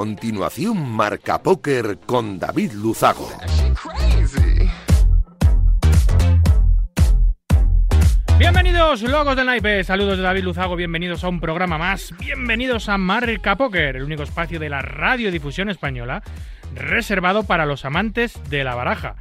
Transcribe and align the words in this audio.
Continuación, 0.00 0.92
Marca 0.92 1.42
Póker 1.42 1.98
con 2.06 2.38
David 2.38 2.72
Luzago. 2.72 3.28
Bienvenidos, 8.38 9.02
locos 9.02 9.36
del 9.36 9.44
naipe. 9.44 9.84
Saludos 9.84 10.16
de 10.16 10.22
David 10.22 10.44
Luzago. 10.44 10.74
Bienvenidos 10.74 11.22
a 11.22 11.28
un 11.28 11.38
programa 11.38 11.76
más. 11.76 12.14
Bienvenidos 12.18 12.88
a 12.88 12.96
Marca 12.96 13.56
Póker, 13.56 13.96
el 13.96 14.04
único 14.04 14.22
espacio 14.22 14.58
de 14.58 14.70
la 14.70 14.80
radiodifusión 14.80 15.68
española 15.68 16.22
reservado 16.74 17.42
para 17.42 17.66
los 17.66 17.84
amantes 17.84 18.40
de 18.48 18.64
la 18.64 18.74
baraja. 18.74 19.16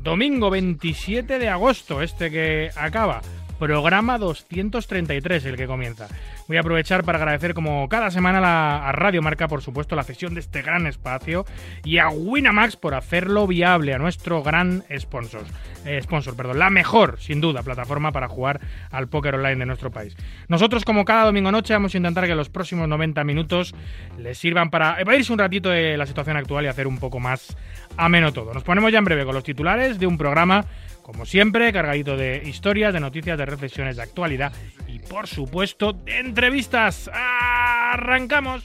Domingo 0.00 0.50
27 0.50 1.38
de 1.38 1.48
agosto, 1.48 2.02
este 2.02 2.32
que 2.32 2.70
acaba. 2.74 3.20
Programa 3.64 4.18
233, 4.18 5.46
el 5.46 5.56
que 5.56 5.66
comienza. 5.66 6.06
Voy 6.48 6.58
a 6.58 6.60
aprovechar 6.60 7.02
para 7.02 7.16
agradecer 7.16 7.54
como 7.54 7.88
cada 7.88 8.10
semana 8.10 8.86
a 8.86 8.92
Radio 8.92 9.22
Marca, 9.22 9.48
por 9.48 9.62
supuesto, 9.62 9.96
la 9.96 10.04
cesión 10.04 10.34
de 10.34 10.40
este 10.40 10.60
gran 10.60 10.86
espacio 10.86 11.46
y 11.82 11.96
a 11.96 12.10
Winamax 12.10 12.76
por 12.76 12.92
hacerlo 12.92 13.46
viable, 13.46 13.94
a 13.94 13.98
nuestro 13.98 14.42
gran 14.42 14.84
sponsor. 14.94 15.44
Eh, 15.86 15.98
sponsor, 16.02 16.36
perdón, 16.36 16.58
la 16.58 16.68
mejor, 16.68 17.18
sin 17.18 17.40
duda, 17.40 17.62
plataforma 17.62 18.12
para 18.12 18.28
jugar 18.28 18.60
al 18.90 19.08
póker 19.08 19.36
online 19.36 19.56
de 19.56 19.66
nuestro 19.66 19.90
país. 19.90 20.14
Nosotros, 20.48 20.84
como 20.84 21.06
cada 21.06 21.24
domingo 21.24 21.50
noche, 21.50 21.72
vamos 21.72 21.94
a 21.94 21.96
intentar 21.96 22.26
que 22.26 22.34
los 22.34 22.50
próximos 22.50 22.86
90 22.86 23.24
minutos 23.24 23.74
les 24.18 24.36
sirvan 24.36 24.68
para 24.68 25.00
evadirse 25.00 25.32
un 25.32 25.38
ratito 25.38 25.70
de 25.70 25.96
la 25.96 26.04
situación 26.04 26.36
actual 26.36 26.66
y 26.66 26.68
hacer 26.68 26.86
un 26.86 26.98
poco 26.98 27.18
más 27.18 27.56
ameno 27.96 28.30
todo. 28.30 28.52
Nos 28.52 28.62
ponemos 28.62 28.92
ya 28.92 28.98
en 28.98 29.04
breve 29.04 29.24
con 29.24 29.34
los 29.34 29.44
titulares 29.44 29.98
de 29.98 30.06
un 30.06 30.18
programa 30.18 30.66
como 31.04 31.26
siempre, 31.26 31.70
cargadito 31.70 32.16
de 32.16 32.42
historias, 32.46 32.94
de 32.94 32.98
noticias, 32.98 33.36
de 33.36 33.44
reflexiones 33.44 33.96
de 33.96 34.02
actualidad 34.02 34.52
y, 34.88 34.98
por 35.00 35.26
supuesto, 35.26 35.92
de 35.92 36.18
entrevistas. 36.18 37.10
¡Arrancamos! 37.12 38.64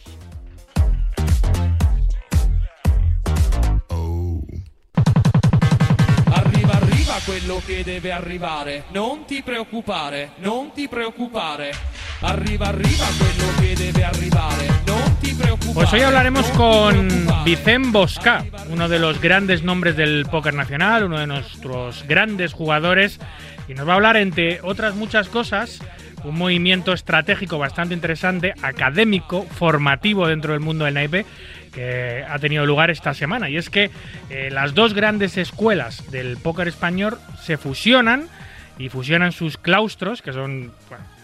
Arriva, 6.33 6.73
arriva 6.75 7.15
quello 7.25 7.61
che 7.65 7.83
deve 7.83 8.11
arrivare. 8.13 8.85
Non 8.93 9.25
ti 9.25 9.43
preoccupare, 9.43 10.31
non 10.37 10.71
ti 10.71 10.87
preoccupare. 10.87 11.71
Arriva, 12.21 12.67
arriva 12.67 13.05
quello 13.17 13.59
che 13.59 13.75
deve 13.75 14.03
arrivare. 14.05 14.67
Non. 14.85 14.98
Pues 15.73 15.93
hoy 15.93 16.01
hablaremos 16.01 16.45
con 16.51 17.07
preoccupare. 17.07 17.43
Vicent 17.45 17.91
Bosca, 17.91 18.45
uno 18.69 18.89
de 18.89 18.99
los 18.99 19.21
grandes 19.21 19.63
nombres 19.63 19.95
del 19.95 20.25
póker 20.29 20.53
nacional, 20.53 21.03
uno 21.05 21.19
de 21.19 21.27
nuestros 21.27 22.05
grandes 22.07 22.53
jugadores, 22.53 23.19
y 23.67 23.73
nos 23.73 23.87
va 23.87 23.93
a 23.93 23.95
hablar, 23.95 24.17
entre 24.17 24.59
otras 24.61 24.95
muchas 24.95 25.29
cosas, 25.29 25.79
un 26.23 26.37
movimiento 26.37 26.93
estratégico 26.93 27.57
bastante 27.57 27.93
interesante, 27.93 28.53
académico, 28.61 29.45
formativo 29.45 30.27
dentro 30.27 30.53
del 30.53 30.61
mundo 30.61 30.85
del 30.85 30.95
naipe, 30.95 31.25
que 31.73 32.25
ha 32.27 32.39
tenido 32.39 32.65
lugar 32.65 32.89
esta 32.89 33.13
semana. 33.13 33.49
Y 33.49 33.57
es 33.57 33.69
que 33.69 33.91
eh, 34.29 34.49
las 34.51 34.73
dos 34.73 34.93
grandes 34.93 35.37
escuelas 35.37 36.09
del 36.11 36.37
póker 36.37 36.67
español 36.67 37.19
se 37.41 37.57
fusionan 37.57 38.27
y 38.77 38.89
fusionan 38.89 39.31
sus 39.31 39.57
claustros, 39.57 40.21
que 40.21 40.33
son 40.33 40.71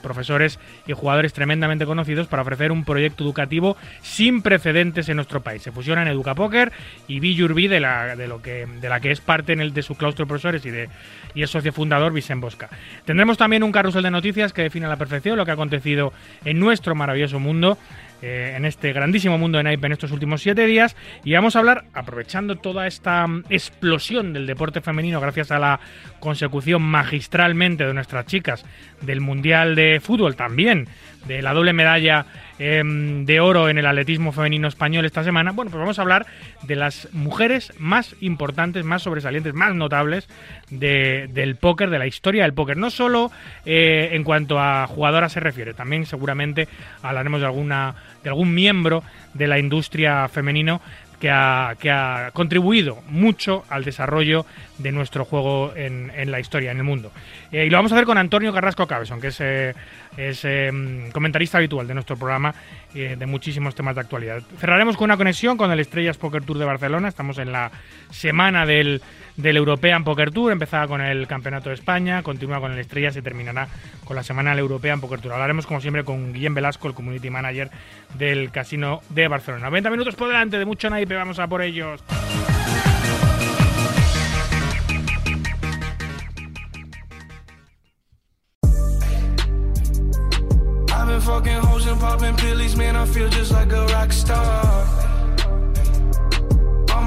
profesores 0.06 0.60
y 0.86 0.94
jugadores 0.94 1.34
tremendamente 1.34 1.86
conocidos, 1.86 2.28
para 2.28 2.44
ofrecer 2.44 2.72
un 2.72 2.86
proyecto 2.86 3.24
educativo 3.24 3.76
sin 4.02 4.44
precedentes 4.44 5.10
en 5.10 5.16
nuestro 5.16 5.42
país. 5.42 5.64
Se 5.64 5.72
fusionan 5.72 6.08
Educapoker 6.08 6.72
y 7.08 7.20
Billurbi, 7.20 7.68
de 7.68 7.80
la, 7.80 8.16
de, 8.16 8.28
lo 8.28 8.40
que, 8.42 8.68
de 8.68 8.88
la 8.88 9.00
que 9.00 9.12
es 9.12 9.20
parte 9.20 9.54
en 9.54 9.62
el, 9.62 9.74
de 9.74 9.82
su 9.82 9.96
claustro 9.96 10.26
de 10.26 10.30
profesores 10.30 10.64
y, 10.66 10.70
de, 10.70 10.90
y 11.34 11.42
es 11.42 11.50
socio 11.50 11.74
fundador 11.74 12.14
Vicent 12.14 12.40
Bosca. 12.40 12.70
Tendremos 13.04 13.38
también 13.38 13.64
un 13.64 13.72
carrusel 13.72 14.04
de 14.04 14.12
noticias 14.12 14.54
que 14.54 14.62
define 14.62 14.86
a 14.86 14.90
la 14.90 14.98
perfección 14.98 15.38
lo 15.38 15.46
que 15.46 15.52
ha 15.52 15.56
acontecido 15.56 16.14
en 16.44 16.60
nuestro 16.60 16.94
maravilloso 16.94 17.40
mundo 17.40 17.80
eh, 18.22 18.54
en 18.56 18.66
este 18.66 18.94
grandísimo 18.94 19.38
mundo 19.38 19.58
de 19.58 19.66
naipe 19.66 19.86
en 19.88 19.94
estos 19.94 20.12
últimos 20.12 20.42
siete 20.42 20.66
días. 20.66 20.96
Y 21.24 21.34
vamos 21.34 21.56
a 21.56 21.60
hablar, 21.60 21.86
aprovechando 21.94 22.56
toda 22.56 22.88
esta 22.88 23.26
mm, 23.28 23.46
explosión 23.50 24.34
del 24.34 24.48
deporte 24.48 24.82
femenino 24.82 25.20
gracias 25.20 25.52
a 25.52 25.60
la 25.60 25.80
consecución 26.20 26.82
magistralmente 26.82 27.86
de 27.86 27.94
nuestras 27.94 28.26
chicas 28.26 28.66
del 29.02 29.22
Mundial 29.22 29.76
de 29.76 30.00
Fútbol 30.02 30.36
también, 30.36 30.88
de 31.28 31.42
la 31.42 31.54
doble 31.54 31.74
medalla 31.74 32.26
em, 32.60 33.26
de 33.26 33.40
oro 33.40 33.70
en 33.70 33.78
el 33.78 33.86
atletismo 33.86 34.32
femenino 34.32 34.68
español 34.68 35.06
esta 35.06 35.24
semana, 35.24 35.52
bueno, 35.52 35.72
pues 35.72 35.80
vamos 35.80 36.00
a 36.00 36.02
hablar 36.02 36.26
de 36.64 36.76
las 36.76 37.10
mujeres 37.12 37.74
más 37.78 38.16
importantes, 38.22 38.86
más 38.86 39.02
sobresalientes, 39.04 39.54
más 39.54 39.76
notables 39.76 40.28
de- 40.70 41.30
del 41.34 41.56
póker, 41.58 41.90
de 41.90 42.00
la 42.00 42.08
historia 42.08 42.44
del 42.44 42.54
póker. 42.54 42.78
No 42.78 42.90
solo 42.90 43.32
eh, 43.66 44.10
en 44.14 44.24
cuanto 44.24 44.60
a 44.60 44.88
jugadoras 44.88 45.34
se 45.34 45.40
refiere, 45.40 45.74
también 45.74 46.06
seguramente 46.06 46.68
hablaremos 47.02 47.40
de 47.42 47.46
alguna 47.48 47.96
de 48.24 48.30
algún 48.30 48.56
miembro 48.56 49.04
de 49.36 49.46
la 49.48 49.60
industria 49.60 50.28
femenino 50.30 50.82
que 51.20 51.30
ha, 51.30 51.76
que 51.80 51.92
ha 51.92 52.32
contribuido 52.34 53.02
mucho 53.08 53.64
al 53.70 53.84
desarrollo 53.84 54.46
de 54.78 54.92
nuestro 54.92 55.26
juego 55.26 55.74
en, 55.76 56.12
la 56.30 56.40
historia, 56.40 56.72
en 56.72 56.78
el 56.78 56.84
mundo. 56.84 57.12
Eh, 57.52 57.66
y 57.66 57.70
lo 57.70 57.78
vamos 57.78 57.92
a 57.92 57.96
hacer 57.96 58.06
con 58.06 58.18
Antonio 58.18 58.54
Carrasco 58.54 58.88
Cabezón, 58.88 59.22
que 59.22 59.28
es, 59.28 59.40
eh, 59.40 59.74
eh, 60.18 61.10
comentarista 61.14 61.58
habitual 61.58 61.88
de 61.88 61.94
nuestro 61.94 62.18
programa 62.18 62.54
eh, 62.94 63.16
de 63.18 63.26
muchísimos 63.26 63.76
temas 63.76 63.96
de 63.96 64.02
actualidad. 64.02 64.42
Cerraremos 64.60 64.98
con 64.98 65.06
una 65.06 65.18
conexión 65.18 65.58
con 65.58 65.72
el 65.72 65.80
Estrellas 65.80 66.18
Poker 66.18 66.44
Tour 66.44 66.58
de 66.58 66.66
Barcelona. 66.66 67.08
Estamos 67.08 67.38
en 67.38 67.52
la 67.52 67.72
semana 68.10 68.66
del, 68.66 69.02
del 69.38 69.58
European 69.58 70.04
Poker 70.04 70.32
Tour. 70.32 70.52
Empezaba 70.52 70.88
con 70.88 71.02
el 71.02 71.28
Campeonato 71.28 71.70
de 71.70 71.76
España, 71.76 72.24
continúa 72.24 72.60
con 72.60 72.72
el 72.72 72.80
Estrellas 72.80 73.16
y 73.16 73.22
terminará 73.22 73.68
con 74.04 74.16
la 74.16 74.24
semana 74.24 74.52
del 74.52 74.60
European 74.60 75.02
Poker 75.02 75.20
Tour. 75.20 75.34
Hablaremos, 75.34 75.66
como 75.66 75.82
siempre, 75.82 76.04
con 76.04 76.34
Guillem 76.34 76.54
Velasco, 76.54 76.88
el 76.88 76.94
Community 76.94 77.30
Manager 77.30 77.70
del 78.18 78.52
Casino 78.52 79.02
de 79.10 79.28
Barcelona. 79.28 79.70
90 79.70 79.90
minutos 79.90 80.16
por 80.16 80.28
delante 80.28 80.58
de 80.58 80.66
mucho 80.66 80.90
naipe, 80.90 81.16
vamos 81.16 81.40
a 81.40 81.48
por 81.48 81.62
ellos. 81.62 82.04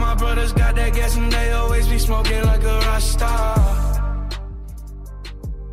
My 0.08 0.14
brothers 0.14 0.52
got 0.54 0.74
that 0.74 0.94
gas 0.94 1.16
and 1.16 1.30
they 1.30 1.52
always 1.52 1.86
be 1.86 1.98
smoking 1.98 2.42
like 2.42 2.64
a 2.64 2.78
rock 2.80 3.00
star. 3.02 4.30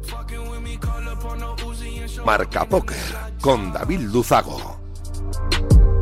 Fucking 0.04 0.50
with 0.50 0.62
me, 0.62 0.76
call 0.76 1.08
up 1.08 1.24
on 1.24 1.40
the 1.40 1.56
Uzi 1.64 2.02
and 2.02 2.12
show 2.12 2.26
Marca 2.26 2.66
Póker 2.66 3.00
con 3.42 3.72
David 3.72 4.02
Luzago. 4.12 4.58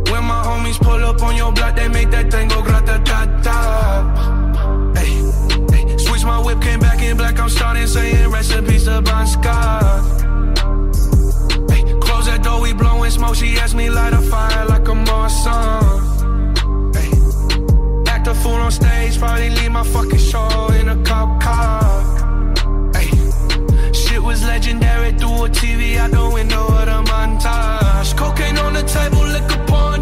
When 0.09 0.23
my 0.25 0.41
homies 0.47 0.79
pull 0.81 1.03
up 1.05 1.21
on 1.21 1.35
your 1.35 1.51
block, 1.51 1.75
they 1.75 1.87
make 1.89 2.09
that 2.09 2.31
thing 2.31 2.47
go 2.47 2.63
grata 2.63 2.99
ta 3.05 3.19
ta. 3.45 3.61
Hey, 4.97 5.13
hey, 5.73 5.97
switch 5.99 6.23
my 6.25 6.39
whip, 6.43 6.59
came 6.59 6.79
back 6.79 6.99
in 7.03 7.15
black. 7.15 7.39
I'm 7.39 7.49
starting 7.49 7.85
saying 7.85 8.31
recipes 8.31 8.85
to 8.85 8.99
Bon 9.03 9.27
Scott. 9.27 10.03
Hey, 11.69 11.83
close 12.01 12.25
that 12.25 12.41
door, 12.41 12.61
we 12.61 12.73
blowing 12.73 13.11
smoke. 13.11 13.35
She 13.35 13.55
asked 13.57 13.75
me 13.75 13.91
light 13.91 14.13
a 14.13 14.21
fire 14.21 14.65
like 14.65 14.87
a 14.87 14.95
Marsan. 15.05 16.22
A 18.33 18.35
fool 18.35 18.53
on 18.53 18.71
stage, 18.71 19.19
probably 19.19 19.51
leave 19.51 19.71
my 19.71 19.83
fucking 19.83 20.17
show 20.17 20.67
in 20.79 20.89
a 20.89 20.97
cop 21.03 21.39
car. 21.39 21.83
Hey, 22.95 23.11
shit 23.93 24.21
was 24.23 24.43
legendary 24.43 25.11
through 25.19 25.45
a 25.45 25.49
TV 25.49 25.97
out 25.97 26.09
the 26.09 26.27
window 26.33 26.65
of 26.65 26.85
the 26.91 26.99
montage. 27.11 28.17
Cocaine 28.17 28.57
on 28.57 28.73
the 28.73 28.81
table, 28.95 29.23
liquor 29.35 29.63
porn, 29.67 29.92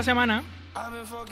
Esta 0.00 0.12
semana 0.12 0.42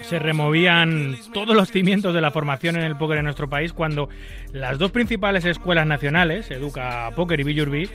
se 0.02 0.18
removían 0.18 1.16
todos 1.32 1.56
los 1.56 1.70
cimientos 1.70 2.12
de 2.12 2.20
la 2.20 2.30
formación 2.30 2.76
en 2.76 2.82
el 2.82 2.98
póker 2.98 3.16
en 3.16 3.24
nuestro 3.24 3.48
país 3.48 3.72
cuando 3.72 4.10
las 4.52 4.78
dos 4.78 4.90
principales 4.90 5.46
escuelas 5.46 5.86
nacionales, 5.86 6.50
Educa 6.50 7.10
Póker 7.16 7.40
y 7.40 7.44
Billurbi, 7.44 7.88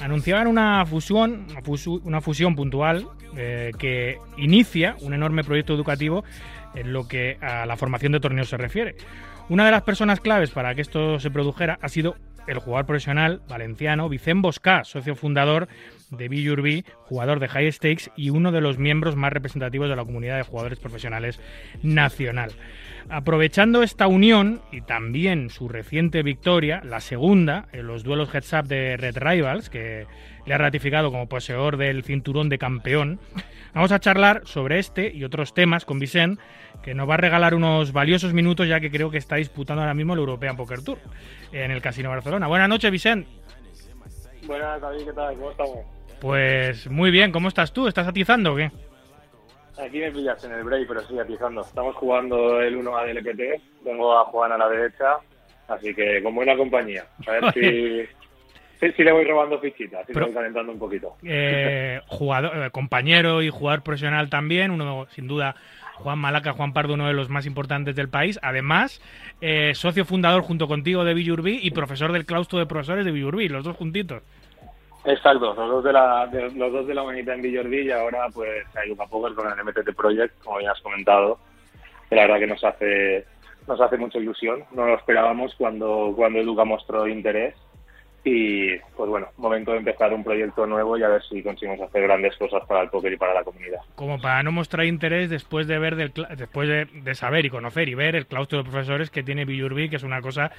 anunciaban 0.00 0.48
una 0.48 0.84
fusión, 0.84 1.46
una 2.02 2.20
fusión 2.20 2.56
puntual 2.56 3.06
eh, 3.36 3.70
que 3.78 4.18
inicia 4.36 4.96
un 5.00 5.14
enorme 5.14 5.44
proyecto 5.44 5.74
educativo 5.74 6.24
en 6.74 6.92
lo 6.92 7.06
que 7.06 7.38
a 7.40 7.64
la 7.64 7.76
formación 7.76 8.10
de 8.10 8.18
torneos 8.18 8.48
se 8.48 8.56
refiere. 8.56 8.96
Una 9.48 9.64
de 9.64 9.70
las 9.70 9.82
personas 9.82 10.18
claves 10.18 10.50
para 10.50 10.74
que 10.74 10.80
esto 10.80 11.20
se 11.20 11.30
produjera 11.30 11.78
ha 11.80 11.88
sido 11.88 12.16
el 12.46 12.58
jugador 12.58 12.86
profesional 12.86 13.40
valenciano 13.48 14.08
Vicent 14.08 14.42
Bosca, 14.42 14.84
socio 14.84 15.14
fundador 15.14 15.68
de 16.10 16.28
Billurby, 16.28 16.84
jugador 17.04 17.40
de 17.40 17.48
High 17.48 17.72
Stakes 17.72 18.10
y 18.16 18.30
uno 18.30 18.52
de 18.52 18.60
los 18.60 18.78
miembros 18.78 19.16
más 19.16 19.32
representativos 19.32 19.88
de 19.88 19.96
la 19.96 20.04
comunidad 20.04 20.36
de 20.36 20.42
jugadores 20.44 20.78
profesionales 20.78 21.40
nacional. 21.82 22.52
Aprovechando 23.08 23.84
esta 23.84 24.08
unión 24.08 24.62
y 24.72 24.80
también 24.80 25.48
su 25.50 25.68
reciente 25.68 26.24
victoria, 26.24 26.80
la 26.84 27.00
segunda 27.00 27.68
en 27.72 27.86
los 27.86 28.02
duelos 28.02 28.34
heads 28.34 28.52
up 28.52 28.66
de 28.66 28.96
Red 28.96 29.18
Rivals, 29.18 29.70
que 29.70 30.06
le 30.44 30.54
ha 30.54 30.58
ratificado 30.58 31.12
como 31.12 31.28
poseedor 31.28 31.76
del 31.76 32.02
cinturón 32.02 32.48
de 32.48 32.58
campeón, 32.58 33.20
vamos 33.74 33.92
a 33.92 34.00
charlar 34.00 34.42
sobre 34.44 34.80
este 34.80 35.12
y 35.14 35.22
otros 35.22 35.54
temas 35.54 35.84
con 35.84 36.00
Vicente, 36.00 36.42
que 36.82 36.94
nos 36.94 37.08
va 37.08 37.14
a 37.14 37.18
regalar 37.18 37.54
unos 37.54 37.92
valiosos 37.92 38.32
minutos 38.32 38.66
ya 38.66 38.80
que 38.80 38.90
creo 38.90 39.10
que 39.10 39.18
está 39.18 39.36
disputando 39.36 39.82
ahora 39.82 39.94
mismo 39.94 40.14
el 40.14 40.20
European 40.20 40.56
Poker 40.56 40.82
Tour 40.82 40.98
en 41.52 41.70
el 41.70 41.80
Casino 41.80 42.10
Barcelona. 42.10 42.48
Buenas 42.48 42.68
noches, 42.68 42.90
Vicente. 42.90 43.28
Buenas, 44.46 44.80
David, 44.80 45.04
¿qué 45.04 45.12
tal? 45.12 45.34
¿Cómo 45.36 45.50
estamos? 45.52 45.78
Pues 46.20 46.90
muy 46.90 47.12
bien, 47.12 47.30
¿cómo 47.30 47.48
estás 47.48 47.72
tú? 47.72 47.86
¿Estás 47.86 48.08
atizando 48.08 48.54
o 48.54 48.56
qué? 48.56 48.70
Aquí 49.78 49.98
me 49.98 50.10
pillas 50.10 50.42
en 50.44 50.52
el 50.52 50.64
break, 50.64 50.88
pero 50.88 51.00
sí, 51.02 51.18
atizando. 51.18 51.60
Estamos 51.60 51.94
jugando 51.96 52.60
el 52.60 52.76
1 52.76 52.96
a 52.96 53.04
DLPT, 53.04 53.84
tengo 53.84 54.18
a 54.18 54.24
Juan 54.24 54.52
a 54.52 54.58
la 54.58 54.68
derecha, 54.68 55.16
así 55.68 55.94
que 55.94 56.22
con 56.22 56.34
buena 56.34 56.56
compañía. 56.56 57.04
A 57.26 57.32
ver 57.32 57.52
si, 57.52 58.88
si, 58.96 59.04
le 59.04 59.12
voy 59.12 59.24
robando 59.24 59.60
fichitas, 59.60 60.06
si 60.06 60.14
Pero, 60.14 60.26
voy 60.26 60.34
calentando 60.34 60.72
un 60.72 60.78
poquito. 60.78 61.16
Eh, 61.22 62.00
jugador, 62.06 62.64
eh, 62.64 62.70
compañero 62.70 63.42
y 63.42 63.50
jugador 63.50 63.82
profesional 63.82 64.30
también, 64.30 64.70
uno 64.70 65.06
sin 65.10 65.26
duda 65.26 65.56
Juan 65.96 66.18
Malaca, 66.18 66.52
Juan 66.52 66.72
Pardo, 66.72 66.94
uno 66.94 67.06
de 67.06 67.14
los 67.14 67.28
más 67.28 67.46
importantes 67.46 67.96
del 67.96 68.08
país. 68.08 68.38
Además, 68.42 69.00
eh, 69.40 69.72
socio 69.74 70.04
fundador 70.04 70.42
junto 70.42 70.68
contigo 70.68 71.04
de 71.04 71.14
Villurbí 71.14 71.60
y 71.62 71.70
profesor 71.70 72.12
del 72.12 72.26
claustro 72.26 72.58
de 72.58 72.66
profesores 72.66 73.04
de 73.04 73.12
Villurbí, 73.12 73.48
los 73.48 73.64
dos 73.64 73.76
juntitos. 73.76 74.22
Exacto, 75.06 75.54
los 75.54 75.56
dos 75.56 75.84
de 75.84 75.92
la, 75.92 76.26
de, 76.26 76.50
los 76.50 76.72
dos 76.72 76.86
de 76.86 76.94
la 76.94 77.02
humanidad 77.02 77.36
en 77.36 77.42
Villordi 77.42 77.82
y 77.82 77.90
ahora 77.92 78.26
pues 78.34 78.64
hay 78.76 78.90
un 78.90 78.96
Poker 78.96 79.34
con 79.34 79.46
el 79.46 79.64
MTT 79.64 79.94
Project, 79.94 80.42
como 80.42 80.60
ya 80.60 80.72
has 80.72 80.80
comentado, 80.80 81.38
que 82.08 82.16
la 82.16 82.22
verdad 82.22 82.38
que 82.40 82.46
nos 82.48 82.64
hace 82.64 83.24
nos 83.68 83.80
hace 83.80 83.96
mucha 83.96 84.18
ilusión, 84.18 84.64
no 84.72 84.86
lo 84.86 84.96
esperábamos 84.96 85.54
cuando, 85.56 86.12
cuando 86.14 86.38
Educa 86.38 86.64
mostró 86.64 87.06
interés 87.08 87.54
y 88.26 88.76
pues 88.96 89.08
bueno, 89.08 89.28
momento 89.36 89.70
de 89.70 89.78
empezar 89.78 90.12
un 90.12 90.24
proyecto 90.24 90.66
nuevo 90.66 90.98
y 90.98 91.02
a 91.04 91.08
ver 91.08 91.22
si 91.22 91.44
conseguimos 91.44 91.80
hacer 91.80 92.02
grandes 92.02 92.36
cosas 92.36 92.64
para 92.66 92.82
el 92.82 92.90
póker 92.90 93.12
y 93.12 93.16
para 93.16 93.34
la 93.34 93.44
comunidad. 93.44 93.78
Como 93.94 94.20
para 94.20 94.42
no 94.42 94.50
mostrar 94.50 94.84
interés 94.84 95.30
después 95.30 95.68
de 95.68 95.78
ver 95.78 95.94
del, 95.94 96.12
después 96.36 96.68
de, 96.68 97.14
saber 97.14 97.46
y 97.46 97.50
conocer 97.50 97.88
y 97.88 97.94
ver 97.94 98.16
el 98.16 98.26
claustro 98.26 98.58
de 98.58 98.64
profesores 98.64 99.10
que 99.10 99.22
tiene 99.22 99.44
Villurbi, 99.44 99.88
que 99.88 99.96
es 99.96 100.02
una 100.02 100.20
cosa 100.20 100.50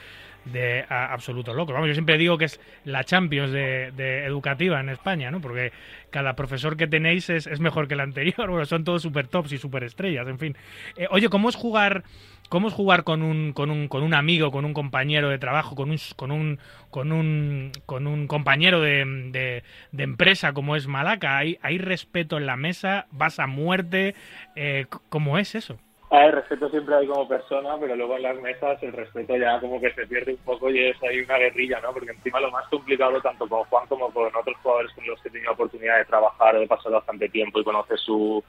de 0.51 0.85
absoluto 0.89 1.53
loco. 1.53 1.73
Vamos, 1.73 1.87
yo 1.87 1.93
siempre 1.93 2.17
digo 2.17 2.37
que 2.37 2.45
es 2.45 2.59
la 2.85 3.03
Champions 3.03 3.51
de, 3.51 4.25
educativa 4.25 4.79
en 4.79 4.89
España, 4.89 5.31
¿no? 5.31 5.41
Porque 5.41 5.71
cada 6.09 6.35
profesor 6.35 6.77
que 6.77 6.87
tenéis 6.87 7.29
es, 7.29 7.47
es 7.47 7.59
mejor 7.59 7.87
que 7.87 7.93
el 7.93 8.01
anterior. 8.01 8.47
Bueno, 8.57 8.65
son 8.65 8.83
todos 8.83 9.01
super 9.01 9.27
tops 9.27 9.51
y 9.51 9.57
super 9.57 9.83
estrellas, 9.83 10.27
en 10.27 10.39
fin. 10.39 10.57
Eh, 10.95 11.07
oye, 11.11 11.29
¿cómo 11.29 11.49
es 11.49 11.55
jugar 11.55 12.03
¿Cómo 12.49 12.69
es 12.69 12.73
jugar 12.73 13.03
con 13.03 13.23
un, 13.23 13.51
con 13.51 13.69
un, 13.69 13.89
con 13.89 14.03
un 14.03 14.13
amigo, 14.13 14.51
con 14.51 14.63
un 14.63 14.73
compañero 14.73 15.29
de 15.29 15.37
trabajo, 15.37 15.75
con 15.75 15.91
un, 15.91 15.97
con 16.15 16.31
un, 16.31 16.59
con 16.89 17.11
un, 17.11 17.71
con 17.85 18.07
un 18.07 18.27
compañero 18.27 18.79
de, 18.79 19.63
de, 19.91 20.03
empresa 20.03 20.53
como 20.53 20.77
es 20.77 20.87
Malaca? 20.87 21.37
¿Hay, 21.37 21.57
¿Hay 21.61 21.77
respeto 21.77 22.37
en 22.37 22.45
la 22.45 22.55
mesa? 22.55 23.07
¿Vas 23.11 23.39
a 23.39 23.47
muerte? 23.47 24.15
Eh, 24.55 24.85
¿Cómo 25.09 25.37
es 25.37 25.55
eso? 25.55 25.77
El 26.09 26.31
respeto 26.31 26.69
siempre 26.69 26.95
hay 26.95 27.07
como 27.07 27.27
persona, 27.27 27.75
pero 27.79 27.95
luego 27.95 28.15
en 28.15 28.23
las 28.23 28.37
mesas 28.37 28.81
el 28.81 28.93
respeto 28.93 29.35
ya 29.35 29.59
como 29.59 29.81
que 29.81 29.91
se 29.91 30.07
pierde 30.07 30.33
un 30.33 30.39
poco 30.39 30.69
y 30.69 30.79
es 30.79 31.03
ahí 31.03 31.19
una 31.19 31.37
guerrilla, 31.37 31.81
¿no? 31.81 31.91
Porque 31.91 32.11
encima 32.11 32.39
lo 32.39 32.49
más 32.49 32.65
complicado, 32.69 33.21
tanto 33.21 33.47
con 33.47 33.63
Juan 33.65 33.87
como 33.87 34.09
con 34.11 34.33
otros 34.33 34.55
jugadores 34.63 34.93
con 34.93 35.05
los 35.05 35.21
que 35.21 35.27
he 35.27 35.31
tenido 35.31 35.51
oportunidad 35.51 35.97
de 35.97 36.05
trabajar 36.05 36.57
de 36.57 36.67
pasar 36.67 36.93
bastante 36.93 37.27
tiempo 37.27 37.59
y 37.59 37.63
conocer 37.65 37.99
su, 37.99 38.41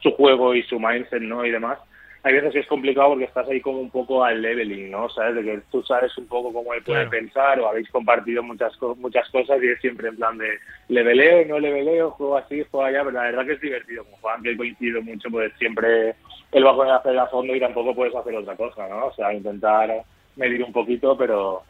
su 0.00 0.10
juego 0.12 0.54
y 0.54 0.62
su 0.62 0.80
mindset, 0.80 1.22
¿no? 1.22 1.44
Y 1.44 1.50
demás, 1.50 1.78
hay 2.24 2.34
veces 2.34 2.52
que 2.52 2.60
es 2.60 2.66
complicado 2.68 3.10
porque 3.10 3.24
estás 3.24 3.48
ahí 3.48 3.60
como 3.60 3.80
un 3.80 3.90
poco 3.90 4.24
al 4.24 4.40
leveling, 4.40 4.90
¿no? 4.90 5.08
Sabes, 5.08 5.34
de 5.34 5.42
que 5.42 5.60
tú 5.72 5.82
sabes 5.82 6.16
un 6.16 6.26
poco 6.28 6.52
cómo 6.52 6.72
él 6.72 6.82
puede 6.84 7.06
pensar 7.08 7.58
o 7.58 7.68
habéis 7.68 7.90
compartido 7.90 8.44
muchas 8.44 8.72
muchas 8.98 9.28
cosas 9.30 9.60
y 9.60 9.68
es 9.68 9.80
siempre 9.80 10.08
en 10.08 10.16
plan 10.16 10.38
de 10.38 10.48
leveleo, 10.88 11.44
no 11.46 11.58
leveleo, 11.58 12.12
juego 12.12 12.36
así, 12.36 12.62
juego 12.70 12.86
allá, 12.86 13.00
pero 13.04 13.12
la 13.12 13.22
verdad 13.24 13.46
que 13.46 13.52
es 13.54 13.60
divertido. 13.60 14.04
Con 14.04 14.14
Juan, 14.20 14.42
que 14.42 14.56
coincido 14.56 15.02
mucho, 15.02 15.28
pues 15.30 15.52
siempre 15.58 16.14
él 16.52 16.64
va 16.64 16.70
a 16.70 16.76
poder 16.76 16.92
hacer 16.92 17.18
a 17.18 17.26
fondo 17.26 17.56
y 17.56 17.60
tampoco 17.60 17.94
puedes 17.94 18.14
hacer 18.14 18.36
otra 18.36 18.54
cosa, 18.54 18.86
¿no? 18.86 19.06
O 19.06 19.14
sea, 19.14 19.32
intentar 19.34 19.90
medir 20.36 20.62
un 20.62 20.72
poquito, 20.72 21.16
pero 21.16 21.62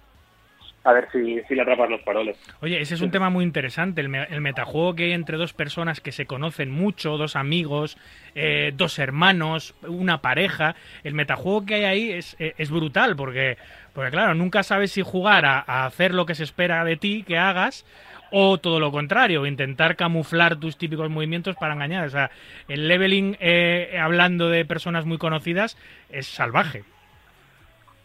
a 0.84 0.92
ver 0.92 1.08
si, 1.12 1.40
si 1.42 1.54
le 1.54 1.62
atrapas 1.62 1.88
los 1.88 2.00
paroles. 2.02 2.36
Oye, 2.60 2.80
ese 2.80 2.94
es 2.94 3.00
un 3.00 3.10
tema 3.10 3.30
muy 3.30 3.44
interesante, 3.44 4.00
el, 4.00 4.14
el, 4.14 4.40
metajuego 4.40 4.94
que 4.94 5.04
hay 5.04 5.12
entre 5.12 5.36
dos 5.36 5.52
personas 5.52 6.00
que 6.00 6.12
se 6.12 6.26
conocen 6.26 6.70
mucho, 6.70 7.16
dos 7.16 7.36
amigos, 7.36 7.96
eh, 8.34 8.72
dos 8.74 8.98
hermanos, 8.98 9.74
una 9.86 10.20
pareja. 10.20 10.74
El 11.04 11.14
metajuego 11.14 11.66
que 11.66 11.74
hay 11.74 11.84
ahí 11.84 12.12
es, 12.12 12.36
eh, 12.40 12.54
es 12.58 12.70
brutal, 12.70 13.14
porque, 13.14 13.58
porque 13.92 14.10
claro, 14.10 14.34
nunca 14.34 14.62
sabes 14.62 14.92
si 14.92 15.02
jugar 15.02 15.44
a, 15.46 15.86
hacer 15.86 16.14
lo 16.14 16.26
que 16.26 16.34
se 16.34 16.44
espera 16.44 16.84
de 16.84 16.96
ti 16.96 17.22
que 17.22 17.38
hagas 17.38 17.86
o 18.34 18.58
todo 18.58 18.80
lo 18.80 18.90
contrario, 18.90 19.44
intentar 19.44 19.94
camuflar 19.94 20.56
tus 20.56 20.78
típicos 20.78 21.10
movimientos 21.10 21.54
para 21.56 21.74
engañar. 21.74 22.06
O 22.06 22.10
sea, 22.10 22.30
el 22.66 22.88
leveling, 22.88 23.36
eh, 23.40 23.98
hablando 24.00 24.48
de 24.48 24.64
personas 24.64 25.04
muy 25.04 25.18
conocidas, 25.18 25.76
es 26.10 26.26
salvaje. 26.26 26.82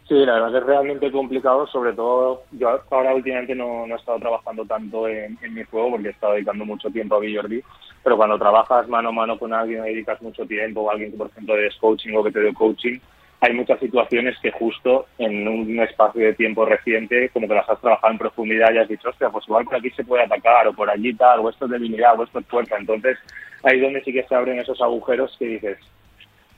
Sí, 0.08 0.14
la 0.26 0.36
verdad 0.36 0.52
que 0.52 0.58
es 0.60 0.64
realmente 0.64 1.12
complicado, 1.12 1.68
sobre 1.68 1.92
todo 1.92 2.44
yo 2.52 2.80
ahora 2.92 3.14
últimamente 3.14 3.54
no, 3.54 3.86
no 3.86 3.94
he 3.94 3.98
estado 3.98 4.20
trabajando 4.20 4.64
tanto 4.66 5.06
en, 5.08 5.38
mi 5.52 5.64
juego 5.66 5.92
porque 5.92 6.08
he 6.08 6.12
estado 6.12 6.34
dedicando 6.34 6.64
mucho 6.64 6.90
tiempo 6.90 7.16
a 7.16 7.20
Villordi, 7.20 7.62
pero 8.04 8.16
cuando 8.16 8.40
trabajas 8.40 8.88
mano 8.88 9.10
a 9.10 9.12
mano 9.12 9.38
con 9.38 9.54
alguien, 9.54 9.84
dedicas 9.84 10.22
mucho 10.22 10.46
tiempo, 10.46 10.82
o 10.82 10.92
alguien 10.92 11.12
que 11.12 11.18
por 11.18 11.28
ejemplo 11.28 11.58
es 11.58 11.76
coaching 11.76 12.16
o 12.16 12.24
que 12.24 12.32
te 12.32 12.40
dio 12.40 12.54
coaching, 12.54 13.00
hay 13.42 13.54
muchas 13.54 13.80
situaciones 13.80 14.38
que 14.42 14.52
justo 14.52 15.08
en 15.18 15.48
un 15.48 15.80
espacio 15.80 16.26
de 16.26 16.34
tiempo 16.34 16.66
reciente, 16.66 17.30
como 17.30 17.48
que 17.48 17.54
las 17.54 17.70
has 17.70 17.80
trabajado 17.82 18.14
en 18.14 18.20
profundidad 18.20 18.74
y 18.74 18.78
has 18.78 18.88
dicho, 18.88 19.10
hostia, 19.10 19.30
pues 19.30 19.46
igual 19.46 19.66
por 19.66 19.76
aquí 19.76 19.90
se 19.92 20.06
puede 20.06 20.24
atacar, 20.24 20.68
o 20.68 20.74
por 20.74 20.90
allí 20.90 21.14
tal, 21.14 21.42
o 21.42 21.50
esto 21.50 21.66
es 21.66 21.72
debilidad, 21.72 22.20
o 22.20 22.24
esto 22.24 22.40
es 22.40 22.48
fuerza. 22.48 22.78
Entonces, 22.80 23.18
ahí 23.62 23.78
es 23.78 23.84
donde 23.84 24.04
sí 24.04 24.12
que 24.12 24.24
se 24.24 24.34
abren 24.34 24.58
esos 24.58 24.82
agujeros 24.82 25.36
que 25.38 25.46
dices, 25.46 25.78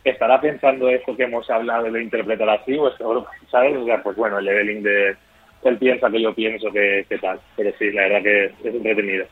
estará 0.10 0.40
pensando 0.42 0.90
esto 0.90 1.16
que 1.16 1.24
hemos 1.24 1.50
hablado 1.50 1.92
de 1.92 2.04
interpretar 2.04 2.50
así 2.50 2.78
o 2.78 2.92
¿sabes? 3.50 3.78
O 3.78 3.86
sea, 3.86 4.02
pues 4.02 4.16
bueno, 4.16 4.40
el 4.40 4.46
leveling 4.46 4.84
de 4.84 5.16
él 5.64 5.78
piensa 5.78 6.10
que 6.10 6.22
yo 6.22 6.34
pienso 6.34 6.72
que, 6.72 7.06
tal, 7.22 7.40
pero 7.56 7.72
sí, 7.78 7.92
la 7.92 8.04
verdad 8.04 8.24
que 8.24 8.46
es 8.46 8.76
entretenido. 8.76 9.26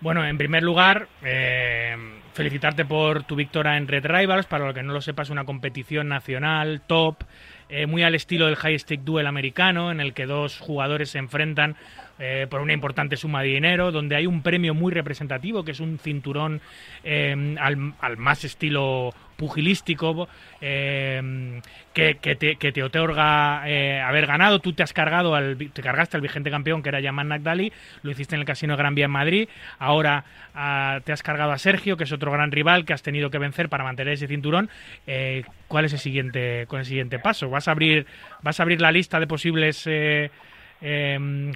Bueno, 0.00 0.24
en 0.24 0.38
primer 0.38 0.62
lugar, 0.62 1.08
eh, 1.24 1.96
felicitarte 2.32 2.84
por 2.84 3.24
tu 3.24 3.34
victoria 3.34 3.76
en 3.76 3.88
Red 3.88 4.06
Rivals, 4.06 4.46
para 4.46 4.66
lo 4.66 4.72
que 4.72 4.82
no 4.82 4.92
lo 4.92 5.00
sepas, 5.00 5.28
una 5.28 5.44
competición 5.44 6.08
nacional, 6.08 6.82
top, 6.86 7.24
eh, 7.68 7.86
muy 7.86 8.04
al 8.04 8.14
estilo 8.14 8.46
del 8.46 8.56
High 8.56 8.78
Stake 8.78 9.02
Duel 9.04 9.26
americano, 9.26 9.90
en 9.90 10.00
el 10.00 10.14
que 10.14 10.26
dos 10.26 10.60
jugadores 10.60 11.10
se 11.10 11.18
enfrentan 11.18 11.76
eh, 12.20 12.46
por 12.48 12.60
una 12.60 12.72
importante 12.72 13.16
suma 13.16 13.42
de 13.42 13.48
dinero, 13.48 13.90
donde 13.90 14.14
hay 14.14 14.26
un 14.26 14.42
premio 14.42 14.72
muy 14.72 14.92
representativo, 14.92 15.64
que 15.64 15.72
es 15.72 15.80
un 15.80 15.98
cinturón 15.98 16.60
al, 17.04 18.16
más 18.16 18.44
estilo 18.44 19.12
pugilístico 19.38 20.28
eh, 20.60 21.60
que, 21.94 22.16
te, 22.16 22.56
que, 22.56 22.72
te, 22.72 22.82
otorga 22.82 23.62
eh, 23.66 24.00
haber 24.00 24.26
ganado. 24.26 24.58
Tú 24.58 24.72
te 24.72 24.82
has 24.82 24.92
cargado 24.92 25.36
al, 25.36 25.56
te 25.56 25.80
cargaste 25.80 26.16
al 26.16 26.20
vigente 26.20 26.50
campeón 26.50 26.82
que 26.82 26.88
era 26.88 27.00
Yaman 27.00 27.28
Nagdali, 27.28 27.72
lo 28.02 28.10
hiciste 28.10 28.34
en 28.34 28.40
el 28.40 28.46
Casino 28.46 28.76
Gran 28.76 28.96
Vía 28.96 29.04
en 29.04 29.12
Madrid. 29.12 29.48
Ahora 29.78 30.24
ah, 30.54 30.98
te 31.04 31.12
has 31.12 31.22
cargado 31.22 31.52
a 31.52 31.58
Sergio, 31.58 31.96
que 31.96 32.04
es 32.04 32.12
otro 32.12 32.32
gran 32.32 32.50
rival 32.50 32.84
que 32.84 32.92
has 32.92 33.02
tenido 33.02 33.30
que 33.30 33.38
vencer 33.38 33.68
para 33.68 33.84
mantener 33.84 34.14
ese 34.14 34.26
cinturón. 34.26 34.70
Eh, 35.06 35.44
¿Cuál 35.68 35.84
es 35.84 35.92
el 35.92 36.00
siguiente, 36.00 36.66
con 36.66 36.80
el 36.80 36.86
siguiente 36.86 37.20
paso? 37.20 37.48
¿Vas 37.48 37.68
a 37.68 37.70
abrir, 37.70 38.06
vas 38.42 38.58
a 38.58 38.64
abrir 38.64 38.80
la 38.80 38.90
lista 38.90 39.20
de 39.20 39.28
posibles 39.28 39.88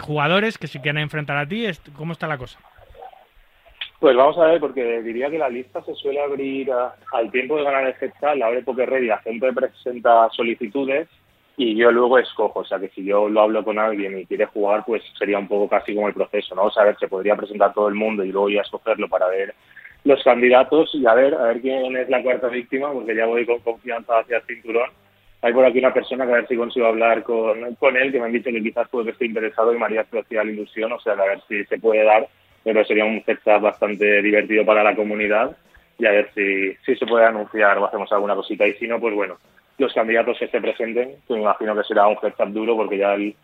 jugadores 0.01 0.57
que 0.57 0.69
se 0.69 0.81
quieren 0.81 1.03
enfrentar 1.03 1.37
a 1.37 1.47
ti? 1.47 1.67
¿Cómo 1.97 2.13
está 2.13 2.29
la 2.29 2.39
cosa? 2.39 2.61
Pues 4.03 4.17
vamos 4.17 4.37
a 4.37 4.47
ver, 4.47 4.59
porque 4.59 5.01
diría 5.01 5.31
que 5.31 5.39
la 5.39 5.49
lista 5.49 5.81
se 5.85 5.95
suele 5.95 6.21
abrir 6.21 6.69
al 7.13 7.31
tiempo 7.31 7.57
de 7.57 7.63
ganar 7.63 7.87
el 7.87 7.95
headset, 8.01 8.35
la 8.37 8.47
abre 8.47 8.65
Poker 8.65 8.91
Ready, 8.91 9.07
la 9.07 9.19
gente 9.19 9.53
presenta 9.53 10.29
solicitudes 10.31 11.07
y 11.57 11.77
yo 11.77 11.93
luego 11.93 12.19
escojo. 12.19 12.59
O 12.59 12.65
sea, 12.65 12.81
que 12.81 12.89
si 12.89 13.05
yo 13.05 13.29
lo 13.29 13.43
hablo 13.43 13.63
con 13.63 13.79
alguien 13.79 14.19
y 14.19 14.27
quiere 14.27 14.47
jugar, 14.47 14.83
pues 14.85 15.05
sería 15.17 15.39
un 15.39 15.47
poco 15.47 15.69
casi 15.69 15.95
como 15.95 16.09
el 16.09 16.15
proceso, 16.15 16.53
¿no? 16.57 16.65
O 16.65 16.71
sea, 16.73 16.83
a 16.83 16.87
ver, 16.87 16.97
se 16.99 17.07
podría 17.07 17.37
presentar 17.37 17.73
todo 17.75 17.87
el 17.87 17.95
mundo 17.95 18.25
y 18.25 18.33
luego 18.33 18.51
ya 18.51 18.63
escogerlo 18.63 19.09
para 19.09 19.29
ver 19.29 19.55
los 20.03 20.21
candidatos 20.25 20.91
y 20.95 21.07
a 21.07 21.15
ver, 21.15 21.37
a 21.37 21.45
ver 21.45 21.61
quién 21.61 21.97
es 21.97 22.09
la 22.09 22.25
cuarta 22.25 22.49
víctima, 22.49 22.93
porque 22.93 23.15
ya 23.15 23.27
voy 23.27 23.47
con 23.47 23.61
confianza 23.61 24.19
hacia 24.19 24.39
el 24.39 24.43
cinturón. 24.43 24.91
Hay 25.43 25.53
por 25.53 25.65
aquí 25.65 25.79
una 25.79 25.95
persona 25.95 26.27
que 26.27 26.33
a 26.33 26.37
ver 26.39 26.49
si 26.49 26.57
consigo 26.57 26.87
hablar 26.87 27.23
con, 27.23 27.77
con 27.77 27.97
él, 27.97 28.11
que 28.11 28.19
me 28.19 28.27
han 28.27 28.33
dicho 28.33 28.51
que 28.51 28.65
quizás 28.65 28.89
puede 28.89 29.05
que 29.05 29.11
esté 29.13 29.27
interesado 29.27 29.73
y 29.73 29.79
María 29.79 30.01
especial 30.01 30.51
ilusión, 30.51 30.91
o 30.91 30.99
sea, 30.99 31.13
a 31.13 31.25
ver 31.25 31.41
si 31.47 31.63
se 31.67 31.79
puede 31.79 32.03
dar 32.03 32.27
pero 32.65 32.85
sería 32.85 33.05
un 33.05 33.23
setup 33.25 33.61
bastante 33.61 34.23
divertido 34.23 34.65
para 34.65 34.85
la 34.85 34.95
comunidad 34.95 35.57
y 35.99 36.07
a 36.07 36.11
ver 36.11 36.31
si, 36.35 36.75
si 36.85 36.97
se 36.97 37.07
puede 37.07 37.27
anunciar 37.27 37.79
o 37.79 37.87
hacemos 37.87 38.11
alguna 38.13 38.35
cosita. 38.35 38.67
Y 38.67 38.75
si 38.75 38.89
no, 38.89 38.99
pues 38.99 39.15
bueno, 39.15 39.37
los 39.79 39.93
candidatos 39.93 40.39
que 40.39 40.49
se 40.49 40.61
presenten, 40.61 41.17
pues 41.27 41.39
me 41.39 41.45
imagino 41.45 41.77
que 41.77 41.85
será 41.85 42.07
un 42.07 42.19
setup 42.21 42.49
duro 42.49 42.77
porque 42.77 42.99
ya 42.99 43.15
el, 43.15 43.35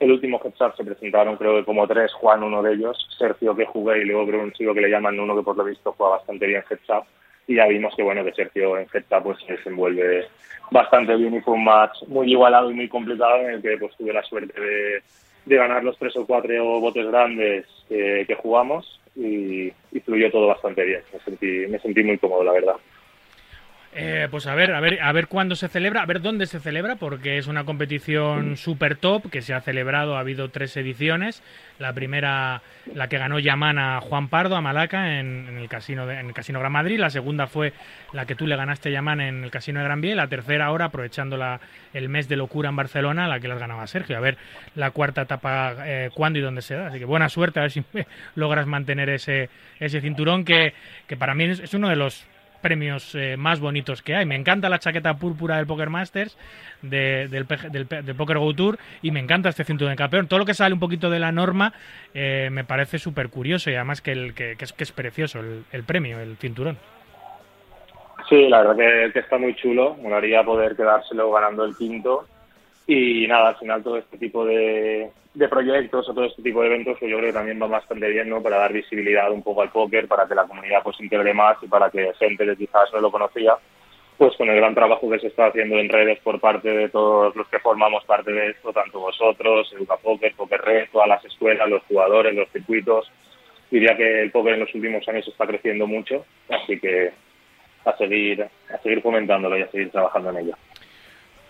el 0.00 0.12
último 0.12 0.40
heads 0.44 0.76
se 0.76 0.84
presentaron 0.84 1.36
creo 1.36 1.56
que 1.56 1.64
como 1.64 1.86
tres, 1.86 2.12
Juan 2.14 2.42
uno 2.42 2.62
de 2.62 2.74
ellos, 2.74 2.96
Sergio 3.18 3.56
que 3.56 3.64
jugué 3.64 4.02
y 4.02 4.04
luego 4.04 4.26
creo 4.26 4.42
un 4.42 4.52
chico 4.52 4.74
que 4.74 4.82
le 4.82 4.90
llaman 4.90 5.18
uno 5.18 5.34
que 5.36 5.42
por 5.42 5.56
lo 5.56 5.64
visto 5.64 5.92
juega 5.92 6.16
bastante 6.16 6.46
bien 6.46 6.62
heads 6.68 7.06
y 7.48 7.54
ya 7.54 7.66
vimos 7.66 7.94
que 7.94 8.02
bueno 8.02 8.24
que 8.24 8.32
Sergio 8.32 8.76
en 8.76 8.86
heads 8.92 9.12
up 9.12 9.22
pues 9.22 9.38
se 9.46 9.52
desenvuelve 9.54 10.26
bastante 10.70 11.16
bien 11.16 11.34
y 11.34 11.40
fue 11.40 11.54
un 11.54 11.64
match 11.64 12.02
muy 12.08 12.30
igualado 12.30 12.70
y 12.70 12.74
muy 12.74 12.88
complicado 12.88 13.40
en 13.40 13.50
el 13.54 13.62
que 13.62 13.78
pues 13.78 13.96
tuve 13.96 14.12
la 14.12 14.22
suerte 14.22 14.60
de, 14.60 15.02
de 15.46 15.56
ganar 15.56 15.82
los 15.82 15.96
tres 15.98 16.16
o 16.16 16.26
cuatro 16.26 16.80
botes 16.80 17.06
grandes 17.06 17.66
que, 17.88 18.36
jugamos 18.42 19.00
y, 19.14 19.72
y 19.92 20.00
fluyó 20.04 20.30
todo 20.30 20.48
bastante 20.48 20.84
bien, 20.84 21.00
me 21.12 21.20
sentí, 21.20 21.66
me 21.68 21.78
sentí 21.78 22.02
muy 22.02 22.18
cómodo 22.18 22.44
la 22.44 22.52
verdad. 22.52 22.76
Eh, 23.94 24.28
pues 24.30 24.46
a 24.46 24.54
ver, 24.54 24.74
a 24.74 24.80
ver, 24.80 25.00
a 25.00 25.10
ver 25.12 25.26
cuándo 25.26 25.56
se 25.56 25.68
celebra, 25.68 26.02
a 26.02 26.06
ver 26.06 26.20
dónde 26.20 26.46
se 26.46 26.60
celebra, 26.60 26.96
porque 26.96 27.38
es 27.38 27.46
una 27.46 27.64
competición 27.64 28.58
super 28.58 28.96
top 28.96 29.30
que 29.30 29.40
se 29.40 29.54
ha 29.54 29.62
celebrado, 29.62 30.16
ha 30.16 30.20
habido 30.20 30.50
tres 30.50 30.76
ediciones. 30.76 31.42
La 31.78 31.94
primera, 31.94 32.60
la 32.94 33.08
que 33.08 33.16
ganó 33.16 33.38
Yaman 33.38 33.78
a 33.78 34.00
Juan 34.02 34.28
Pardo, 34.28 34.54
a 34.56 34.60
Malaca, 34.60 35.18
en, 35.18 35.56
el 35.58 35.68
casino 35.68 36.06
de, 36.06 36.20
en 36.20 36.26
el 36.26 36.34
Casino 36.34 36.60
Gran 36.60 36.72
Madrid. 36.72 36.98
La 36.98 37.08
segunda 37.08 37.46
fue 37.46 37.72
la 38.12 38.26
que 38.26 38.34
tú 38.34 38.46
le 38.46 38.56
ganaste 38.56 38.90
a 38.90 38.92
Yaman 38.92 39.20
en 39.20 39.44
el 39.44 39.50
Casino 39.50 39.80
de 39.80 39.86
Gran 39.86 40.02
Vía. 40.02 40.12
Y 40.12 40.16
la 40.16 40.28
tercera 40.28 40.66
ahora, 40.66 40.86
aprovechando 40.86 41.38
la, 41.38 41.60
el 41.94 42.10
mes 42.10 42.28
de 42.28 42.36
locura 42.36 42.68
en 42.68 42.76
Barcelona, 42.76 43.28
la 43.28 43.40
que 43.40 43.48
las 43.48 43.58
ganaba 43.58 43.86
Sergio. 43.86 44.16
A 44.18 44.20
ver 44.20 44.36
la 44.74 44.90
cuarta 44.90 45.22
etapa 45.22 45.74
eh, 45.86 46.10
cuándo 46.14 46.38
y 46.38 46.42
dónde 46.42 46.60
se 46.60 46.74
da. 46.74 46.88
Así 46.88 46.98
que 46.98 47.06
buena 47.06 47.30
suerte, 47.30 47.60
a 47.60 47.62
ver 47.62 47.70
si 47.70 47.82
logras 48.34 48.66
mantener 48.66 49.08
ese, 49.08 49.48
ese 49.80 50.02
cinturón 50.02 50.44
que, 50.44 50.74
que 51.06 51.16
para 51.16 51.34
mí 51.34 51.44
es 51.44 51.72
uno 51.72 51.88
de 51.88 51.96
los 51.96 52.26
premios 52.66 53.14
eh, 53.14 53.36
más 53.36 53.60
bonitos 53.60 54.02
que 54.02 54.16
hay. 54.16 54.26
Me 54.26 54.34
encanta 54.34 54.68
la 54.68 54.80
chaqueta 54.80 55.14
púrpura 55.14 55.56
del 55.56 55.68
Poker 55.68 55.88
Masters, 55.88 56.36
del, 56.82 57.30
del, 57.30 57.46
del, 57.46 58.16
Poker 58.16 58.38
Go 58.38 58.52
Tour, 58.54 58.76
y 59.02 59.12
me 59.12 59.20
encanta 59.20 59.50
este 59.50 59.62
cinturón 59.62 59.92
de 59.92 59.96
campeón. 59.96 60.26
Todo 60.26 60.40
lo 60.40 60.44
que 60.44 60.52
sale 60.52 60.74
un 60.74 60.80
poquito 60.80 61.08
de 61.08 61.20
la 61.20 61.30
norma 61.30 61.72
eh, 62.12 62.48
me 62.50 62.64
parece 62.64 62.98
súper 62.98 63.28
curioso 63.28 63.70
y 63.70 63.76
además 63.76 64.00
que, 64.00 64.10
el, 64.10 64.34
que, 64.34 64.56
es, 64.58 64.72
que 64.72 64.82
es 64.82 64.90
precioso 64.90 65.38
el, 65.38 65.84
premio, 65.84 66.18
el 66.18 66.36
cinturón. 66.38 66.76
Sí, 68.28 68.48
la 68.48 68.62
verdad 68.64 69.12
que, 69.12 69.20
está 69.20 69.38
muy 69.38 69.54
chulo. 69.54 69.94
Molaría 70.02 70.42
poder 70.42 70.74
quedárselo 70.74 71.30
ganando 71.30 71.64
el 71.64 71.76
quinto. 71.76 72.26
Y 72.88 73.28
nada, 73.28 73.50
al 73.50 73.56
final 73.58 73.84
todo 73.84 73.96
este 73.96 74.18
tipo 74.18 74.44
de, 74.44 75.08
de 75.36 75.48
proyectos 75.48 76.08
o 76.08 76.14
todo 76.14 76.24
este 76.24 76.42
tipo 76.42 76.62
de 76.62 76.68
eventos 76.68 76.96
pues 76.98 77.10
yo 77.10 77.18
creo 77.18 77.28
que 77.28 77.36
también 77.36 77.60
va 77.60 77.66
bastante 77.66 78.08
bien 78.08 78.30
¿no? 78.30 78.42
para 78.42 78.56
dar 78.56 78.72
visibilidad 78.72 79.30
un 79.30 79.42
poco 79.42 79.60
al 79.60 79.70
póker, 79.70 80.08
para 80.08 80.26
que 80.26 80.34
la 80.34 80.46
comunidad 80.46 80.82
pues 80.82 80.98
integre 80.98 81.34
más 81.34 81.58
y 81.62 81.66
para 81.66 81.90
que 81.90 82.14
gente 82.14 82.46
que 82.46 82.56
quizás 82.56 82.90
no 82.94 83.00
lo 83.00 83.10
conocía, 83.10 83.54
pues 84.16 84.34
con 84.38 84.48
el 84.48 84.56
gran 84.56 84.74
trabajo 84.74 85.10
que 85.10 85.18
se 85.18 85.26
está 85.26 85.48
haciendo 85.48 85.78
en 85.78 85.90
redes 85.90 86.18
por 86.20 86.40
parte 86.40 86.70
de 86.70 86.88
todos 86.88 87.36
los 87.36 87.46
que 87.48 87.58
formamos 87.58 88.02
parte 88.06 88.32
de 88.32 88.48
esto, 88.48 88.72
tanto 88.72 88.98
vosotros, 88.98 89.70
Educa 89.74 89.98
Poker, 89.98 90.34
Poker 90.34 90.60
Red, 90.62 90.88
todas 90.90 91.08
las 91.08 91.22
escuelas, 91.26 91.68
los 91.68 91.82
jugadores, 91.82 92.34
los 92.34 92.48
circuitos, 92.48 93.12
diría 93.70 93.94
que 93.94 94.22
el 94.22 94.30
póker 94.30 94.54
en 94.54 94.60
los 94.60 94.74
últimos 94.74 95.06
años 95.06 95.28
está 95.28 95.46
creciendo 95.46 95.86
mucho, 95.86 96.24
así 96.48 96.80
que 96.80 97.12
a 97.84 97.94
seguir, 97.98 98.42
a 98.42 98.78
seguir 98.78 99.02
fomentándolo 99.02 99.58
y 99.58 99.62
a 99.62 99.70
seguir 99.70 99.90
trabajando 99.90 100.30
en 100.30 100.38
ello. 100.38 100.56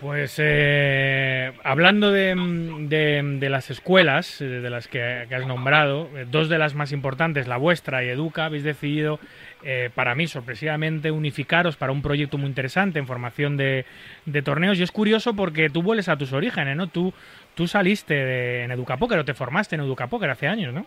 Pues 0.00 0.38
eh, 0.42 1.52
hablando 1.64 2.12
de, 2.12 2.34
de, 2.36 3.48
las 3.48 3.70
escuelas, 3.70 4.42
eh, 4.42 4.44
de 4.44 4.68
las 4.68 4.88
que, 4.88 5.02
has 5.02 5.46
nombrado, 5.46 6.10
eh, 6.14 6.26
dos 6.30 6.50
de 6.50 6.58
las 6.58 6.74
más 6.74 6.92
importantes, 6.92 7.48
la 7.48 7.56
vuestra 7.56 8.04
y 8.04 8.10
Educa, 8.10 8.44
habéis 8.44 8.62
decidido, 8.62 9.18
para 9.94 10.14
mí, 10.14 10.28
sorpresivamente, 10.28 11.10
unificaros 11.10 11.76
para 11.76 11.90
un 11.90 12.00
proyecto 12.00 12.38
muy 12.38 12.46
interesante 12.46 13.00
en 13.00 13.06
formación 13.06 13.56
de, 13.56 13.84
torneos. 14.44 14.78
Y 14.78 14.82
es 14.82 14.92
curioso 14.92 15.34
porque 15.34 15.70
tú 15.70 15.82
vuelves 15.82 16.08
a 16.08 16.16
tus 16.16 16.32
orígenes, 16.32 16.76
¿no? 16.76 16.86
Tú, 16.88 17.12
tú 17.54 17.66
saliste 17.66 18.62
en 18.62 18.70
Educa 18.70 18.96
Poker 18.96 19.18
o 19.18 19.24
te 19.24 19.34
formaste 19.34 19.74
en 19.74 19.80
Educa 19.80 20.06
Poker 20.06 20.30
hace 20.30 20.46
años, 20.46 20.72
¿no? 20.72 20.86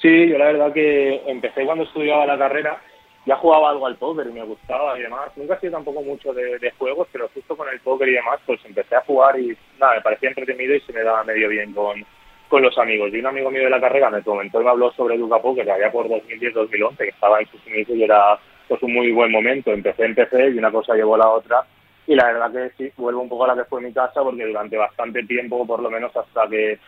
Sí, 0.00 0.28
yo 0.28 0.38
la 0.38 0.46
verdad 0.46 0.72
que 0.72 1.22
empecé 1.26 1.64
cuando 1.64 1.84
estudiaba 1.84 2.24
la 2.26 2.38
carrera 2.38 2.80
ya 3.24 3.36
jugaba 3.36 3.70
algo 3.70 3.86
al 3.86 3.96
póker 3.96 4.26
y 4.26 4.32
me 4.32 4.42
gustaba 4.42 4.98
y 4.98 5.02
demás. 5.02 5.30
Nunca 5.36 5.54
he 5.54 5.60
sido 5.60 5.72
tampoco 5.72 6.02
mucho 6.02 6.32
de, 6.32 6.72
juegos, 6.78 7.08
pero 7.12 7.28
justo 7.32 7.56
con 7.56 7.68
el 7.68 7.80
póker 7.80 8.08
y 8.08 8.14
demás, 8.14 8.40
pues 8.44 8.60
empecé 8.64 8.96
a 8.96 9.02
jugar 9.02 9.38
y 9.38 9.56
nada, 9.78 9.94
me 9.94 10.00
parecía 10.00 10.30
entretenido 10.30 10.74
y 10.74 10.80
se 10.80 10.92
me 10.92 11.02
daba 11.02 11.22
medio 11.24 11.48
bien 11.48 11.72
con, 11.72 12.04
con 12.48 12.62
los 12.62 12.76
amigos. 12.78 13.10
Y 13.12 13.20
un 13.20 13.26
amigo 13.26 13.50
mío 13.50 13.64
de 13.64 13.70
la 13.70 13.80
carrera 13.80 14.10
me 14.10 14.22
comentó 14.22 14.60
y 14.60 14.64
me 14.64 14.70
habló 14.70 14.92
sobre 14.92 15.14
Educa 15.14 15.40
Poker, 15.40 15.64
que 15.64 15.70
había 15.70 15.92
por 15.92 16.08
2010-2011, 16.08 16.96
que 16.96 17.08
estaba 17.08 17.40
en 17.40 17.46
sus 17.48 17.66
inicios 17.68 17.96
y 17.96 18.02
era 18.04 18.38
pues 18.66 18.82
un 18.82 18.92
muy 18.92 19.12
buen 19.12 19.30
momento. 19.30 19.72
Empecé, 19.72 20.04
empecé 20.04 20.50
y 20.50 20.58
una 20.58 20.72
cosa 20.72 20.94
llevó 20.94 21.14
a 21.14 21.18
la 21.18 21.28
otra. 21.28 21.64
Y 22.06 22.16
la 22.16 22.26
verdad 22.26 22.50
que 22.50 22.70
sí, 22.76 22.92
vuelvo 22.96 23.20
un 23.20 23.28
poco 23.28 23.44
a 23.44 23.54
la 23.54 23.62
que 23.62 23.68
fue 23.68 23.80
mi 23.80 23.92
casa, 23.92 24.22
porque 24.22 24.44
durante 24.44 24.76
bastante 24.76 25.22
tiempo, 25.22 25.64
por 25.64 25.80
lo 25.80 25.90
menos 25.90 26.14
hasta 26.16 26.48
que 26.48 26.78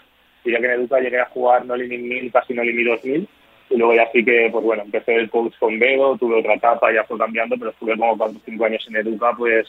diría 0.45 0.59
que 0.59 0.67
en 0.67 0.73
Educa 0.73 0.99
llegué 0.99 1.21
a 1.21 1.27
jugar 1.27 1.65
no 1.65 1.77
Limit 1.77 2.01
1000, 2.01 2.33
casi 2.33 2.55
no 2.55 2.65
Limit 2.65 2.89
2000, 2.89 3.29
y 3.75 3.77
luego 3.77 3.95
ya 3.95 4.09
sí 4.13 4.25
que, 4.25 4.49
pues 4.53 4.65
bueno, 4.65 4.85
empecé 4.85 5.17
el 5.17 5.29
coach 5.29 5.55
con 5.59 5.81
Vero, 5.81 6.17
tuve 6.17 6.39
otra 6.39 6.55
etapa, 6.55 6.93
ya 6.93 7.03
fue 7.03 7.19
cambiando, 7.19 7.57
pero 7.59 7.73
estuve 7.73 7.99
como 7.99 8.17
cuatro 8.17 8.39
o 8.39 8.43
cinco 8.45 8.67
años 8.67 8.87
en 8.89 8.97
Educa, 8.97 9.33
pues 9.37 9.67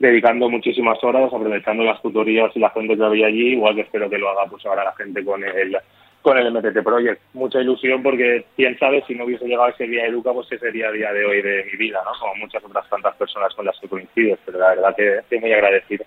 dedicando 0.00 0.50
muchísimas 0.50 1.02
horas, 1.04 1.32
aprovechando 1.32 1.84
las 1.84 2.02
tutorías 2.02 2.50
y 2.56 2.58
la 2.58 2.70
gente 2.70 2.96
que 2.96 3.04
había 3.04 3.28
allí, 3.28 3.52
igual 3.52 3.76
que 3.76 3.82
espero 3.82 4.10
que 4.10 4.18
lo 4.18 4.30
haga 4.30 4.50
pues 4.50 4.66
ahora 4.66 4.82
la 4.82 4.92
gente 4.94 5.24
con 5.24 5.44
el 5.44 5.78
con 6.22 6.36
el 6.36 6.52
MTT 6.52 6.82
Project. 6.82 7.22
Mucha 7.34 7.60
ilusión 7.60 8.02
porque 8.02 8.46
quién 8.56 8.76
sabe 8.80 9.04
si 9.06 9.14
no 9.14 9.24
hubiese 9.24 9.46
llegado 9.46 9.68
ese 9.68 9.86
día 9.86 10.02
a 10.02 10.06
Educa, 10.06 10.32
pues 10.32 10.48
ese 10.50 10.58
sería 10.58 10.88
el 10.88 10.94
día 10.98 11.12
de 11.12 11.24
hoy 11.24 11.40
de 11.40 11.64
mi 11.70 11.78
vida, 11.78 12.00
¿no? 12.04 12.18
Como 12.18 12.34
muchas 12.34 12.64
otras 12.64 12.88
tantas 12.90 13.14
personas 13.14 13.54
con 13.54 13.64
las 13.64 13.78
que 13.78 13.86
coincido, 13.86 14.36
pero 14.44 14.58
la 14.58 14.70
verdad 14.70 14.96
que 14.96 15.18
estoy 15.18 15.38
muy 15.38 15.52
agradecido. 15.52 16.04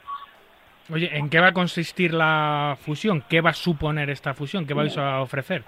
Oye, 0.92 1.10
¿en 1.16 1.30
qué 1.30 1.40
va 1.40 1.48
a 1.48 1.54
consistir 1.54 2.14
la 2.14 2.78
fusión? 2.82 3.24
¿Qué 3.30 3.40
va 3.40 3.52
a 3.52 3.54
suponer 3.54 4.10
esta 4.10 4.34
fusión? 4.34 4.68
¿Qué 4.68 4.74
vais 4.74 4.98
a 4.98 5.22
ofrecer? 5.22 5.64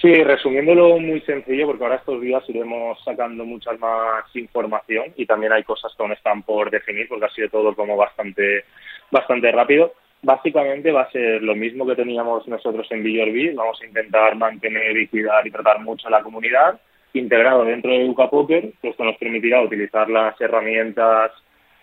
Sí, 0.00 0.14
resumiéndolo 0.22 0.96
muy 1.00 1.20
sencillo, 1.22 1.66
porque 1.66 1.82
ahora 1.82 1.96
estos 1.96 2.20
días 2.20 2.48
iremos 2.48 3.02
sacando 3.02 3.44
mucha 3.44 3.72
más 3.72 4.24
información 4.34 5.06
y 5.16 5.26
también 5.26 5.52
hay 5.52 5.64
cosas 5.64 5.92
que 5.96 6.02
aún 6.02 6.12
están 6.12 6.42
por 6.44 6.70
definir, 6.70 7.08
porque 7.08 7.24
ha 7.24 7.30
sido 7.30 7.48
todo 7.48 7.74
como 7.74 7.96
bastante, 7.96 8.64
bastante 9.10 9.50
rápido. 9.50 9.94
Básicamente 10.22 10.92
va 10.92 11.02
a 11.02 11.10
ser 11.10 11.42
lo 11.42 11.56
mismo 11.56 11.84
que 11.84 11.96
teníamos 11.96 12.46
nosotros 12.46 12.86
en 12.92 13.02
Villorby, 13.02 13.54
vamos 13.54 13.80
a 13.82 13.86
intentar 13.86 14.36
mantener 14.36 14.96
y 14.96 15.08
cuidar 15.08 15.44
y 15.44 15.50
tratar 15.50 15.80
mucho 15.80 16.06
a 16.06 16.12
la 16.12 16.22
comunidad, 16.22 16.80
integrado 17.14 17.64
dentro 17.64 17.90
de 17.90 18.04
Educa 18.04 18.30
Poker, 18.30 18.70
que 18.80 18.90
esto 18.90 19.02
nos 19.02 19.16
permitirá 19.16 19.62
utilizar 19.62 20.08
las 20.08 20.40
herramientas 20.40 21.32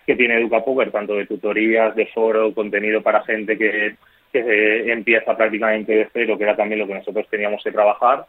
que 0.06 0.16
tiene 0.16 0.38
Educa 0.38 0.64
Poker, 0.64 0.90
tanto 0.90 1.16
de 1.16 1.26
tutorías, 1.26 1.94
de 1.94 2.06
foro, 2.06 2.54
contenido 2.54 3.02
para 3.02 3.24
gente 3.24 3.58
que 3.58 3.96
que 4.44 4.92
empieza 4.92 5.36
prácticamente 5.36 5.92
de 5.92 6.08
cero, 6.12 6.36
que 6.36 6.44
era 6.44 6.56
también 6.56 6.80
lo 6.80 6.86
que 6.86 6.94
nosotros 6.94 7.26
teníamos 7.30 7.62
que 7.62 7.72
trabajar. 7.72 8.26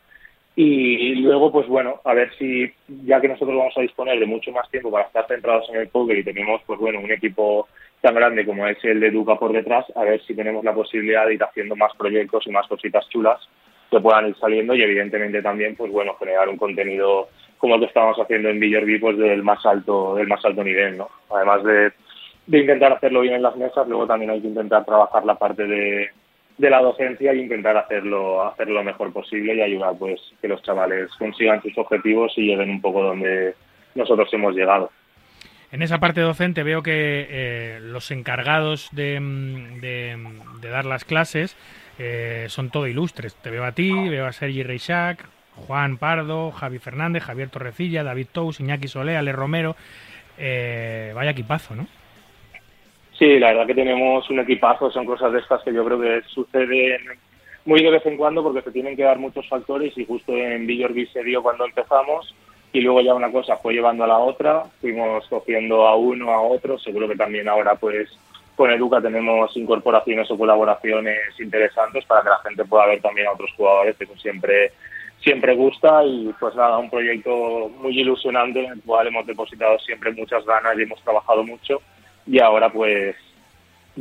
Y 0.55 1.13
luego, 1.15 1.51
pues 1.51 1.67
bueno, 1.67 2.01
a 2.03 2.15
ver 2.15 2.31
si, 2.39 2.71
ya 3.05 3.21
que 3.21 3.27
nosotros 3.27 3.55
vamos 3.55 3.77
a 3.77 3.81
disponer 3.81 4.19
de 4.19 4.25
mucho 4.25 4.51
más 4.51 4.67
tiempo 4.71 4.89
para 4.89 5.05
estar 5.05 5.27
centrados 5.27 5.69
en 5.69 5.75
el 5.75 5.87
póker 5.87 6.17
y 6.17 6.23
tenemos, 6.23 6.61
pues 6.65 6.79
bueno, 6.79 6.99
un 6.99 7.11
equipo 7.11 7.67
tan 8.01 8.15
grande 8.15 8.43
como 8.43 8.65
es 8.67 8.83
el 8.83 8.99
de 8.99 9.11
Duca 9.11 9.35
por 9.35 9.53
detrás, 9.53 9.85
a 9.95 10.03
ver 10.03 10.19
si 10.23 10.33
tenemos 10.33 10.63
la 10.63 10.73
posibilidad 10.73 11.27
de 11.27 11.35
ir 11.35 11.43
haciendo 11.43 11.75
más 11.75 11.95
proyectos 11.95 12.47
y 12.47 12.51
más 12.51 12.67
cositas 12.67 13.07
chulas 13.09 13.39
que 13.91 13.99
puedan 13.99 14.29
ir 14.29 14.35
saliendo 14.37 14.73
y 14.73 14.81
evidentemente 14.81 15.43
también, 15.43 15.75
pues 15.75 15.91
bueno, 15.91 16.15
generar 16.15 16.49
un 16.49 16.57
contenido 16.57 17.29
como 17.59 17.75
el 17.75 17.81
que 17.81 17.87
estamos 17.87 18.17
haciendo 18.17 18.49
en 18.49 18.59
Villerby, 18.59 18.99
pues 18.99 19.17
del 19.17 19.43
más 19.43 19.65
alto, 19.65 20.15
del 20.15 20.27
más 20.27 20.43
alto 20.43 20.63
nivel, 20.63 20.97
¿no? 20.97 21.09
Además 21.29 21.63
de 21.63 21.91
de 22.47 22.59
intentar 22.59 22.93
hacerlo 22.93 23.21
bien 23.21 23.35
en 23.35 23.43
las 23.43 23.55
mesas, 23.55 23.87
luego 23.87 24.07
también 24.07 24.31
hay 24.31 24.41
que 24.41 24.47
intentar 24.47 24.85
trabajar 24.85 25.25
la 25.25 25.35
parte 25.35 25.67
de, 25.67 26.09
de 26.57 26.69
la 26.69 26.81
docencia 26.81 27.31
e 27.31 27.37
intentar 27.37 27.77
hacerlo, 27.77 28.43
hacerlo 28.43 28.75
lo 28.75 28.83
mejor 28.83 29.13
posible 29.13 29.53
y 29.53 29.61
ayudar 29.61 29.95
pues 29.97 30.19
que 30.41 30.47
los 30.47 30.61
chavales 30.63 31.11
consigan 31.19 31.61
sus 31.61 31.77
objetivos 31.77 32.33
y 32.37 32.47
lleguen 32.47 32.69
un 32.69 32.81
poco 32.81 33.03
donde 33.03 33.53
nosotros 33.95 34.29
hemos 34.33 34.55
llegado. 34.55 34.89
En 35.71 35.81
esa 35.81 35.99
parte 35.99 36.21
docente 36.21 36.63
veo 36.63 36.81
que 36.81 37.27
eh, 37.29 37.79
los 37.81 38.09
encargados 38.11 38.89
de, 38.93 39.19
de, 39.81 40.69
dar 40.69 40.85
las 40.85 41.03
clases 41.03 41.57
eh, 41.99 42.45
son 42.47 42.69
todo 42.69 42.87
ilustres. 42.87 43.35
Te 43.35 43.51
veo 43.51 43.65
a 43.65 43.73
ti, 43.73 43.91
veo 44.07 44.25
a 44.25 44.31
Sergi 44.31 44.63
Reixac, 44.63 45.25
Juan 45.55 45.97
Pardo, 45.97 46.51
Javi 46.51 46.79
Fernández, 46.79 47.23
Javier 47.23 47.49
Torrecilla, 47.49 48.03
David 48.03 48.27
Tous, 48.31 48.61
Iñaki 48.61 48.87
Solé, 48.87 49.17
Ale 49.17 49.33
Romero. 49.33 49.75
Eh, 50.37 51.11
vaya 51.13 51.31
equipazo, 51.31 51.75
¿no? 51.75 51.87
Sí, 53.17 53.39
la 53.39 53.47
verdad 53.47 53.65
que 53.65 53.73
tenemos 53.73 54.29
un 54.29 54.39
equipazo, 54.39 54.91
son 54.91 55.05
cosas 55.05 55.33
de 55.33 55.39
estas 55.39 55.63
que 55.63 55.73
yo 55.73 55.83
creo 55.83 55.99
que 55.99 56.21
suceden 56.27 57.01
muy 57.65 57.81
de 57.81 57.89
vez 57.89 58.05
en 58.05 58.15
cuando 58.15 58.43
porque 58.43 58.61
se 58.61 58.71
tienen 58.71 58.95
que 58.95 59.03
dar 59.03 59.17
muchos 59.17 59.47
factores 59.49 59.97
y 59.97 60.05
justo 60.05 60.31
en 60.33 60.67
Villorby 60.67 61.07
se 61.07 61.23
dio 61.23 61.41
cuando 61.41 61.65
empezamos 61.65 62.33
y 62.71 62.81
luego 62.81 63.01
ya 63.01 63.15
una 63.15 63.31
cosa 63.31 63.57
fue 63.57 63.73
llevando 63.73 64.03
a 64.03 64.07
la 64.07 64.19
otra, 64.19 64.65
fuimos 64.79 65.27
cogiendo 65.27 65.87
a 65.87 65.95
uno, 65.95 66.31
a 66.31 66.41
otro, 66.41 66.77
seguro 66.77 67.07
que 67.07 67.15
también 67.15 67.49
ahora 67.49 67.75
pues 67.75 68.07
con 68.55 68.71
Educa 68.71 69.01
tenemos 69.01 69.55
incorporaciones 69.57 70.29
o 70.29 70.37
colaboraciones 70.37 71.19
interesantes 71.39 72.05
para 72.05 72.21
que 72.21 72.29
la 72.29 72.39
gente 72.39 72.65
pueda 72.65 72.85
ver 72.85 73.01
también 73.01 73.27
a 73.27 73.33
otros 73.33 73.51
jugadores, 73.57 73.97
que 73.97 74.05
siempre 74.17 74.71
siempre 75.19 75.55
gusta 75.55 76.05
y 76.05 76.31
pues 76.39 76.55
nada, 76.55 76.77
un 76.77 76.91
proyecto 76.91 77.69
muy 77.81 77.99
ilusionante 77.99 78.63
en 78.63 78.73
el 78.73 78.81
cual 78.83 79.07
hemos 79.07 79.25
depositado 79.25 79.79
siempre 79.79 80.11
muchas 80.11 80.45
ganas 80.45 80.77
y 80.77 80.83
hemos 80.83 81.01
trabajado 81.01 81.43
mucho 81.43 81.81
y 82.27 82.39
ahora 82.39 82.71
pues 82.71 83.15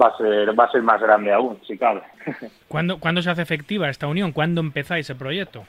va 0.01 0.09
a 0.09 0.17
ser 0.17 0.59
va 0.59 0.65
a 0.65 0.71
ser 0.71 0.83
más 0.83 1.01
grande 1.01 1.33
aún, 1.33 1.59
si 1.67 1.79
cabe. 1.79 2.03
¿Cuándo, 2.69 2.99
¿Cuándo 2.99 3.23
se 3.23 3.31
hace 3.31 3.43
efectiva 3.43 3.89
esta 3.89 4.07
unión? 4.07 4.33
¿Cuándo 4.33 4.61
empezáis 4.61 5.09
el 5.11 5.17
proyecto? 5.17 5.65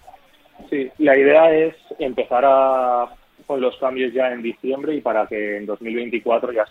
Sí, 0.69 0.91
la 0.97 1.17
idea 1.17 1.51
es 1.51 1.75
empezar 1.99 2.43
a, 2.45 3.07
con 3.45 3.61
los 3.61 3.77
cambios 3.77 4.13
ya 4.13 4.31
en 4.31 4.41
diciembre 4.41 4.95
y 4.95 5.01
para 5.01 5.27
que 5.27 5.57
en 5.57 5.65
2024 5.65 6.51
ya 6.51 6.65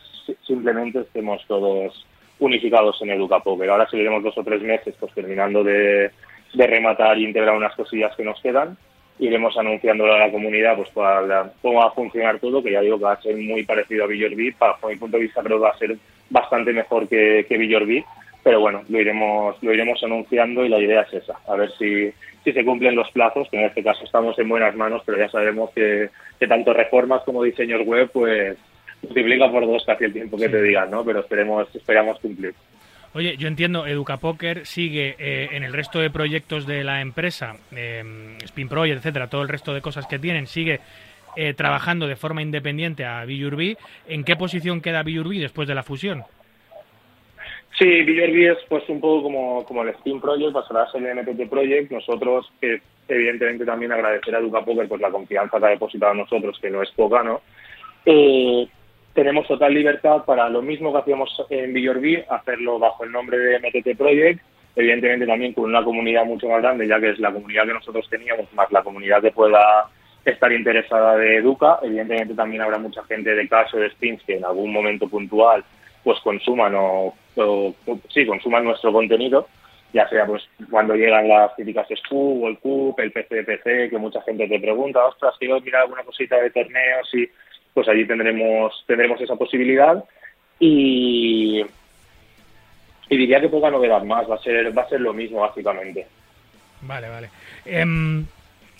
simplemente 0.46 1.00
estemos 1.00 1.42
todos 1.46 2.06
unificados 2.38 3.00
en 3.00 3.10
Educapoker. 3.10 3.70
Ahora 3.70 3.88
seguiremos 3.88 4.22
dos 4.22 4.36
o 4.36 4.44
tres 4.44 4.60
meses 4.62 4.94
pues 4.98 5.12
terminando 5.14 5.64
de, 5.64 6.10
de 6.52 6.66
rematar 6.66 7.18
y 7.18 7.24
integrar 7.24 7.56
unas 7.56 7.74
cosillas 7.74 8.14
que 8.16 8.24
nos 8.24 8.40
quedan. 8.40 8.76
Iremos 9.18 9.56
anunciándolo 9.56 10.14
a 10.14 10.18
la 10.18 10.30
comunidad 10.30 10.76
pues 10.76 10.90
para 10.90 11.52
cómo 11.62 11.80
va 11.80 11.86
a 11.86 11.92
funcionar 11.92 12.38
todo, 12.38 12.62
que 12.62 12.72
ya 12.72 12.80
digo 12.80 12.98
que 12.98 13.04
va 13.04 13.12
a 13.12 13.22
ser 13.22 13.36
muy 13.36 13.64
parecido 13.64 14.04
a 14.04 14.06
Villorbi. 14.06 14.52
Para 14.52 14.76
mi 14.88 14.96
punto 14.96 15.16
de 15.16 15.24
vista 15.24 15.42
creo 15.42 15.58
que 15.58 15.64
va 15.64 15.70
a 15.70 15.78
ser 15.78 15.96
bastante 16.28 16.72
mejor 16.72 17.08
que, 17.08 17.46
que 17.48 17.56
Villorbi 17.56 18.04
pero 18.46 18.60
bueno, 18.60 18.84
lo 18.88 19.00
iremos, 19.00 19.60
lo 19.60 19.74
iremos 19.74 20.00
anunciando 20.04 20.64
y 20.64 20.68
la 20.68 20.78
idea 20.78 21.00
es 21.00 21.14
esa, 21.14 21.34
a 21.48 21.56
ver 21.56 21.68
si, 21.76 22.12
si 22.44 22.52
se 22.52 22.64
cumplen 22.64 22.94
los 22.94 23.10
plazos, 23.10 23.48
que 23.50 23.58
en 23.58 23.64
este 23.64 23.82
caso 23.82 24.04
estamos 24.04 24.38
en 24.38 24.48
buenas 24.48 24.76
manos, 24.76 25.02
pero 25.04 25.18
ya 25.18 25.28
sabemos 25.28 25.70
que, 25.74 26.10
que 26.38 26.46
tanto 26.46 26.72
reformas 26.72 27.24
como 27.24 27.42
diseños 27.42 27.84
web, 27.84 28.08
pues 28.12 28.56
multiplica 29.02 29.50
por 29.50 29.66
dos 29.66 29.84
casi 29.84 30.04
el 30.04 30.12
tiempo 30.12 30.36
que 30.36 30.48
te 30.48 30.62
digan, 30.62 30.92
¿no? 30.92 31.04
Pero 31.04 31.20
esperemos, 31.20 31.74
esperamos 31.74 32.20
cumplir. 32.20 32.54
Oye, 33.16 33.38
yo 33.38 33.48
entiendo, 33.48 33.86
Educapoker 33.86 34.66
sigue 34.66 35.16
eh, 35.18 35.48
en 35.52 35.62
el 35.62 35.72
resto 35.72 36.00
de 36.00 36.10
proyectos 36.10 36.66
de 36.66 36.84
la 36.84 37.00
empresa, 37.00 37.56
eh, 37.74 38.04
Spin 38.44 38.68
Project, 38.68 38.98
etcétera, 38.98 39.30
todo 39.30 39.40
el 39.40 39.48
resto 39.48 39.72
de 39.72 39.80
cosas 39.80 40.06
que 40.06 40.18
tienen, 40.18 40.46
sigue 40.46 40.80
eh, 41.34 41.54
trabajando 41.54 42.06
de 42.06 42.16
forma 42.16 42.42
independiente 42.42 43.06
a 43.06 43.24
Billurbi. 43.24 43.74
¿En 44.06 44.22
qué 44.22 44.36
posición 44.36 44.82
queda 44.82 45.02
Billurbi 45.02 45.38
después 45.38 45.66
de 45.66 45.74
la 45.74 45.82
fusión? 45.82 46.24
Sí, 47.78 47.86
Villerby 47.86 48.48
es 48.48 48.58
pues 48.68 48.86
un 48.90 49.00
poco 49.00 49.22
como, 49.22 49.64
como 49.64 49.82
el 49.82 49.94
Steam 49.94 50.20
Project, 50.20 50.52
pasará 50.52 50.82
a 50.82 50.92
ser 50.92 51.02
el 51.02 51.16
NPT 51.16 51.48
Project. 51.48 51.90
Nosotros, 51.90 52.52
evidentemente 53.08 53.64
también 53.64 53.92
agradecer 53.92 54.34
a 54.34 54.40
Educa 54.40 54.62
Poker 54.62 54.88
pues 54.88 55.00
la 55.00 55.10
confianza 55.10 55.58
que 55.58 55.64
ha 55.64 55.70
depositado 55.70 56.12
en 56.12 56.18
nosotros, 56.18 56.58
que 56.60 56.68
no 56.68 56.82
es 56.82 56.90
poca, 56.90 57.22
¿no? 57.22 57.40
Eh, 58.04 58.68
tenemos 59.16 59.48
total 59.48 59.74
libertad 59.74 60.24
para 60.24 60.48
lo 60.48 60.62
mismo 60.62 60.92
que 60.92 60.98
hacíamos 60.98 61.44
en 61.50 61.72
Villorby, 61.72 62.22
hacerlo 62.28 62.78
bajo 62.78 63.02
el 63.02 63.10
nombre 63.10 63.38
de 63.38 63.58
MTT 63.58 63.96
Project, 63.96 64.40
evidentemente 64.76 65.26
también 65.26 65.54
con 65.54 65.64
una 65.64 65.82
comunidad 65.82 66.26
mucho 66.26 66.48
más 66.48 66.60
grande, 66.60 66.86
ya 66.86 67.00
que 67.00 67.10
es 67.10 67.18
la 67.18 67.32
comunidad 67.32 67.66
que 67.66 67.72
nosotros 67.72 68.06
teníamos, 68.10 68.52
más 68.52 68.70
la 68.70 68.82
comunidad 68.82 69.22
que 69.22 69.32
pueda 69.32 69.88
estar 70.24 70.52
interesada 70.52 71.16
de 71.16 71.38
Educa. 71.38 71.78
Evidentemente 71.82 72.34
también 72.34 72.60
habrá 72.60 72.78
mucha 72.78 73.02
gente 73.04 73.34
de 73.34 73.48
caso 73.48 73.78
de 73.78 73.90
Spins 73.90 74.22
que 74.24 74.36
en 74.36 74.44
algún 74.44 74.70
momento 74.70 75.08
puntual 75.08 75.64
pues 76.04 76.20
consuman 76.20 76.74
o, 76.76 77.14
sí, 78.10 78.26
consuman 78.26 78.64
nuestro 78.64 78.92
contenido, 78.92 79.48
ya 79.92 80.06
sea 80.08 80.26
pues 80.26 80.46
cuando 80.70 80.94
llegan 80.94 81.26
las 81.26 81.56
típicas 81.56 81.88
SCU 81.88 82.44
o 82.44 82.48
el 82.48 82.58
CUP, 82.58 83.00
el 83.00 83.12
PC 83.12 83.88
que 83.88 83.98
mucha 83.98 84.20
gente 84.22 84.46
te 84.46 84.60
pregunta, 84.60 85.04
ostras, 85.06 85.34
quiero 85.38 85.60
mirar 85.60 85.82
alguna 85.82 86.04
cosita 86.04 86.36
de 86.36 86.50
torneos 86.50 87.12
y 87.14 87.28
pues 87.76 87.88
allí 87.88 88.06
tendremos 88.06 88.72
tendremos 88.86 89.20
esa 89.20 89.36
posibilidad 89.36 90.02
y 90.58 91.62
diría 93.10 93.38
que 93.38 93.50
poca 93.50 93.70
novedad 93.70 94.02
más, 94.02 94.28
va 94.30 94.36
a 94.36 94.42
ser 94.42 94.76
va 94.76 94.80
a 94.80 94.88
ser 94.88 95.02
lo 95.02 95.12
mismo 95.12 95.42
básicamente. 95.42 96.06
Vale, 96.80 97.10
vale. 97.10 97.28
Em, 97.66 98.24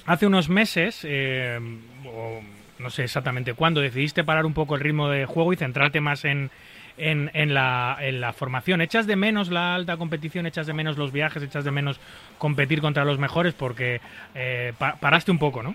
hace 0.06 0.26
unos 0.26 0.48
meses, 0.48 1.04
eh, 1.06 1.58
o 2.06 2.40
no 2.78 2.88
sé 2.88 3.04
exactamente 3.04 3.52
cuándo, 3.52 3.82
decidiste 3.82 4.24
parar 4.24 4.46
un 4.46 4.54
poco 4.54 4.76
el 4.76 4.80
ritmo 4.80 5.10
de 5.10 5.26
juego 5.26 5.52
y 5.52 5.56
centrarte 5.56 6.00
más 6.00 6.24
en, 6.24 6.50
en, 6.96 7.52
la, 7.52 8.32
formación. 8.34 8.80
¿Echas 8.80 9.06
de 9.06 9.16
menos 9.16 9.50
la 9.50 9.74
alta 9.74 9.98
competición? 9.98 10.46
¿Echas 10.46 10.66
de 10.66 10.72
menos 10.72 10.96
los 10.96 11.12
viajes? 11.12 11.42
¿Echas 11.42 11.64
de 11.64 11.70
menos 11.70 12.00
competir 12.38 12.80
contra 12.80 13.04
los 13.04 13.18
mejores? 13.18 13.52
Porque 13.52 14.00
eh, 14.34 14.72
pa 14.78 14.96
paraste 14.96 15.30
un 15.30 15.38
poco, 15.38 15.62
¿no? 15.62 15.74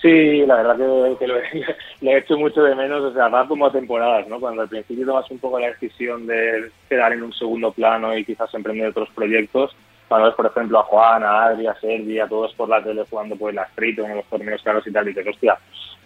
Sí, 0.00 0.46
la 0.46 0.56
verdad 0.56 0.76
que, 1.18 1.26
lo, 1.26 1.36
he, 2.12 2.18
hecho 2.18 2.38
mucho 2.38 2.62
de 2.62 2.74
menos, 2.74 3.02
o 3.02 3.12
sea, 3.12 3.28
va 3.28 3.48
como 3.48 3.70
temporadas, 3.70 4.28
¿no? 4.28 4.38
Cuando 4.38 4.62
al 4.62 4.68
principio 4.68 5.06
tomas 5.06 5.28
un 5.30 5.38
poco 5.38 5.58
la 5.58 5.68
decisión 5.68 6.26
de 6.26 6.70
quedar 6.88 7.12
en 7.12 7.24
un 7.24 7.32
segundo 7.32 7.72
plano 7.72 8.16
y 8.16 8.24
quizás 8.24 8.52
emprender 8.54 8.88
otros 8.88 9.08
proyectos, 9.10 9.74
cuando 10.06 10.28
ves, 10.28 10.36
por 10.36 10.46
ejemplo, 10.46 10.78
a 10.78 10.84
Juan, 10.84 11.24
a 11.24 11.46
Adri, 11.46 11.66
a 11.66 11.74
Sergi, 11.74 12.18
a 12.20 12.28
todos 12.28 12.54
por 12.54 12.68
la 12.68 12.82
tele 12.82 13.04
jugando 13.10 13.36
pues 13.36 13.54
la 13.54 13.64
Street 13.64 13.98
en 13.98 14.16
los 14.16 14.24
torneos 14.26 14.62
caros 14.62 14.86
y 14.86 14.92
tal, 14.92 15.06
y 15.06 15.08
dices, 15.08 15.26
hostia, 15.26 15.58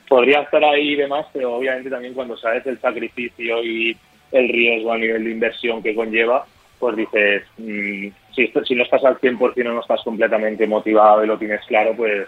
podría 0.09 0.40
estar 0.40 0.64
ahí 0.64 0.92
y 0.92 0.96
demás, 0.96 1.26
pero 1.33 1.55
obviamente 1.55 1.90
también 1.90 2.14
cuando 2.14 2.37
sabes 2.37 2.66
el 2.66 2.81
sacrificio 2.81 3.62
y 3.62 3.96
el 4.33 4.48
riesgo 4.48 4.92
a 4.92 4.98
nivel 4.98 5.24
de 5.24 5.31
inversión 5.31 5.83
que 5.83 5.94
conlleva, 5.94 6.46
pues 6.78 6.96
dices, 6.96 7.44
mmm, 7.59 8.09
si, 8.35 8.52
si 8.64 8.74
no 8.74 8.85
estás 8.85 9.05
al 9.05 9.18
100% 9.20 9.61
o 9.66 9.72
no 9.72 9.81
estás 9.81 10.02
completamente 10.02 10.66
motivado 10.66 11.22
y 11.22 11.26
lo 11.26 11.38
tienes 11.38 11.61
claro, 11.66 11.94
pues 11.94 12.26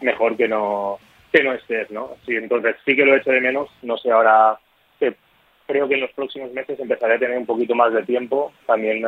mejor 0.00 0.36
que 0.36 0.48
no 0.48 0.98
que 1.32 1.44
no 1.44 1.52
estés, 1.52 1.90
¿no? 1.90 2.16
Sí, 2.26 2.34
entonces 2.34 2.76
sí 2.84 2.96
que 2.96 3.04
lo 3.04 3.14
he 3.14 3.18
hecho 3.18 3.30
de 3.30 3.40
menos, 3.40 3.70
no 3.82 3.96
sé 3.96 4.10
ahora, 4.10 4.58
que 4.98 5.14
creo 5.66 5.88
que 5.88 5.94
en 5.94 6.00
los 6.00 6.12
próximos 6.12 6.50
meses 6.52 6.78
empezaré 6.80 7.14
a 7.14 7.18
tener 7.18 7.38
un 7.38 7.46
poquito 7.46 7.74
más 7.74 7.92
de 7.92 8.02
tiempo, 8.02 8.52
también 8.66 9.04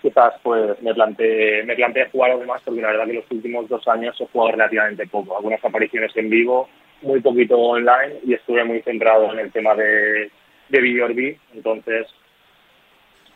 quizás 0.00 0.34
pues 0.42 0.80
me 0.82 0.94
planteé, 0.94 1.64
me 1.64 1.74
planteé 1.74 2.08
jugar 2.10 2.32
algo 2.32 2.44
más 2.44 2.62
porque 2.62 2.80
la 2.80 2.88
verdad 2.88 3.06
que 3.06 3.14
los 3.14 3.30
últimos 3.30 3.68
dos 3.68 3.86
años 3.88 4.20
he 4.20 4.26
jugado 4.26 4.52
relativamente 4.52 5.06
poco, 5.06 5.36
algunas 5.36 5.64
apariciones 5.64 6.16
en 6.16 6.30
vivo, 6.30 6.68
muy 7.02 7.20
poquito 7.20 7.58
online 7.58 8.20
y 8.24 8.34
estuve 8.34 8.64
muy 8.64 8.80
centrado 8.82 9.32
en 9.32 9.40
el 9.40 9.52
tema 9.52 9.74
de, 9.74 10.30
de 10.68 10.80
Video 10.80 11.08
entonces 11.52 12.06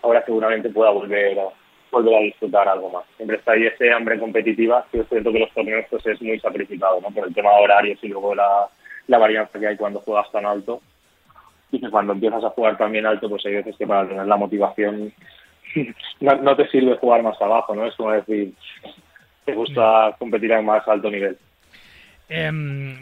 ahora 0.02 0.24
seguramente 0.24 0.68
pueda 0.70 0.90
volver 0.90 1.38
a, 1.38 1.48
volver 1.90 2.14
a 2.14 2.20
disfrutar 2.20 2.68
algo 2.68 2.90
más. 2.90 3.04
Siempre 3.16 3.36
está 3.36 3.52
ahí 3.52 3.66
ese 3.66 3.92
hambre 3.92 4.18
competitiva, 4.18 4.86
que 4.90 5.00
es 5.00 5.08
cierto 5.08 5.32
que 5.32 5.40
los 5.40 5.52
torneos 5.52 5.86
pues 5.90 6.06
es 6.06 6.20
muy 6.22 6.38
sacrificado, 6.40 7.00
¿no? 7.00 7.10
Por 7.10 7.26
el 7.26 7.34
tema 7.34 7.50
de 7.50 7.62
horarios 7.62 7.98
y 8.02 8.08
luego 8.08 8.34
la, 8.34 8.68
la 9.06 9.18
varianza 9.18 9.58
que 9.58 9.66
hay 9.66 9.76
cuando 9.76 10.00
juegas 10.00 10.30
tan 10.32 10.46
alto 10.46 10.80
y 11.70 11.80
que 11.80 11.90
cuando 11.90 12.12
empiezas 12.12 12.44
a 12.44 12.50
jugar 12.50 12.76
también 12.76 13.06
alto 13.06 13.28
pues 13.28 13.44
hay 13.46 13.54
veces 13.54 13.76
que 13.76 13.86
para 13.86 14.08
tener 14.08 14.26
la 14.26 14.36
motivación 14.36 15.12
no, 16.20 16.34
no 16.36 16.56
te 16.56 16.68
sirve 16.68 16.96
jugar 16.96 17.22
más 17.22 17.40
abajo, 17.40 17.74
¿no? 17.74 17.86
Es 17.86 17.94
como 17.96 18.12
decir, 18.12 18.54
te 19.44 19.54
gusta 19.54 20.14
competir 20.18 20.52
a 20.52 20.62
más 20.62 20.86
alto 20.88 21.10
nivel. 21.10 21.38
Eh, 22.28 22.50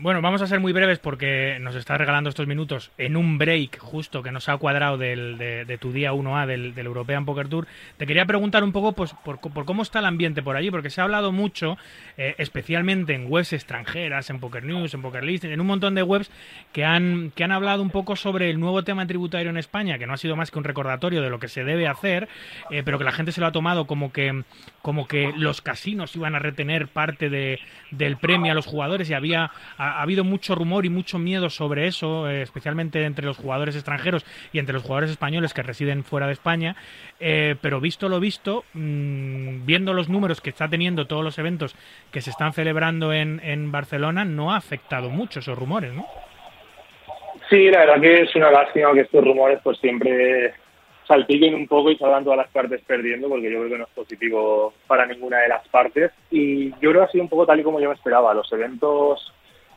bueno, 0.00 0.20
vamos 0.20 0.42
a 0.42 0.46
ser 0.46 0.60
muy 0.60 0.74
breves 0.74 0.98
porque 0.98 1.56
nos 1.58 1.74
está 1.76 1.96
regalando 1.96 2.28
estos 2.28 2.46
minutos 2.46 2.90
en 2.98 3.16
un 3.16 3.38
break 3.38 3.78
justo 3.78 4.22
que 4.22 4.30
nos 4.30 4.50
ha 4.50 4.56
cuadrado 4.58 4.98
del, 4.98 5.38
de, 5.38 5.64
de, 5.64 5.78
tu 5.78 5.92
día 5.92 6.12
1A 6.12 6.44
del, 6.44 6.74
del, 6.74 6.84
European 6.84 7.24
Poker 7.24 7.48
Tour. 7.48 7.66
Te 7.96 8.06
quería 8.06 8.26
preguntar 8.26 8.62
un 8.62 8.72
poco 8.72 8.92
pues, 8.92 9.14
por, 9.24 9.40
por 9.40 9.64
cómo 9.64 9.82
está 9.82 10.00
el 10.00 10.04
ambiente 10.04 10.42
por 10.42 10.56
allí, 10.56 10.70
porque 10.70 10.90
se 10.90 11.00
ha 11.00 11.04
hablado 11.04 11.32
mucho, 11.32 11.78
eh, 12.18 12.34
especialmente 12.37 13.14
en 13.14 13.32
webs 13.32 13.54
extranjeras, 13.54 14.28
en 14.28 14.40
Poker 14.40 14.62
News, 14.62 14.92
en 14.92 15.00
Poker 15.00 15.24
List, 15.24 15.44
en 15.44 15.58
un 15.58 15.68
montón 15.68 15.94
de 15.94 16.02
webs 16.02 16.30
que 16.74 16.84
han, 16.84 17.32
que 17.34 17.44
han 17.44 17.52
hablado 17.52 17.80
un 17.80 17.90
poco 17.90 18.16
sobre 18.16 18.50
el 18.50 18.60
nuevo 18.60 18.84
tema 18.84 19.06
tributario 19.06 19.48
en 19.48 19.56
España, 19.56 19.98
que 19.98 20.06
no 20.06 20.12
ha 20.12 20.18
sido 20.18 20.37
más 20.37 20.50
que 20.50 20.58
un 20.58 20.64
recordatorio 20.64 21.22
de 21.22 21.30
lo 21.30 21.38
que 21.38 21.48
se 21.48 21.64
debe 21.64 21.88
hacer, 21.88 22.28
eh, 22.70 22.82
pero 22.84 22.98
que 22.98 23.04
la 23.04 23.12
gente 23.12 23.32
se 23.32 23.40
lo 23.40 23.46
ha 23.46 23.52
tomado 23.52 23.87
como 23.87 24.12
que, 24.12 24.44
como 24.85 25.09
que 25.09 25.33
los 25.35 25.62
casinos 25.62 26.14
iban 26.14 26.35
a 26.35 26.40
retener 26.40 26.88
parte 26.88 27.31
de, 27.31 27.59
del 27.90 28.18
premio 28.18 28.53
a 28.53 28.55
los 28.55 28.66
jugadores 28.66 29.09
y 29.09 29.14
había 29.14 29.44
ha, 29.44 29.51
ha, 29.79 30.03
habido 30.03 30.25
mucho 30.25 30.55
rumor 30.55 30.85
y 30.85 30.90
mucho 30.90 31.18
miedo 31.18 31.49
sobre 31.49 31.87
eso, 31.87 32.29
eh, 32.29 32.42
especialmente 32.42 33.03
entre 33.03 33.25
los 33.25 33.38
jugadores 33.38 33.77
extranjeros 33.77 34.27
y 34.53 34.59
entre 34.59 34.75
los 34.75 34.83
jugadores 34.83 35.11
españoles 35.11 35.55
que 35.55 35.62
residen 35.62 36.05
fuera 36.05 36.27
de 36.27 36.35
España. 36.35 36.77
Eh, 37.18 37.57
pero 37.62 37.81
visto 37.81 38.11
lo 38.11 38.20
visto, 38.20 38.66
mmm, 38.75 39.64
viendo 39.64 39.94
los 39.94 40.11
números 40.11 40.42
que 40.42 40.51
está 40.51 40.68
teniendo 40.68 41.07
todos 41.07 41.25
los 41.25 41.38
eventos 41.38 41.75
que 42.12 42.20
se 42.20 42.29
están 42.29 42.53
celebrando 42.53 43.14
en, 43.14 43.40
en 43.42 43.73
Barcelona, 43.73 44.27
no 44.27 44.53
ha 44.53 44.59
afectado 44.59 45.09
mucho 45.09 45.40
esos 45.40 45.59
rumores, 45.59 45.94
¿no? 45.94 46.05
Sí, 47.49 47.70
la 47.70 47.87
verdad 47.87 48.03
que 48.03 48.20
es 48.20 48.37
una 48.37 48.51
lástima 48.51 48.92
que 48.92 49.01
estos 49.01 49.25
rumores 49.25 49.61
pues 49.64 49.79
siempre 49.79 50.53
salpiquen 51.06 51.54
un 51.54 51.66
poco 51.66 51.90
y 51.90 51.96
salgan 51.96 52.24
todas 52.24 52.38
las 52.38 52.48
partes 52.48 52.80
perdiendo, 52.86 53.28
porque 53.28 53.50
yo 53.50 53.58
creo 53.58 53.70
que 53.70 53.78
no 53.78 53.84
es 53.84 53.90
positivo 53.90 54.72
para 54.86 55.06
ninguna 55.06 55.38
de 55.38 55.48
las 55.48 55.66
partes. 55.68 56.10
Y 56.30 56.70
yo 56.72 56.90
creo 56.90 56.94
que 56.94 57.04
ha 57.04 57.12
sido 57.12 57.24
un 57.24 57.30
poco 57.30 57.46
tal 57.46 57.60
y 57.60 57.62
como 57.62 57.80
yo 57.80 57.88
me 57.88 57.94
esperaba. 57.94 58.34
Los 58.34 58.52
eventos 58.52 59.32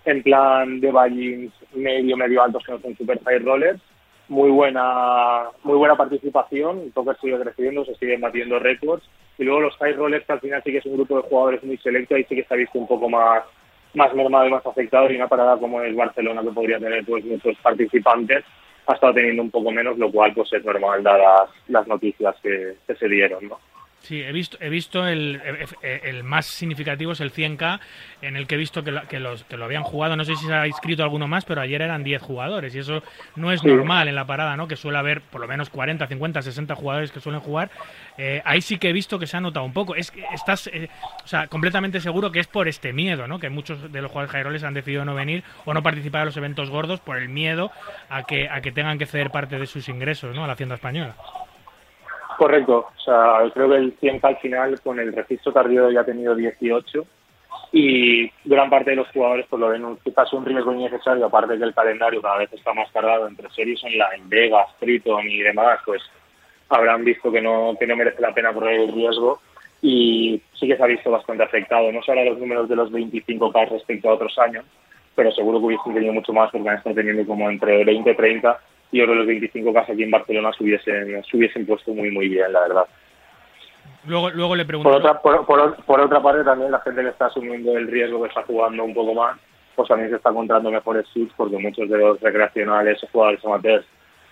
en 0.06 0.24
plan 0.24 0.80
de 0.80 0.92
ballings 0.92 1.54
medio, 1.74 2.16
medio 2.16 2.42
altos 2.42 2.64
que 2.66 2.72
no 2.72 2.80
son 2.80 2.96
super 2.96 3.20
high 3.26 3.40
rollers, 3.40 3.82
muy 4.30 4.50
buena, 4.50 5.46
muy 5.64 5.78
buena 5.78 5.96
participación, 5.96 6.80
el 6.80 6.92
poker 6.92 7.18
sigue 7.20 7.40
creciendo, 7.40 7.86
se 7.86 7.96
siguen 7.96 8.22
batiendo 8.22 8.60
récords. 8.60 9.04
Y 9.38 9.44
luego 9.44 9.62
los 9.62 9.76
high 9.78 9.94
rollers, 9.94 10.26
que 10.26 10.34
al 10.34 10.40
final 10.40 10.62
sí 10.64 10.72
que 10.72 10.78
es 10.80 10.86
un 10.86 10.96
grupo 10.96 11.18
de 11.18 11.30
jugadores 11.30 11.64
muy 11.64 11.78
selecto, 11.78 12.16
ahí 12.16 12.26
sí 12.28 12.36
que 12.36 12.46
ha 12.50 12.56
visto 12.56 12.80
un 12.80 12.88
poco 12.88 13.10
más 13.10 13.44
más 13.94 14.14
mermado 14.14 14.48
y 14.48 14.52
más 14.52 14.66
afectado 14.66 15.10
y 15.10 15.16
una 15.16 15.28
parada 15.28 15.58
como 15.58 15.82
es 15.82 15.96
Barcelona 15.96 16.42
que 16.44 16.52
podría 16.52 16.78
tener 16.78 17.04
pues 17.06 17.26
muchos 17.26 17.58
participantes 17.64 18.44
ha 18.88 18.94
estado 18.94 19.14
teniendo 19.14 19.44
un 19.44 19.52
poco 19.52 19.72
menos, 19.72 19.98
lo 19.98 20.12
cual 20.12 20.34
pues 20.34 20.52
es 20.54 20.64
normal 20.64 21.04
dadas 21.04 21.50
las 21.68 21.88
noticias 21.88 22.36
que, 22.42 22.76
que 22.88 22.96
se 22.96 23.08
dieron, 23.08 23.48
¿no? 23.48 23.60
Sí, 24.08 24.22
he 24.22 24.32
visto, 24.32 24.58
he 24.62 24.70
visto 24.70 25.06
el, 25.06 25.42
el, 25.82 26.24
más 26.24 26.46
significativo 26.46 27.12
es 27.12 27.20
el 27.20 27.34
100K, 27.34 27.82
en 28.22 28.38
el 28.38 28.48
que 28.48 28.56
he 28.56 28.58
visto 28.58 28.82
que 28.82 28.92
lo, 28.92 29.06
que, 29.06 29.20
los, 29.20 29.44
que 29.44 29.58
lo 29.58 29.66
habían 29.66 29.84
jugado, 29.84 30.16
no 30.16 30.24
sé 30.24 30.38
si 30.38 30.46
se 30.46 30.54
ha 30.54 30.66
inscrito 30.66 31.04
alguno 31.04 31.28
más, 31.28 31.44
pero 31.44 31.60
ayer 31.60 31.82
eran 31.82 32.06
10 32.06 32.22
jugadores 32.22 32.74
y 32.74 32.80
eso 32.80 33.04
no 33.36 33.52
es 33.52 33.66
normal 33.66 34.08
en 34.08 34.16
la 34.16 34.26
parada, 34.26 34.56
¿no? 34.56 34.66
Que 34.66 34.78
suele 34.78 34.98
haber 34.98 35.20
por 35.20 35.42
lo 35.42 35.48
menos 35.50 35.70
40, 35.70 36.08
50, 36.08 36.42
60 36.42 36.76
jugadores 36.76 37.12
que 37.12 37.20
suelen 37.20 37.42
jugar. 37.42 37.70
Eh, 38.18 38.42
ahí 38.46 38.62
sí 38.62 38.78
que 38.78 38.88
he 38.88 38.94
visto 38.94 39.20
que 39.20 39.28
se 39.28 39.36
ha 39.36 39.42
notado 39.42 39.66
un 39.66 39.74
poco. 39.74 39.94
Es 39.94 40.14
estás, 40.34 40.68
eh, 40.68 40.88
o 41.22 41.28
sea, 41.28 41.48
completamente 41.48 42.00
seguro 42.00 42.32
que 42.32 42.40
es 42.40 42.48
por 42.48 42.70
este 42.70 42.94
miedo, 42.94 43.28
¿no? 43.28 43.40
Que 43.40 43.50
muchos 43.50 43.92
de 43.92 44.02
los 44.02 44.10
jugadores 44.10 44.32
jairoles 44.32 44.64
han 44.64 44.74
decidido 44.74 45.04
no 45.04 45.16
venir 45.16 45.44
o 45.66 45.74
no 45.74 45.84
participar 45.84 46.22
en 46.22 46.28
los 46.28 46.38
eventos 46.38 46.70
gordos 46.70 47.02
por 47.02 47.18
el 47.18 47.28
miedo 47.28 47.74
a 48.08 48.24
que, 48.24 48.48
a 48.48 48.62
que 48.62 48.72
tengan 48.72 48.98
que 49.00 49.06
ceder 49.06 49.32
parte 49.32 49.60
de 49.60 49.68
sus 49.68 49.90
ingresos, 49.90 50.34
¿no? 50.34 50.46
A 50.46 50.48
la 50.48 50.54
hacienda 50.54 50.76
española. 50.76 51.14
Correcto, 52.38 52.86
o 52.96 53.00
sea, 53.00 53.50
creo 53.52 53.68
que 53.68 53.78
el 53.78 53.98
100 54.00 54.20
al 54.22 54.38
final 54.38 54.80
con 54.82 55.00
el 55.00 55.12
registro 55.12 55.52
tardío 55.52 55.90
ya 55.90 56.02
ha 56.02 56.06
tenido 56.06 56.36
18 56.36 57.04
y 57.72 58.32
gran 58.46 58.70
parte 58.70 58.92
de 58.92 58.98
los 58.98 59.08
jugadores 59.08 59.48
pues 59.50 59.60
lo 59.60 59.98
quizás 60.04 60.32
un 60.34 60.46
riesgo 60.46 60.72
innecesario, 60.72 61.26
aparte 61.26 61.58
que 61.58 61.64
el 61.64 61.74
calendario 61.74 62.22
cada 62.22 62.38
vez 62.38 62.54
está 62.54 62.76
más 62.76 62.92
cargado 62.92 63.28
entre 63.28 63.50
series 63.50 63.84
online, 63.84 64.26
Vegas, 64.26 64.68
Triton 64.80 65.28
y 65.28 65.40
demás, 65.40 65.80
pues 65.84 66.04
habrán 66.70 67.04
visto 67.04 67.32
que 67.32 67.42
no, 67.42 67.76
que 67.80 67.88
no 67.88 67.96
merece 67.96 68.22
la 68.22 68.36
pena 68.36 68.54
correr 68.54 68.82
el 68.82 68.94
riesgo 68.94 69.40
y 69.82 70.40
sí 70.60 70.68
que 70.68 70.78
se 70.78 70.84
ha 70.84 70.88
visto 70.88 71.10
bastante 71.10 71.44
afectado, 71.44 71.92
no 71.92 72.04
solo 72.04 72.24
los 72.24 72.38
números 72.38 72.70
de 72.70 72.76
los 72.76 72.92
25K 72.92 73.68
respecto 73.68 74.12
a 74.12 74.14
otros 74.14 74.38
años, 74.38 74.64
pero 75.16 75.32
seguro 75.32 75.58
que 75.58 75.66
hubiesen 75.66 75.96
tenido 75.96 76.14
mucho 76.14 76.34
más 76.34 76.52
porque 76.52 76.70
han 76.70 76.78
estado 76.78 76.98
teniendo 76.98 77.26
como 77.26 77.50
entre 77.50 77.84
20 77.84 78.12
y 78.12 78.16
30 78.16 78.60
y 78.92 79.02
ahora 79.02 79.16
los 79.16 79.28
25 79.28 79.74
casos 79.74 79.92
aquí 79.92 80.04
en 80.04 80.12
Barcelona 80.12 80.52
se 80.58 80.64
hubiesen, 80.64 81.24
se 81.24 81.38
hubiesen 81.38 81.66
puesto 81.66 81.94
muy, 81.94 82.12
muy 82.12 82.30
bien, 82.30 82.52
la 82.52 82.62
verdad. 82.62 82.88
Luego, 84.06 84.30
luego 84.30 84.56
le 84.56 84.66
pregunto. 84.66 84.90
Por 84.90 85.00
otra, 85.00 85.22
por, 85.22 86.00
otra 86.00 86.22
parte, 86.22 86.44
también 86.44 86.72
la 86.72 86.80
gente 86.80 87.02
que 87.02 87.10
está 87.10 87.26
asumiendo 87.26 87.78
el 87.78 87.88
riesgo 87.88 88.22
que 88.22 88.30
está 88.30 88.44
jugando 88.44 88.84
un 88.84 88.94
poco 88.94 89.14
más, 89.14 89.38
pues 89.76 89.90
también 89.90 90.10
se 90.10 90.16
está 90.16 90.30
encontrando 90.30 90.72
mejores 90.72 91.06
suits 91.08 91.34
porque 91.36 91.58
muchos 91.58 91.90
de 91.90 91.98
los 91.98 92.20
recreacionales 92.22 93.04
o 93.04 93.08
jugadores 93.08 93.44
amateurs 93.44 93.86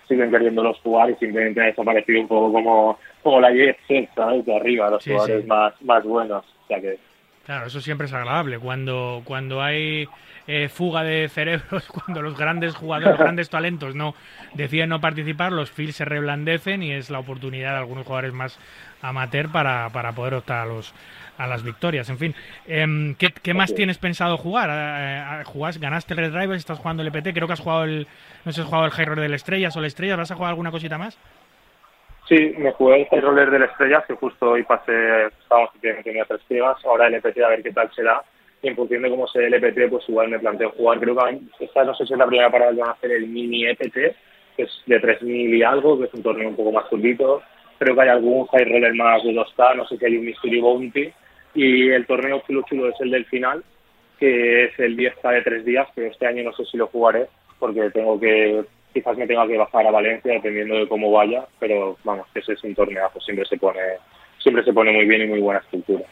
siguen 0.08 0.30
queriéndolos 0.30 0.80
jugar 0.80 1.10
y 1.10 1.16
simplemente 1.16 1.60
ha 1.60 1.66
desaparecido 1.66 2.20
un 2.20 2.28
poco 2.28 2.52
como, 2.52 2.98
como 3.22 3.40
la 3.40 3.50
jet 3.50 3.76
set, 3.86 4.08
¿sabes? 4.14 4.46
De 4.46 4.56
arriba, 4.56 4.90
los 4.90 5.04
jugadores 5.04 5.46
Más, 5.46 5.74
más 5.82 6.04
buenos. 6.04 6.44
O 6.44 6.66
sea 6.68 6.80
que 6.80 6.98
Claro, 7.46 7.68
eso 7.68 7.80
siempre 7.80 8.08
es 8.08 8.12
agradable. 8.12 8.58
Cuando, 8.58 9.22
cuando 9.24 9.62
hay 9.62 10.08
eh, 10.48 10.68
fuga 10.68 11.04
de 11.04 11.28
cerebros, 11.28 11.86
cuando 12.04 12.20
los 12.20 12.36
grandes 12.36 12.74
jugadores, 12.74 13.10
los 13.10 13.18
grandes 13.20 13.48
talentos 13.48 13.94
no 13.94 14.16
deciden 14.54 14.88
no 14.88 15.00
participar, 15.00 15.52
los 15.52 15.70
fields 15.70 15.96
se 15.96 16.04
reblandecen 16.04 16.82
y 16.82 16.92
es 16.92 17.08
la 17.08 17.20
oportunidad 17.20 17.72
de 17.72 17.78
algunos 17.78 18.04
jugadores 18.04 18.32
más 18.32 18.58
amateur 19.00 19.50
para, 19.50 19.88
para 19.90 20.12
poder 20.12 20.34
optar 20.34 20.58
a 20.58 20.66
los 20.66 20.92
a 21.38 21.46
las 21.46 21.62
victorias. 21.62 22.08
En 22.08 22.18
fin, 22.18 22.34
em, 22.66 23.14
¿qué, 23.14 23.30
¿qué, 23.30 23.54
más 23.54 23.74
tienes 23.74 23.98
pensado 23.98 24.38
jugar? 24.38 24.70
Eh, 24.72 25.42
eh, 25.42 25.78
¿Ganaste 25.78 26.14
el 26.14 26.18
Red 26.18 26.32
Rivals? 26.32 26.60
¿Estás 26.60 26.78
jugando 26.78 27.02
el 27.02 27.08
EPT? 27.08 27.34
Creo 27.34 27.46
que 27.46 27.52
has 27.52 27.60
jugado 27.60 27.84
el, 27.84 28.06
no 28.44 28.52
sé, 28.52 28.62
has 28.62 28.66
jugado 28.66 28.86
el 28.86 28.90
High 28.90 29.14
del 29.16 29.34
Estrellas 29.34 29.76
o 29.76 29.80
el 29.80 29.84
Estrellas. 29.84 30.16
¿Vas 30.16 30.30
a 30.30 30.34
jugar 30.34 30.50
alguna 30.50 30.70
cosita 30.70 30.98
más? 30.98 31.18
Sí, 32.28 32.54
me 32.58 32.72
jugué 32.72 33.06
el 33.12 33.22
roller 33.22 33.50
del 33.50 33.62
Estrella, 33.62 34.04
que 34.06 34.14
justo 34.14 34.50
hoy 34.50 34.64
pasé, 34.64 35.26
estábamos 35.26 35.70
que 35.80 35.94
tenía 36.02 36.24
tres 36.24 36.40
gigas, 36.48 36.76
ahora 36.84 37.06
el 37.06 37.14
EPT 37.14 37.38
a 37.38 37.48
ver 37.50 37.62
qué 37.62 37.72
tal 37.72 37.88
será. 37.94 38.20
Y 38.62 38.68
en 38.68 38.74
función 38.74 39.02
de 39.02 39.10
cómo 39.10 39.28
sea 39.28 39.46
el 39.46 39.54
EPT, 39.54 39.90
pues 39.90 40.08
igual 40.08 40.28
me 40.28 40.40
planteo 40.40 40.70
jugar. 40.70 40.98
Creo 40.98 41.14
que 41.14 41.64
esta 41.64 41.84
no 41.84 41.94
sé 41.94 42.04
si 42.04 42.14
es 42.14 42.18
la 42.18 42.26
primera 42.26 42.50
parada 42.50 42.72
que 42.72 42.80
van 42.80 42.88
a 42.88 42.92
hacer 42.94 43.12
el 43.12 43.28
mini 43.28 43.66
EPT, 43.66 43.94
que 44.56 44.62
es 44.62 44.82
de 44.86 45.00
3.000 45.00 45.56
y 45.56 45.62
algo, 45.62 45.98
que 45.98 46.06
es 46.06 46.14
un 46.14 46.22
torneo 46.24 46.48
un 46.48 46.56
poco 46.56 46.72
más 46.72 46.88
turbito. 46.90 47.42
Creo 47.78 47.94
que 47.94 48.00
hay 48.00 48.08
algún 48.08 48.46
high 48.48 48.64
roller 48.64 48.94
más 48.94 49.22
de 49.22 49.30
2K, 49.30 49.76
no 49.76 49.86
sé 49.86 49.96
si 49.96 50.04
hay 50.04 50.16
un 50.16 50.24
Mystery 50.24 50.60
Bounty. 50.60 51.12
Y 51.54 51.90
el 51.90 52.06
torneo 52.06 52.42
chulo 52.44 52.62
chulo 52.62 52.88
es 52.88 53.00
el 53.00 53.12
del 53.12 53.26
final, 53.26 53.62
que 54.18 54.64
es 54.64 54.78
el 54.80 54.96
10K 54.96 55.32
de 55.32 55.42
tres 55.42 55.64
días, 55.64 55.86
pero 55.94 56.08
este 56.08 56.26
año 56.26 56.42
no 56.42 56.52
sé 56.54 56.64
si 56.64 56.76
lo 56.76 56.88
jugaré, 56.88 57.28
porque 57.60 57.88
tengo 57.90 58.18
que 58.18 58.64
quizás 58.96 59.18
me 59.18 59.26
tenga 59.26 59.46
que 59.46 59.58
bajar 59.58 59.86
a 59.86 59.90
Valencia 59.90 60.32
dependiendo 60.32 60.74
de 60.74 60.88
cómo 60.88 61.10
vaya, 61.10 61.44
pero 61.58 61.98
vamos, 62.02 62.26
ese 62.34 62.54
es 62.54 62.64
un 62.64 62.74
torneazo, 62.74 63.20
siempre 63.20 63.44
se 63.44 63.58
pone, 63.58 63.78
siempre 64.38 64.64
se 64.64 64.72
pone 64.72 64.90
muy 64.90 65.04
bien 65.04 65.20
y 65.20 65.26
muy 65.26 65.40
buena 65.40 65.60
estructura. 65.60 66.02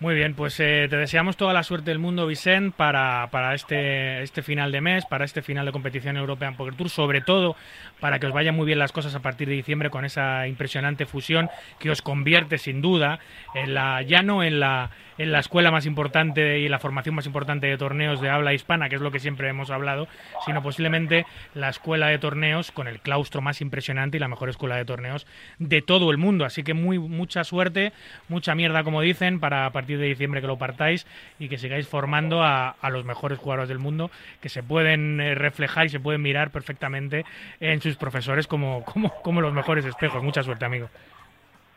Muy 0.00 0.14
bien, 0.14 0.34
pues 0.34 0.60
eh, 0.60 0.86
te 0.88 0.96
deseamos 0.96 1.36
toda 1.36 1.52
la 1.52 1.64
suerte 1.64 1.90
del 1.90 1.98
mundo, 1.98 2.24
Vicente, 2.24 2.72
para, 2.76 3.26
para 3.32 3.52
este, 3.54 4.22
este 4.22 4.42
final 4.42 4.70
de 4.70 4.80
mes, 4.80 5.04
para 5.06 5.24
este 5.24 5.42
final 5.42 5.66
de 5.66 5.72
competición 5.72 6.16
European 6.16 6.54
Poker 6.54 6.76
Tour, 6.76 6.88
sobre 6.88 7.20
todo 7.20 7.56
para 7.98 8.20
que 8.20 8.26
os 8.26 8.32
vayan 8.32 8.54
muy 8.54 8.64
bien 8.64 8.78
las 8.78 8.92
cosas 8.92 9.16
a 9.16 9.22
partir 9.22 9.48
de 9.48 9.54
diciembre 9.54 9.90
con 9.90 10.04
esa 10.04 10.46
impresionante 10.46 11.04
fusión 11.04 11.50
que 11.80 11.90
os 11.90 12.00
convierte 12.00 12.58
sin 12.58 12.80
duda 12.80 13.18
en 13.56 13.74
la, 13.74 14.02
ya 14.02 14.22
no 14.22 14.44
en 14.44 14.60
la 14.60 14.90
en 15.18 15.32
la 15.32 15.40
escuela 15.40 15.70
más 15.70 15.84
importante 15.84 16.60
y 16.60 16.68
la 16.68 16.78
formación 16.78 17.14
más 17.14 17.26
importante 17.26 17.66
de 17.66 17.76
torneos 17.76 18.20
de 18.20 18.30
habla 18.30 18.54
hispana, 18.54 18.88
que 18.88 18.94
es 18.94 19.00
lo 19.00 19.10
que 19.10 19.18
siempre 19.18 19.48
hemos 19.48 19.70
hablado, 19.70 20.08
sino 20.46 20.62
posiblemente 20.62 21.26
la 21.54 21.68
escuela 21.68 22.06
de 22.06 22.18
torneos 22.18 22.70
con 22.70 22.86
el 22.86 23.00
claustro 23.00 23.42
más 23.42 23.60
impresionante 23.60 24.16
y 24.16 24.20
la 24.20 24.28
mejor 24.28 24.48
escuela 24.48 24.76
de 24.76 24.84
torneos 24.84 25.26
de 25.58 25.82
todo 25.82 26.10
el 26.10 26.18
mundo. 26.18 26.44
Así 26.44 26.62
que 26.62 26.72
muy 26.72 26.98
mucha 26.98 27.44
suerte, 27.44 27.92
mucha 28.28 28.54
mierda, 28.54 28.84
como 28.84 29.02
dicen, 29.02 29.40
para 29.40 29.66
a 29.66 29.72
partir 29.88 30.00
de 30.00 30.06
diciembre 30.06 30.42
que 30.42 30.46
lo 30.46 30.58
partáis 30.58 31.06
y 31.38 31.48
que 31.48 31.56
sigáis 31.56 31.88
formando 31.88 32.42
a, 32.42 32.74
los 32.90 33.06
mejores 33.06 33.38
jugadores 33.38 33.70
del 33.70 33.78
mundo 33.78 34.10
que 34.42 34.50
se 34.50 34.62
pueden 34.62 35.18
eh, 35.18 35.34
reflejar 35.34 35.86
y 35.86 35.88
se 35.88 35.98
pueden 35.98 36.20
mirar 36.20 36.50
perfectamente 36.50 37.24
en 37.58 37.80
sus 37.80 37.96
profesores 37.96 38.46
como, 38.46 38.84
como, 38.84 39.10
como 39.22 39.40
los 39.40 39.54
mejores 39.54 39.86
espejos. 39.86 40.22
Mucha 40.22 40.42
suerte, 40.42 40.66
amigo. 40.66 40.88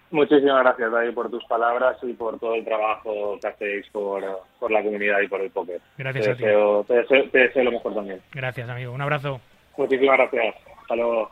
Muchísimas 0.10 0.62
gracias, 0.62 0.92
David, 0.92 1.14
por 1.14 1.32
tus 1.32 1.46
palabras 1.46 1.98
y 2.02 2.12
por 2.12 2.38
todo 2.38 2.56
el 2.56 2.66
trabajo 2.66 3.40
que 3.40 3.48
hacéis 3.48 3.88
por, 3.94 4.22
por 4.60 4.72
la 4.72 4.84
comunidad 4.84 5.22
y 5.22 5.30
por 5.30 5.40
el 5.40 5.50
póker. 5.50 5.80
Gracias 5.98 6.26
te 6.26 6.32
a 6.32 6.36
ti. 6.36 6.44
Te 6.88 7.24
te 7.30 7.40
deseo 7.40 7.64
lo 7.64 7.72
mejor 7.72 7.96
también. 7.96 8.20
Gracias, 8.34 8.68
amigo. 8.68 8.92
Un 8.92 9.02
abrazo. 9.02 9.40
Muchísimas 9.78 10.18
gracias. 10.18 10.56
Hasta 10.82 10.96
luego. 10.98 11.32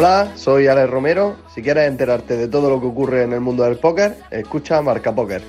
Hola, 0.00 0.32
soy 0.34 0.66
Alex 0.66 0.88
Romero. 0.88 1.36
Si 1.54 1.60
quieres 1.60 1.86
enterarte 1.86 2.34
de 2.34 2.48
todo 2.48 2.70
lo 2.70 2.80
que 2.80 2.86
ocurre 2.86 3.22
en 3.22 3.34
el 3.34 3.40
mundo 3.40 3.64
del 3.64 3.76
póker, 3.76 4.16
escucha 4.30 4.80
Marca 4.80 5.14
Póker. 5.14 5.42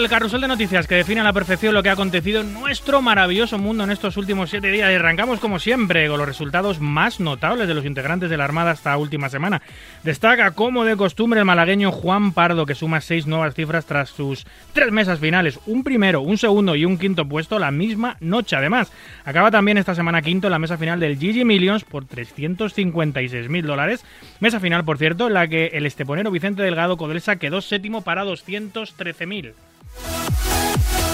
El 0.00 0.08
carrusel 0.08 0.40
de 0.40 0.48
noticias 0.48 0.86
que 0.86 0.94
define 0.94 1.20
a 1.20 1.24
la 1.24 1.32
perfección 1.32 1.74
lo 1.74 1.82
que 1.82 1.90
ha 1.90 1.92
acontecido 1.92 2.40
en 2.40 2.54
nuestro 2.54 3.02
maravilloso 3.02 3.58
mundo 3.58 3.84
en 3.84 3.90
estos 3.90 4.16
últimos 4.16 4.48
siete 4.48 4.70
días. 4.70 4.90
Y 4.90 4.94
arrancamos 4.94 5.40
como 5.40 5.58
siempre 5.58 6.08
con 6.08 6.18
los 6.18 6.26
resultados 6.26 6.80
más 6.80 7.20
notables 7.20 7.68
de 7.68 7.74
los 7.74 7.84
integrantes 7.84 8.30
de 8.30 8.36
la 8.36 8.44
Armada 8.44 8.72
esta 8.72 8.96
última 8.96 9.28
semana. 9.28 9.60
Destaca, 10.02 10.52
como 10.52 10.84
de 10.84 10.96
costumbre, 10.96 11.40
el 11.40 11.46
malagueño 11.46 11.92
Juan 11.92 12.32
Pardo, 12.32 12.64
que 12.64 12.74
suma 12.74 13.00
seis 13.00 13.26
nuevas 13.26 13.54
cifras 13.54 13.84
tras 13.84 14.08
sus 14.08 14.46
tres 14.72 14.90
mesas 14.90 15.18
finales. 15.18 15.60
Un 15.66 15.84
primero, 15.84 16.22
un 16.22 16.38
segundo 16.38 16.76
y 16.76 16.86
un 16.86 16.96
quinto 16.96 17.28
puesto 17.28 17.58
la 17.58 17.70
misma 17.70 18.16
noche. 18.20 18.56
Además, 18.56 18.90
acaba 19.24 19.50
también 19.50 19.76
esta 19.76 19.94
semana 19.94 20.22
quinto 20.22 20.46
en 20.46 20.52
la 20.52 20.58
mesa 20.58 20.78
final 20.78 20.98
del 20.98 21.18
Gigi 21.18 21.44
Millions 21.44 21.84
por 21.84 22.06
356 22.06 23.48
mil 23.50 23.66
dólares. 23.66 24.04
Mesa 24.40 24.60
final, 24.60 24.84
por 24.84 24.96
cierto, 24.98 25.26
en 25.26 25.34
la 25.34 25.46
que 25.46 25.66
el 25.74 25.84
esteponero 25.84 26.30
Vicente 26.30 26.62
Delgado 26.62 26.96
Codresa 26.96 27.36
quedó 27.36 27.60
séptimo 27.60 28.02
para 28.02 28.24
213 28.24 29.26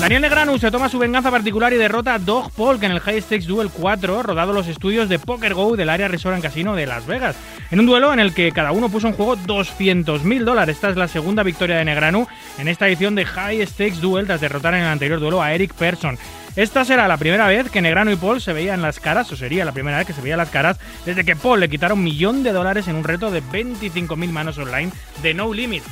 Daniel 0.00 0.22
Negranu 0.22 0.58
se 0.58 0.70
toma 0.70 0.90
su 0.90 0.98
venganza 0.98 1.30
particular 1.30 1.72
y 1.72 1.76
derrota 1.76 2.14
a 2.14 2.18
Dog 2.18 2.52
Polk 2.52 2.82
en 2.82 2.92
el 2.92 3.00
High 3.00 3.22
Stakes 3.22 3.46
Duel 3.46 3.70
4, 3.70 4.22
rodado 4.22 4.52
los 4.52 4.68
estudios 4.68 5.08
de 5.08 5.18
Poker 5.18 5.54
Go 5.54 5.74
del 5.74 5.88
área 5.88 6.06
Resort 6.06 6.34
and 6.34 6.44
Casino 6.44 6.76
de 6.76 6.84
Las 6.84 7.06
Vegas. 7.06 7.34
En 7.70 7.80
un 7.80 7.86
duelo 7.86 8.12
en 8.12 8.20
el 8.20 8.34
que 8.34 8.52
cada 8.52 8.72
uno 8.72 8.90
puso 8.90 9.08
en 9.08 9.14
juego 9.14 9.36
200.000 9.36 10.44
dólares. 10.44 10.76
Esta 10.76 10.90
es 10.90 10.96
la 10.96 11.08
segunda 11.08 11.42
victoria 11.42 11.78
de 11.78 11.86
Negranu 11.86 12.28
en 12.58 12.68
esta 12.68 12.86
edición 12.86 13.14
de 13.14 13.24
High 13.24 13.66
Stakes 13.66 14.00
Duel 14.00 14.26
tras 14.26 14.42
derrotar 14.42 14.74
en 14.74 14.82
el 14.82 14.88
anterior 14.88 15.18
duelo 15.18 15.42
a 15.42 15.54
Eric 15.54 15.72
Persson. 15.72 16.18
Esta 16.56 16.84
será 16.84 17.08
la 17.08 17.16
primera 17.16 17.48
vez 17.48 17.70
que 17.70 17.80
Negrano 17.80 18.12
y 18.12 18.16
Paul 18.16 18.40
se 18.40 18.52
veían 18.52 18.82
las 18.82 19.00
caras, 19.00 19.32
o 19.32 19.36
sería 19.36 19.64
la 19.64 19.72
primera 19.72 19.96
vez 19.96 20.06
que 20.06 20.12
se 20.12 20.20
veían 20.20 20.38
las 20.38 20.50
caras, 20.50 20.78
desde 21.04 21.24
que 21.24 21.36
Paul 21.36 21.60
le 21.60 21.68
quitaron 21.68 21.98
un 21.98 22.04
millón 22.04 22.42
de 22.42 22.52
dólares 22.52 22.86
en 22.88 22.96
un 22.96 23.04
reto 23.04 23.30
de 23.30 23.42
25.000 23.42 24.28
manos 24.28 24.58
online 24.58 24.92
de 25.22 25.34
No 25.34 25.52
Limit. 25.52 25.82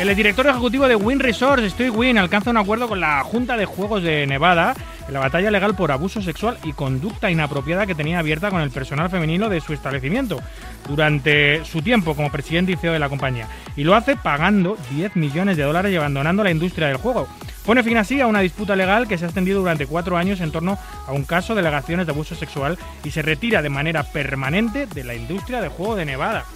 El 0.00 0.16
director 0.16 0.46
ejecutivo 0.46 0.88
de 0.88 0.96
Win 0.96 1.20
Resorts, 1.20 1.72
Steve 1.72 1.90
Win, 1.90 2.16
alcanza 2.16 2.48
un 2.48 2.56
acuerdo 2.56 2.88
con 2.88 3.00
la 3.00 3.22
Junta 3.22 3.58
de 3.58 3.66
Juegos 3.66 4.02
de 4.02 4.26
Nevada 4.26 4.74
en 5.06 5.12
la 5.12 5.20
batalla 5.20 5.50
legal 5.50 5.74
por 5.74 5.92
abuso 5.92 6.22
sexual 6.22 6.56
y 6.64 6.72
conducta 6.72 7.30
inapropiada 7.30 7.84
que 7.84 7.94
tenía 7.94 8.18
abierta 8.18 8.48
con 8.48 8.62
el 8.62 8.70
personal 8.70 9.10
femenino 9.10 9.50
de 9.50 9.60
su 9.60 9.74
establecimiento 9.74 10.40
durante 10.88 11.62
su 11.66 11.82
tiempo 11.82 12.16
como 12.16 12.32
presidente 12.32 12.72
y 12.72 12.76
CEO 12.76 12.94
de 12.94 12.98
la 12.98 13.10
compañía. 13.10 13.46
Y 13.76 13.84
lo 13.84 13.94
hace 13.94 14.16
pagando 14.16 14.78
10 14.90 15.16
millones 15.16 15.58
de 15.58 15.64
dólares 15.64 15.92
y 15.92 15.96
abandonando 15.96 16.42
la 16.42 16.50
industria 16.50 16.88
del 16.88 16.96
juego. 16.96 17.28
Pone 17.66 17.82
fin 17.82 17.98
así 17.98 18.22
a 18.22 18.26
una 18.26 18.40
disputa 18.40 18.74
legal 18.76 19.06
que 19.06 19.18
se 19.18 19.26
ha 19.26 19.28
extendido 19.28 19.60
durante 19.60 19.86
cuatro 19.86 20.16
años 20.16 20.40
en 20.40 20.50
torno 20.50 20.78
a 21.06 21.12
un 21.12 21.24
caso 21.24 21.54
de 21.54 21.60
alegaciones 21.60 22.06
de 22.06 22.12
abuso 22.12 22.34
sexual 22.34 22.78
y 23.04 23.10
se 23.10 23.20
retira 23.20 23.60
de 23.60 23.68
manera 23.68 24.02
permanente 24.02 24.86
de 24.86 25.04
la 25.04 25.14
industria 25.14 25.60
del 25.60 25.68
juego 25.68 25.94
de 25.94 26.06
Nevada. 26.06 26.46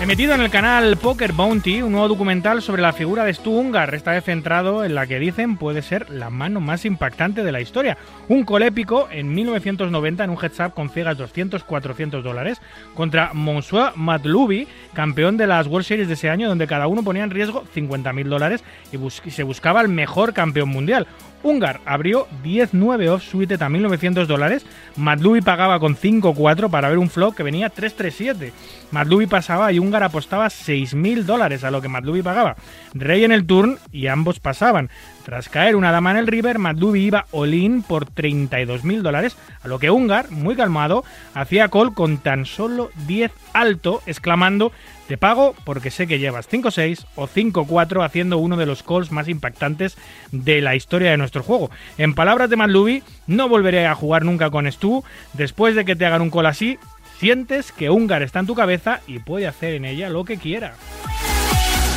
Emitido 0.00 0.34
en 0.34 0.40
el 0.40 0.50
canal 0.50 0.96
Poker 0.96 1.32
Bounty, 1.32 1.80
un 1.80 1.92
nuevo 1.92 2.08
documental 2.08 2.60
sobre 2.60 2.82
la 2.82 2.92
figura 2.92 3.24
de 3.24 3.32
Stu 3.32 3.52
Ungar, 3.52 3.94
esta 3.94 4.10
vez 4.10 4.24
centrado 4.24 4.84
en 4.84 4.94
la 4.94 5.06
que 5.06 5.20
dicen 5.20 5.56
puede 5.56 5.82
ser 5.82 6.10
la 6.10 6.30
mano 6.30 6.60
más 6.60 6.84
impactante 6.84 7.44
de 7.44 7.52
la 7.52 7.60
historia. 7.60 7.96
Un 8.28 8.44
colépico 8.44 9.08
en 9.10 9.32
1990 9.32 10.24
en 10.24 10.30
un 10.30 10.36
heads 10.36 10.60
up 10.60 10.74
con 10.74 10.90
ciegas 10.90 11.16
200-400 11.16 12.22
dólares 12.22 12.60
contra 12.94 13.32
Monsieur 13.34 13.92
Matlubi, 13.94 14.66
campeón 14.94 15.36
de 15.36 15.46
las 15.46 15.68
World 15.68 15.86
Series 15.86 16.08
de 16.08 16.14
ese 16.14 16.28
año, 16.28 16.48
donde 16.48 16.66
cada 16.66 16.88
uno 16.88 17.04
ponía 17.04 17.22
en 17.22 17.30
riesgo 17.30 17.64
50.000 17.74 18.28
dólares 18.28 18.64
y, 18.92 19.30
se 19.30 19.42
buscaba 19.44 19.80
el 19.80 19.88
mejor 19.88 20.34
campeón 20.34 20.70
mundial. 20.70 21.06
Ungar 21.44 21.80
abrió 21.84 22.26
10-9 22.42 23.08
off-suite 23.10 23.54
a 23.54 23.68
1.900 23.68 24.26
dólares. 24.26 24.66
Madlubi 24.96 25.42
pagaba 25.42 25.78
con 25.78 25.94
5-4 25.94 26.70
para 26.70 26.88
ver 26.88 26.98
un 26.98 27.10
flop 27.10 27.36
que 27.36 27.42
venía 27.42 27.72
3-3-7. 27.72 28.50
Madlubi 28.90 29.26
pasaba 29.26 29.70
y 29.70 29.78
Ungar 29.78 30.02
apostaba 30.02 30.46
6.000 30.46 31.24
dólares 31.24 31.62
a 31.62 31.70
lo 31.70 31.82
que 31.82 31.88
Madlubi 31.88 32.22
pagaba. 32.22 32.56
Rey 32.94 33.24
en 33.24 33.32
el 33.32 33.46
turn 33.46 33.78
y 33.92 34.06
ambos 34.06 34.40
pasaban. 34.40 34.90
Tras 35.24 35.48
caer 35.48 35.74
una 35.74 35.90
dama 35.90 36.10
en 36.10 36.18
el 36.18 36.26
river, 36.26 36.58
Madlubi 36.58 37.06
iba 37.06 37.26
all-in 37.32 37.82
por 37.82 38.06
32.000 38.06 39.00
dólares, 39.00 39.36
a 39.62 39.68
lo 39.68 39.78
que 39.78 39.90
Ungar, 39.90 40.30
muy 40.30 40.54
calmado, 40.54 41.04
hacía 41.32 41.68
call 41.68 41.94
con 41.94 42.18
tan 42.18 42.44
solo 42.44 42.90
10 43.06 43.32
alto, 43.54 44.02
exclamando 44.06 44.70
te 45.08 45.18
pago 45.18 45.54
porque 45.64 45.90
sé 45.90 46.06
que 46.06 46.18
llevas 46.18 46.48
5-6 46.48 47.04
o 47.14 47.28
5-4 47.28 48.04
haciendo 48.04 48.38
uno 48.38 48.56
de 48.56 48.66
los 48.66 48.82
calls 48.82 49.12
más 49.12 49.28
impactantes 49.28 49.98
de 50.32 50.60
la 50.62 50.76
historia 50.76 51.10
de 51.10 51.18
nuestro 51.18 51.42
juego. 51.42 51.70
En 51.98 52.14
palabras 52.14 52.48
de 52.48 52.56
Madlubi, 52.56 53.02
no 53.26 53.48
volveré 53.48 53.86
a 53.86 53.94
jugar 53.94 54.24
nunca 54.24 54.50
con 54.50 54.70
Stu. 54.70 55.04
Después 55.34 55.74
de 55.74 55.84
que 55.84 55.96
te 55.96 56.06
hagan 56.06 56.22
un 56.22 56.30
call 56.30 56.46
así, 56.46 56.78
sientes 57.18 57.70
que 57.72 57.90
Ungar 57.90 58.22
está 58.22 58.40
en 58.40 58.46
tu 58.46 58.54
cabeza 58.54 59.00
y 59.06 59.18
puede 59.18 59.46
hacer 59.46 59.74
en 59.74 59.84
ella 59.84 60.08
lo 60.08 60.24
que 60.24 60.38
quiera. 60.38 60.74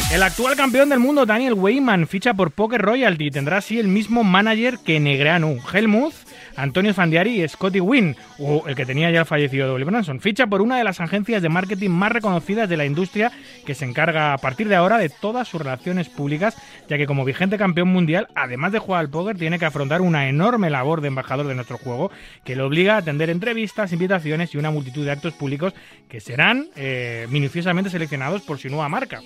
El 0.10 0.24
actual 0.24 0.56
campeón 0.56 0.88
del 0.88 1.00
mundo, 1.00 1.26
Daniel 1.26 1.54
Weyman, 1.54 2.08
ficha 2.08 2.34
por 2.34 2.52
Poker 2.52 2.82
Royalty 2.82 3.26
y 3.26 3.32
tendrá 3.32 3.58
así 3.58 3.78
el 3.78 3.90
mismo 3.90 4.24
manager 4.24 4.80
que 4.80 5.02
Negreanu, 5.02 5.60
Helmuth, 5.72 6.14
Antonio 6.56 6.94
Fandiari 6.94 7.44
y 7.44 7.48
Scotty 7.48 7.82
Wynn, 7.82 8.16
o 8.40 8.64
el 8.68 8.76
que 8.76 8.86
tenía 8.86 9.12
ya 9.12 9.20
el 9.20 9.26
fallecido 9.26 9.68
Dolly 9.68 9.84
Branson. 9.84 10.22
Ficha 10.22 10.48
por 10.48 10.62
una 10.62 10.78
de 10.78 10.86
las 10.86 11.02
agencias 11.02 11.42
de 11.42 11.50
marketing 11.50 11.90
más 11.90 12.14
reconocidas 12.14 12.70
de 12.70 12.78
la 12.78 12.86
industria 12.86 13.34
que 13.66 13.76
se 13.76 13.84
encarga 13.84 14.34
a 14.34 14.38
partir 14.38 14.70
de 14.70 14.78
ahora 14.78 14.98
de 14.98 15.10
todas 15.10 15.50
sus 15.50 15.62
relaciones 15.62 16.08
públicas, 16.08 16.56
ya 16.88 16.98
que 16.98 17.06
como 17.06 17.26
vigente 17.26 17.58
campeón 17.58 17.90
mundial, 17.90 18.30
además 18.34 18.72
de 18.72 18.80
jugar 18.80 19.02
al 19.02 19.10
póker, 19.10 19.38
tiene 19.38 19.60
que 19.60 19.66
afrontar 19.66 20.00
una 20.00 20.30
enorme 20.30 20.70
labor 20.70 21.02
de 21.02 21.10
embajador 21.10 21.48
de 21.48 21.56
nuestro 21.56 21.78
juego 21.78 22.12
que 22.46 22.56
le 22.56 22.64
obliga 22.64 22.96
a 22.96 23.00
atender 23.00 23.30
entrevistas, 23.30 23.92
invitaciones 23.92 24.56
y 24.56 24.58
una 24.58 24.72
multitud 24.72 25.04
de 25.04 25.12
actos 25.12 25.34
públicos 25.34 25.74
que 26.08 26.22
serán 26.22 26.70
eh, 26.78 27.28
minuciosamente 27.30 27.90
seleccionados 27.90 28.42
por 28.44 28.58
su 28.58 28.70
nueva 28.70 28.88
marca. 28.88 29.20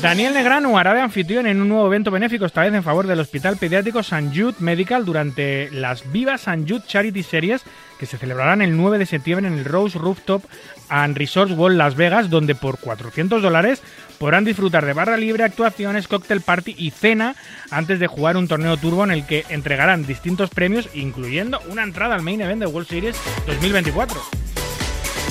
Daniel 0.00 0.34
Negrano 0.34 0.78
hará 0.78 0.94
de 0.94 1.00
anfitrión 1.00 1.46
en 1.46 1.60
un 1.60 1.68
nuevo 1.68 1.86
evento 1.86 2.10
benéfico, 2.10 2.46
esta 2.46 2.62
vez 2.62 2.72
en 2.74 2.82
favor 2.82 3.06
del 3.06 3.20
Hospital 3.20 3.56
Pediátrico 3.56 4.00
St. 4.00 4.30
Jude 4.34 4.56
Medical 4.60 5.04
durante 5.04 5.70
las 5.70 6.10
Viva 6.12 6.34
St. 6.34 6.64
Jude 6.68 6.84
Charity 6.86 7.22
Series 7.22 7.62
que 7.98 8.06
se 8.06 8.16
celebrarán 8.16 8.62
el 8.62 8.76
9 8.76 8.98
de 8.98 9.06
septiembre 9.06 9.48
en 9.48 9.58
el 9.58 9.64
Rose 9.64 9.98
Rooftop 9.98 10.44
and 10.88 11.16
Resorts 11.16 11.52
World 11.52 11.76
Las 11.76 11.96
Vegas, 11.96 12.30
donde 12.30 12.54
por 12.54 12.78
400 12.78 13.42
dólares 13.42 13.82
podrán 14.18 14.44
disfrutar 14.44 14.86
de 14.86 14.92
barra 14.92 15.16
libre, 15.16 15.44
actuaciones, 15.44 16.08
cocktail 16.08 16.40
party 16.40 16.74
y 16.78 16.90
cena 16.90 17.34
antes 17.70 17.98
de 17.98 18.06
jugar 18.06 18.36
un 18.36 18.48
torneo 18.48 18.76
turbo 18.76 19.04
en 19.04 19.10
el 19.10 19.26
que 19.26 19.44
entregarán 19.48 20.06
distintos 20.06 20.50
premios, 20.50 20.88
incluyendo 20.94 21.60
una 21.68 21.82
entrada 21.82 22.14
al 22.14 22.22
main 22.22 22.40
event 22.40 22.60
de 22.60 22.66
World 22.66 22.88
Series 22.88 23.16
2024. 23.46 24.47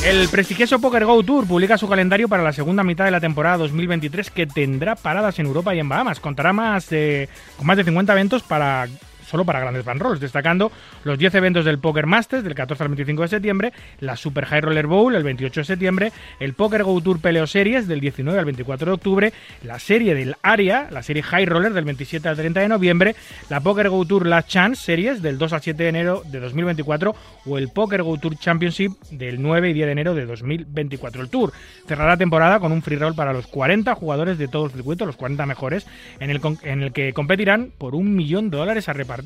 El 0.06 0.30
prestigioso 0.30 0.80
Poker 0.80 1.06
Go 1.06 1.24
Tour 1.24 1.46
publica 1.46 1.78
su 1.78 1.88
calendario 1.88 2.30
para 2.30 2.44
la 2.44 2.54
segunda 2.54 2.84
mitad 2.84 3.06
de 3.06 3.12
la 3.12 3.20
temporada 3.20 3.58
2023 3.58 4.30
que 4.32 4.48
tendrá 4.48 4.96
paradas 4.96 5.38
en 5.40 5.48
Europa 5.48 5.76
y 5.76 5.80
en 5.80 5.90
Bahamas. 5.90 6.20
Contará 6.20 6.54
más 6.54 6.90
de, 6.90 7.28
con 7.58 7.68
más 7.68 7.78
de 7.78 7.84
50 7.84 8.14
eventos 8.14 8.44
para 8.44 8.88
solo 9.28 9.46
para 9.46 9.60
grandes 9.60 9.86
banrolls, 9.86 10.20
destacando 10.20 10.72
los 11.04 11.18
10 11.18 11.36
eventos 11.36 11.66
del 11.66 11.80
Poker 11.80 12.06
Masters 12.06 12.44
del 12.44 12.56
14 12.56 12.84
al 12.84 12.90
25 12.90 13.22
de 13.24 13.28
septiembre, 13.28 13.74
la 14.00 14.16
Super 14.16 14.46
High 14.46 14.62
Roller 14.62 14.88
Bowl 14.88 15.14
el 15.16 15.24
28 15.24 15.62
de 15.62 15.66
septiembre, 15.66 16.12
el 16.40 16.54
Poker 16.54 16.84
Go 16.84 17.02
Tour 17.02 17.20
Peleo 17.20 17.46
Series 17.46 17.88
del 17.88 18.00
19 18.00 18.40
al 18.40 18.46
24 18.46 18.88
de 18.88 18.94
octubre, 18.94 19.34
la 19.64 19.80
serie 19.80 20.16
del 20.16 20.36
Aria, 20.42 20.88
la 20.92 21.04
serie 21.04 21.24
High 21.24 21.46
Roller 21.46 21.74
del 21.74 21.86
27 21.86 22.28
al 22.28 22.38
30 22.38 22.62
de 22.62 22.68
noviembre, 22.68 23.16
la 23.50 23.60
Poker 23.60 23.90
Go 23.90 24.06
Tour 24.06 24.26
Last 24.26 24.48
Chance 24.50 24.84
Series 24.84 25.22
del 25.22 25.38
2 25.38 25.54
al 25.54 25.62
7 25.62 25.84
de 25.84 25.90
enero 25.90 26.24
de 26.26 26.40
2024 26.40 27.16
o 27.46 27.58
el 27.58 27.70
Poker 27.70 28.04
Go 28.04 28.18
Tour 28.18 28.38
Championship 28.38 28.94
del 29.12 29.42
9 29.42 29.70
y 29.70 29.74
10 29.74 29.86
de 29.86 29.92
enero 29.92 30.16
de 30.16 30.26
2024. 30.26 31.22
El 31.22 31.30
Tour 31.30 31.52
cerrará 31.86 32.12
la 32.12 32.18
temporada 32.18 32.60
con 32.60 32.72
un 32.72 32.82
free 32.82 32.98
roll 32.98 33.16
para 33.16 33.34
los 33.34 33.48
40 33.48 33.94
jugadores 33.96 34.38
de 34.38 34.48
todo 34.48 34.66
el 34.66 34.72
circuito, 34.72 35.06
los 35.06 35.18
40 35.18 35.46
mejores, 35.46 35.86
en 36.20 36.30
el, 36.30 36.40
en 36.64 36.84
el 36.84 36.94
que 36.94 37.14
competirán 37.14 37.72
por 37.78 37.96
un 37.96 38.16
millón 38.16 38.50
de 38.50 38.58
dólares 38.58 38.88
a 38.90 38.94
repartir 38.94 39.17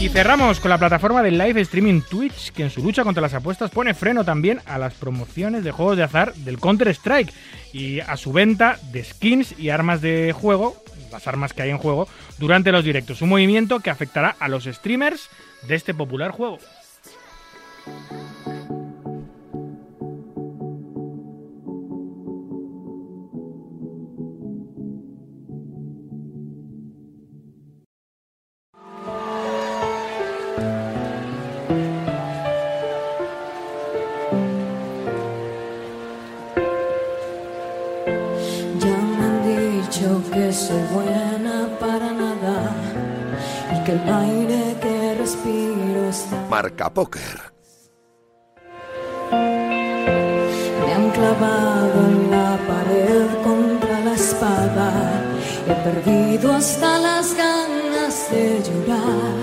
y 0.00 0.08
cerramos 0.08 0.60
con 0.60 0.70
la 0.70 0.78
plataforma 0.78 1.22
de 1.22 1.30
live 1.30 1.60
streaming 1.62 2.02
Twitch, 2.02 2.52
que 2.52 2.64
en 2.64 2.70
su 2.70 2.82
lucha 2.82 3.02
contra 3.02 3.22
las 3.22 3.34
apuestas 3.34 3.70
pone 3.70 3.94
freno 3.94 4.24
también 4.24 4.60
a 4.66 4.78
las 4.78 4.94
promociones 4.94 5.64
de 5.64 5.72
juegos 5.72 5.96
de 5.96 6.02
azar 6.02 6.34
del 6.34 6.58
Counter-Strike 6.58 7.32
y 7.72 8.00
a 8.00 8.16
su 8.16 8.32
venta 8.32 8.78
de 8.92 9.02
skins 9.04 9.58
y 9.58 9.70
armas 9.70 10.02
de 10.02 10.32
juego, 10.32 10.76
las 11.10 11.26
armas 11.26 11.52
que 11.54 11.62
hay 11.62 11.70
en 11.70 11.78
juego, 11.78 12.08
durante 12.38 12.72
los 12.72 12.84
directos. 12.84 13.22
Un 13.22 13.30
movimiento 13.30 13.80
que 13.80 13.90
afectará 13.90 14.36
a 14.38 14.48
los 14.48 14.64
streamers 14.64 15.28
de 15.66 15.74
este 15.74 15.94
popular 15.94 16.30
juego. 16.30 16.58
Marca 46.56 46.88
Póker. 46.88 47.52
Me 50.84 50.90
han 50.96 51.10
clavado 51.10 51.98
en 52.10 52.30
la 52.30 52.58
pared 52.70 53.26
contra 53.44 54.00
la 54.00 54.14
espada. 54.14 54.88
He 55.68 55.74
perdido 55.86 56.54
hasta 56.54 56.98
las 56.98 57.34
ganas 57.34 58.30
de 58.30 58.62
llorar. 58.66 59.36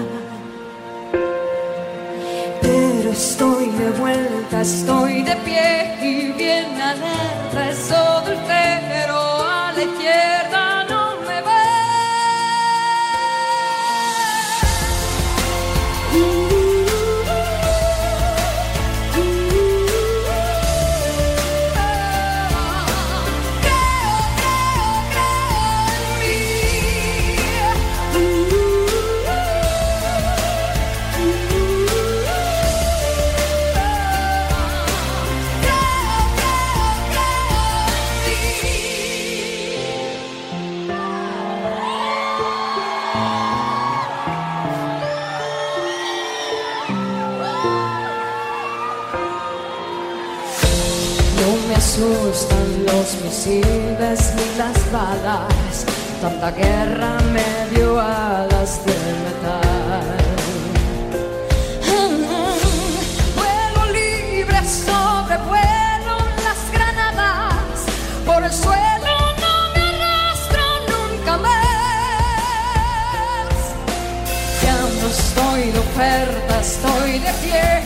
Pero 2.63 3.09
estoy 3.11 3.65
de 3.81 3.89
vuelta, 3.91 4.61
estoy 4.61 5.21
de 5.21 5.35
pie 5.45 5.69
y 6.01 6.31
bien 6.31 6.81
alerta. 6.81 7.69
Es 7.69 7.91
Tanta 54.93 56.51
guerra 56.51 57.19
me 57.33 57.75
dio 57.75 57.99
alas 57.99 58.79
de 58.85 58.93
metal. 59.23 60.17
Vuelo 63.35 63.91
libre, 63.91 64.59
sobrevuelo 64.63 66.15
las 66.45 66.61
granadas. 66.71 67.75
Por 68.23 68.43
el 68.43 68.53
suelo 68.53 69.15
no 69.41 69.55
me 69.73 69.81
arrastro 69.81 70.63
nunca 70.91 71.37
más. 71.39 72.67
Ya 74.61 74.77
no 75.01 75.07
estoy 75.07 75.71
de 75.71 75.79
oferta, 75.79 76.59
estoy 76.61 77.17
de 77.17 77.33
pie 77.41 77.82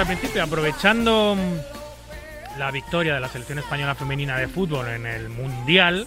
al 0.00 0.06
principio, 0.06 0.42
aprovechando 0.42 1.36
la 2.58 2.70
victoria 2.70 3.12
de 3.12 3.20
la 3.20 3.28
selección 3.28 3.58
española 3.58 3.94
femenina 3.94 4.38
de 4.38 4.48
fútbol 4.48 4.88
en 4.88 5.04
el 5.04 5.28
Mundial, 5.28 6.06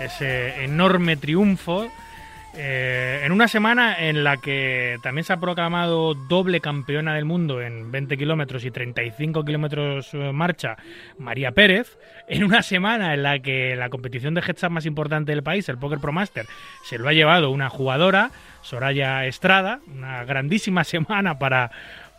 ese 0.00 0.64
enorme 0.64 1.16
triunfo, 1.16 1.86
eh, 2.54 3.20
en 3.22 3.30
una 3.30 3.46
semana 3.46 3.96
en 4.00 4.24
la 4.24 4.38
que 4.38 4.98
también 5.04 5.22
se 5.22 5.32
ha 5.32 5.36
proclamado 5.36 6.14
doble 6.14 6.60
campeona 6.60 7.14
del 7.14 7.24
mundo 7.24 7.62
en 7.62 7.92
20 7.92 8.16
kilómetros 8.16 8.64
y 8.64 8.72
35 8.72 9.44
kilómetros 9.44 10.12
eh, 10.12 10.32
marcha 10.32 10.76
María 11.16 11.52
Pérez, 11.52 11.98
en 12.26 12.42
una 12.42 12.62
semana 12.62 13.14
en 13.14 13.22
la 13.22 13.38
que 13.38 13.76
la 13.76 13.90
competición 13.90 14.34
de 14.34 14.40
heads 14.40 14.68
más 14.70 14.86
importante 14.86 15.30
del 15.30 15.44
país, 15.44 15.68
el 15.68 15.78
Poker 15.78 16.00
Pro 16.00 16.10
Master, 16.10 16.46
se 16.82 16.98
lo 16.98 17.08
ha 17.08 17.12
llevado 17.12 17.50
una 17.50 17.68
jugadora, 17.68 18.32
Soraya 18.62 19.24
Estrada, 19.26 19.78
una 19.86 20.24
grandísima 20.24 20.82
semana 20.84 21.38
para, 21.38 21.70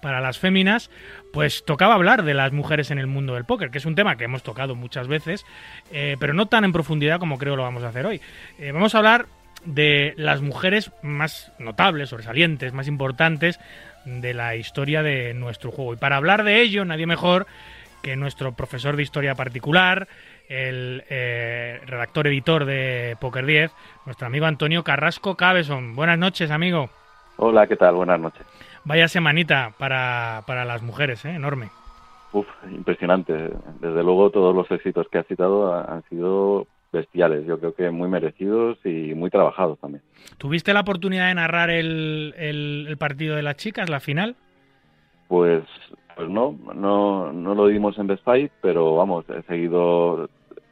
para 0.02 0.22
las 0.22 0.40
féminas, 0.40 0.90
pues 1.32 1.64
tocaba 1.66 1.94
hablar 1.94 2.24
de 2.24 2.34
las 2.34 2.52
mujeres 2.52 2.92
en 2.92 3.00
el 3.00 3.08
mundo 3.08 3.36
del 3.36 3.46
póker, 3.46 3.72
que 3.72 3.78
es 3.78 3.86
un 3.86 3.96
tema 3.96 4.18
que 4.18 4.26
hemos 4.26 4.44
tocado 4.44 4.76
muchas 4.76 5.08
veces, 5.08 5.46
eh, 5.92 6.18
pero 6.20 6.34
no 6.34 6.48
tan 6.48 6.66
en 6.66 6.74
profundidad 6.74 7.20
como 7.20 7.38
creo 7.38 7.56
lo 7.56 7.64
vamos 7.64 7.84
a 7.84 7.90
hacer 7.90 8.06
hoy. 8.06 8.22
Eh, 8.60 8.72
vamos 8.72 8.96
a 8.96 8.98
hablar 8.98 9.26
de 9.66 10.14
las 10.18 10.42
mujeres 10.42 10.92
más 11.04 11.52
notables, 11.60 12.10
sobresalientes, 12.10 12.74
más 12.74 12.88
importantes 12.88 13.60
de 14.06 14.34
la 14.34 14.56
historia 14.56 15.04
de 15.04 15.34
nuestro 15.34 15.72
juego. 15.72 15.94
Y 15.94 15.98
para 15.98 16.18
hablar 16.18 16.44
de 16.44 16.62
ello, 16.62 16.84
nadie 16.86 17.06
mejor 17.06 17.46
que 18.02 18.16
nuestro 18.16 18.54
profesor 18.54 18.96
de 18.96 19.04
historia 19.04 19.36
particular, 19.36 20.08
el 20.50 21.04
eh, 21.10 21.80
redactor 21.86 22.28
editor 22.28 22.66
de 22.66 23.16
Poker 23.20 23.46
10, 23.46 23.72
nuestro 24.06 24.28
amigo 24.28 24.48
Antonio 24.48 24.84
Carrasco 24.84 25.36
Cabeson. 25.36 25.96
Buenas 25.96 26.18
noches, 26.18 26.50
amigo. 26.50 26.90
Hola, 27.38 27.68
¿qué 27.68 27.76
tal? 27.76 27.96
Buenas 27.96 28.20
noches. 28.20 28.46
Vaya 28.84 29.08
semanita 29.08 29.74
para, 29.78 30.44
para 30.48 30.66
las 30.66 30.82
mujeres, 30.82 31.24
¿eh? 31.26 31.32
enorme. 31.32 31.70
Uf, 32.34 32.48
impresionante. 32.72 33.34
Desde 33.80 34.04
luego 34.04 34.30
todos 34.30 34.56
los 34.56 34.70
éxitos 34.72 35.08
que 35.10 35.20
has 35.20 35.28
citado 35.28 35.74
ha- 35.74 35.84
han 35.86 36.04
sido 36.10 36.66
bestiales. 36.92 37.46
Yo 37.46 37.60
creo 37.60 37.74
que 37.76 37.90
muy 37.90 38.10
merecidos 38.10 38.78
y 38.86 39.14
muy 39.14 39.30
trabajados 39.30 39.80
también. 39.80 40.02
¿Tuviste 40.38 40.74
la 40.74 40.82
oportunidad 40.82 41.28
de 41.28 41.36
narrar 41.36 41.70
el, 41.70 42.34
el- 42.38 42.86
el 42.90 42.98
partido 42.98 43.36
de 43.36 43.44
las 43.44 43.56
chicas, 43.58 43.90
la 43.90 44.00
final? 44.00 44.36
Pues, 45.28 45.64
pues 46.16 46.30
no, 46.30 46.58
no, 46.74 47.32
no 47.32 47.56
lo 47.56 47.68
dimos 47.68 47.98
en 47.98 48.08
Best 48.08 48.24
Fight, 48.24 48.52
pero 48.62 48.96
vamos, 48.96 49.26
he 49.30 49.42
seguido, 49.44 50.30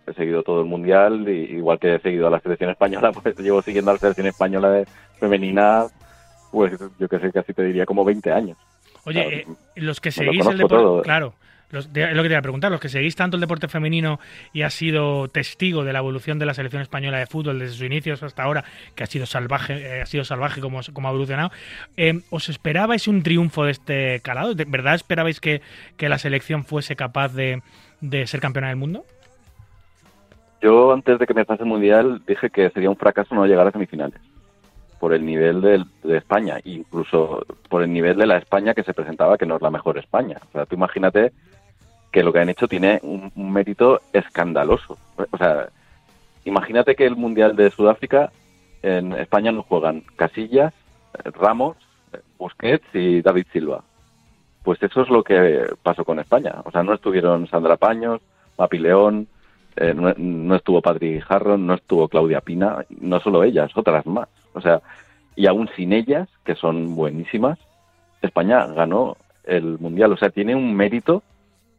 he 0.07 0.13
seguido 0.13 0.43
todo 0.43 0.59
el 0.61 0.65
mundial 0.67 1.27
y 1.29 1.55
igual 1.55 1.79
que 1.79 1.95
he 1.95 1.99
seguido 1.99 2.27
a 2.27 2.31
la 2.31 2.39
selección 2.41 2.69
española, 2.69 3.11
pues 3.23 3.37
llevo 3.39 3.61
siguiendo 3.61 3.91
a 3.91 3.93
la 3.93 3.99
selección 3.99 4.27
española 4.27 4.69
de 4.71 4.85
femenina, 5.19 5.85
pues 6.51 6.73
yo 6.99 7.07
que 7.07 7.19
sé, 7.19 7.31
casi 7.31 7.53
te 7.53 7.63
diría 7.63 7.85
como 7.85 8.03
20 8.05 8.31
años. 8.31 8.57
Oye, 9.05 9.21
Claro, 9.23 9.29
eh, 9.37 9.45
los 9.75 9.99
que 10.01 10.09
me 10.17 10.25
lo 10.25 10.31
seguís 10.31 10.45
el 10.47 10.57
deporte, 10.57 10.75
todo. 10.83 11.01
claro, 11.01 11.33
los, 11.71 11.93
de- 11.93 12.11
lo 12.13 12.21
que 12.23 12.29
te 12.29 12.33
iba 12.33 12.39
a 12.39 12.43
preguntar, 12.43 12.71
los 12.71 12.81
que 12.81 12.89
seguís 12.89 13.15
tanto 13.15 13.37
el 13.37 13.41
deporte 13.41 13.67
femenino 13.67 14.19
y 14.53 14.63
has 14.63 14.73
sido 14.73 15.27
testigo 15.27 15.83
de 15.83 15.93
la 15.93 15.99
evolución 15.99 16.39
de 16.39 16.45
la 16.47 16.53
selección 16.53 16.81
española 16.81 17.17
de 17.19 17.27
fútbol 17.27 17.59
desde 17.59 17.73
sus 17.75 17.85
inicios 17.85 18.23
hasta 18.23 18.43
ahora, 18.43 18.63
que 18.95 19.03
ha 19.03 19.07
sido 19.07 19.25
salvaje, 19.25 19.73
eh, 19.97 20.01
ha 20.01 20.05
sido 20.05 20.23
salvaje 20.25 20.61
como, 20.61 20.81
como 20.93 21.07
ha 21.07 21.11
evolucionado, 21.11 21.51
eh, 21.95 22.21
¿os 22.31 22.49
esperabais 22.49 23.07
un 23.07 23.21
triunfo 23.23 23.65
de 23.65 23.71
este 23.71 24.19
calado? 24.21 24.53
¿De 24.55 24.65
verdad 24.65 24.95
esperabais 24.95 25.39
que, 25.39 25.61
que 25.95 26.09
la 26.09 26.17
selección 26.17 26.65
fuese 26.65 26.95
capaz 26.95 27.33
de, 27.33 27.61
de 28.01 28.25
ser 28.27 28.39
campeona 28.41 28.67
del 28.69 28.77
mundo? 28.77 29.05
Yo 30.61 30.91
antes 30.91 31.17
de 31.19 31.25
que 31.25 31.31
empezase 31.33 31.63
el 31.63 31.69
mundial 31.69 32.21
dije 32.27 32.49
que 32.49 32.69
sería 32.71 32.89
un 32.89 32.97
fracaso 32.97 33.33
no 33.33 33.45
llegar 33.45 33.65
a 33.67 33.71
semifinales 33.71 34.19
por 34.99 35.13
el 35.13 35.25
nivel 35.25 35.61
del- 35.61 35.85
de, 36.03 36.17
España, 36.17 36.59
incluso 36.63 37.45
por 37.69 37.83
el 37.83 37.91
nivel 37.91 38.17
de 38.17 38.27
la 38.27 38.37
España 38.37 38.73
que 38.73 38.83
se 38.83 38.93
presentaba 38.93 39.37
que 39.37 39.45
no 39.45 39.55
es 39.55 39.61
la 39.61 39.71
mejor 39.71 39.97
España. 39.97 40.37
O 40.49 40.51
sea, 40.51 40.65
tú 40.65 40.75
imagínate 40.75 41.31
que 42.11 42.23
lo 42.23 42.33
que 42.33 42.39
han 42.39 42.49
hecho 42.49 42.67
tiene 42.67 42.99
un, 43.03 43.31
mérito 43.35 44.01
escandaloso. 44.13 44.97
O 45.31 45.37
sea, 45.37 45.69
imagínate 46.45 46.95
que 46.95 47.05
el 47.05 47.15
mundial 47.15 47.55
de 47.55 47.71
Sudáfrica 47.71 48.31
en 48.81 49.13
España 49.13 49.51
nos 49.51 49.65
juegan 49.65 50.03
Casillas, 50.15 50.73
Ramos, 51.23 51.77
Busquets 52.37 52.85
y 52.93 53.21
David 53.21 53.45
Silva. 53.51 53.83
Pues 54.63 54.81
eso 54.83 55.01
es 55.01 55.09
lo 55.09 55.23
que 55.23 55.65
pasó 55.83 56.03
con 56.03 56.19
España. 56.19 56.55
O 56.65 56.71
sea, 56.71 56.83
no 56.83 56.93
estuvieron 56.93 57.47
Sandra 57.47 57.77
Paños, 57.77 58.21
Mapi 58.57 58.77
León, 58.79 59.27
eh, 59.75 59.93
no, 59.93 60.13
no 60.17 60.55
estuvo 60.55 60.81
Patrick 60.81 61.23
Harron, 61.29 61.65
no 61.65 61.75
estuvo 61.75 62.07
Claudia 62.07 62.41
Pina, 62.41 62.85
no 62.99 63.19
solo 63.19 63.43
ellas, 63.43 63.71
otras 63.75 64.05
más. 64.05 64.27
O 64.53 64.61
sea, 64.61 64.81
y 65.35 65.47
aún 65.47 65.69
sin 65.75 65.93
ellas, 65.93 66.27
que 66.43 66.55
son 66.55 66.95
buenísimas, 66.95 67.57
España 68.21 68.65
ganó 68.67 69.15
el 69.45 69.79
Mundial. 69.79 70.11
O 70.13 70.17
sea, 70.17 70.29
tiene 70.29 70.55
un 70.55 70.75
mérito 70.75 71.23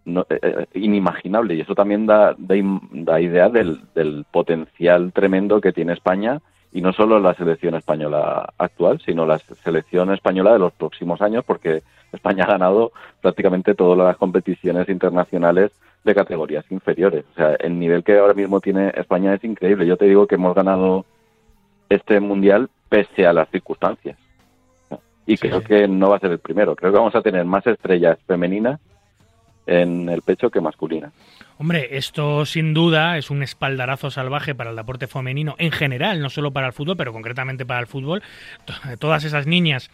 no- 0.04 0.26
eh, 0.30 0.38
eh, 0.42 0.66
inimaginable 0.74 1.54
y 1.54 1.60
eso 1.60 1.74
también 1.74 2.06
da, 2.06 2.34
da, 2.38 2.54
da 2.92 3.20
idea 3.20 3.48
del, 3.48 3.80
del 3.94 4.24
potencial 4.30 5.12
tremendo 5.12 5.60
que 5.60 5.72
tiene 5.72 5.92
España 5.92 6.40
y 6.72 6.80
no 6.80 6.92
solo 6.92 7.18
la 7.18 7.34
selección 7.34 7.74
española 7.74 8.52
actual, 8.56 9.00
sino 9.04 9.26
la 9.26 9.38
selección 9.38 10.12
española 10.12 10.52
de 10.52 10.60
los 10.60 10.72
próximos 10.72 11.20
años, 11.20 11.44
porque 11.44 11.82
España 12.12 12.44
ha 12.44 12.52
ganado 12.52 12.92
prácticamente 13.20 13.74
todas 13.74 13.98
las 13.98 14.16
competiciones 14.16 14.88
internacionales 14.88 15.72
de 16.04 16.14
categorías 16.14 16.64
inferiores. 16.70 17.24
O 17.32 17.34
sea, 17.34 17.54
el 17.56 17.78
nivel 17.78 18.04
que 18.04 18.18
ahora 18.18 18.34
mismo 18.34 18.60
tiene 18.60 18.92
España 18.96 19.34
es 19.34 19.44
increíble. 19.44 19.86
Yo 19.86 19.96
te 19.96 20.06
digo 20.06 20.26
que 20.26 20.36
hemos 20.36 20.54
ganado 20.54 21.04
este 21.90 22.20
mundial 22.20 22.70
pese 22.88 23.26
a 23.26 23.34
las 23.34 23.50
circunstancias. 23.50 24.16
Y 25.26 25.36
creo 25.36 25.62
que 25.62 25.86
no 25.86 26.10
va 26.10 26.16
a 26.16 26.20
ser 26.20 26.30
el 26.30 26.38
primero. 26.38 26.74
Creo 26.74 26.90
que 26.90 26.98
vamos 26.98 27.14
a 27.14 27.22
tener 27.22 27.44
más 27.44 27.66
estrellas 27.66 28.18
femeninas 28.26 28.80
en 29.66 30.08
el 30.08 30.22
pecho 30.22 30.50
que 30.50 30.60
masculinas. 30.60 31.12
Hombre, 31.58 31.96
esto 31.98 32.46
sin 32.46 32.72
duda 32.72 33.18
es 33.18 33.30
un 33.30 33.42
espaldarazo 33.42 34.10
salvaje 34.10 34.54
para 34.54 34.70
el 34.70 34.76
deporte 34.76 35.06
femenino 35.06 35.54
en 35.58 35.70
general, 35.70 36.20
no 36.20 36.30
solo 36.30 36.50
para 36.52 36.66
el 36.66 36.72
fútbol, 36.72 36.96
pero 36.96 37.12
concretamente 37.12 37.66
para 37.66 37.80
el 37.80 37.86
fútbol. 37.86 38.22
Todas 38.98 39.24
esas 39.24 39.46
niñas 39.46 39.90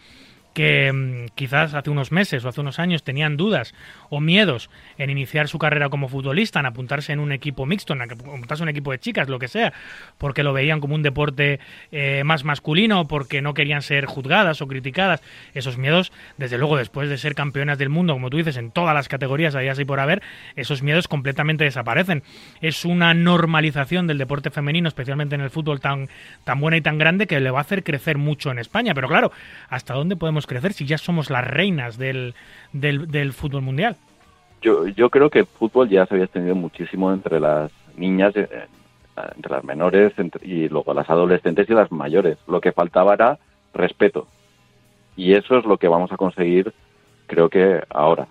que 0.57 0.91
mm, 0.91 1.35
quizás 1.35 1.75
hace 1.75 1.91
unos 1.91 2.11
meses 2.11 2.43
o 2.43 2.49
hace 2.49 2.61
unos 2.61 2.79
años 2.79 3.03
tenían 3.03 3.37
dudas 3.37 3.75
o 4.09 4.19
miedos 4.19 4.71
en 4.97 5.11
iniciar 5.11 5.47
su 5.47 5.59
carrera 5.59 5.89
como 5.89 6.09
futbolista, 6.09 6.59
en 6.59 6.65
apuntarse 6.65 7.13
en 7.13 7.19
un 7.19 7.31
equipo 7.31 7.67
mixto, 7.67 7.93
en 7.93 8.01
apuntarse 8.01 8.63
en 8.63 8.69
un 8.69 8.69
equipo 8.69 8.89
de 8.91 8.97
chicas, 8.97 9.29
lo 9.29 9.37
que 9.37 9.49
sea, 9.49 9.71
porque 10.17 10.41
lo 10.41 10.53
veían 10.53 10.79
como 10.79 10.95
un 10.95 11.03
deporte 11.03 11.59
eh, 11.91 12.23
más 12.25 12.43
masculino, 12.43 13.07
porque 13.07 13.39
no 13.43 13.53
querían 13.53 13.83
ser 13.83 14.07
juzgadas 14.07 14.59
o 14.63 14.67
criticadas. 14.67 15.21
Esos 15.53 15.77
miedos, 15.77 16.11
desde 16.37 16.57
luego, 16.57 16.75
después 16.75 17.07
de 17.07 17.19
ser 17.19 17.35
campeonas 17.35 17.77
del 17.77 17.89
mundo, 17.89 18.13
como 18.13 18.31
tú 18.31 18.37
dices, 18.37 18.57
en 18.57 18.71
todas 18.71 18.95
las 18.95 19.07
categorías, 19.09 19.53
ahí 19.53 19.67
así 19.67 19.85
por 19.85 19.99
haber, 19.99 20.23
esos 20.55 20.81
miedos 20.81 21.07
completamente 21.07 21.65
desaparecen. 21.65 22.23
Es 22.61 22.83
una 22.83 23.13
normalización 23.13 24.07
del 24.07 24.17
deporte 24.17 24.49
femenino, 24.49 24.87
especialmente 24.87 25.35
en 25.35 25.41
el 25.41 25.51
fútbol, 25.51 25.79
tan, 25.81 26.09
tan 26.45 26.59
buena 26.59 26.77
y 26.77 26.81
tan 26.81 26.97
grande 26.97 27.27
que 27.27 27.39
le 27.39 27.51
va 27.51 27.59
a 27.59 27.61
hacer 27.61 27.83
crecer 27.83 28.17
mucho 28.17 28.49
en 28.49 28.57
España. 28.57 28.95
Pero 28.95 29.07
claro, 29.07 29.31
¿hasta 29.69 29.93
dónde 29.93 30.15
podemos 30.15 30.46
crecer 30.47 30.73
si 30.73 30.85
ya 30.85 30.97
somos 30.97 31.29
las 31.29 31.45
reinas 31.45 31.97
del, 31.97 32.33
del, 32.73 33.33
fútbol 33.33 33.61
mundial? 33.61 33.95
Yo, 34.61 34.87
yo 34.87 35.09
creo 35.09 35.29
que 35.29 35.39
el 35.39 35.45
fútbol 35.45 35.87
ya 35.89 36.05
se 36.05 36.15
había 36.15 36.25
extendido 36.25 36.55
muchísimo 36.55 37.13
entre 37.13 37.39
las 37.39 37.71
niñas, 37.95 38.35
eh, 38.35 38.47
entre 39.35 39.51
las 39.51 39.63
menores 39.63 40.13
y 40.41 40.67
luego 40.69 40.93
las 40.93 41.09
adolescentes 41.09 41.69
y 41.69 41.73
las 41.73 41.91
mayores. 41.91 42.37
Lo 42.47 42.59
que 42.59 42.71
faltaba 42.71 43.13
era 43.13 43.37
respeto. 43.73 44.27
Y 45.15 45.33
eso 45.33 45.57
es 45.57 45.65
lo 45.65 45.77
que 45.77 45.87
vamos 45.87 46.11
a 46.11 46.17
conseguir, 46.17 46.73
creo 47.27 47.49
que 47.49 47.81
ahora. 47.89 48.27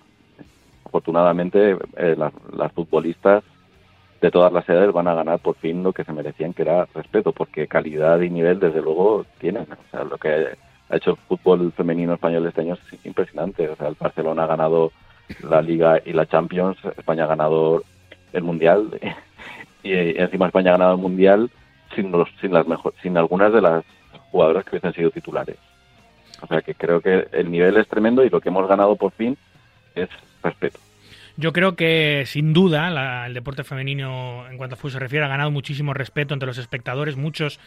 Afortunadamente, 0.85 1.77
eh, 1.97 2.15
las, 2.17 2.33
las 2.53 2.71
futbolistas 2.71 3.43
de 4.21 4.31
todas 4.31 4.51
las 4.51 4.67
edades 4.67 4.91
van 4.91 5.07
a 5.07 5.13
ganar 5.13 5.39
por 5.39 5.55
fin 5.55 5.83
lo 5.83 5.93
que 5.93 6.03
se 6.03 6.13
merecían, 6.13 6.53
que 6.53 6.63
era 6.63 6.87
respeto, 6.93 7.31
porque 7.31 7.67
calidad 7.67 8.19
y 8.21 8.29
nivel, 8.29 8.59
desde 8.59 8.81
luego, 8.81 9.25
tienen. 9.39 9.63
O 9.63 9.91
sea, 9.91 10.03
lo 10.03 10.17
que 10.17 10.55
ha 10.89 10.97
hecho 10.97 11.15
fútbol 11.27 11.71
femenino 11.73 12.13
español 12.13 12.45
este 12.45 12.61
año 12.61 12.75
es 12.75 13.05
impresionante. 13.05 13.67
O 13.69 13.75
sea, 13.75 13.87
el 13.87 13.95
Barcelona 13.99 14.43
ha 14.43 14.47
ganado 14.47 14.91
la 15.49 15.61
Liga 15.61 16.01
y 16.05 16.13
la 16.13 16.25
Champions, 16.25 16.77
España 16.97 17.25
ha 17.25 17.27
ganado 17.27 17.83
el 18.33 18.43
Mundial 18.43 18.99
y, 19.83 19.91
encima 19.93 20.47
España 20.47 20.71
ha 20.71 20.77
ganado 20.77 20.95
el 20.95 21.01
Mundial 21.01 21.49
sin, 21.95 22.11
los, 22.11 22.29
sin, 22.39 22.53
las 22.53 22.67
mejor, 22.67 22.93
sin 23.01 23.17
algunas 23.17 23.51
de 23.51 23.61
las 23.61 23.83
jugadoras 24.31 24.63
que 24.63 24.71
hubiesen 24.71 24.93
sido 24.93 25.11
titulares. 25.11 25.57
O 26.41 26.47
sea 26.47 26.61
que 26.61 26.75
creo 26.75 27.01
que 27.01 27.27
el 27.31 27.51
nivel 27.51 27.77
es 27.77 27.87
tremendo 27.87 28.23
y 28.23 28.29
lo 28.29 28.39
que 28.39 28.49
hemos 28.49 28.67
ganado 28.67 28.95
por 28.95 29.11
fin 29.11 29.37
es 29.95 30.09
respeto. 30.43 30.79
Yo 31.39 31.53
creo 31.53 31.75
que 31.75 32.23
sin 32.25 32.51
duda 32.51 33.27
el 33.27 33.33
deporte 33.35 33.63
femenino 33.63 34.47
en 34.49 34.57
cuanto 34.57 34.73
a 34.73 34.77
fútbol 34.77 34.93
se 34.93 34.99
refiere 34.99 35.23
ha 35.23 35.27
ganado 35.27 35.51
muchísimo 35.51 35.93
respeto 35.93 36.33
entre 36.33 36.47
los 36.47 36.57
espectadores, 36.57 37.15
muchos 37.15 37.59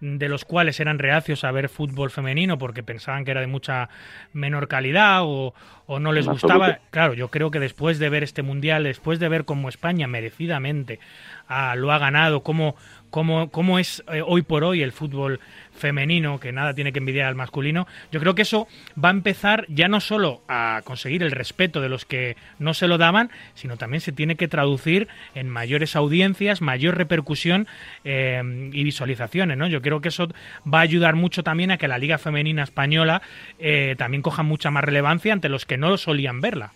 de 0.00 0.28
los 0.28 0.44
cuales 0.44 0.78
eran 0.78 0.98
reacios 0.98 1.42
a 1.42 1.50
ver 1.50 1.68
fútbol 1.68 2.10
femenino 2.10 2.56
porque 2.56 2.82
pensaban 2.82 3.24
que 3.24 3.32
era 3.32 3.40
de 3.40 3.48
mucha 3.48 3.88
menor 4.32 4.68
calidad 4.68 5.22
o, 5.22 5.54
no 5.88 6.12
les 6.12 6.26
gustaba. 6.26 6.78
Claro, 6.90 7.14
yo 7.14 7.28
creo 7.28 7.50
que 7.50 7.58
después 7.60 7.98
de 7.98 8.08
ver 8.08 8.22
este 8.22 8.42
mundial, 8.42 8.84
después 8.84 9.18
de 9.18 9.28
ver 9.28 9.44
cómo 9.44 9.68
España 9.68 10.06
merecidamente 10.06 11.00
ah, 11.48 11.74
lo 11.76 11.92
ha 11.92 11.98
ganado, 11.98 12.42
cómo, 12.42 12.76
cómo, 13.10 13.50
cómo 13.50 13.78
es 13.78 14.02
eh, 14.12 14.22
hoy 14.24 14.42
por 14.42 14.64
hoy 14.64 14.82
el 14.82 14.92
fútbol 14.92 15.40
femenino, 15.72 16.40
que 16.40 16.52
nada 16.52 16.74
tiene 16.74 16.92
que 16.92 16.98
envidiar 16.98 17.26
al 17.26 17.34
masculino, 17.34 17.86
yo 18.10 18.20
creo 18.20 18.34
que 18.34 18.42
eso 18.42 18.68
va 19.02 19.08
a 19.08 19.12
empezar 19.12 19.64
ya 19.68 19.88
no 19.88 20.00
solo 20.00 20.42
a 20.48 20.82
conseguir 20.84 21.22
el 21.22 21.30
respeto 21.30 21.80
de 21.80 21.88
los 21.88 22.04
que 22.04 22.36
no 22.58 22.74
se 22.74 22.88
lo 22.88 22.98
daban, 22.98 23.30
sino 23.54 23.76
también 23.76 24.00
se 24.00 24.12
tiene 24.12 24.36
que 24.36 24.48
traducir 24.48 25.08
en 25.34 25.48
mayores 25.48 25.96
audiencias, 25.96 26.60
mayor 26.60 26.96
repercusión 26.96 27.66
eh, 28.04 28.42
y 28.72 28.84
visualizaciones, 28.84 29.56
¿no? 29.56 29.66
Yo 29.68 29.80
creo 29.80 30.00
que 30.00 30.08
eso 30.08 30.28
va 30.66 30.78
a 30.78 30.82
ayudar 30.82 31.14
mucho 31.14 31.42
también 31.42 31.70
a 31.70 31.78
que 31.78 31.88
la 31.88 31.98
Liga 31.98 32.18
Femenina 32.18 32.64
Española 32.64 33.22
eh, 33.58 33.94
también 33.96 34.22
coja 34.22 34.42
mucha 34.42 34.70
más 34.70 34.84
relevancia 34.84 35.32
ante 35.32 35.48
los 35.48 35.64
que 35.64 35.78
no 35.78 35.96
solían 35.96 36.40
verla. 36.40 36.72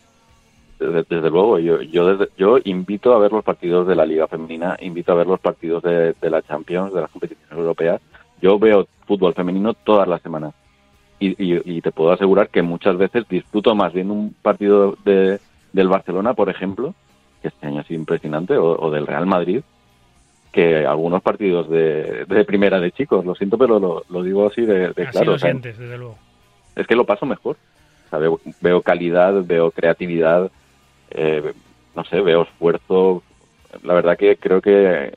Desde, 0.91 1.31
luego, 1.31 1.59
yo 1.59 1.81
yo, 1.83 2.19
yo 2.37 2.59
invito 2.65 3.15
a 3.15 3.19
ver 3.19 3.33
los 3.33 3.45
partidos 3.45 3.87
de 3.87 3.95
la 3.95 4.07
Liga 4.07 4.27
Femenina, 4.27 4.77
invito 4.81 5.13
a 5.13 5.17
ver 5.17 5.27
los 5.27 5.41
partidos 5.41 5.83
de, 5.83 6.15
de 6.21 6.31
la 6.31 6.43
Champions, 6.43 6.93
de 6.93 7.01
las 7.03 7.11
competiciones 7.11 7.57
europeas, 7.57 8.01
yo 8.41 8.59
veo 8.59 8.87
fútbol 9.07 9.35
femenino 9.35 9.75
todas 9.75 10.09
las 10.09 10.21
semanas 10.23 10.55
y, 11.31 11.81
te 11.81 11.93
puedo 11.93 12.13
asegurar 12.13 12.49
que 12.49 12.63
muchas 12.63 12.97
veces 12.97 13.29
disfruto 13.29 13.75
más 13.75 13.93
viendo 13.93 14.15
un 14.15 14.35
partido 14.43 14.97
de, 15.05 15.39
del 15.73 15.89
Barcelona, 15.89 16.35
por 16.35 16.49
ejemplo, 16.49 16.95
que 17.41 17.49
este 17.49 17.67
año 17.67 17.81
ha 17.81 17.85
sido 17.85 18.01
impresionante, 18.01 18.57
o, 18.57 18.91
del 18.91 19.07
Real 19.07 19.27
Madrid, 19.27 19.63
que 20.51 20.85
algunos 20.85 21.23
partidos 21.23 21.69
de, 21.71 22.27
primera 22.47 22.81
de 22.81 22.93
chicos. 22.93 23.25
Lo 23.25 23.35
siento, 23.35 23.57
pero 23.57 24.05
lo, 24.09 24.23
digo 24.23 24.47
así 24.49 24.63
de, 24.63 24.93
claro. 25.11 25.37
desde 25.37 25.97
luego. 25.97 26.19
Es 26.75 26.87
que 26.87 26.97
lo 26.97 27.07
paso 27.07 27.25
mejor. 27.25 27.57
veo, 28.61 28.83
calidad, 28.83 29.45
veo 29.45 29.71
creatividad, 29.71 30.51
eh, 31.15 31.53
no 31.95 32.05
sé, 32.05 32.21
veo 32.21 32.43
esfuerzo. 32.43 33.23
La 33.83 33.95
verdad 33.95 34.17
que 34.17 34.37
creo 34.37 34.61
que 34.61 35.13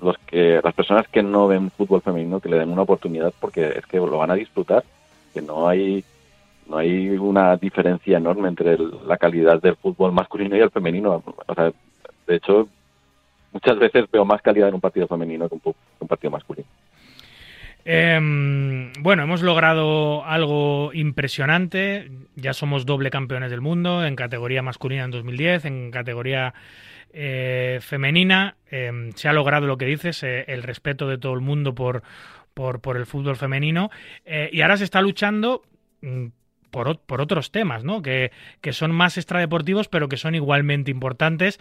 los 0.00 0.16
que 0.26 0.60
las 0.62 0.74
personas 0.74 1.06
que 1.08 1.22
no 1.22 1.46
ven 1.46 1.70
fútbol 1.70 2.02
femenino 2.02 2.40
que 2.40 2.48
le 2.48 2.58
den 2.58 2.70
una 2.70 2.82
oportunidad 2.82 3.32
porque 3.38 3.68
es 3.68 3.86
que 3.86 3.98
lo 3.98 4.18
van 4.18 4.30
a 4.30 4.34
disfrutar 4.34 4.82
que 5.34 5.42
no 5.42 5.68
hay 5.68 6.02
no 6.66 6.78
hay 6.78 7.10
una 7.10 7.56
diferencia 7.56 8.16
enorme 8.16 8.48
entre 8.48 8.78
la 8.78 9.18
calidad 9.18 9.60
del 9.60 9.76
fútbol 9.76 10.12
masculino 10.12 10.56
y 10.56 10.60
el 10.60 10.70
femenino 10.70 11.22
o 11.46 11.54
sea 11.54 11.70
de 12.26 12.36
hecho 12.36 12.68
muchas 13.52 13.78
veces 13.78 14.10
veo 14.10 14.24
más 14.24 14.40
calidad 14.42 14.68
en 14.68 14.74
un 14.76 14.80
partido 14.80 15.06
femenino 15.06 15.48
que 15.48 15.56
un, 15.56 15.74
un 16.00 16.08
partido 16.08 16.30
masculino 16.30 16.68
em, 17.84 18.92
bueno, 19.00 19.22
hemos 19.22 19.42
logrado 19.42 20.24
algo 20.24 20.92
impresionante. 20.92 22.10
Ya 22.36 22.52
somos 22.52 22.86
doble 22.86 23.10
campeones 23.10 23.50
del 23.50 23.60
mundo 23.60 24.04
en 24.04 24.16
categoría 24.16 24.62
masculina 24.62 25.04
en 25.04 25.10
2010, 25.10 25.64
en 25.64 25.90
categoría 25.90 26.54
eh, 27.12 27.78
femenina. 27.82 28.56
Em, 28.70 29.12
se 29.12 29.28
ha 29.28 29.32
logrado 29.32 29.66
lo 29.66 29.76
que 29.76 29.86
dices, 29.86 30.22
eh, 30.22 30.44
el 30.48 30.62
respeto 30.62 31.08
de 31.08 31.18
todo 31.18 31.34
el 31.34 31.40
mundo 31.40 31.74
por, 31.74 32.02
por, 32.54 32.96
el 32.96 33.06
fútbol 33.06 33.36
femenino. 33.36 33.90
Eh, 34.24 34.50
y 34.52 34.60
ahora 34.60 34.76
se 34.76 34.84
está 34.84 35.00
luchando 35.00 35.62
mm, 36.02 36.26
por, 36.70 37.00
por, 37.00 37.20
otros 37.20 37.50
temas, 37.50 37.84
¿no? 37.84 38.02
Que, 38.02 38.30
que, 38.60 38.72
son 38.72 38.92
más 38.92 39.18
extradeportivos, 39.18 39.88
pero 39.88 40.08
que 40.08 40.16
son 40.16 40.34
igualmente 40.34 40.90
importantes 40.90 41.58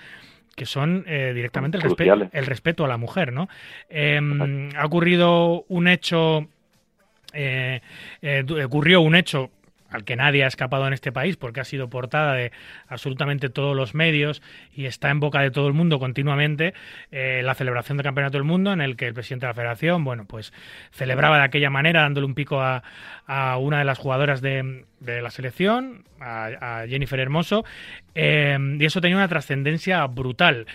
que 0.60 0.66
son 0.66 1.06
directamente 1.06 1.78
el, 1.78 2.30
el, 2.34 2.46
respeto 2.46 2.84
a 2.84 2.88
la 2.90 2.98
mujer, 2.98 3.32
¿no? 3.32 3.48
Em, 3.90 4.70
ha 4.76 4.86
ocurrido 4.86 5.64
un 5.70 5.88
hecho, 5.88 6.48
ocurrió 8.66 9.02
un 9.02 9.16
hecho 9.16 9.50
al 9.90 10.04
que 10.04 10.16
nadie 10.16 10.44
ha 10.44 10.48
escapado 10.48 10.88
en 10.88 10.94
este 10.94 11.12
país 11.12 11.38
porque 11.38 11.60
ha 11.60 11.64
sido 11.64 11.90
portada 11.90 12.34
de 12.34 12.52
absolutamente 12.88 13.50
todos 13.50 13.76
los 13.76 13.96
medios 13.96 14.42
y 14.74 14.86
está 14.86 15.10
en 15.10 15.20
boca 15.20 15.42
de 15.42 15.52
todo 15.52 15.68
el 15.68 15.74
mundo 15.74 16.00
continuamente 16.00 16.74
eh, 17.12 17.42
la 17.44 17.56
celebración 17.56 17.98
del 17.98 18.04
Campeonato 18.04 18.38
del 18.38 18.44
Mundo 18.44 18.72
en 18.72 18.82
el 18.82 18.96
que 18.96 19.08
el 19.08 19.14
presidente 19.14 19.46
de 19.46 19.50
la 19.50 19.54
federación, 19.56 20.04
bueno, 20.04 20.26
pues 20.26 20.54
celebraba 20.92 21.38
de 21.38 21.44
aquella 21.44 21.70
manera 21.70 22.02
dándole 22.02 22.26
un 22.26 22.36
pico 22.36 22.62
a, 22.62 22.84
una 23.60 23.80
de 23.80 23.86
las 23.86 23.98
jugadoras 23.98 24.42
de, 24.42 24.86
la 25.00 25.30
selección, 25.30 26.04
a, 26.20 26.86
Jennifer 26.88 27.20
Hermoso, 27.20 27.64
eh, 28.16 28.58
y 28.80 28.86
eso 28.86 29.02
tenía 29.02 29.18
una 29.18 29.28
trascendencia 29.28 30.06
brutal. 30.08 30.66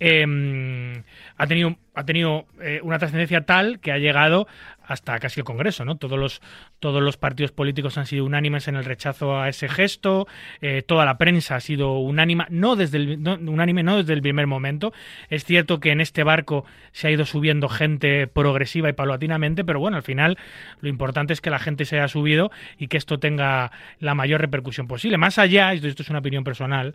Eh, 0.00 1.02
ha 1.36 1.46
tenido, 1.46 1.76
ha 1.94 2.04
tenido 2.04 2.46
una 2.82 2.98
trascendencia 2.98 3.42
tal 3.42 3.80
que 3.80 3.92
ha 3.92 3.98
llegado 3.98 4.48
hasta 4.90 5.16
casi 5.20 5.38
el 5.38 5.44
Congreso, 5.44 5.84
¿no? 5.84 5.98
Todos 5.98 6.18
los, 6.18 6.42
todos 6.80 7.00
los 7.00 7.16
partidos 7.16 7.52
políticos 7.52 7.96
han 7.96 8.06
sido 8.06 8.24
unánimes 8.24 8.66
en 8.66 8.74
el 8.74 8.84
rechazo 8.84 9.38
a 9.38 9.48
ese 9.48 9.68
gesto, 9.68 10.26
eh, 10.60 10.82
toda 10.82 11.04
la 11.04 11.16
prensa 11.16 11.54
ha 11.54 11.60
sido 11.60 11.98
unánima, 11.98 12.48
no 12.50 12.74
desde 12.74 12.96
el, 12.96 13.20
unánime 13.46 13.84
no 13.84 13.98
desde 13.98 14.14
el 14.14 14.20
primer 14.20 14.48
momento. 14.48 14.92
Es 15.28 15.44
cierto 15.44 15.78
que 15.78 15.92
en 15.92 16.00
este 16.00 16.24
barco 16.24 16.64
se 16.90 17.06
ha 17.06 17.12
ido 17.12 17.24
subiendo 17.24 17.68
gente 17.68 18.26
progresiva 18.26 18.88
y 18.88 18.92
paulatinamente, 18.92 19.64
pero 19.64 19.78
bueno, 19.78 19.96
al 19.96 20.02
final 20.02 20.38
lo 20.80 20.88
importante 20.88 21.34
es 21.34 21.40
que 21.40 21.50
la 21.50 21.60
gente 21.60 21.84
se 21.84 21.96
haya 21.96 22.08
subido 22.08 22.50
y 22.76 22.88
que 22.88 22.96
esto 22.96 23.20
tenga 23.20 23.70
la 24.00 24.16
mayor 24.16 24.40
repercusión 24.40 24.88
posible. 24.88 25.18
Más 25.18 25.38
allá, 25.38 25.72
y 25.72 25.86
esto 25.86 26.02
es 26.02 26.10
una 26.10 26.18
opinión 26.18 26.42
personal, 26.42 26.94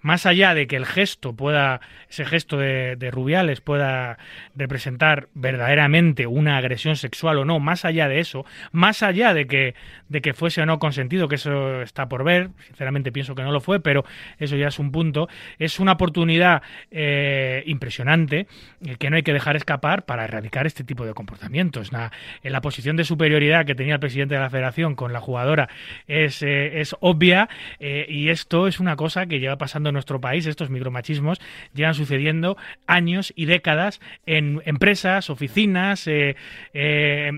más 0.00 0.26
allá 0.26 0.54
de 0.54 0.66
que 0.66 0.76
el 0.76 0.86
gesto 0.86 1.34
pueda, 1.34 1.80
ese 2.08 2.24
gesto 2.24 2.56
de, 2.58 2.96
de 2.96 3.10
Rubiales 3.10 3.60
pueda 3.60 4.18
representar 4.54 5.28
verdaderamente 5.34 6.26
una 6.26 6.56
agresión 6.56 6.96
sexual 6.96 7.38
o 7.38 7.44
no, 7.44 7.60
más 7.60 7.84
allá 7.84 8.08
de 8.08 8.20
eso, 8.20 8.44
más 8.72 9.02
allá 9.02 9.34
de 9.34 9.46
que, 9.46 9.74
de 10.08 10.20
que 10.20 10.34
fuese 10.34 10.62
o 10.62 10.66
no 10.66 10.78
consentido, 10.78 11.28
que 11.28 11.36
eso 11.36 11.82
está 11.82 12.08
por 12.08 12.24
ver, 12.24 12.50
sinceramente 12.66 13.12
pienso 13.12 13.34
que 13.34 13.42
no 13.42 13.52
lo 13.52 13.60
fue, 13.60 13.80
pero 13.80 14.04
eso 14.38 14.56
ya 14.56 14.68
es 14.68 14.78
un 14.78 14.92
punto, 14.92 15.28
es 15.58 15.80
una 15.80 15.92
oportunidad 15.92 16.62
eh, 16.90 17.62
impresionante 17.66 18.46
eh, 18.84 18.96
que 18.98 19.10
no 19.10 19.16
hay 19.16 19.22
que 19.22 19.32
dejar 19.32 19.56
escapar 19.56 20.04
para 20.04 20.24
erradicar 20.24 20.66
este 20.66 20.84
tipo 20.84 21.04
de 21.04 21.14
comportamientos. 21.14 21.90
En 22.42 22.52
la 22.52 22.60
posición 22.60 22.96
de 22.96 23.04
superioridad 23.04 23.66
que 23.66 23.74
tenía 23.74 23.94
el 23.94 24.00
presidente 24.00 24.34
de 24.34 24.40
la 24.40 24.50
federación 24.50 24.94
con 24.94 25.12
la 25.12 25.20
jugadora 25.20 25.68
es, 26.06 26.42
eh, 26.42 26.80
es 26.80 26.96
obvia 27.00 27.48
eh, 27.78 28.06
y 28.08 28.28
esto 28.28 28.66
es 28.66 28.80
una 28.80 28.96
cosa 28.96 29.26
que 29.26 29.40
lleva 29.40 29.56
pasando 29.56 29.89
en 29.90 29.94
nuestro 29.94 30.20
país, 30.20 30.46
estos 30.46 30.70
micromachismos 30.70 31.40
llevan 31.74 31.94
sucediendo 31.94 32.56
años 32.86 33.32
y 33.36 33.44
décadas 33.44 34.00
en 34.26 34.62
empresas, 34.64 35.30
oficinas, 35.30 36.06
eh, 36.06 36.36
eh, 36.72 37.30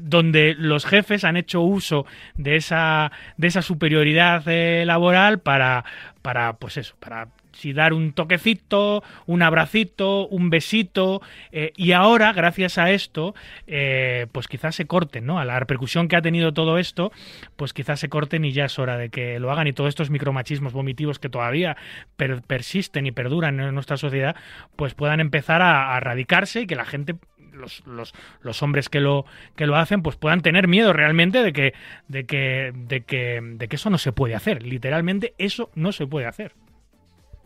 donde 0.00 0.54
los 0.58 0.84
jefes 0.84 1.24
han 1.24 1.36
hecho 1.36 1.60
uso 1.60 2.06
de 2.34 2.56
esa, 2.56 3.12
de 3.36 3.48
esa 3.48 3.62
superioridad 3.62 4.42
eh, 4.46 4.84
laboral 4.84 5.40
para, 5.40 5.84
para, 6.22 6.54
pues 6.54 6.76
eso, 6.76 6.96
para 6.98 7.28
si 7.52 7.72
dar 7.72 7.92
un 7.92 8.12
toquecito, 8.12 9.02
un 9.26 9.42
abracito, 9.42 10.26
un 10.28 10.50
besito, 10.50 11.22
eh, 11.50 11.72
y 11.76 11.92
ahora, 11.92 12.32
gracias 12.32 12.78
a 12.78 12.90
esto, 12.90 13.34
eh, 13.66 14.26
pues 14.32 14.48
quizás 14.48 14.74
se 14.74 14.86
corten, 14.86 15.26
¿no? 15.26 15.38
A 15.38 15.44
la 15.44 15.58
repercusión 15.58 16.08
que 16.08 16.16
ha 16.16 16.22
tenido 16.22 16.52
todo 16.52 16.78
esto, 16.78 17.12
pues 17.56 17.72
quizás 17.72 18.00
se 18.00 18.08
corten 18.08 18.44
y 18.44 18.52
ya 18.52 18.64
es 18.66 18.78
hora 18.78 18.96
de 18.96 19.08
que 19.10 19.38
lo 19.38 19.50
hagan. 19.52 19.66
Y 19.66 19.72
todos 19.72 19.88
estos 19.88 20.10
micromachismos 20.10 20.72
vomitivos 20.72 21.18
que 21.18 21.28
todavía 21.28 21.76
per- 22.16 22.42
persisten 22.42 23.06
y 23.06 23.12
perduran 23.12 23.60
en 23.60 23.74
nuestra 23.74 23.96
sociedad, 23.96 24.36
pues 24.76 24.94
puedan 24.94 25.20
empezar 25.20 25.62
a, 25.62 25.94
a 25.94 25.98
erradicarse 25.98 26.62
y 26.62 26.66
que 26.66 26.76
la 26.76 26.84
gente 26.84 27.16
los, 27.52 27.86
los, 27.86 28.14
los 28.40 28.62
hombres 28.62 28.88
que 28.88 29.00
lo 29.00 29.26
que 29.56 29.66
lo 29.66 29.76
hacen 29.76 30.02
pues 30.02 30.16
puedan 30.16 30.40
tener 30.40 30.68
miedo 30.68 30.94
realmente 30.94 31.42
de 31.42 31.52
que 31.52 31.74
de 32.08 32.24
que 32.24 32.72
de 32.74 33.02
que 33.02 33.40
de 33.42 33.68
que 33.68 33.76
eso 33.76 33.90
no 33.90 33.98
se 33.98 34.12
puede 34.12 34.34
hacer. 34.34 34.62
Literalmente 34.62 35.34
eso 35.36 35.70
no 35.74 35.92
se 35.92 36.06
puede 36.06 36.26
hacer 36.26 36.54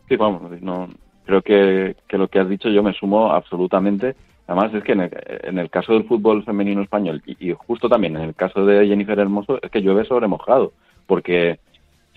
Sí, 0.08 0.16
vamos, 0.16 0.42
creo 1.24 1.42
que, 1.42 1.96
que 2.08 2.18
lo 2.18 2.28
que 2.28 2.38
has 2.38 2.48
dicho 2.48 2.68
yo 2.68 2.82
me 2.82 2.92
sumo 2.92 3.32
absolutamente. 3.32 4.14
Además 4.46 4.72
es 4.74 4.84
que 4.84 4.92
en 4.92 5.00
el, 5.02 5.10
en 5.42 5.58
el 5.58 5.70
caso 5.70 5.92
del 5.92 6.04
fútbol 6.04 6.44
femenino 6.44 6.80
español 6.82 7.22
y, 7.26 7.52
justo 7.52 7.88
también 7.88 8.16
en 8.16 8.22
el 8.22 8.34
caso 8.36 8.64
de 8.64 8.86
Jennifer 8.86 9.18
Hermoso 9.18 9.58
es 9.60 9.70
que 9.70 9.80
llueve 9.80 10.04
sobre 10.04 10.28
mojado, 10.28 10.72
porque 11.06 11.58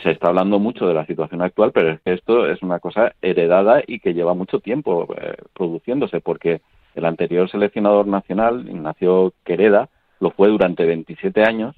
se 0.04 0.12
está 0.12 0.28
hablando 0.28 0.60
mucho 0.60 0.88
de 0.88 0.94
la 0.94 1.06
situación 1.08 1.42
actual, 1.42 1.72
pero 1.74 1.90
es 1.92 2.02
que 2.02 2.14
esto 2.14 2.46
es 2.48 2.62
una 2.62 2.80
cosa 2.80 3.14
heredada 3.22 3.82
y 3.86 4.00
que 4.00 4.14
lleva 4.14 4.36
mucho 4.36 4.60
tiempo 4.60 5.08
eh, 5.20 5.36
produciéndose, 5.54 6.22
porque 6.22 6.62
el 6.94 7.06
anterior 7.06 7.50
seleccionador 7.50 8.08
nacional, 8.08 8.68
Ignacio 8.70 9.34
Quereda, 9.44 9.90
lo 10.20 10.30
fue 10.32 10.50
durante 10.50 10.86
27 10.86 11.44
años 11.44 11.76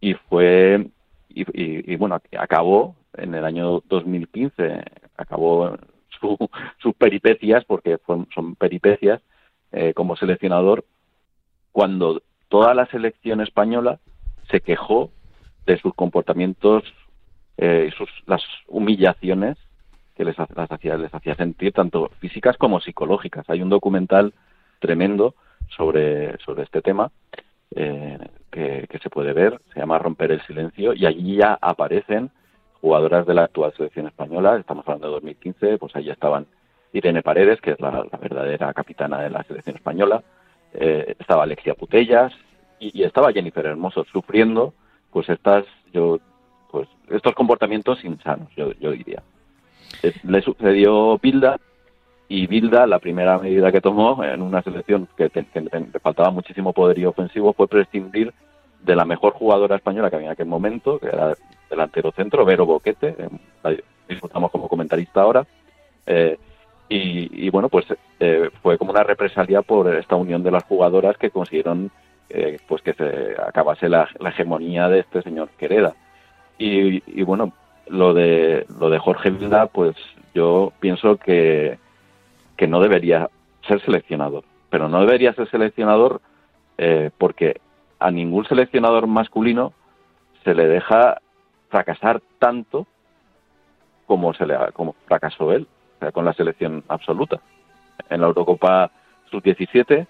y 0.00 0.14
fue 0.14 0.88
y- 1.28 1.92
y, 1.92 1.96
bueno 1.96 2.20
acabó 2.38 2.96
en 3.16 3.34
el 3.34 3.44
año 3.44 3.80
2015 3.88 4.82
acabó 5.18 5.76
su- 6.18 6.50
sus 6.78 6.94
peripecias 6.94 7.64
porque 7.66 7.98
son 8.34 8.54
peripecias 8.56 9.20
eh, 9.72 9.92
como 9.92 10.16
seleccionador 10.16 10.84
cuando 11.72 12.22
toda 12.48 12.72
la 12.74 12.86
selección 12.86 13.42
española 13.42 14.00
se 14.50 14.60
quejó 14.60 15.10
de 15.66 15.76
sus 15.78 15.92
comportamientos 15.94 16.82
eh, 17.58 17.88
y 17.88 17.96
sus 17.96 18.08
las 18.26 18.42
humillaciones 18.66 19.58
que 20.16 20.24
les, 20.24 20.36
las 20.38 20.72
hacía, 20.72 20.96
les 20.96 21.14
hacía 21.14 21.34
sentir 21.34 21.72
tanto 21.72 22.10
físicas 22.20 22.56
como 22.56 22.80
psicológicas. 22.80 23.48
Hay 23.50 23.60
un 23.60 23.68
documental 23.68 24.32
tremendo 24.80 25.34
sobre, 25.76 26.38
sobre 26.38 26.62
este 26.62 26.80
tema 26.80 27.12
eh, 27.76 28.18
que, 28.50 28.86
que 28.88 28.98
se 28.98 29.10
puede 29.10 29.34
ver, 29.34 29.60
se 29.74 29.80
llama 29.80 29.98
Romper 29.98 30.32
el 30.32 30.40
Silencio, 30.46 30.94
y 30.94 31.04
allí 31.04 31.36
ya 31.36 31.58
aparecen 31.60 32.30
jugadoras 32.80 33.26
de 33.26 33.34
la 33.34 33.44
actual 33.44 33.72
selección 33.76 34.06
española, 34.06 34.56
estamos 34.56 34.86
hablando 34.86 35.08
de 35.08 35.14
2015, 35.14 35.78
pues 35.78 35.96
allí 35.96 36.10
estaban 36.10 36.46
Irene 36.92 37.22
Paredes, 37.22 37.60
que 37.60 37.72
es 37.72 37.80
la, 37.80 38.06
la 38.10 38.18
verdadera 38.18 38.72
capitana 38.72 39.20
de 39.20 39.30
la 39.30 39.42
selección 39.44 39.76
española, 39.76 40.22
eh, 40.74 41.14
estaba 41.18 41.42
Alexia 41.42 41.74
Putellas 41.74 42.32
y, 42.78 42.98
y 43.00 43.04
estaba 43.04 43.32
Jennifer 43.32 43.66
Hermoso 43.66 44.04
sufriendo 44.12 44.74
pues 45.10 45.28
estas 45.28 45.64
yo 45.92 46.18
pues 46.70 46.88
estos 47.08 47.34
comportamientos 47.34 48.04
insanos 48.04 48.48
yo, 48.56 48.72
yo 48.72 48.90
diría. 48.92 49.22
Le 50.22 50.42
sucedió 50.42 51.18
Bilda 51.18 51.58
y 52.28 52.46
Bilda 52.46 52.86
la 52.86 52.98
primera 52.98 53.38
medida 53.38 53.72
que 53.72 53.80
tomó 53.80 54.22
en 54.22 54.42
una 54.42 54.62
selección 54.62 55.08
que, 55.16 55.30
que 55.30 55.60
le 55.60 56.00
faltaba 56.00 56.30
muchísimo 56.30 56.74
poderío 56.74 57.10
ofensivo 57.10 57.54
fue 57.54 57.66
prescindir 57.66 58.34
de 58.88 58.96
la 58.96 59.04
mejor 59.04 59.34
jugadora 59.34 59.76
española 59.76 60.08
que 60.08 60.16
había 60.16 60.28
en 60.28 60.32
aquel 60.32 60.46
momento 60.46 60.98
que 60.98 61.08
era 61.08 61.34
delantero 61.68 62.10
centro 62.12 62.46
Vero 62.46 62.64
Boquete 62.64 63.14
eh, 63.64 63.82
disfrutamos 64.08 64.50
como 64.50 64.66
comentarista 64.66 65.20
ahora 65.20 65.46
eh, 66.06 66.38
y, 66.90 67.50
bueno, 67.50 67.68
pues 67.68 67.84
eh, 68.18 68.48
fue 68.62 68.78
como 68.78 68.92
una 68.92 69.02
represalia 69.02 69.60
por 69.60 69.94
esta 69.94 70.16
unión 70.16 70.42
de 70.42 70.50
las 70.50 70.64
jugadoras 70.64 71.18
que 71.18 71.28
consiguieron 71.28 71.90
pues 72.66 72.80
que 72.80 72.94
se 72.94 73.36
acabase 73.46 73.90
la, 73.90 74.08
hegemonía 74.20 74.88
de 74.88 75.00
este 75.00 75.20
señor 75.20 75.50
Quereda. 75.58 75.94
Y, 76.56 77.22
bueno, 77.24 77.52
lo 77.88 78.14
de 78.14 78.64
lo 78.80 78.88
de 78.88 78.98
Jorge 78.98 79.28
Vilda, 79.28 79.66
pues 79.66 79.96
yo 80.34 80.72
pienso 80.80 81.16
que, 81.16 81.78
que 82.56 82.66
no 82.66 82.80
debería 82.80 83.28
ser 83.66 83.82
seleccionador. 83.82 84.44
Pero 84.70 84.88
no 84.88 85.00
debería 85.00 85.34
ser 85.34 85.50
seleccionador 85.50 86.22
porque 87.18 87.60
a 87.98 88.10
ningún 88.10 88.46
seleccionador 88.46 89.06
masculino 89.06 89.72
se 90.44 90.54
le 90.54 90.66
deja 90.66 91.20
fracasar 91.68 92.22
tanto 92.38 92.86
como 94.06 94.32
se 94.34 94.46
le 94.46 94.56
como 94.72 94.94
fracasó 95.06 95.52
él, 95.52 95.66
con 96.12 96.24
la 96.24 96.32
selección 96.32 96.82
absoluta. 96.88 97.40
En 98.08 98.20
la 98.20 98.28
Eurocopa 98.28 98.90
sub-17 99.30 100.06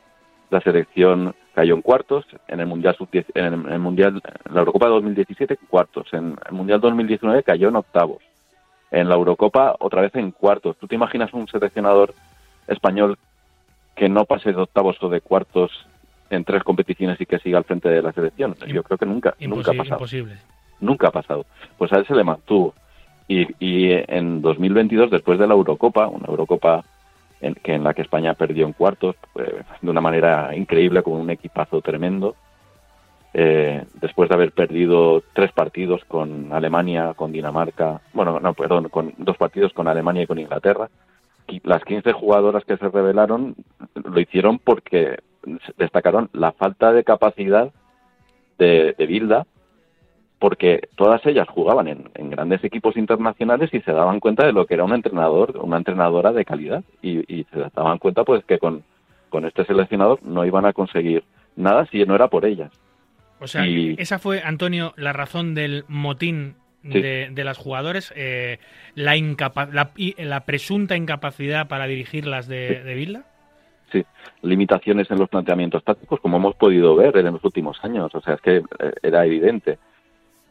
la 0.50 0.60
selección 0.60 1.34
cayó 1.54 1.74
en 1.74 1.82
cuartos, 1.82 2.24
en 2.46 2.60
el 2.60 2.66
Mundial 2.66 2.94
sub 2.96 3.08
en 3.12 3.68
el 3.68 3.78
Mundial 3.78 4.22
en 4.46 4.54
la 4.54 4.60
Eurocopa 4.60 4.86
2017 4.86 5.56
cuartos, 5.68 6.12
en 6.12 6.36
el 6.46 6.52
Mundial 6.52 6.80
2019 6.80 7.42
cayó 7.42 7.68
en 7.68 7.76
octavos. 7.76 8.22
En 8.90 9.08
la 9.08 9.16
Eurocopa 9.16 9.76
otra 9.80 10.00
vez 10.00 10.14
en 10.14 10.30
cuartos. 10.30 10.76
¿Tú 10.78 10.86
te 10.86 10.94
imaginas 10.94 11.34
un 11.34 11.46
seleccionador 11.48 12.14
español 12.66 13.18
que 13.96 14.08
no 14.08 14.24
pase 14.24 14.52
de 14.52 14.62
octavos 14.62 14.96
o 15.02 15.08
de 15.08 15.20
cuartos 15.20 15.70
en 16.30 16.44
tres 16.44 16.62
competiciones 16.62 17.20
y 17.20 17.26
que 17.26 17.38
siga 17.38 17.58
al 17.58 17.64
frente 17.64 17.88
de 17.88 18.02
la 18.02 18.12
selección? 18.12 18.54
Yo 18.66 18.82
creo 18.82 18.98
que 18.98 19.06
nunca, 19.06 19.34
nunca 19.40 19.70
ha 19.70 19.74
pasado 19.74 19.96
imposible 19.96 20.36
nunca 20.80 21.08
ha 21.08 21.12
pasado. 21.12 21.46
Pues 21.76 21.92
a 21.92 21.96
él 21.96 22.06
se 22.06 22.14
le 22.14 22.24
mantuvo. 22.24 22.74
Y, 23.26 23.46
y 23.58 23.90
en 23.92 24.40
2022, 24.40 25.10
después 25.10 25.38
de 25.38 25.46
la 25.46 25.54
Eurocopa, 25.54 26.06
una 26.08 26.26
Eurocopa 26.26 26.84
en, 27.40 27.54
que 27.54 27.74
en 27.74 27.84
la 27.84 27.94
que 27.94 28.02
España 28.02 28.34
perdió 28.34 28.66
en 28.66 28.72
cuartos 28.72 29.16
eh, 29.38 29.62
de 29.82 29.90
una 29.90 30.00
manera 30.00 30.56
increíble, 30.56 31.02
con 31.02 31.14
un 31.14 31.30
equipazo 31.30 31.80
tremendo, 31.82 32.36
eh, 33.34 33.84
después 34.00 34.30
de 34.30 34.34
haber 34.34 34.52
perdido 34.52 35.22
tres 35.34 35.52
partidos 35.52 36.02
con 36.06 36.52
Alemania, 36.52 37.12
con 37.14 37.30
Dinamarca, 37.30 38.00
bueno, 38.14 38.40
no, 38.40 38.54
perdón, 38.54 38.88
con 38.88 39.12
dos 39.18 39.36
partidos 39.36 39.74
con 39.74 39.88
Alemania 39.88 40.22
y 40.22 40.26
con 40.26 40.38
Inglaterra, 40.38 40.88
las 41.62 41.84
15 41.84 42.12
jugadoras 42.12 42.64
que 42.64 42.76
se 42.76 42.88
revelaron 42.88 43.54
lo 43.94 44.20
hicieron 44.20 44.58
porque 44.58 45.18
destacaron 45.76 46.28
la 46.32 46.52
falta 46.52 46.92
de 46.92 47.04
capacidad 47.04 47.72
de, 48.58 48.94
de 48.96 49.06
Bilda 49.06 49.46
porque 50.38 50.88
todas 50.96 51.24
ellas 51.26 51.48
jugaban 51.48 51.88
en, 51.88 52.10
en, 52.14 52.30
grandes 52.30 52.62
equipos 52.62 52.96
internacionales 52.96 53.70
y 53.72 53.80
se 53.80 53.92
daban 53.92 54.20
cuenta 54.20 54.46
de 54.46 54.52
lo 54.52 54.66
que 54.66 54.74
era 54.74 54.84
un 54.84 54.94
entrenador, 54.94 55.58
una 55.60 55.78
entrenadora 55.78 56.32
de 56.32 56.44
calidad 56.44 56.84
y, 57.02 57.18
y 57.32 57.44
se 57.52 57.58
daban 57.74 57.98
cuenta 57.98 58.24
pues 58.24 58.44
que 58.44 58.58
con, 58.58 58.84
con, 59.30 59.44
este 59.44 59.64
seleccionador 59.64 60.22
no 60.22 60.44
iban 60.44 60.64
a 60.64 60.72
conseguir 60.72 61.24
nada 61.56 61.86
si 61.86 62.04
no 62.04 62.14
era 62.14 62.28
por 62.28 62.44
ellas. 62.44 62.70
O 63.40 63.46
sea, 63.46 63.66
y... 63.66 63.96
esa 63.98 64.18
fue, 64.18 64.40
Antonio, 64.42 64.94
la 64.96 65.12
razón 65.12 65.54
del 65.54 65.84
motín 65.88 66.56
Sí. 66.84 67.02
de, 67.02 67.28
de, 67.32 67.44
las 67.44 67.58
jugadores, 67.58 68.12
eh, 68.14 68.60
la, 68.94 69.16
la, 69.16 69.90
la, 70.16 70.44
presunta 70.44 70.96
incapacidad 70.96 71.66
para 71.66 71.88
dirigirlas 71.88 72.46
de, 72.46 72.84
de 72.84 72.94
Vilda. 72.94 73.24
Sí, 73.90 74.04
limitaciones 74.42 75.10
en 75.10 75.18
los 75.18 75.28
planteamientos 75.28 75.82
tácticos, 75.82 76.20
como 76.20 76.36
hemos 76.36 76.54
podido 76.56 76.94
ver 76.94 77.16
en 77.16 77.32
los 77.32 77.44
últimos 77.44 77.82
años. 77.82 78.14
O 78.14 78.20
sea, 78.20 78.34
es 78.34 78.40
que 78.40 78.56
eh, 78.56 78.92
era 79.02 79.24
evidente. 79.24 79.78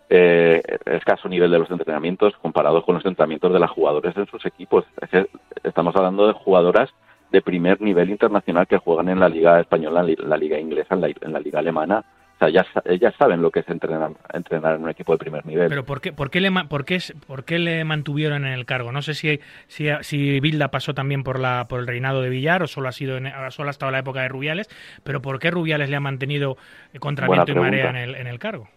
Eh, 0.10 0.64
escaso 0.86 1.28
nivel 1.28 1.52
de 1.52 1.60
los 1.60 1.70
entrenamientos 1.70 2.34
comparados 2.38 2.86
con 2.86 2.96
los 2.96 3.06
entrenamientos 3.06 3.52
de 3.52 3.60
las 3.60 3.70
jugadores 3.70 4.16
en 4.16 4.26
sus 4.28 4.46
equipos. 4.46 4.86
Es 5.02 5.10
que 5.10 5.28
estamos 5.64 5.96
hablando 5.96 6.28
de 6.28 6.34
jugadoras 6.34 6.90
de 7.32 7.42
primer 7.42 7.82
nivel 7.82 8.10
internacional 8.10 8.68
que 8.68 8.78
juegan 8.78 9.10
en 9.10 9.20
la 9.20 9.30
liga 9.30 9.60
española, 9.60 10.02
en 10.02 10.30
la 10.30 10.38
liga 10.38 10.58
inglesa, 10.58 10.96
en 10.96 11.34
la 11.34 11.40
liga 11.40 11.60
alemana, 11.60 12.06
O 12.38 12.40
sea, 12.40 12.50
ya, 12.50 12.64
sa- 12.72 12.84
ellas 12.86 13.16
saben 13.18 13.42
lo 13.42 13.50
que 13.50 13.62
es 13.62 13.70
entrenar, 13.70 14.12
entrenar 14.32 14.76
en 14.76 14.84
un 14.84 14.90
equipo 14.92 15.12
de 15.12 15.18
primer 15.18 15.44
nivel. 15.44 15.70
Pero 15.70 15.86
¿por 15.86 16.02
qué, 16.02 16.14
por, 16.14 16.30
qué 16.30 16.40
le, 16.40 16.52
por, 16.70 16.86
qué, 16.86 16.96
es- 16.96 17.12
por 17.26 17.46
qué 17.46 17.58
le 17.58 17.84
mantuvieron 17.84 18.46
en 18.46 18.54
el 18.54 18.66
cargo? 18.68 18.92
No 18.92 19.02
sé 19.02 19.16
si, 19.16 19.40
si, 19.68 19.88
si 20.02 20.40
Bilda 20.40 20.68
pasó 20.70 20.94
también 20.94 21.24
por, 21.24 21.40
la, 21.40 21.66
por 21.68 21.80
el 21.80 21.88
reinado 21.88 22.22
de 22.22 22.30
Villar 22.30 22.62
o 22.62 22.68
solo 22.68 22.90
ha, 22.90 22.92
sido 22.92 23.18
en- 23.18 23.32
solo 23.50 23.70
ha 23.70 23.72
estado 23.72 23.90
en 23.90 23.94
la 23.94 24.00
época 24.00 24.22
de 24.22 24.28
Rubiales, 24.28 24.70
pero 25.04 25.20
¿por 25.20 25.40
qué 25.40 25.50
Rubiales 25.50 25.90
le 25.90 25.96
ha 25.96 26.00
mantenido 26.00 26.58
eh, 26.94 27.00
contra 27.00 27.28
viento 27.28 27.52
y 27.54 27.56
marea 27.56 27.90
en 27.90 27.96
el, 27.96 28.16
en 28.16 28.28
el 28.28 28.38
cargo? 28.38 28.68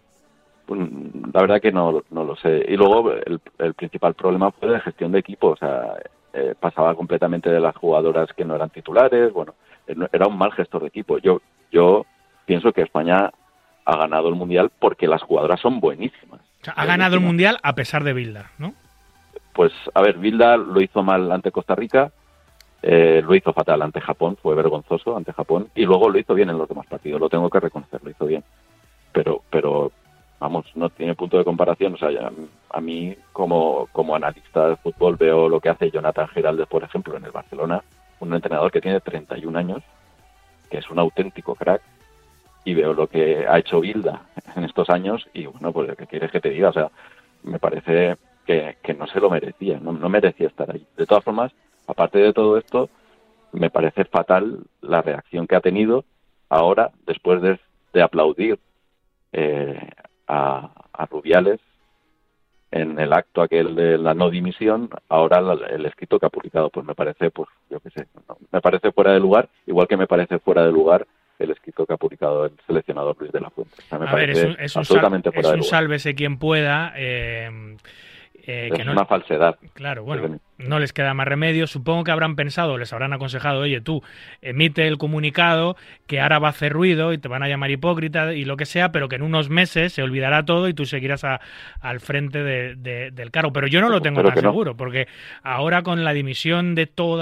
Pues, 0.65 0.79
La 1.31 1.41
verdad 1.41 1.61
que 1.61 1.71
no, 1.71 2.01
no 2.09 2.23
lo 2.23 2.35
sé. 2.37 2.65
Y 2.67 2.75
luego 2.77 3.11
el, 3.13 3.39
el 3.59 3.73
principal 3.75 4.15
problema 4.15 4.49
fue 4.51 4.69
de 4.69 4.79
gestión 4.79 5.11
de 5.11 5.19
equipo. 5.19 5.49
O 5.49 5.55
sea, 5.57 5.93
eh, 6.33 6.55
pasaba 6.59 6.95
completamente 6.95 7.51
de 7.51 7.59
las 7.59 7.75
jugadoras 7.75 8.27
que 8.35 8.43
no 8.43 8.55
eran 8.55 8.71
titulares. 8.71 9.31
Bueno, 9.31 9.53
eh, 9.85 9.93
no- 9.95 10.07
era 10.11 10.25
un 10.27 10.35
mal 10.37 10.51
gestor 10.53 10.81
de 10.81 10.87
equipo. 10.87 11.19
Yo, 11.19 11.41
yo 11.71 12.07
pienso 12.45 12.71
que 12.73 12.81
España 12.81 13.29
ha 13.85 13.97
ganado 13.97 14.29
el 14.29 14.35
mundial 14.35 14.71
porque 14.79 15.07
las 15.07 15.21
jugadoras 15.21 15.59
son 15.59 15.79
buenísimas. 15.79 16.39
O 16.61 16.65
sea, 16.65 16.73
ha 16.73 16.85
ganado 16.85 17.15
el. 17.15 17.21
Mundial 17.21 17.57
a 17.63 17.73
pesar 17.73 18.03
de 18.03 18.13
Bilda, 18.13 18.51
¿no? 18.57 18.73
Pues, 19.53 19.73
a 19.93 20.01
ver, 20.01 20.17
Bilda 20.17 20.57
lo 20.57 20.81
hizo 20.81 21.03
mal 21.03 21.31
ante 21.31 21.51
Costa 21.51 21.75
Rica, 21.75 22.11
eh, 22.81 23.21
lo 23.25 23.35
hizo 23.35 23.53
fatal 23.53 23.81
ante 23.81 23.99
Japón, 23.99 24.37
fue 24.41 24.55
vergonzoso 24.55 25.17
ante 25.17 25.33
Japón, 25.33 25.69
y 25.75 25.85
luego 25.85 26.09
lo 26.09 26.19
hizo 26.19 26.33
bien 26.33 26.49
en 26.49 26.57
los 26.57 26.69
demás 26.69 26.87
partidos, 26.87 27.19
lo 27.19 27.29
tengo 27.29 27.49
que 27.49 27.59
reconocer, 27.59 28.01
lo 28.03 28.11
hizo 28.11 28.25
bien. 28.25 28.43
Pero, 29.11 29.41
pero 29.49 29.91
vamos, 30.39 30.65
no 30.75 30.89
tiene 30.89 31.15
punto 31.15 31.37
de 31.37 31.43
comparación. 31.43 31.93
O 31.93 31.97
sea, 31.97 32.11
ya, 32.11 32.31
a 32.69 32.81
mí, 32.81 33.15
como, 33.31 33.87
como 33.91 34.15
analista 34.15 34.69
de 34.69 34.75
fútbol, 34.77 35.15
veo 35.15 35.47
lo 35.47 35.59
que 35.59 35.69
hace 35.69 35.91
Jonathan 35.91 36.27
Giraldes, 36.29 36.67
por 36.67 36.83
ejemplo, 36.83 37.15
en 37.15 37.25
el 37.25 37.31
Barcelona, 37.31 37.83
un 38.19 38.33
entrenador 38.33 38.71
que 38.71 38.81
tiene 38.81 38.99
31 38.99 39.57
años, 39.57 39.83
que 40.69 40.79
es 40.79 40.89
un 40.89 40.99
auténtico 40.99 41.55
crack, 41.55 41.81
y 42.63 42.73
veo 42.73 42.93
lo 42.93 43.07
que 43.07 43.45
ha 43.47 43.57
hecho 43.59 43.79
Bilda 43.81 44.21
en 44.55 44.63
estos 44.63 44.89
años, 44.89 45.27
y 45.33 45.45
bueno, 45.47 45.71
pues, 45.71 45.95
¿qué 45.97 46.07
quieres 46.07 46.31
que 46.31 46.41
te 46.41 46.49
diga? 46.49 46.69
O 46.69 46.73
sea, 46.73 46.91
me 47.43 47.59
parece 47.59 48.17
que, 48.45 48.77
que 48.83 48.93
no 48.93 49.07
se 49.07 49.19
lo 49.19 49.29
merecía, 49.29 49.79
no, 49.79 49.91
no 49.93 50.09
merecía 50.09 50.47
estar 50.47 50.69
ahí. 50.71 50.85
De 50.97 51.05
todas 51.05 51.23
formas, 51.23 51.51
aparte 51.87 52.19
de 52.19 52.33
todo 52.33 52.57
esto, 52.57 52.89
me 53.51 53.69
parece 53.69 54.05
fatal 54.05 54.59
la 54.81 55.01
reacción 55.01 55.47
que 55.47 55.55
ha 55.55 55.61
tenido 55.61 56.05
ahora, 56.49 56.91
después 57.05 57.41
de, 57.41 57.59
de 57.93 58.01
aplaudir 58.01 58.59
eh, 59.33 59.89
a, 60.27 60.71
a 60.93 61.05
Rubiales 61.05 61.59
en 62.71 62.99
el 62.99 63.11
acto 63.11 63.41
aquel 63.41 63.75
de 63.75 63.97
la 63.97 64.13
no 64.13 64.29
dimisión, 64.29 64.89
ahora 65.09 65.41
la- 65.41 65.67
el 65.67 65.85
escrito 65.85 66.19
que 66.19 66.25
ha 66.27 66.29
publicado, 66.29 66.69
pues 66.69 66.85
me 66.85 66.95
parece, 66.95 67.29
pues 67.29 67.49
yo 67.69 67.79
qué 67.81 67.89
sé, 67.89 68.07
me 68.51 68.61
parece 68.61 68.91
fuera 68.93 69.11
de 69.11 69.19
lugar, 69.19 69.49
igual 69.65 69.87
que 69.87 69.97
me 69.97 70.07
parece 70.07 70.39
fuera 70.39 70.65
de 70.65 70.71
lugar 70.71 71.05
el 71.43 71.51
escrito 71.51 71.85
que 71.85 71.93
ha 71.93 71.97
publicado 71.97 72.45
el 72.45 72.51
seleccionador 72.67 73.15
Luis 73.19 73.31
de 73.31 73.39
la 73.41 73.49
Fuente. 73.49 73.75
O 73.79 73.81
sea, 73.89 73.99
me 73.99 74.07
A 74.09 74.15
ver, 74.15 74.29
es 74.31 74.43
un, 74.43 74.55
es 74.59 74.75
un, 74.75 74.85
sal- 74.85 75.21
es 75.59 75.67
sálvese 75.67 76.15
quien 76.15 76.37
pueda. 76.37 76.93
eh, 76.95 77.49
eh, 78.43 78.69
es 78.71 78.77
que 78.77 78.83
no, 78.85 78.93
una 78.93 79.05
falsedad. 79.05 79.57
Claro, 79.73 80.03
bueno, 80.03 80.39
no 80.67 80.79
les 80.79 80.93
queda 80.93 81.13
más 81.13 81.27
remedio. 81.27 81.67
Supongo 81.67 82.03
que 82.03 82.11
habrán 82.11 82.35
pensado, 82.35 82.77
les 82.77 82.91
habrán 82.93 83.13
aconsejado, 83.13 83.61
oye, 83.61 83.81
tú 83.81 84.01
emite 84.41 84.87
el 84.87 84.97
comunicado 84.97 85.75
que 86.07 86.19
ahora 86.21 86.39
va 86.39 86.47
a 86.47 86.51
hacer 86.51 86.71
ruido 86.73 87.13
y 87.13 87.17
te 87.17 87.27
van 87.27 87.43
a 87.43 87.47
llamar 87.49 87.71
hipócrita 87.71 88.33
y 88.33 88.45
lo 88.45 88.57
que 88.57 88.65
sea, 88.65 88.91
pero 88.91 89.09
que 89.09 89.15
en 89.15 89.21
unos 89.23 89.49
meses 89.49 89.93
se 89.93 90.03
olvidará 90.03 90.43
todo 90.45 90.67
y 90.67 90.73
tú 90.73 90.85
seguirás 90.85 91.23
a- 91.23 91.39
al 91.79 91.99
frente 91.99 92.43
de- 92.43 92.75
de- 92.75 93.11
del 93.11 93.31
cargo. 93.31 93.51
Pero 93.53 93.67
yo 93.67 93.81
no 93.81 93.89
lo 93.89 94.01
tengo 94.01 94.17
Pero 94.21 94.29
tan 94.33 94.43
no. 94.43 94.49
seguro, 94.51 94.75
porque 94.75 95.07
ahora 95.43 95.83
con 95.83 96.03
la 96.03 96.13
dimisión 96.13 96.75
de 96.75 96.87
todo 96.87 97.21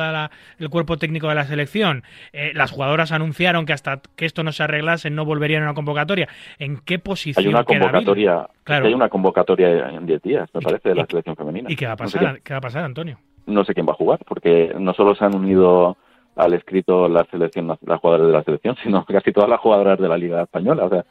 el 0.60 0.70
cuerpo 0.70 0.98
técnico 0.98 1.28
de 1.30 1.36
la 1.36 1.46
selección, 1.46 2.04
eh, 2.34 2.52
las 2.54 2.72
jugadoras 2.72 3.12
anunciaron 3.12 3.66
que 3.66 3.74
hasta 3.74 4.02
que 4.16 4.26
esto 4.26 4.44
no 4.44 4.52
se 4.52 4.64
arreglase 4.64 5.10
no 5.10 5.26
volverían 5.26 5.64
a 5.64 5.66
una 5.68 5.74
convocatoria. 5.74 6.28
¿En 6.58 6.78
qué 6.78 7.00
posición 7.00 7.44
Hay 7.46 7.50
una 7.54 7.64
queda 7.64 7.80
convocatoria, 7.80 8.48
Claro. 8.64 8.88
hay 8.88 8.94
una 8.94 9.10
convocatoria 9.10 9.90
en 9.90 10.06
10 10.06 10.22
días, 10.22 10.50
me 10.54 10.60
¿Y- 10.62 10.64
parece, 10.64 10.90
de 10.90 10.96
la 10.96 11.06
selección 11.06 11.36
femenina. 11.36 11.72
¿Y 11.72 11.76
qué 11.76 11.86
va 11.86 11.94
a 11.94 11.96
No 12.00 12.08
sé 12.08 12.18
pasar? 12.20 12.42
¿Qué 12.42 12.54
va 12.54 12.58
a 12.58 12.62
pasar, 12.62 12.84
Antonio? 12.84 13.20
No 13.50 13.66
sé 13.66 13.74
quién 13.74 13.88
va 13.88 13.91
a 13.93 13.95
jugar, 13.97 14.20
porque 14.28 14.74
no 14.80 14.93
solo 14.93 15.16
se 15.16 15.26
han 15.26 15.36
unido 15.36 15.97
al 16.36 16.54
escrito 16.54 17.10
la 17.10 17.26
selección, 17.26 17.68
las 17.68 18.00
jugadoras 18.00 18.28
de 18.28 18.34
la 18.34 18.43
selección, 18.43 18.76
sino 18.84 19.04
casi 19.06 19.32
todas 19.34 19.50
las 19.50 19.60
jugadoras 19.60 20.00
de 20.00 20.08
la 20.08 20.18
Liga 20.18 20.43
Española. 20.43 20.86
O 20.86 20.89
sea, 20.89 21.06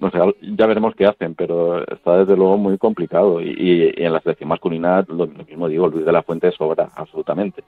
no 0.00 0.10
sé, 0.10 0.18
ya 0.56 0.66
veremos 0.66 0.94
qué 0.94 1.06
hacen, 1.06 1.34
pero 1.34 1.82
está 1.88 2.18
desde 2.18 2.36
luego 2.36 2.56
muy 2.58 2.78
complicado. 2.78 3.40
Y, 3.40 3.48
y- 3.58 3.92
y 3.96 4.04
en 4.04 4.12
la 4.12 4.20
selección 4.20 4.48
masculina, 4.48 5.04
lo, 5.08 5.26
lo 5.26 5.44
mismo 5.44 5.68
digo, 5.68 5.88
Luis 5.88 6.04
de 6.06 6.12
la 6.12 6.22
Fuente 6.22 6.52
sobra, 6.52 6.88
absolutamente. 6.94 7.64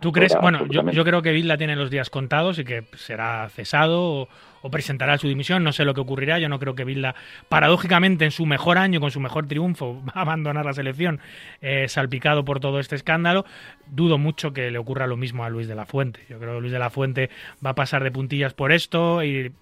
¿Tú 0.00 0.12
crees? 0.12 0.36
Bueno, 0.40 0.66
yo, 0.66 0.82
yo 0.90 1.04
creo 1.04 1.22
que 1.22 1.32
Vilda 1.32 1.56
tiene 1.56 1.74
los 1.74 1.90
días 1.90 2.08
contados 2.10 2.58
y 2.58 2.64
que 2.64 2.82
será 2.96 3.48
cesado 3.48 4.00
o, 4.22 4.28
o 4.62 4.70
presentará 4.70 5.18
su 5.18 5.28
dimisión. 5.28 5.64
No 5.64 5.72
sé 5.72 5.84
lo 5.84 5.94
que 5.94 6.00
ocurrirá. 6.00 6.38
Yo 6.38 6.48
no 6.48 6.58
creo 6.58 6.74
que 6.74 6.84
Vilda, 6.84 7.14
paradójicamente, 7.48 8.24
en 8.24 8.30
su 8.30 8.46
mejor 8.46 8.78
año, 8.78 9.00
con 9.00 9.10
su 9.10 9.20
mejor 9.20 9.46
triunfo, 9.46 10.00
va 10.08 10.12
a 10.14 10.20
abandonar 10.22 10.64
la 10.64 10.72
selección 10.72 11.20
eh, 11.60 11.86
salpicado 11.88 12.44
por 12.44 12.60
todo 12.60 12.78
este 12.80 12.94
escándalo. 12.96 13.44
Dudo 13.90 14.18
mucho 14.18 14.52
que 14.52 14.70
le 14.70 14.78
ocurra 14.78 15.06
lo 15.06 15.16
mismo 15.16 15.44
a 15.44 15.50
Luis 15.50 15.68
de 15.68 15.74
la 15.74 15.86
Fuente. 15.86 16.20
Yo 16.28 16.38
creo 16.38 16.54
que 16.56 16.60
Luis 16.60 16.72
de 16.72 16.78
la 16.78 16.90
Fuente 16.90 17.30
va 17.64 17.70
a 17.70 17.74
pasar 17.74 18.04
de 18.04 18.10
puntillas 18.10 18.54
por 18.54 18.72
esto 18.72 19.22
y, 19.24 19.52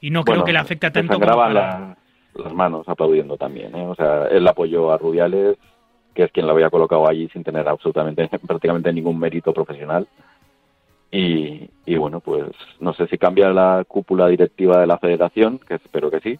y 0.00 0.10
no 0.10 0.22
creo 0.24 0.36
Bueno, 0.36 0.44
que 0.44 0.52
le 0.52 0.58
afecte 0.58 0.90
tanto 0.90 1.14
como 1.14 1.26
sangraban 1.26 1.54
para- 1.54 1.78
la- 1.78 1.96
las 2.44 2.52
manos 2.52 2.86
aplaudiendo 2.88 3.36
también. 3.36 3.74
¿eh? 3.74 3.86
O 3.86 3.94
sea, 3.94 4.26
él 4.30 4.46
apoyó 4.46 4.92
a 4.92 4.98
Rubiales, 4.98 5.56
que 6.14 6.24
es 6.24 6.32
quien 6.32 6.46
lo 6.46 6.52
había 6.52 6.68
colocado 6.70 7.08
allí 7.08 7.28
sin 7.32 7.42
tener 7.42 7.66
absolutamente, 7.68 8.28
prácticamente 8.46 8.92
ningún 8.92 9.18
mérito 9.18 9.52
profesional. 9.54 10.06
Y, 11.10 11.70
y 11.86 11.96
bueno, 11.96 12.20
pues 12.20 12.44
no 12.80 12.92
sé 12.94 13.06
si 13.06 13.16
cambia 13.16 13.50
la 13.50 13.84
cúpula 13.86 14.26
directiva 14.28 14.80
de 14.80 14.86
la 14.86 14.98
federación, 14.98 15.58
que 15.58 15.74
espero 15.74 16.10
que 16.10 16.20
sí, 16.20 16.38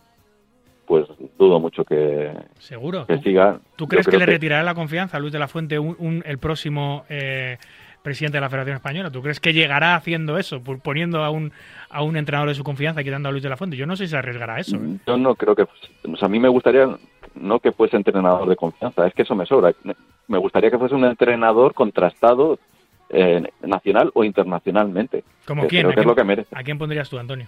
pues 0.87 1.07
dudo 1.39 1.59
mucho 1.61 1.85
que, 1.85 2.33
Seguro. 2.59 3.07
que 3.07 3.17
¿Tú, 3.17 3.23
siga. 3.23 3.59
tú 3.77 3.87
crees 3.87 4.07
que 4.07 4.19
le 4.19 4.27
retirará 4.27 4.63
la 4.63 4.75
confianza 4.75 5.17
a 5.17 5.21
Luis 5.21 5.33
de 5.33 5.39
la 5.39 5.49
Fuente 5.49 5.79
un- 5.79 5.97
un- 5.99 6.23
el 6.27 6.39
próximo 6.39 7.05
eh, 7.09 7.59
presidente 8.03 8.37
de 8.37 8.41
la 8.41 8.49
Federación 8.51 8.77
Española? 8.77 9.11
¿Tú 9.11 9.23
crees 9.23 9.41
que 9.41 9.53
llegará 9.53 9.95
haciendo 9.97 10.37
eso, 10.39 10.61
poniendo 10.63 11.25
a 11.25 11.31
un, 11.31 11.53
a 11.91 12.03
un 12.03 12.17
entrenador 12.17 12.49
de 12.49 12.55
su 12.55 12.63
confianza 12.65 13.01
y 13.01 13.05
quitando 13.05 13.29
a 13.29 13.33
Luis 13.33 13.43
de 13.45 13.49
la 13.51 13.57
Fuente? 13.57 13.77
Yo 13.77 13.87
no 13.87 13.97
sé 13.97 14.05
si 14.07 14.11
se 14.11 14.17
arriesgará 14.17 14.57
a 14.57 14.61
eso. 14.61 14.77
¿eh? 14.77 14.99
Yo 15.07 15.17
no 15.17 15.35
creo 15.37 15.55
que. 15.57 15.63
O 15.63 16.17
sea, 16.17 16.27
a 16.27 16.29
mí 16.31 16.39
me 16.39 16.49
gustaría 16.49 16.87
no 17.35 17.59
que 17.61 17.73
fuese 17.73 17.97
entrenador 17.97 18.49
de 18.49 18.57
confianza, 18.57 19.07
es 19.07 19.15
que 19.15 19.23
eso 19.23 19.35
me 19.35 19.47
sobra. 19.47 19.73
Me 20.29 20.39
gustaría 20.39 20.71
que 20.71 20.79
fuese 20.79 20.95
un 20.95 21.05
entrenador 21.05 21.75
contrastado 21.75 22.59
eh, 23.11 23.43
nacional 23.63 24.11
o 24.15 24.25
internacionalmente. 24.25 25.25
¿Como 25.47 25.63
que 25.63 25.69
quién? 25.69 25.83
Creo 25.83 25.91
¿A 25.91 25.93
es 25.93 25.97
quién- 25.97 26.09
lo 26.09 26.15
que 26.17 26.25
merece. 26.25 26.57
¿A 26.57 26.63
quién 26.63 26.79
pondrías 26.79 27.09
tú, 27.09 27.19
Antonio? 27.19 27.47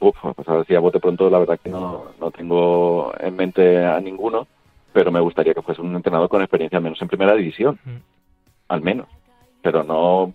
Uf, 0.00 0.16
pues 0.36 0.48
a 0.48 0.54
ver 0.54 0.66
si 0.66 0.74
a 0.74 0.80
bote 0.80 1.00
pronto 1.00 1.28
la 1.28 1.38
verdad 1.40 1.58
que 1.62 1.70
no, 1.70 2.12
no 2.20 2.30
tengo 2.30 3.12
en 3.18 3.34
mente 3.34 3.84
a 3.84 4.00
ninguno, 4.00 4.46
pero 4.92 5.10
me 5.10 5.20
gustaría 5.20 5.54
que 5.54 5.62
fuese 5.62 5.82
un 5.82 5.94
entrenador 5.96 6.28
con 6.28 6.40
experiencia 6.40 6.78
al 6.78 6.84
menos 6.84 7.02
en 7.02 7.08
primera 7.08 7.34
división, 7.34 7.78
Mm. 7.84 7.96
al 8.68 8.80
menos. 8.82 9.08
Pero 9.62 9.82
no. 9.82 10.32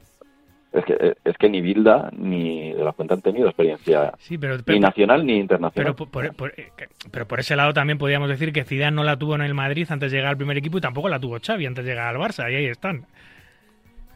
Es 0.73 0.83
que, 0.85 1.15
es 1.23 1.37
que 1.37 1.49
ni 1.49 1.61
Bilda 1.61 2.09
ni 2.17 2.73
de 2.73 2.83
la 2.83 2.93
Fuente 2.93 3.13
han 3.13 3.21
tenido 3.21 3.47
experiencia 3.47 4.11
Sí, 4.17 4.39
pero, 4.39 4.57
ni 4.65 4.79
nacional 4.79 5.23
ni 5.23 5.37
internacional. 5.37 5.93
pero, 5.95 6.09
por, 6.09 6.35
por- 6.35 6.53
eh, 6.59 6.71
pero 7.11 7.27
por 7.27 7.39
ese 7.39 7.55
lado 7.55 7.73
también 7.73 7.99
podríamos 7.99 8.27
decir 8.27 8.51
que 8.51 8.63
Zidane 8.63 8.95
no 8.95 9.03
la 9.03 9.15
tuvo 9.15 9.35
en 9.35 9.41
el 9.41 9.53
Madrid 9.53 9.85
antes 9.91 10.11
de 10.11 10.17
llegar 10.17 10.31
al 10.31 10.37
primer 10.37 10.57
equipo 10.57 10.79
y 10.79 10.81
tampoco 10.81 11.09
la 11.09 11.19
tuvo 11.19 11.37
Xavi 11.39 11.67
antes 11.67 11.85
de 11.85 11.91
llegar 11.91 12.07
al 12.15 12.19
Barça. 12.19 12.51
Y 12.51 12.55
ahí 12.55 12.65
están. 12.65 13.05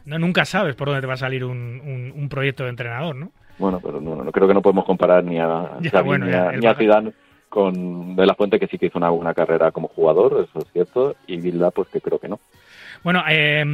No, 0.08 0.18
nunca 0.18 0.44
sabes 0.44 0.74
por 0.74 0.88
dónde 0.88 1.00
te 1.02 1.06
va 1.06 1.14
a 1.14 1.18
salir 1.18 1.44
un, 1.44 1.56
un- 1.84 2.12
un 2.16 2.28
proyecto 2.28 2.64
de 2.64 2.70
entrenador, 2.70 3.14
¿no? 3.14 3.30
Bueno, 3.58 3.80
pero 3.82 4.00
no, 4.00 4.16
no 4.24 4.32
creo 4.32 4.48
que 4.48 4.54
no 4.54 4.62
podemos 4.62 4.84
comparar 4.84 5.22
ni 5.24 5.38
a 5.38 5.78
Ya, 5.80 5.90
Xavi 5.90 6.06
bueno, 6.08 6.26
ni, 6.26 6.32
a, 6.32 6.52
ni 6.52 6.66
a 6.66 6.74
Zidane 6.74 7.12
con 7.48 8.14
De 8.16 8.26
La 8.26 8.34
Fuente, 8.34 8.58
que 8.58 8.66
sí 8.68 8.78
que 8.78 8.86
hizo 8.86 8.98
una 8.98 9.10
buena 9.10 9.34
carrera 9.34 9.70
como 9.70 9.88
jugador, 9.88 10.46
eso 10.48 10.58
es 10.60 10.72
cierto, 10.72 11.16
y 11.26 11.38
Bilda, 11.38 11.70
pues 11.70 11.88
que 11.88 12.00
creo 12.00 12.18
que 12.18 12.28
no. 12.28 12.40
Bueno, 13.04 13.22
eh, 13.28 13.64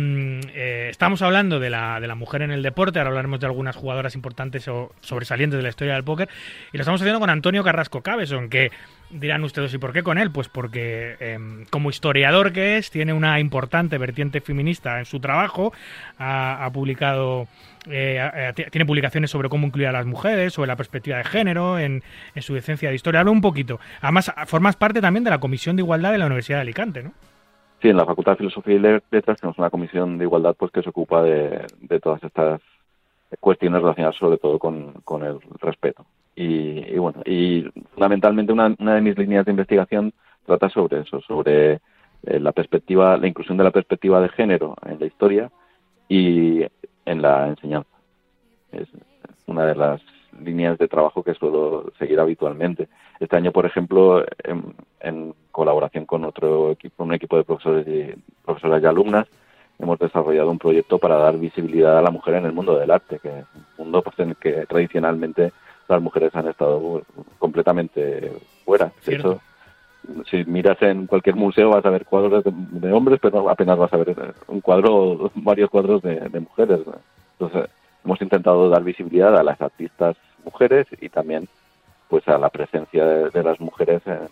eh, 0.54 0.88
estamos 0.90 1.22
hablando 1.22 1.58
de 1.58 1.70
la, 1.70 1.98
de 1.98 2.06
la 2.06 2.14
mujer 2.14 2.42
en 2.42 2.50
el 2.50 2.62
deporte, 2.62 2.98
ahora 2.98 3.08
hablaremos 3.08 3.40
de 3.40 3.46
algunas 3.46 3.74
jugadoras 3.74 4.14
importantes 4.14 4.68
o 4.68 4.92
sobresalientes 5.00 5.56
de 5.56 5.62
la 5.62 5.70
historia 5.70 5.94
del 5.94 6.04
póker, 6.04 6.28
y 6.72 6.76
lo 6.76 6.82
estamos 6.82 7.00
haciendo 7.00 7.20
con 7.20 7.30
Antonio 7.30 7.64
Carrasco 7.64 8.02
Cabeson, 8.02 8.50
que 8.50 8.70
dirán 9.10 9.42
ustedes, 9.44 9.72
¿y 9.72 9.78
por 9.78 9.92
qué 9.92 10.02
con 10.02 10.18
él? 10.18 10.30
Pues 10.30 10.48
porque 10.48 11.16
eh, 11.20 11.38
como 11.70 11.90
historiador 11.90 12.52
que 12.52 12.76
es, 12.76 12.90
tiene 12.90 13.12
una 13.12 13.40
importante 13.40 13.96
vertiente 13.96 14.40
feminista 14.40 14.98
en 14.98 15.06
su 15.06 15.20
trabajo, 15.20 15.72
ha, 16.18 16.68
publicado... 16.72 17.48
eh, 17.88 18.52
eh, 18.56 18.68
tiene 18.70 18.84
publicaciones 18.84 19.30
sobre 19.30 19.48
cómo 19.48 19.66
incluir 19.66 19.88
a 19.88 19.92
las 19.92 20.06
mujeres, 20.06 20.52
sobre 20.52 20.68
la 20.68 20.76
perspectiva 20.76 21.18
de 21.18 21.24
género, 21.24 21.78
en, 21.78 22.02
en 22.34 22.42
su 22.42 22.54
decencia 22.54 22.88
de 22.88 22.94
historia. 22.94 23.20
Habla 23.20 23.32
un 23.32 23.40
poquito. 23.40 23.80
Además, 24.00 24.32
formas 24.46 24.76
parte 24.76 25.00
también 25.00 25.24
de 25.24 25.30
la 25.30 25.38
Comisión 25.38 25.76
de 25.76 25.82
Igualdad 25.82 26.12
de 26.12 26.18
la 26.18 26.26
Universidad 26.26 26.58
de 26.58 26.62
Alicante, 26.62 27.02
¿no? 27.02 27.12
Sí, 27.84 27.90
en 27.90 27.98
la 27.98 28.06
Facultad 28.06 28.32
de 28.32 28.38
Filosofía 28.38 28.76
y 28.76 28.78
Letras 28.78 29.38
tenemos 29.38 29.58
una 29.58 29.68
comisión 29.68 30.16
de 30.16 30.24
igualdad 30.24 30.56
pues 30.58 30.72
que 30.72 30.80
se 30.80 30.88
ocupa 30.88 31.22
de, 31.22 31.66
todas 32.02 32.24
estas 32.24 32.62
cuestiones 33.40 33.82
relacionadas 33.82 34.16
sobre 34.16 34.38
todo 34.38 34.58
con, 34.58 34.94
con 35.04 35.22
el 35.22 35.38
respeto. 35.60 36.06
Y, 36.34 36.78
y 36.78 36.96
bueno, 36.96 37.20
y 37.26 37.70
fundamentalmente 37.92 38.54
una, 38.54 38.74
una 38.78 38.94
de 38.94 39.02
mis 39.02 39.18
líneas 39.18 39.44
de 39.44 39.50
investigación 39.50 40.14
trata 40.46 40.70
sobre 40.70 41.00
eso, 41.00 41.20
sobre 41.20 41.72
eh, 41.74 42.40
la 42.40 42.52
perspectiva, 42.52 43.18
la 43.18 43.26
inclusión 43.26 43.58
de 43.58 43.64
la 43.64 43.70
perspectiva 43.70 44.18
de 44.22 44.30
género 44.30 44.76
en 44.86 44.98
la 44.98 45.04
historia 45.04 45.50
y 46.08 46.62
en 47.04 47.20
la 47.20 47.48
enseñanza. 47.48 47.90
Es 48.72 48.88
una 49.44 49.66
de 49.66 49.74
las 49.74 50.00
líneas 50.42 50.78
de 50.78 50.88
trabajo 50.88 51.22
que 51.22 51.34
suelo 51.34 51.92
seguir 51.98 52.20
habitualmente. 52.20 52.88
Este 53.20 53.36
año, 53.36 53.52
por 53.52 53.66
ejemplo, 53.66 54.24
en, 54.42 54.74
en 55.00 55.34
colaboración 55.50 56.06
con 56.06 56.24
otro 56.24 56.72
equipo, 56.72 57.04
un 57.04 57.14
equipo 57.14 57.36
de 57.36 57.44
profesores 57.44 57.86
y, 57.86 58.14
profesoras 58.44 58.82
y 58.82 58.86
alumnas, 58.86 59.26
hemos 59.78 59.98
desarrollado 59.98 60.50
un 60.50 60.58
proyecto 60.58 60.98
para 60.98 61.16
dar 61.16 61.38
visibilidad 61.38 61.98
a 61.98 62.02
la 62.02 62.10
mujer 62.10 62.34
en 62.34 62.46
el 62.46 62.52
mundo 62.52 62.78
del 62.78 62.90
arte, 62.90 63.18
que 63.18 63.28
es 63.28 63.44
un 63.54 63.84
mundo 63.84 64.02
pues, 64.02 64.18
en 64.18 64.30
el 64.30 64.36
que 64.36 64.66
tradicionalmente 64.66 65.52
las 65.88 66.00
mujeres 66.00 66.34
han 66.34 66.48
estado 66.48 67.02
completamente 67.38 68.32
fuera. 68.64 68.92
De 69.04 69.16
hecho, 69.16 69.40
si 70.30 70.44
miras 70.44 70.80
en 70.82 71.06
cualquier 71.06 71.36
museo 71.36 71.70
vas 71.70 71.84
a 71.84 71.90
ver 71.90 72.04
cuadros 72.04 72.44
de, 72.44 72.52
de 72.52 72.92
hombres, 72.92 73.18
pero 73.20 73.48
apenas 73.48 73.78
vas 73.78 73.92
a 73.92 73.96
ver 73.96 74.34
un 74.48 74.60
cuadro, 74.60 75.30
varios 75.34 75.70
cuadros 75.70 76.02
de, 76.02 76.20
de 76.20 76.40
mujeres. 76.40 76.80
¿no? 76.86 76.94
Entonces, 77.38 77.70
hemos 78.04 78.20
intentado 78.20 78.68
dar 78.68 78.82
visibilidad 78.82 79.36
a 79.36 79.42
las 79.42 79.60
artistas 79.60 80.16
mujeres 80.44 80.86
y 81.00 81.08
también 81.08 81.48
pues 82.08 82.26
a 82.28 82.38
la 82.38 82.50
presencia 82.50 83.04
de, 83.04 83.42
las 83.42 83.58
mujeres 83.60 84.02
en, 84.06 84.28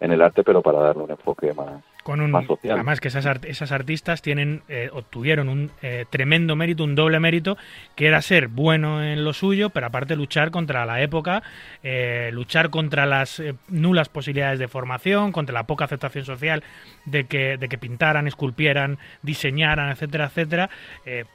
en 0.00 0.12
el 0.12 0.22
arte, 0.22 0.44
pero 0.44 0.62
para 0.62 0.78
darle 0.78 1.02
un 1.02 1.10
enfoque 1.10 1.52
más, 1.52 1.82
con 2.08 2.22
un 2.22 2.30
además 2.76 3.00
que 3.00 3.08
esas 3.08 3.26
art- 3.26 3.44
esas 3.44 3.70
artistas 3.70 4.22
tienen 4.22 4.62
eh, 4.70 4.88
obtuvieron 4.94 5.50
un 5.50 5.70
eh, 5.82 6.06
tremendo 6.08 6.56
mérito 6.56 6.82
un 6.84 6.94
doble 6.94 7.20
mérito 7.20 7.58
que 7.96 8.06
era 8.06 8.22
ser 8.22 8.48
bueno 8.48 9.02
en 9.02 9.24
lo 9.24 9.34
suyo 9.34 9.68
pero 9.68 9.88
aparte 9.88 10.16
luchar 10.16 10.50
contra 10.50 10.86
la 10.86 11.02
época 11.02 11.42
eh, 11.82 12.30
luchar 12.32 12.70
contra 12.70 13.04
las 13.04 13.40
eh, 13.40 13.54
nulas 13.68 14.08
posibilidades 14.08 14.58
de 14.58 14.68
formación 14.68 15.32
contra 15.32 15.52
la 15.52 15.64
poca 15.64 15.84
aceptación 15.84 16.24
social 16.24 16.62
de 17.04 17.24
que 17.24 17.58
de 17.58 17.68
que 17.68 17.76
pintaran 17.76 18.26
esculpieran 18.26 18.96
diseñaran 19.22 19.90
etcétera 19.90 20.24
etcétera 20.26 20.70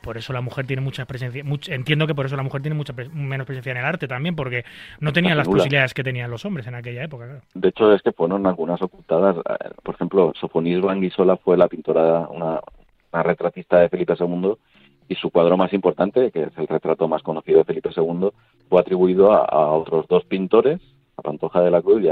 por 0.01 0.17
eso 0.17 0.34
la 0.34 0.41
mujer 0.41 0.65
tiene 0.65 0.82
mucha 0.82 1.05
presencia 1.05 1.43
much- 1.43 1.71
entiendo 1.71 2.07
que 2.07 2.15
por 2.15 2.26
eso 2.26 2.36
la 2.36 2.41
mujer 2.43 2.61
tiene 2.63 2.76
mucha 2.76 2.93
pre- 2.93 3.09
menos 3.09 3.45
presencia 3.45 3.71
en 3.74 3.78
el 3.78 3.86
arte 3.86 4.07
también 4.07 4.36
porque 4.36 4.65
no 4.99 5.13
tenían 5.13 5.38
las 5.38 5.45
posibilidades 5.59 5.93
que 5.93 6.03
tenían 6.03 6.32
los 6.32 6.45
hombres 6.45 6.65
en 6.65 6.74
aquella 6.74 7.03
época 7.03 7.26
claro. 7.26 7.41
De 7.53 7.69
hecho, 7.69 7.93
es 7.93 8.01
que 8.01 8.11
fueron 8.11 8.47
algunas 8.47 8.82
ocultadas. 8.82 9.36
Por 9.84 9.95
ejemplo, 9.95 10.32
Sofonisba 10.64 10.93
Anguissola 10.93 11.36
fue 11.36 11.57
la 11.57 11.68
pintora, 11.68 12.30
una, 12.30 12.61
retratista 13.11 13.80
de 13.80 13.89
Felipe 13.89 14.14
II, 14.18 14.53
y 15.09 15.16
su 15.16 15.30
cuadro 15.30 15.57
más 15.57 15.74
importante, 15.74 16.32
que 16.32 16.43
es 16.43 16.57
el 16.57 16.68
retrato 16.68 17.09
más 17.09 17.22
conocido 17.22 17.57
de 17.57 17.66
Felipe 17.66 17.89
II, 17.93 18.30
fue 18.70 18.80
atribuido 18.80 19.34
a, 19.34 19.74
otros 19.74 20.07
dos 20.07 20.24
pintores, 20.24 20.80
a 21.18 21.22
Pantoja 21.22 21.59
de 21.59 21.70
la 21.70 21.82
Cruz 21.82 22.01
y 22.01 22.09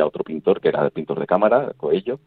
a, 0.00 0.06
otro 0.06 0.24
pintor, 0.24 0.62
que 0.62 0.68
era 0.68 0.86
el 0.86 0.90
pintor 0.90 1.20
de 1.20 1.26
cámara, 1.26 1.72
Coello, 1.76 2.18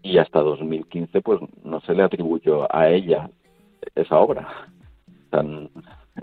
y 0.00 0.18
hasta 0.18 0.40
2015 0.42 1.20
pues 1.22 1.40
no 1.64 1.80
se 1.80 1.94
le 1.94 2.04
atribuyó 2.04 2.72
a 2.72 2.88
ella 2.88 3.30
esa 3.96 4.16
obra. 4.16 4.48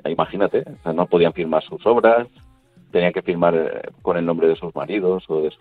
Imagínate, 0.05 0.63
no 0.85 1.07
podían 1.07 1.33
firmar 1.33 1.61
sus 1.63 1.85
obras, 1.85 2.25
tenían 2.91 3.11
que 3.11 3.21
firmar 3.21 3.53
eh, 3.53 3.81
con 4.01 4.15
el 4.15 4.25
nombre 4.25 4.47
de 4.47 4.55
sus 4.55 4.73
maridos 4.73 5.25
o 5.27 5.41
de 5.41 5.51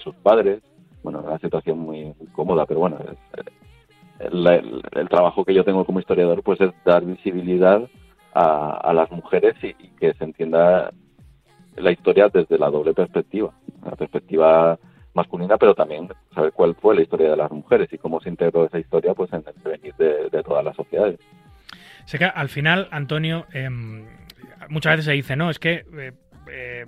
sus 0.00 0.14
padres. 0.22 0.62
Bueno, 1.02 1.20
una 1.20 1.38
situación 1.38 1.78
muy 1.78 2.14
cómoda, 2.32 2.66
pero 2.66 2.80
bueno, 2.80 2.98
eh, 3.00 3.44
el, 4.20 5.08
trabajo 5.08 5.44
que 5.44 5.54
yo 5.54 5.64
tengo 5.64 5.84
como 5.84 6.00
historiador 6.00 6.42
pues 6.42 6.60
es 6.60 6.70
dar 6.84 7.04
visibilidad 7.04 7.82
a, 8.34 8.76
a 8.76 8.92
las 8.92 9.10
mujeres 9.10 9.54
y, 9.62 9.74
que 9.98 10.14
se 10.14 10.24
entienda 10.24 10.92
la 11.76 11.90
historia 11.90 12.28
desde 12.28 12.58
la 12.58 12.70
doble 12.70 12.94
perspectiva, 12.94 13.52
la 13.84 13.96
perspectiva 13.96 14.78
masculina, 15.14 15.56
pero 15.58 15.74
también 15.74 16.08
saber 16.34 16.52
cuál 16.52 16.74
fue 16.74 16.94
la 16.94 17.02
historia 17.02 17.30
de 17.30 17.36
las 17.36 17.50
mujeres 17.50 17.92
y 17.92 17.98
cómo 17.98 18.20
se 18.20 18.28
integró 18.28 18.64
esa 18.64 18.78
historia 18.78 19.14
pues 19.14 19.32
en 19.32 19.44
el 19.46 19.62
devenir 19.62 19.94
de, 19.96 20.42
todas 20.42 20.64
las 20.64 20.76
sociedades. 20.76 21.18
Sé 22.04 22.18
que 22.18 22.24
al 22.24 22.48
final, 22.48 22.88
Antonio, 22.90 23.46
em, 23.52 24.06
muchas 24.68 24.92
veces 24.92 25.04
se 25.06 25.12
dice, 25.12 25.36
no, 25.36 25.50
es 25.50 25.58
que 25.58 25.84
eh, 25.96 26.12
eh, 26.50 26.86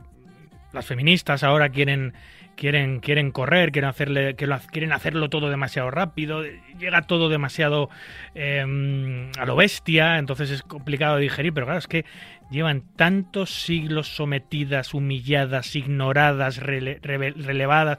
las 0.73 0.87
feministas 0.87 1.45
ahora 1.45 1.69
quieren 1.69 2.15
quieren 2.57 3.01
quieren 3.01 3.31
correr, 3.31 3.73
quieren 3.73 3.89
hacerle 3.89 4.35
quieren 4.35 4.93
hacerlo 4.93 5.29
todo 5.31 5.51
demasiado 5.51 5.91
rápido, 5.91 6.43
llega 6.79 7.03
todo 7.03 7.29
demasiado 7.29 7.91
em, 8.35 9.31
a 9.39 9.45
lo 9.45 9.57
bestia, 9.57 10.19
entonces 10.19 10.51
es 10.51 10.63
complicado 10.63 11.17
de 11.17 11.23
digerir, 11.23 11.53
pero 11.53 11.67
claro, 11.67 11.79
es 11.79 11.89
que 11.89 12.05
llevan 12.51 12.83
tantos 12.97 13.51
siglos 13.51 14.09
sometidas, 14.15 14.95
humilladas, 14.95 15.75
ignoradas, 15.77 16.59
relevadas, 16.59 17.99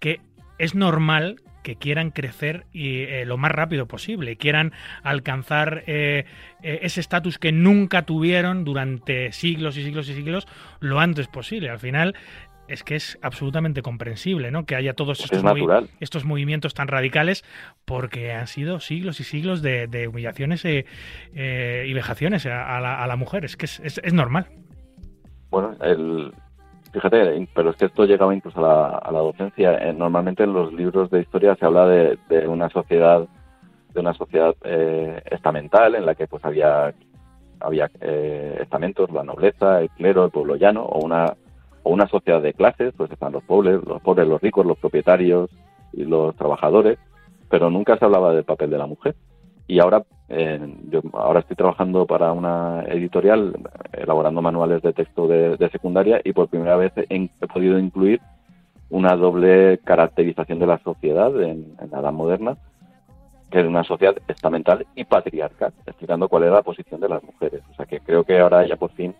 que 0.00 0.20
es 0.58 0.74
normal 0.74 1.40
que 1.62 1.76
quieran 1.76 2.10
crecer 2.10 2.66
y, 2.72 3.02
eh, 3.02 3.24
lo 3.24 3.38
más 3.38 3.52
rápido 3.52 3.86
posible, 3.86 4.36
quieran 4.36 4.72
alcanzar 5.02 5.84
eh, 5.86 6.24
eh, 6.62 6.80
ese 6.82 7.00
estatus 7.00 7.38
que 7.38 7.52
nunca 7.52 8.02
tuvieron 8.02 8.64
durante 8.64 9.32
siglos 9.32 9.76
y 9.76 9.84
siglos 9.84 10.08
y 10.08 10.14
siglos 10.14 10.46
lo 10.80 11.00
antes 11.00 11.28
posible. 11.28 11.70
Al 11.70 11.78
final 11.78 12.14
es 12.72 12.82
que 12.84 12.96
es 12.96 13.18
absolutamente 13.22 13.82
comprensible, 13.82 14.50
¿no? 14.50 14.64
Que 14.66 14.74
haya 14.76 14.94
todos 14.94 15.20
estos, 15.20 15.38
es 15.38 15.44
movi- 15.44 15.88
estos 16.00 16.24
movimientos 16.24 16.74
tan 16.74 16.88
radicales 16.88 17.44
porque 17.84 18.32
han 18.32 18.46
sido 18.46 18.80
siglos 18.80 19.20
y 19.20 19.24
siglos 19.24 19.62
de, 19.62 19.86
de 19.86 20.08
humillaciones 20.08 20.64
eh, 20.64 20.86
eh, 21.34 21.84
y 21.86 21.92
vejaciones 21.92 22.46
a, 22.46 22.76
a 22.76 22.80
la, 22.80 23.02
a 23.02 23.06
la 23.06 23.16
mujer. 23.16 23.44
Es 23.44 23.56
que 23.56 23.66
es, 23.66 23.80
es- 23.80 24.00
es 24.02 24.12
normal. 24.12 24.46
Bueno, 25.50 25.76
el, 25.82 26.32
fíjate, 26.92 27.46
pero 27.54 27.70
es 27.70 27.76
que 27.76 27.86
esto 27.86 28.04
llegaba 28.06 28.34
incluso 28.34 28.58
a 28.58 28.62
la, 28.62 28.88
a 28.98 29.12
la 29.12 29.18
docencia. 29.20 29.76
Eh, 29.78 29.92
normalmente 29.92 30.44
en 30.44 30.52
los 30.52 30.72
libros 30.72 31.10
de 31.10 31.20
historia 31.20 31.54
se 31.56 31.64
habla 31.66 31.86
de, 31.86 32.18
de 32.28 32.48
una 32.48 32.68
sociedad 32.70 33.26
de 33.94 34.00
una 34.00 34.14
sociedad 34.14 34.54
eh, 34.64 35.20
estamental 35.30 35.94
en 35.94 36.06
la 36.06 36.14
que 36.14 36.26
pues 36.26 36.42
había 36.46 36.94
había 37.60 37.90
eh, 38.00 38.58
estamentos, 38.62 39.10
la 39.12 39.22
nobleza, 39.22 39.80
el 39.82 39.90
clero, 39.90 40.24
el 40.24 40.30
pueblo 40.30 40.56
llano, 40.56 40.82
o 40.82 41.04
una 41.04 41.34
o 41.82 41.90
una 41.90 42.08
sociedad 42.08 42.42
de 42.42 42.54
clases, 42.54 42.92
pues 42.96 43.10
están 43.10 43.32
los 43.32 43.42
pobres, 43.44 43.80
los 43.84 44.00
pobres, 44.02 44.26
los 44.26 44.40
ricos, 44.40 44.66
los 44.66 44.78
propietarios 44.78 45.50
y 45.92 46.04
los 46.04 46.34
trabajadores, 46.36 46.98
pero 47.48 47.70
nunca 47.70 47.96
se 47.98 48.04
hablaba 48.04 48.34
del 48.34 48.44
papel 48.44 48.70
de 48.70 48.78
la 48.78 48.86
mujer. 48.86 49.14
Y 49.66 49.78
ahora, 49.78 50.02
eh, 50.28 50.60
yo 50.90 51.00
ahora 51.12 51.40
estoy 51.40 51.56
trabajando 51.56 52.06
para 52.06 52.32
una 52.32 52.82
editorial, 52.88 53.54
elaborando 53.92 54.42
manuales 54.42 54.82
de 54.82 54.92
texto 54.92 55.26
de, 55.26 55.68
secundaria, 55.70 56.20
y 56.24 56.32
por 56.32 56.48
primera 56.48 56.76
vez 56.76 56.92
he, 56.96 57.06
he 57.08 57.46
podido 57.46 57.78
incluir 57.78 58.20
una 58.90 59.16
doble 59.16 59.78
caracterización 59.84 60.58
de 60.58 60.66
la 60.66 60.78
sociedad 60.78 61.34
en, 61.42 61.76
en 61.80 61.90
la 61.90 62.00
edad 62.00 62.12
moderna, 62.12 62.56
que 63.50 63.60
es 63.60 63.66
una 63.66 63.84
sociedad 63.84 64.16
estamental 64.28 64.86
y 64.94 65.04
patriarcal, 65.04 65.72
explicando 65.86 66.28
cuál 66.28 66.44
era 66.44 66.54
la 66.56 66.62
posición 66.62 67.00
de 67.00 67.08
las 67.08 67.22
mujeres. 67.22 67.62
O 67.70 67.74
sea 67.74 67.86
que 67.86 68.00
creo 68.00 68.24
que 68.24 68.38
ahora 68.38 68.66
ya 68.66 68.76
por 68.76 68.90
fin 68.92 69.14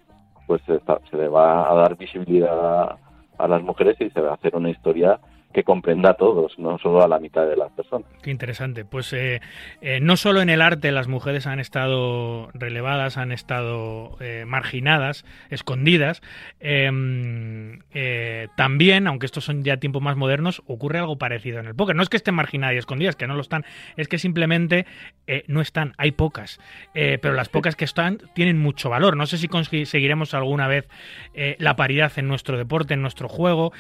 pues 0.46 0.62
se, 0.66 0.80
se 1.10 1.16
le 1.16 1.28
va 1.28 1.70
a 1.70 1.74
dar 1.74 1.96
visibilidad 1.96 2.96
a 3.38 3.48
las 3.48 3.62
mujeres 3.62 3.96
y 4.00 4.10
se 4.10 4.20
va 4.20 4.30
a 4.30 4.34
hacer 4.34 4.54
una 4.54 4.70
historia 4.70 5.18
que 5.52 5.64
comprenda 5.64 6.10
a 6.10 6.14
todos, 6.14 6.58
no 6.58 6.78
solo 6.78 7.02
a 7.02 7.08
la 7.08 7.18
mitad 7.18 7.46
de 7.46 7.56
las 7.56 7.70
personas. 7.72 8.08
Qué 8.22 8.30
interesante. 8.30 8.84
Pues 8.84 9.12
eh, 9.12 9.40
eh, 9.80 10.00
no 10.00 10.16
solo 10.16 10.40
en 10.40 10.50
el 10.50 10.62
arte 10.62 10.92
las 10.92 11.08
mujeres 11.08 11.46
han 11.46 11.60
estado 11.60 12.50
relevadas, 12.54 13.16
han 13.16 13.32
estado 13.32 14.16
eh, 14.20 14.44
marginadas, 14.46 15.24
escondidas. 15.50 16.22
eh, 16.60 18.48
también, 18.56 19.06
aunque 19.06 19.26
estos 19.26 19.44
son 19.44 19.62
ya 19.64 19.76
tiempos 19.76 20.02
más 20.02 20.16
modernos, 20.16 20.62
ocurre 20.66 20.98
algo 20.98 21.16
parecido 21.18 21.60
en 21.60 21.66
el 21.66 21.74
póker. 21.74 21.94
No 21.96 22.02
es 22.02 22.08
que 22.08 22.16
estén 22.16 22.34
marginadas 22.34 22.74
y 22.74 22.78
escondidas, 22.78 23.16
que 23.16 23.26
no 23.26 23.34
lo 23.34 23.40
están, 23.42 23.64
es 23.96 24.08
que 24.08 24.18
simplemente 24.18 24.86
no 25.46 25.60
están. 25.60 25.94
Hay 25.98 26.12
pocas, 26.12 26.60
pero 26.92 27.32
las 27.32 27.48
pocas 27.48 27.76
que 27.76 27.84
están 27.84 28.18
tienen 28.34 28.58
mucho 28.58 28.90
valor. 28.90 29.16
No 29.16 29.26
sé 29.26 29.38
si 29.38 29.48
conseguiremos 29.48 30.34
alguna 30.34 30.68
vez 30.68 30.88
la 31.58 31.76
paridad 31.76 32.12
en 32.16 32.28
nuestro 32.28 32.58
deporte, 32.58 32.94
en 32.94 33.02
nuestro 33.02 33.28
juego. 33.28 33.72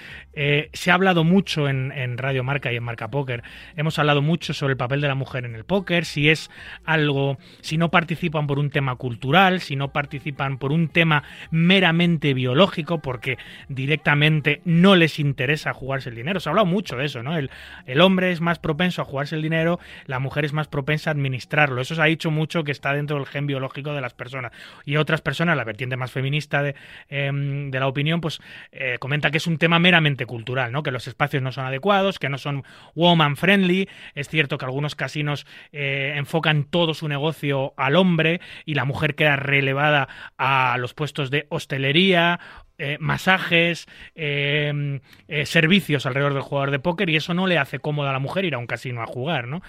Se 0.72 0.90
ha 0.90 0.94
hablado 0.94 1.24
mucho 1.24 1.61
en, 1.68 2.18
Radio 2.18 2.44
Marca 2.44 2.72
y 2.72 2.76
en 2.76 2.82
Marca 2.82 3.08
Póker. 3.08 3.42
Hemos 3.76 3.98
hablado 3.98 4.22
mucho 4.22 4.54
sobre 4.54 4.72
el 4.72 4.76
papel 4.76 5.00
de 5.00 5.08
la 5.08 5.14
mujer 5.14 5.44
en 5.44 5.54
el 5.54 5.64
póker, 5.64 6.04
si 6.04 6.28
es 6.28 6.50
algo, 6.84 7.38
si 7.60 7.78
no 7.78 7.90
participan 7.90 8.46
por 8.46 8.58
un 8.58 8.70
tema 8.70 8.96
cultural, 8.96 9.60
si 9.60 9.76
no 9.76 9.92
participan 9.92 10.58
por 10.58 10.72
un 10.72 10.88
tema 10.88 11.22
meramente 11.50 12.34
biológico, 12.34 12.98
porque 12.98 13.38
directamente 13.68 14.60
no 14.64 14.96
les 14.96 15.18
interesa 15.18 15.72
jugarse 15.72 16.10
el 16.10 16.16
dinero. 16.16 16.40
Se 16.40 16.48
ha 16.48 16.50
hablado 16.50 16.66
mucho 16.66 16.96
de 16.96 17.06
eso, 17.06 17.22
¿no? 17.22 17.36
El, 17.36 17.50
el 17.86 18.00
hombre 18.00 18.32
es 18.32 18.40
más 18.40 18.58
propenso 18.58 19.02
a 19.02 19.04
jugarse 19.04 19.36
el 19.36 19.42
dinero, 19.42 19.80
la 20.06 20.18
mujer 20.18 20.44
es 20.44 20.52
más 20.52 20.68
propensa 20.68 21.10
a 21.10 21.12
administrarlo. 21.12 21.80
Eso 21.80 21.94
se 21.94 22.02
ha 22.02 22.06
dicho 22.06 22.30
mucho 22.30 22.64
que 22.64 22.72
está 22.72 22.92
dentro 22.92 23.16
del 23.16 23.26
gen 23.26 23.46
biológico 23.46 23.92
de 23.94 24.00
las 24.00 24.14
personas. 24.14 24.52
Y 24.84 24.96
otras 24.96 25.20
personas, 25.20 25.56
la 25.56 25.64
vertiente 25.64 25.96
más 25.96 26.10
feminista 26.10 26.62
de, 26.62 26.74
em, 27.08 27.70
de 27.70 27.80
la 27.80 27.86
opinión, 27.86 28.20
pues 28.20 28.40
eh, 28.72 28.96
comenta 28.98 29.30
que 29.30 29.38
es 29.38 29.46
un 29.46 29.58
tema 29.58 29.78
meramente 29.78 30.26
cultural, 30.26 30.72
¿no? 30.72 30.82
Que 30.82 30.90
los 30.90 31.06
espacios 31.06 31.42
no 31.42 31.51
son 31.52 31.66
adecuados, 31.66 32.18
que 32.18 32.28
no 32.28 32.38
son 32.38 32.64
woman 32.94 33.36
friendly. 33.36 33.88
Es 34.14 34.28
cierto 34.28 34.58
que 34.58 34.64
algunos 34.64 34.94
casinos 34.94 35.46
eh, 35.72 36.14
enfocan 36.16 36.64
todo 36.64 36.94
su 36.94 37.08
negocio 37.08 37.74
al 37.76 37.96
hombre 37.96 38.40
y 38.64 38.74
la 38.74 38.84
mujer 38.84 39.14
queda 39.14 39.36
relevada 39.36 40.08
a 40.38 40.76
los 40.78 40.94
puestos 40.94 41.30
de 41.30 41.46
hostelería 41.48 42.40
eh, 42.84 42.96
masajes, 42.98 43.86
eh, 44.16 45.00
eh, 45.28 45.46
servicios 45.46 46.04
alrededor 46.04 46.34
del 46.34 46.42
jugador 46.42 46.72
de 46.72 46.80
póker 46.80 47.10
y 47.10 47.14
eso 47.16 47.32
no 47.32 47.46
le 47.46 47.56
hace 47.56 47.78
cómoda 47.78 48.10
a 48.10 48.12
la 48.12 48.18
mujer 48.18 48.44
ir 48.44 48.56
a 48.56 48.58
un 48.58 48.66
casino 48.66 49.02
a 49.02 49.06
jugar, 49.06 49.46
¿no? 49.46 49.62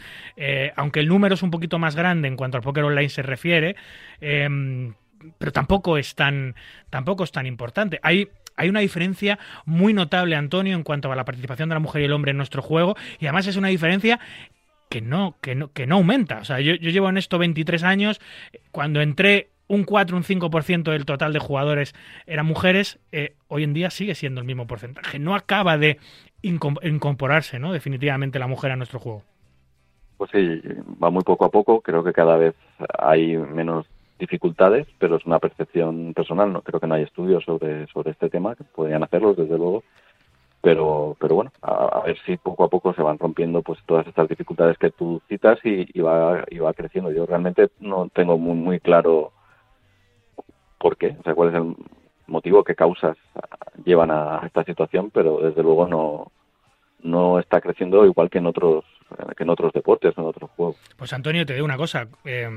Aunque 0.76 1.00
el 1.00 1.08
número 1.08 1.36
es 1.36 1.44
un 1.44 1.52
poquito 1.52 1.78
más 1.78 1.96
grande 1.96 2.28
en 2.28 2.36
cuanto 2.36 2.58
al 2.58 2.64
póker 2.64 2.86
online 2.86 3.10
se 3.10 3.22
refiere, 3.22 3.76
eh, 4.20 4.50
pero 5.38 5.52
tampoco 5.52 5.98
es 5.98 6.16
tan, 6.16 6.56
tampoco 6.90 7.24
es 7.24 7.32
tan 7.32 7.46
importante. 7.46 8.00
Hay, 8.04 8.30
hay 8.56 8.70
una 8.70 8.80
diferencia 8.80 9.40
muy 9.66 9.94
notable, 9.94 10.36
Antonio, 10.36 10.76
en 10.76 10.84
cuanto 10.84 11.12
a 11.12 11.16
la 11.16 11.26
participación 11.26 11.70
de 11.70 11.76
la 11.76 11.80
mujer 11.80 12.02
y 12.02 12.06
el 12.06 12.14
hombre 12.14 12.32
en 12.32 12.38
nuestro 12.38 12.62
juego, 12.62 12.96
y 13.20 13.26
además 13.26 13.48
es 13.48 13.58
una 13.58 13.70
diferencia 13.70 14.20
que 14.94 15.02
no, 15.02 15.36
que 15.42 15.56
no, 15.56 15.72
que 15.74 15.88
no 15.88 15.96
aumenta. 15.96 16.38
O 16.38 16.46
sea, 16.46 16.60
yo, 16.60 16.76
llevo 16.76 17.10
en 17.10 17.18
esto 17.18 17.40
23 17.40 17.84
años. 17.84 18.22
Cuando 18.72 19.02
entré 19.02 19.50
un 19.68 19.86
4, 19.86 20.16
un 20.16 20.24
5% 20.24 20.92
del 20.92 21.06
total 21.06 21.34
de 21.34 21.40
jugadores 21.40 21.96
eran 22.28 22.46
mujeres, 22.46 23.00
eh, 23.12 23.34
hoy 23.48 23.64
en 23.64 23.74
día 23.74 23.90
sigue 23.90 24.14
siendo 24.14 24.40
el 24.40 24.46
mismo 24.46 24.68
porcentaje. 24.68 25.18
No 25.18 25.34
acaba 25.34 25.80
de 25.80 25.98
incorporarse, 26.44 27.58
¿no? 27.58 27.74
Definitivamente 27.74 28.38
la 28.38 28.46
mujer 28.46 28.72
a 28.72 28.76
nuestro 28.76 29.00
juego. 29.00 29.24
Pues 30.18 30.30
sí, 30.32 30.62
va 31.04 31.10
muy 31.10 31.24
poco 31.24 31.46
a 31.46 31.50
poco. 31.50 31.82
Creo 31.82 32.04
que 32.04 32.14
cada 32.14 32.38
vez 32.38 32.54
hay 33.00 33.36
menos 33.36 33.88
dificultades, 34.24 34.88
pero 35.00 35.18
es 35.18 35.26
una 35.26 35.40
percepción 35.40 36.14
personal. 36.14 36.54
No 36.54 36.62
creo 36.62 36.80
que 36.80 36.88
no 36.88 36.96
hay 36.96 37.04
estudios 37.04 37.44
sobre 37.44 37.88
sobre 37.88 38.12
este 38.12 38.30
tema, 38.30 38.56
que 38.56 38.64
podrían 38.64 39.04
hacerlos 39.04 39.36
desde 39.36 39.58
luego. 39.58 39.84
Pero 40.62 41.18
pero 41.20 41.36
bueno, 41.36 41.52
a, 41.62 42.02
ver 42.06 42.18
si 42.26 42.38
poco 42.38 42.64
a 42.64 42.70
poco 42.70 42.94
se 42.94 43.02
van 43.02 43.20
rompiendo 43.20 43.62
pues 43.62 43.80
todas 43.86 44.08
estas 44.08 44.30
dificultades 44.30 44.78
que 44.78 44.92
tú 44.92 45.22
citas 45.28 45.60
y, 45.66 45.86
y 45.94 46.00
va 46.02 46.46
y 46.50 46.60
va 46.60 46.74
creciendo. 46.74 47.12
Yo 47.12 47.26
realmente 47.26 47.70
no 47.80 48.08
tengo 48.14 48.38
muy 48.38 48.56
muy 48.56 48.80
claro 48.80 49.34
por 50.80 50.96
qué, 50.98 51.18
o 51.20 51.24
sea, 51.24 51.36
cuál 51.36 51.50
es 51.50 51.56
el 51.56 51.76
motivo, 52.28 52.64
qué 52.64 52.76
causas 52.76 53.18
llevan 53.86 54.12
a 54.12 54.42
esta 54.46 54.64
situación, 54.64 55.12
pero 55.12 55.40
desde 55.42 55.64
luego 55.64 55.88
no 55.88 56.32
no 57.04 57.40
está 57.40 57.60
creciendo 57.60 58.06
igual 58.06 58.30
que 58.30 58.38
en 58.38 58.48
otros 58.48 58.86
que 59.36 59.44
en 59.44 59.50
otros 59.50 59.74
deportes, 59.74 60.18
en 60.18 60.24
otros 60.24 60.50
juegos. 60.52 60.78
Pues 60.98 61.12
Antonio, 61.12 61.46
te 61.46 61.54
digo 61.54 61.66
una 61.66 61.78
cosa, 61.78 62.08
eh, 62.24 62.50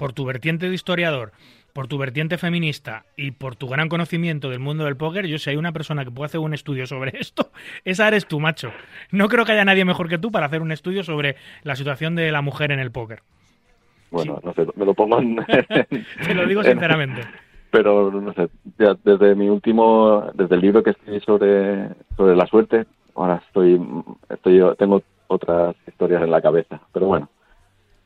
por 0.00 0.14
tu 0.14 0.24
vertiente 0.24 0.66
de 0.66 0.74
historiador, 0.74 1.32
por 1.74 1.86
tu 1.86 1.98
vertiente 1.98 2.38
feminista 2.38 3.04
y 3.18 3.32
por 3.32 3.54
tu 3.54 3.68
gran 3.68 3.90
conocimiento 3.90 4.48
del 4.48 4.58
mundo 4.58 4.84
del 4.86 4.96
póker, 4.96 5.26
yo 5.26 5.38
si 5.38 5.50
hay 5.50 5.56
una 5.56 5.72
persona 5.72 6.06
que 6.06 6.10
puede 6.10 6.24
hacer 6.26 6.40
un 6.40 6.54
estudio 6.54 6.86
sobre 6.86 7.12
esto, 7.20 7.50
esa 7.84 8.08
eres 8.08 8.26
tú, 8.26 8.40
macho. 8.40 8.72
No 9.12 9.28
creo 9.28 9.44
que 9.44 9.52
haya 9.52 9.64
nadie 9.66 9.84
mejor 9.84 10.08
que 10.08 10.16
tú 10.16 10.32
para 10.32 10.46
hacer 10.46 10.62
un 10.62 10.72
estudio 10.72 11.04
sobre 11.04 11.36
la 11.64 11.76
situación 11.76 12.14
de 12.16 12.32
la 12.32 12.40
mujer 12.40 12.72
en 12.72 12.80
el 12.80 12.90
póker. 12.90 13.20
Bueno, 14.10 14.40
no 14.42 14.54
sé, 14.54 14.66
me 14.74 14.86
lo 14.86 14.94
pongo 14.94 15.18
en, 15.20 15.36
Te 15.36 16.34
lo 16.34 16.46
digo 16.46 16.62
en- 16.62 16.68
sinceramente. 16.72 17.20
pero 17.70 18.10
no 18.10 18.32
sé, 18.32 18.48
ya 18.78 18.96
desde 19.04 19.34
mi 19.34 19.50
último, 19.50 20.30
desde 20.34 20.54
el 20.54 20.62
libro 20.62 20.82
que 20.82 20.90
escribí 20.90 21.20
sobre 21.20 21.88
sobre 22.16 22.34
la 22.36 22.46
suerte, 22.46 22.86
ahora 23.14 23.42
estoy 23.46 23.78
estoy 24.30 24.62
tengo 24.78 25.02
otras 25.28 25.76
historias 25.86 26.22
en 26.22 26.30
la 26.30 26.40
cabeza, 26.40 26.80
pero 26.92 27.06
bueno, 27.06 27.28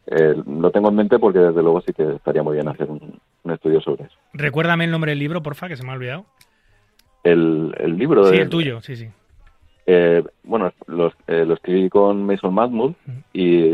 eh, 0.06 0.34
lo 0.46 0.70
tengo 0.70 0.88
en 0.88 0.96
mente 0.96 1.18
porque 1.18 1.38
desde 1.38 1.62
luego 1.62 1.80
sí 1.80 1.92
que 1.92 2.14
estaría 2.14 2.42
muy 2.42 2.54
bien 2.56 2.68
hacer 2.68 2.90
un, 2.90 3.20
un 3.42 3.52
estudio 3.52 3.80
sobre 3.80 4.04
eso. 4.04 4.16
Recuérdame 4.32 4.84
el 4.84 4.90
nombre 4.90 5.12
del 5.12 5.18
libro, 5.18 5.42
porfa, 5.42 5.68
que 5.68 5.76
se 5.76 5.84
me 5.84 5.90
ha 5.90 5.94
olvidado. 5.94 6.26
El, 7.22 7.74
el 7.78 7.96
libro 7.96 8.24
Sí, 8.26 8.36
de, 8.36 8.42
el 8.42 8.48
tuyo, 8.48 8.80
sí, 8.80 8.96
sí. 8.96 9.08
Eh, 9.86 10.22
bueno, 10.42 10.72
lo, 10.86 11.12
eh, 11.26 11.44
lo 11.46 11.54
escribí 11.54 11.88
con 11.88 12.24
Mason 12.24 12.54
Mahmoud 12.54 12.92
y 13.32 13.70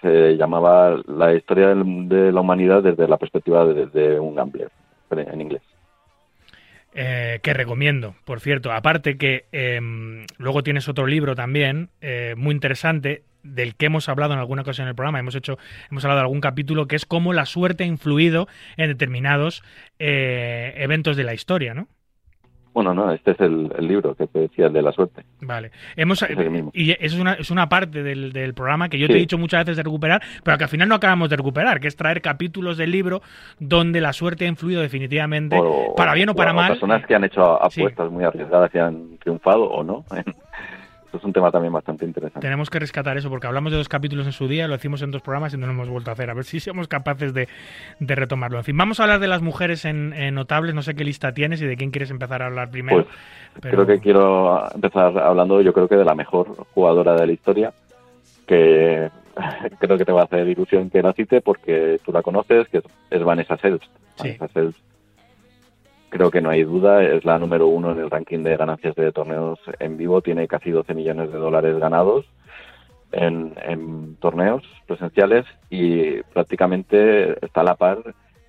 se 0.00 0.36
llamaba 0.36 1.00
La 1.06 1.34
historia 1.34 1.68
de 1.74 2.32
la 2.32 2.40
humanidad 2.40 2.82
desde 2.82 3.08
la 3.08 3.16
perspectiva 3.16 3.64
de, 3.66 3.86
de 3.86 4.20
un 4.20 4.34
gambler, 4.34 4.70
en 5.10 5.40
inglés. 5.40 5.62
Eh, 6.92 7.38
que 7.42 7.54
recomiendo, 7.54 8.14
por 8.24 8.40
cierto. 8.40 8.72
Aparte 8.72 9.16
que 9.16 9.44
em, 9.52 10.26
luego 10.38 10.62
tienes 10.62 10.88
otro 10.88 11.06
libro 11.06 11.34
también, 11.34 11.88
eh, 12.00 12.34
muy 12.36 12.52
interesante, 12.52 13.22
del 13.42 13.74
que 13.74 13.86
hemos 13.86 14.08
hablado 14.08 14.32
en 14.34 14.38
alguna 14.38 14.62
ocasión 14.62 14.84
en 14.86 14.90
el 14.90 14.94
programa, 14.94 15.18
hemos 15.20 15.34
hecho, 15.34 15.58
hemos 15.90 16.04
hablado 16.04 16.18
de 16.20 16.24
algún 16.24 16.40
capítulo, 16.40 16.86
que 16.86 16.96
es 16.96 17.06
cómo 17.06 17.32
la 17.32 17.46
suerte 17.46 17.84
ha 17.84 17.86
influido 17.86 18.48
en 18.76 18.88
determinados 18.88 19.62
eh, 19.98 20.74
eventos 20.76 21.16
de 21.16 21.24
la 21.24 21.34
historia, 21.34 21.74
¿no? 21.74 21.88
Bueno, 22.72 22.94
no, 22.94 23.12
este 23.12 23.32
es 23.32 23.40
el, 23.40 23.68
el 23.76 23.88
libro 23.88 24.14
que 24.14 24.28
te 24.28 24.38
decía, 24.38 24.66
el 24.68 24.72
de 24.72 24.80
la 24.82 24.92
suerte. 24.92 25.24
Vale. 25.40 25.72
Hemos, 25.96 26.22
Es 26.22 26.30
y 26.72 26.92
eso 26.92 26.98
es 27.00 27.14
una, 27.14 27.32
es 27.34 27.50
una 27.50 27.68
parte 27.68 28.04
del, 28.04 28.32
del 28.32 28.54
programa 28.54 28.88
que 28.88 28.96
yo 28.96 29.08
te 29.08 29.14
he 29.14 29.18
dicho 29.18 29.38
muchas 29.38 29.64
veces 29.64 29.76
de 29.78 29.82
recuperar, 29.82 30.22
pero 30.44 30.56
que 30.56 30.62
al 30.64 30.70
final 30.70 30.88
no 30.88 30.94
acabamos 30.94 31.28
de 31.30 31.36
recuperar, 31.36 31.80
que 31.80 31.88
es 31.88 31.96
traer 31.96 32.22
capítulos 32.22 32.76
del 32.76 32.92
libro 32.92 33.22
donde 33.58 34.00
la 34.00 34.12
suerte 34.12 34.44
ha 34.44 34.48
influido 34.48 34.82
definitivamente, 34.82 35.56
O- 35.60 35.96
para 35.96 36.14
bien 36.14 36.28
o 36.28 36.34
para 36.36 36.52
o 36.52 36.54
mal. 36.54 36.68
personas 36.68 37.04
que 37.06 37.14
han 37.16 37.24
hecho 37.24 37.60
apuestas 37.60 38.08
muy 38.08 38.22
arriesgadas 38.22 38.70
y 38.72 38.78
han 38.78 39.18
triunfado 39.18 39.64
o 39.64 39.82
no. 39.82 40.04
Es 41.12 41.24
un 41.24 41.32
tema 41.32 41.50
también 41.50 41.72
bastante 41.72 42.04
interesante. 42.04 42.40
Tenemos 42.40 42.70
que 42.70 42.78
rescatar 42.78 43.16
eso 43.18 43.28
porque 43.28 43.46
hablamos 43.48 43.72
de 43.72 43.78
dos 43.78 43.88
capítulos 43.88 44.26
en 44.26 44.32
su 44.32 44.46
día, 44.46 44.68
lo 44.68 44.76
hicimos 44.76 45.02
en 45.02 45.10
dos 45.10 45.22
programas 45.22 45.52
y 45.52 45.56
no 45.56 45.66
lo 45.66 45.72
hemos 45.72 45.88
vuelto 45.88 46.10
a 46.10 46.12
hacer. 46.12 46.30
A 46.30 46.34
ver 46.34 46.44
si 46.44 46.60
somos 46.60 46.86
capaces 46.88 47.34
de, 47.34 47.48
de 47.98 48.14
retomarlo. 48.14 48.58
En 48.58 48.64
fin, 48.64 48.76
vamos 48.76 49.00
a 49.00 49.02
hablar 49.04 49.18
de 49.18 49.26
las 49.28 49.42
mujeres 49.42 49.84
en, 49.84 50.12
en 50.12 50.34
notables. 50.34 50.74
No 50.74 50.82
sé 50.82 50.94
qué 50.94 51.02
lista 51.04 51.32
tienes 51.32 51.60
y 51.62 51.66
de 51.66 51.76
quién 51.76 51.90
quieres 51.90 52.10
empezar 52.10 52.42
a 52.42 52.46
hablar 52.46 52.70
primero. 52.70 53.04
Pues 53.04 53.16
pero- 53.60 53.74
creo 53.84 53.86
que 53.96 54.00
quiero 54.02 54.72
empezar 54.72 55.18
hablando, 55.18 55.60
yo 55.62 55.72
creo 55.72 55.88
que 55.88 55.96
de 55.96 56.04
la 56.04 56.14
mejor 56.14 56.46
jugadora 56.74 57.14
de 57.16 57.26
la 57.26 57.32
historia, 57.32 57.72
que 58.46 59.10
creo 59.80 59.98
que 59.98 60.04
te 60.04 60.12
va 60.12 60.22
a 60.22 60.24
hacer 60.24 60.46
ilusión 60.48 60.90
que 60.90 61.02
la 61.02 61.12
cite 61.12 61.40
porque 61.40 61.98
tú 62.04 62.12
la 62.12 62.22
conoces, 62.22 62.68
que 62.68 62.78
es- 62.78 62.84
es 63.10 63.22
Vanessa 63.24 63.56
Selst. 63.56 63.84
Sí. 64.16 64.36
Vanessa 64.38 64.46
creo 66.10 66.30
que 66.30 66.42
no 66.42 66.50
hay 66.50 66.64
duda, 66.64 67.02
es 67.02 67.24
la 67.24 67.38
número 67.38 67.68
uno 67.68 67.92
en 67.92 68.00
el 68.00 68.10
ranking 68.10 68.42
de 68.42 68.56
ganancias 68.56 68.94
de 68.96 69.12
torneos 69.12 69.58
en 69.78 69.96
vivo, 69.96 70.20
tiene 70.20 70.48
casi 70.48 70.70
12 70.70 70.92
millones 70.94 71.32
de 71.32 71.38
dólares 71.38 71.78
ganados 71.78 72.26
en, 73.12 74.16
torneos 74.20 74.62
presenciales 74.86 75.46
y 75.70 76.22
prácticamente 76.34 77.44
está 77.44 77.62
a 77.62 77.64
la 77.64 77.74
par 77.76 77.98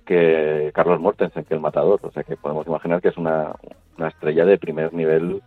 que 0.04 0.70
Carlos 0.74 1.00
Mortensen, 1.00 1.44
que 1.44 1.54
el 1.54 1.60
matador. 1.60 2.00
O 2.02 2.10
sea 2.10 2.24
que 2.24 2.36
podemos 2.36 2.66
imaginar 2.66 3.00
que 3.00 3.08
es 3.08 3.16
una, 3.16 3.52
una 3.96 4.08
estrella 4.08 4.44
de 4.44 4.58
primer 4.58 4.92
nivel 4.92 5.40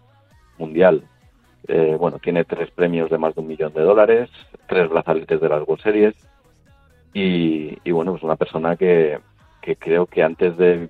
mundial. 0.58 1.04
Eh, 1.68 1.96
bueno, 2.00 2.20
tiene 2.20 2.46
tres 2.46 2.72
premios 2.72 3.10
de 3.10 3.18
más 3.18 3.36
de 3.36 3.42
un 3.42 3.48
millón 3.48 3.74
de 3.74 3.82
dólares, 3.82 4.30
tres 4.68 4.90
brazaletes 4.90 5.42
de 5.42 5.50
las 5.50 5.68
World 5.68 5.84
Series 5.84 6.16
y, 7.14 7.78
y 7.84 7.92
bueno, 7.92 8.16
es 8.16 8.24
una 8.24 8.36
persona 8.36 8.76
que, 8.76 9.20
que 9.62 9.76
creo 9.76 10.06
que 10.06 10.24
antes 10.24 10.58
de 10.58 10.90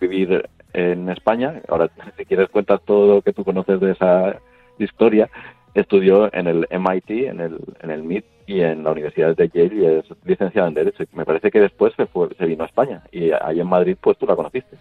vivir 0.00 0.48
en 0.72 1.08
España, 1.08 1.60
ahora 1.68 1.90
si 2.16 2.24
quieres 2.24 2.48
cuentas 2.48 2.80
todo 2.84 3.14
lo 3.14 3.22
que 3.22 3.32
tú 3.32 3.44
conoces 3.44 3.80
de 3.80 3.92
esa 3.92 4.36
historia, 4.78 5.28
estudió 5.74 6.32
en 6.34 6.46
el 6.46 6.66
MIT, 6.70 7.10
en 7.28 7.40
el, 7.40 7.58
en 7.80 7.90
el 7.90 8.02
MIT 8.02 8.24
y 8.46 8.60
en 8.60 8.82
la 8.84 8.92
Universidad 8.92 9.36
de 9.36 9.48
Yale 9.48 9.74
y 9.74 9.84
es 9.84 10.04
licenciada 10.24 10.68
en 10.68 10.74
Derecho. 10.74 11.04
Me 11.12 11.24
parece 11.24 11.50
que 11.50 11.60
después 11.60 11.92
se, 11.96 12.06
fue, 12.06 12.28
se 12.36 12.46
vino 12.46 12.64
a 12.64 12.66
España 12.66 13.02
y 13.12 13.30
ahí 13.30 13.60
en 13.60 13.68
Madrid 13.68 13.96
pues 14.00 14.18
tú 14.18 14.26
la 14.26 14.36
conociste. 14.36 14.76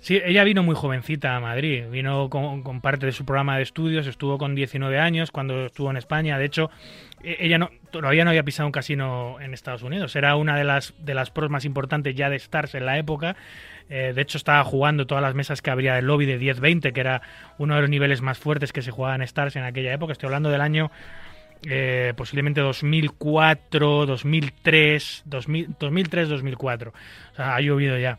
Sí, 0.00 0.20
ella 0.24 0.44
vino 0.44 0.62
muy 0.62 0.76
jovencita 0.76 1.34
a 1.34 1.40
Madrid, 1.40 1.86
vino 1.90 2.30
con, 2.30 2.62
con 2.62 2.80
parte 2.80 3.06
de 3.06 3.12
su 3.12 3.24
programa 3.24 3.56
de 3.56 3.64
estudios, 3.64 4.06
estuvo 4.06 4.38
con 4.38 4.54
19 4.54 4.96
años 5.00 5.32
cuando 5.32 5.66
estuvo 5.66 5.90
en 5.90 5.96
España. 5.96 6.38
De 6.38 6.44
hecho, 6.44 6.70
ella 7.22 7.58
no, 7.58 7.70
todavía 7.90 8.24
no 8.24 8.30
había 8.30 8.42
pisado 8.42 8.66
un 8.66 8.72
casino 8.72 9.38
en 9.40 9.54
Estados 9.54 9.82
Unidos. 9.82 10.14
Era 10.16 10.36
una 10.36 10.56
de 10.56 10.64
las, 10.64 10.94
de 10.98 11.14
las 11.14 11.30
pros 11.30 11.50
más 11.50 11.64
importantes 11.64 12.14
ya 12.14 12.30
de 12.30 12.36
Stars 12.36 12.74
en 12.74 12.86
la 12.86 12.98
época. 12.98 13.36
Eh, 13.88 14.12
de 14.14 14.22
hecho, 14.22 14.38
estaba 14.38 14.62
jugando 14.64 15.06
todas 15.06 15.22
las 15.22 15.34
mesas 15.34 15.62
que 15.62 15.70
habría 15.70 15.94
del 15.94 16.06
lobby 16.06 16.26
de 16.26 16.38
10-20, 16.38 16.92
que 16.92 17.00
era 17.00 17.22
uno 17.58 17.74
de 17.74 17.80
los 17.80 17.90
niveles 17.90 18.20
más 18.20 18.38
fuertes 18.38 18.72
que 18.72 18.82
se 18.82 18.90
jugaba 18.90 19.14
en 19.14 19.22
Stars 19.22 19.56
en 19.56 19.64
aquella 19.64 19.92
época. 19.92 20.12
Estoy 20.12 20.26
hablando 20.26 20.50
del 20.50 20.60
año 20.60 20.90
eh, 21.66 22.12
posiblemente 22.16 22.60
2004, 22.60 24.06
2003, 24.06 25.22
2000, 25.26 25.76
2003, 25.78 26.28
2004. 26.28 26.92
O 27.32 27.34
sea, 27.34 27.56
ha 27.56 27.60
llovido 27.60 27.98
ya. 27.98 28.18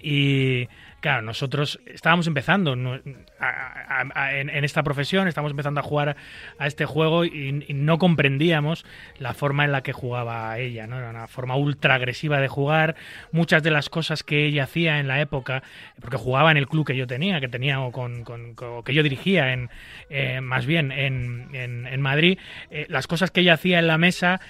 Y 0.00 0.68
claro, 1.06 1.22
nosotros 1.22 1.78
estábamos 1.86 2.26
empezando 2.26 2.72
en, 2.72 4.64
esta 4.64 4.82
profesión, 4.82 5.28
estábamos 5.28 5.52
empezando 5.52 5.78
a 5.78 5.84
jugar 5.84 6.16
a 6.58 6.66
este 6.66 6.84
juego 6.84 7.24
y, 7.24 7.64
no 7.68 7.98
comprendíamos 7.98 8.84
la 9.20 9.32
forma 9.32 9.64
en 9.64 9.70
la 9.70 9.82
que 9.84 9.92
jugaba 9.92 10.58
ella, 10.58 10.88
¿no? 10.88 10.98
Era 10.98 11.10
una 11.10 11.28
forma 11.28 11.54
ultra 11.54 11.94
agresiva 11.94 12.40
de 12.40 12.48
jugar. 12.48 12.96
Muchas 13.30 13.62
de 13.62 13.70
las 13.70 13.88
cosas 13.88 14.24
que 14.24 14.46
ella 14.46 14.64
hacía 14.64 14.98
en 14.98 15.06
la 15.06 15.20
época, 15.20 15.62
porque 16.00 16.16
jugaba 16.16 16.50
en 16.50 16.56
el 16.56 16.66
club 16.66 16.84
que 16.84 16.96
yo 16.96 17.06
tenía, 17.06 17.40
que 17.40 17.46
tenía 17.46 17.78
o 17.82 17.92
con, 17.92 18.24
con- 18.24 18.56
que 18.84 18.92
yo 18.92 19.04
dirigía 19.04 19.52
en 19.52 19.70
eh, 20.10 20.40
más 20.40 20.66
bien 20.66 20.90
en, 20.90 21.54
en- 21.54 21.86
en 21.86 22.00
Madrid, 22.00 22.40
eh, 22.72 22.86
las 22.88 23.06
cosas 23.06 23.30
que 23.30 23.42
ella 23.42 23.54
hacía 23.54 23.78
en 23.78 23.86
la 23.86 23.96
mesa, 23.96 24.40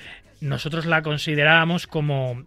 nosotros 0.40 0.86
la 0.86 1.02
considerábamos 1.02 1.86
como 1.86 2.46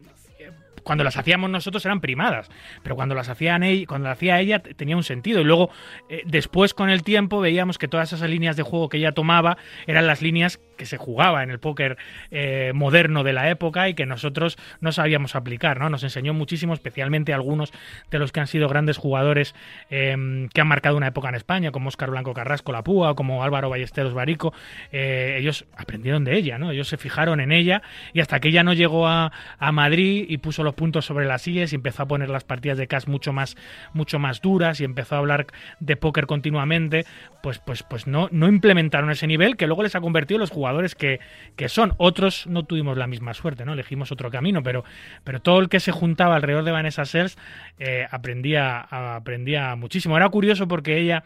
cuando 0.84 1.04
las 1.04 1.18
hacíamos 1.18 1.50
nosotros 1.50 1.86
eran 1.86 2.02
primadas, 2.02 2.50
pero 2.84 2.96
cuando 2.96 3.16
las 3.16 3.30
hacían 3.30 3.64
ella, 3.64 3.86
cuando 3.88 4.08
las 4.08 4.18
hacía 4.18 4.40
ella 4.40 4.60
tenía 4.60 4.96
un 4.96 5.04
sentido. 5.04 5.42
Y 5.42 5.44
luego, 5.44 5.70
eh, 6.10 6.24
después 6.26 6.74
con 6.74 6.90
el 6.90 7.04
tiempo, 7.04 7.40
veíamos 7.40 7.78
que 7.78 7.88
todas 7.88 8.14
esas 8.14 8.30
líneas 8.30 8.56
de 8.56 8.64
juego 8.64 8.90
que 8.90 8.98
ella 8.98 9.12
tomaba 9.12 9.58
eran 9.88 10.08
las 10.08 10.22
líneas 10.22 10.60
que 10.80 10.86
se 10.86 10.98
jugaba 10.98 11.44
en 11.44 11.52
el 11.52 11.60
póker 11.60 11.98
eh, 12.32 12.72
moderno 12.74 13.24
de 13.24 13.34
la 13.34 13.50
época 13.50 13.90
y 13.90 13.94
que 13.94 14.06
nosotros 14.06 14.58
no 14.80 14.92
sabíamos 14.92 15.36
aplicar, 15.36 15.80
¿no? 15.80 15.90
Nos 15.90 16.04
enseñó 16.04 16.34
muchísimo, 16.34 16.74
especialmente 16.74 17.34
algunos 17.34 17.74
de 18.10 18.18
los 18.18 18.32
que 18.32 18.40
han 18.40 18.48
sido 18.48 18.70
grandes 18.70 18.98
jugadores 18.98 19.54
eh, 19.90 20.48
que 20.54 20.62
han 20.62 20.68
marcado 20.68 20.96
una 20.96 21.08
época 21.08 21.30
en 21.30 21.36
España, 21.36 21.72
como 21.72 21.90
Oscar 21.90 22.10
Blanco 22.10 22.34
Carrasco 22.34 22.72
La 22.72 22.84
Púa 22.84 23.16
como 23.16 23.44
Álvaro 23.44 23.70
Ballesteros 23.70 24.14
Barico. 24.14 24.54
Eh, 24.92 25.36
ellos 25.38 25.66
aprendieron 25.76 26.24
de 26.24 26.38
ella, 26.38 26.58
¿no? 26.58 26.72
Ellos 26.72 26.88
se 26.88 26.98
fijaron 26.98 27.42
en 27.42 27.52
ella 27.52 27.82
y 28.14 28.22
hasta 28.22 28.40
que 28.40 28.48
ella 28.48 28.64
no 28.64 28.74
llegó 28.74 29.08
a, 29.08 29.34
a 29.58 29.72
Madrid 29.74 30.26
y 30.30 30.38
puso 30.38 30.64
los 30.64 30.69
los 30.70 30.76
puntos 30.76 31.06
sobre 31.06 31.26
las 31.26 31.42
sillas 31.42 31.74
y 31.74 31.76
empezó 31.76 32.04
a 32.04 32.08
poner 32.08 32.30
las 32.30 32.44
partidas 32.44 32.78
de 32.78 32.88
cash 32.88 33.08
mucho 33.08 33.34
más, 33.34 33.58
mucho 33.94 34.20
más 34.20 34.42
duras 34.42 34.80
y 34.80 34.84
empezó 34.84 35.16
a 35.16 35.20
hablar 35.20 35.48
de 35.80 35.96
póker 35.96 36.26
continuamente, 36.26 37.06
pues, 37.42 37.60
pues, 37.60 37.84
pues 37.84 38.08
no, 38.08 38.30
no 38.32 38.48
implementaron 38.48 39.10
ese 39.12 39.28
nivel 39.28 39.58
que 39.58 39.68
luego 39.68 39.84
les 39.84 39.96
ha 39.96 40.02
convertido 40.02 40.38
en 40.38 40.42
los 40.42 40.52
jugadores 40.52 40.96
que, 40.96 41.20
que 41.56 41.70
son. 41.70 41.94
Otros 41.98 42.48
no 42.48 42.64
tuvimos 42.64 42.98
la 42.98 43.08
misma 43.08 43.34
suerte, 43.34 43.66
¿no? 43.66 43.74
Elegimos 43.74 44.12
otro 44.12 44.30
camino, 44.32 44.64
pero, 44.64 44.84
pero 45.24 45.42
todo 45.42 45.60
el 45.60 45.70
que 45.70 45.80
se 45.80 45.92
juntaba 45.92 46.36
alrededor 46.36 46.64
de 46.64 46.72
Vanessa 46.72 47.06
Sels 47.06 47.38
eh, 47.80 48.08
aprendía, 48.10 48.80
aprendía 48.80 49.76
muchísimo. 49.76 50.18
Era 50.18 50.30
curioso 50.30 50.68
porque 50.68 50.98
ella 50.98 51.24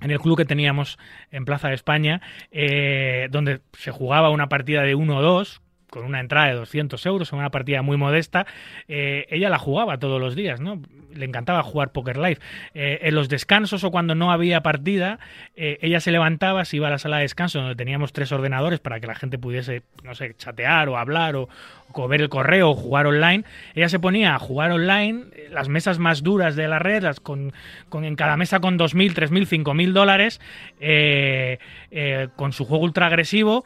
en 0.00 0.10
el 0.10 0.20
club 0.20 0.36
que 0.36 0.44
teníamos 0.44 0.98
en 1.30 1.44
Plaza 1.44 1.68
de 1.68 1.74
España, 1.74 2.20
eh, 2.50 3.28
donde 3.30 3.60
se 3.72 3.90
jugaba 3.90 4.30
una 4.30 4.48
partida 4.48 4.82
de 4.82 4.94
1-2, 4.94 5.60
con 5.96 6.04
una 6.04 6.20
entrada 6.20 6.48
de 6.48 6.54
200 6.54 7.04
euros 7.06 7.32
en 7.32 7.38
una 7.38 7.50
partida 7.50 7.80
muy 7.80 7.96
modesta, 7.96 8.46
eh, 8.86 9.26
ella 9.30 9.48
la 9.48 9.58
jugaba 9.58 9.98
todos 9.98 10.20
los 10.20 10.36
días, 10.36 10.60
¿no? 10.60 10.82
Le 11.14 11.24
encantaba 11.24 11.62
jugar 11.62 11.92
Poker 11.92 12.18
Live. 12.18 12.38
Eh, 12.74 12.98
en 13.02 13.14
los 13.14 13.30
descansos 13.30 13.82
o 13.82 13.90
cuando 13.90 14.14
no 14.14 14.30
había 14.30 14.62
partida, 14.62 15.18
eh, 15.56 15.78
ella 15.80 16.00
se 16.00 16.10
levantaba, 16.10 16.66
se 16.66 16.76
iba 16.76 16.88
a 16.88 16.90
la 16.90 16.98
sala 16.98 17.16
de 17.16 17.22
descanso 17.22 17.60
donde 17.60 17.76
teníamos 17.76 18.12
tres 18.12 18.30
ordenadores 18.30 18.78
para 18.78 19.00
que 19.00 19.06
la 19.06 19.14
gente 19.14 19.38
pudiese, 19.38 19.82
no 20.04 20.14
sé, 20.14 20.34
chatear 20.36 20.90
o 20.90 20.98
hablar 20.98 21.34
o, 21.36 21.48
o 21.94 22.08
ver 22.08 22.20
el 22.20 22.28
correo 22.28 22.70
o 22.70 22.74
jugar 22.74 23.06
online. 23.06 23.44
Ella 23.74 23.88
se 23.88 23.98
ponía 23.98 24.34
a 24.34 24.38
jugar 24.38 24.72
online, 24.72 25.24
las 25.50 25.70
mesas 25.70 25.98
más 25.98 26.22
duras 26.22 26.56
de 26.56 26.68
la 26.68 26.78
red, 26.78 27.02
las 27.02 27.20
con, 27.20 27.54
con 27.88 28.04
en 28.04 28.16
cada 28.16 28.36
mesa 28.36 28.60
con 28.60 28.78
2.000, 28.78 29.14
3.000, 29.14 29.64
5.000 29.64 29.92
dólares, 29.92 30.40
con 32.36 32.52
su 32.52 32.66
juego 32.66 32.84
ultra 32.84 33.06
agresivo 33.06 33.64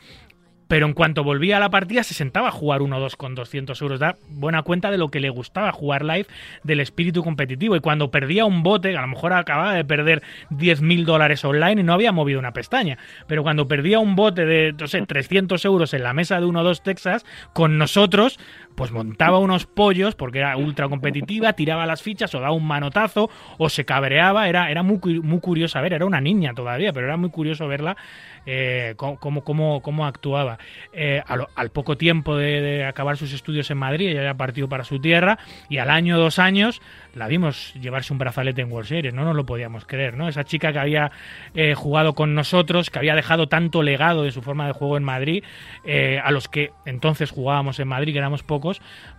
pero 0.70 0.86
en 0.86 0.92
cuanto 0.92 1.24
volvía 1.24 1.56
a 1.56 1.60
la 1.60 1.68
partida 1.68 2.04
se 2.04 2.14
sentaba 2.14 2.46
a 2.46 2.52
jugar 2.52 2.80
1-2 2.80 3.16
con 3.16 3.34
200 3.34 3.82
euros. 3.82 3.98
Da 3.98 4.14
buena 4.28 4.62
cuenta 4.62 4.92
de 4.92 4.98
lo 4.98 5.08
que 5.08 5.18
le 5.18 5.28
gustaba 5.28 5.72
jugar 5.72 6.04
live, 6.04 6.28
del 6.62 6.78
espíritu 6.78 7.24
competitivo. 7.24 7.74
Y 7.74 7.80
cuando 7.80 8.12
perdía 8.12 8.44
un 8.44 8.62
bote, 8.62 8.96
a 8.96 9.00
lo 9.00 9.08
mejor 9.08 9.32
acababa 9.32 9.74
de 9.74 9.84
perder 9.84 10.22
10.000 10.50 11.04
dólares 11.04 11.44
online 11.44 11.80
y 11.80 11.82
no 11.82 11.92
había 11.92 12.12
movido 12.12 12.38
una 12.38 12.52
pestaña. 12.52 12.98
Pero 13.26 13.42
cuando 13.42 13.66
perdía 13.66 13.98
un 13.98 14.14
bote 14.14 14.46
de, 14.46 14.72
no 14.78 14.86
sé, 14.86 15.02
300 15.02 15.64
euros 15.64 15.92
en 15.92 16.04
la 16.04 16.12
mesa 16.12 16.38
de 16.38 16.46
1-2 16.46 16.82
Texas, 16.84 17.26
con 17.52 17.76
nosotros, 17.76 18.38
pues 18.80 18.92
montaba 18.92 19.38
unos 19.40 19.66
pollos 19.66 20.14
porque 20.14 20.38
era 20.38 20.56
ultra 20.56 20.88
competitiva, 20.88 21.52
tiraba 21.52 21.84
las 21.84 22.00
fichas 22.00 22.34
o 22.34 22.40
daba 22.40 22.54
un 22.54 22.66
manotazo 22.66 23.28
o 23.58 23.68
se 23.68 23.84
cabreaba. 23.84 24.48
Era, 24.48 24.70
era 24.70 24.82
muy, 24.82 24.98
muy 25.20 25.38
curioso 25.40 25.78
ver, 25.82 25.92
era 25.92 26.06
una 26.06 26.22
niña 26.22 26.54
todavía, 26.54 26.90
pero 26.90 27.04
era 27.04 27.18
muy 27.18 27.28
curioso 27.28 27.68
verla 27.68 27.98
eh, 28.46 28.94
cómo, 28.96 29.44
cómo, 29.44 29.82
cómo, 29.82 30.06
actuaba. 30.06 30.58
Eh, 30.94 31.22
al, 31.26 31.70
poco 31.72 31.98
tiempo 31.98 32.36
de, 32.36 32.86
acabar 32.86 33.18
sus 33.18 33.34
estudios 33.34 33.70
en 33.70 33.76
Madrid, 33.76 34.08
ella 34.08 34.24
ya 34.24 34.34
partido 34.34 34.66
para 34.66 34.84
su 34.84 34.98
tierra 34.98 35.38
y 35.68 35.76
al 35.76 35.90
año, 35.90 36.18
dos 36.18 36.38
años, 36.38 36.80
la 37.14 37.26
vimos 37.26 37.74
llevarse 37.74 38.12
un 38.12 38.18
brazalete 38.18 38.62
en 38.62 38.72
World 38.72 38.88
Series, 38.88 39.14
no 39.14 39.24
nos 39.24 39.36
lo 39.36 39.44
podíamos 39.44 39.84
creer, 39.84 40.16
¿no? 40.16 40.28
Esa 40.28 40.44
chica 40.44 40.72
que 40.72 40.78
había 40.78 41.10
eh, 41.54 41.74
jugado 41.74 42.14
con 42.14 42.34
nosotros, 42.34 42.90
que 42.90 42.98
había 42.98 43.14
dejado 43.14 43.48
tanto 43.48 43.82
legado 43.82 44.22
de 44.22 44.32
su 44.32 44.42
forma 44.42 44.66
de 44.66 44.72
juego 44.72 44.96
en 44.96 45.04
Madrid, 45.04 45.44
eh, 45.84 46.20
a 46.22 46.30
los 46.30 46.48
que 46.48 46.72
entonces 46.86 47.30
jugábamos 47.30 47.78
en 47.80 47.88
Madrid, 47.88 48.12
que 48.12 48.18
éramos 48.18 48.42
pocos, 48.42 48.69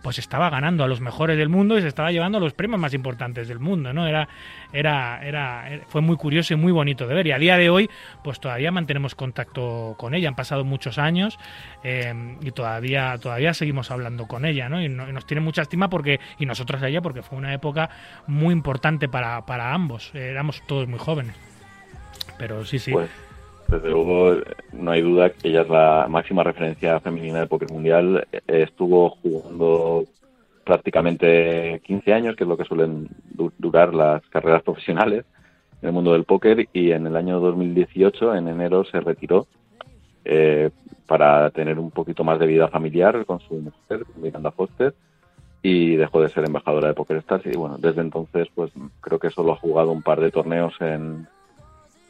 pues 0.01 0.19
estaba 0.19 0.49
ganando 0.49 0.83
a 0.83 0.87
los 0.87 1.01
mejores 1.01 1.37
del 1.37 1.49
mundo 1.49 1.77
y 1.77 1.81
se 1.81 1.87
estaba 1.87 2.11
llevando 2.11 2.39
los 2.39 2.53
premios 2.53 2.79
más 2.79 2.93
importantes 2.93 3.47
del 3.47 3.59
mundo, 3.59 3.93
¿no? 3.93 4.07
Era, 4.07 4.27
era, 4.71 5.19
era, 5.23 5.81
fue 5.87 6.01
muy 6.01 6.15
curioso 6.15 6.53
y 6.53 6.57
muy 6.57 6.71
bonito 6.71 7.07
de 7.07 7.15
ver. 7.15 7.27
Y 7.27 7.31
a 7.31 7.37
día 7.37 7.57
de 7.57 7.69
hoy, 7.69 7.89
pues 8.23 8.39
todavía 8.39 8.71
mantenemos 8.71 9.15
contacto 9.15 9.95
con 9.97 10.13
ella. 10.13 10.29
Han 10.29 10.35
pasado 10.35 10.63
muchos 10.63 10.97
años 10.97 11.39
eh, 11.83 12.37
y 12.41 12.51
todavía, 12.51 13.17
todavía 13.17 13.53
seguimos 13.53 13.91
hablando 13.91 14.27
con 14.27 14.45
ella, 14.45 14.69
¿no? 14.69 14.81
Y, 14.81 14.89
nos 14.89 15.25
tiene 15.25 15.41
mucha 15.41 15.61
estima 15.63 15.89
porque, 15.89 16.19
y 16.37 16.45
nosotros 16.45 16.81
a 16.81 16.87
ella, 16.87 17.01
porque 17.01 17.21
fue 17.21 17.37
una 17.37 17.53
época 17.53 17.89
muy 18.27 18.53
importante 18.53 19.09
para, 19.09 19.45
para 19.45 19.73
ambos. 19.73 20.13
éramos 20.13 20.61
todos 20.67 20.87
muy 20.87 20.99
jóvenes. 20.99 21.35
Pero 22.37 22.65
sí, 22.65 22.79
sí. 22.79 22.91
Pues, 22.91 23.09
desde 23.71 23.89
luego, 23.89 24.35
no 24.73 24.91
hay 24.91 25.01
duda 25.01 25.29
que 25.29 25.47
ella 25.47 25.61
es 25.61 25.69
la 25.69 26.05
máxima 26.09 26.43
referencia 26.43 26.99
femenina 26.99 27.39
del 27.39 27.47
póker 27.47 27.71
mundial. 27.71 28.27
Estuvo 28.45 29.11
jugando 29.11 30.05
prácticamente 30.65 31.81
15 31.85 32.13
años, 32.13 32.35
que 32.35 32.43
es 32.43 32.49
lo 32.49 32.57
que 32.57 32.65
suelen 32.65 33.07
durar 33.57 33.93
las 33.93 34.21
carreras 34.27 34.61
profesionales 34.63 35.23
en 35.81 35.87
el 35.87 35.93
mundo 35.93 36.11
del 36.11 36.25
póker, 36.25 36.67
y 36.73 36.91
en 36.91 37.07
el 37.07 37.15
año 37.15 37.39
2018, 37.39 38.35
en 38.35 38.49
enero, 38.49 38.83
se 38.83 38.99
retiró 38.99 39.47
eh, 40.25 40.69
para 41.07 41.49
tener 41.51 41.79
un 41.79 41.91
poquito 41.91 42.25
más 42.25 42.39
de 42.39 42.47
vida 42.47 42.67
familiar 42.67 43.25
con 43.25 43.39
su 43.39 43.55
mujer, 43.55 44.05
Miranda 44.17 44.51
Foster, 44.51 44.93
y 45.63 45.95
dejó 45.95 46.21
de 46.21 46.29
ser 46.29 46.43
embajadora 46.43 46.89
de 46.89 46.93
Poker 46.93 47.17
Stars. 47.17 47.45
Y 47.45 47.57
bueno, 47.57 47.77
desde 47.79 48.01
entonces, 48.01 48.49
pues 48.53 48.71
creo 48.99 49.17
que 49.17 49.29
solo 49.29 49.53
ha 49.53 49.57
jugado 49.57 49.91
un 49.91 50.01
par 50.01 50.19
de 50.19 50.29
torneos 50.29 50.73
en 50.81 51.25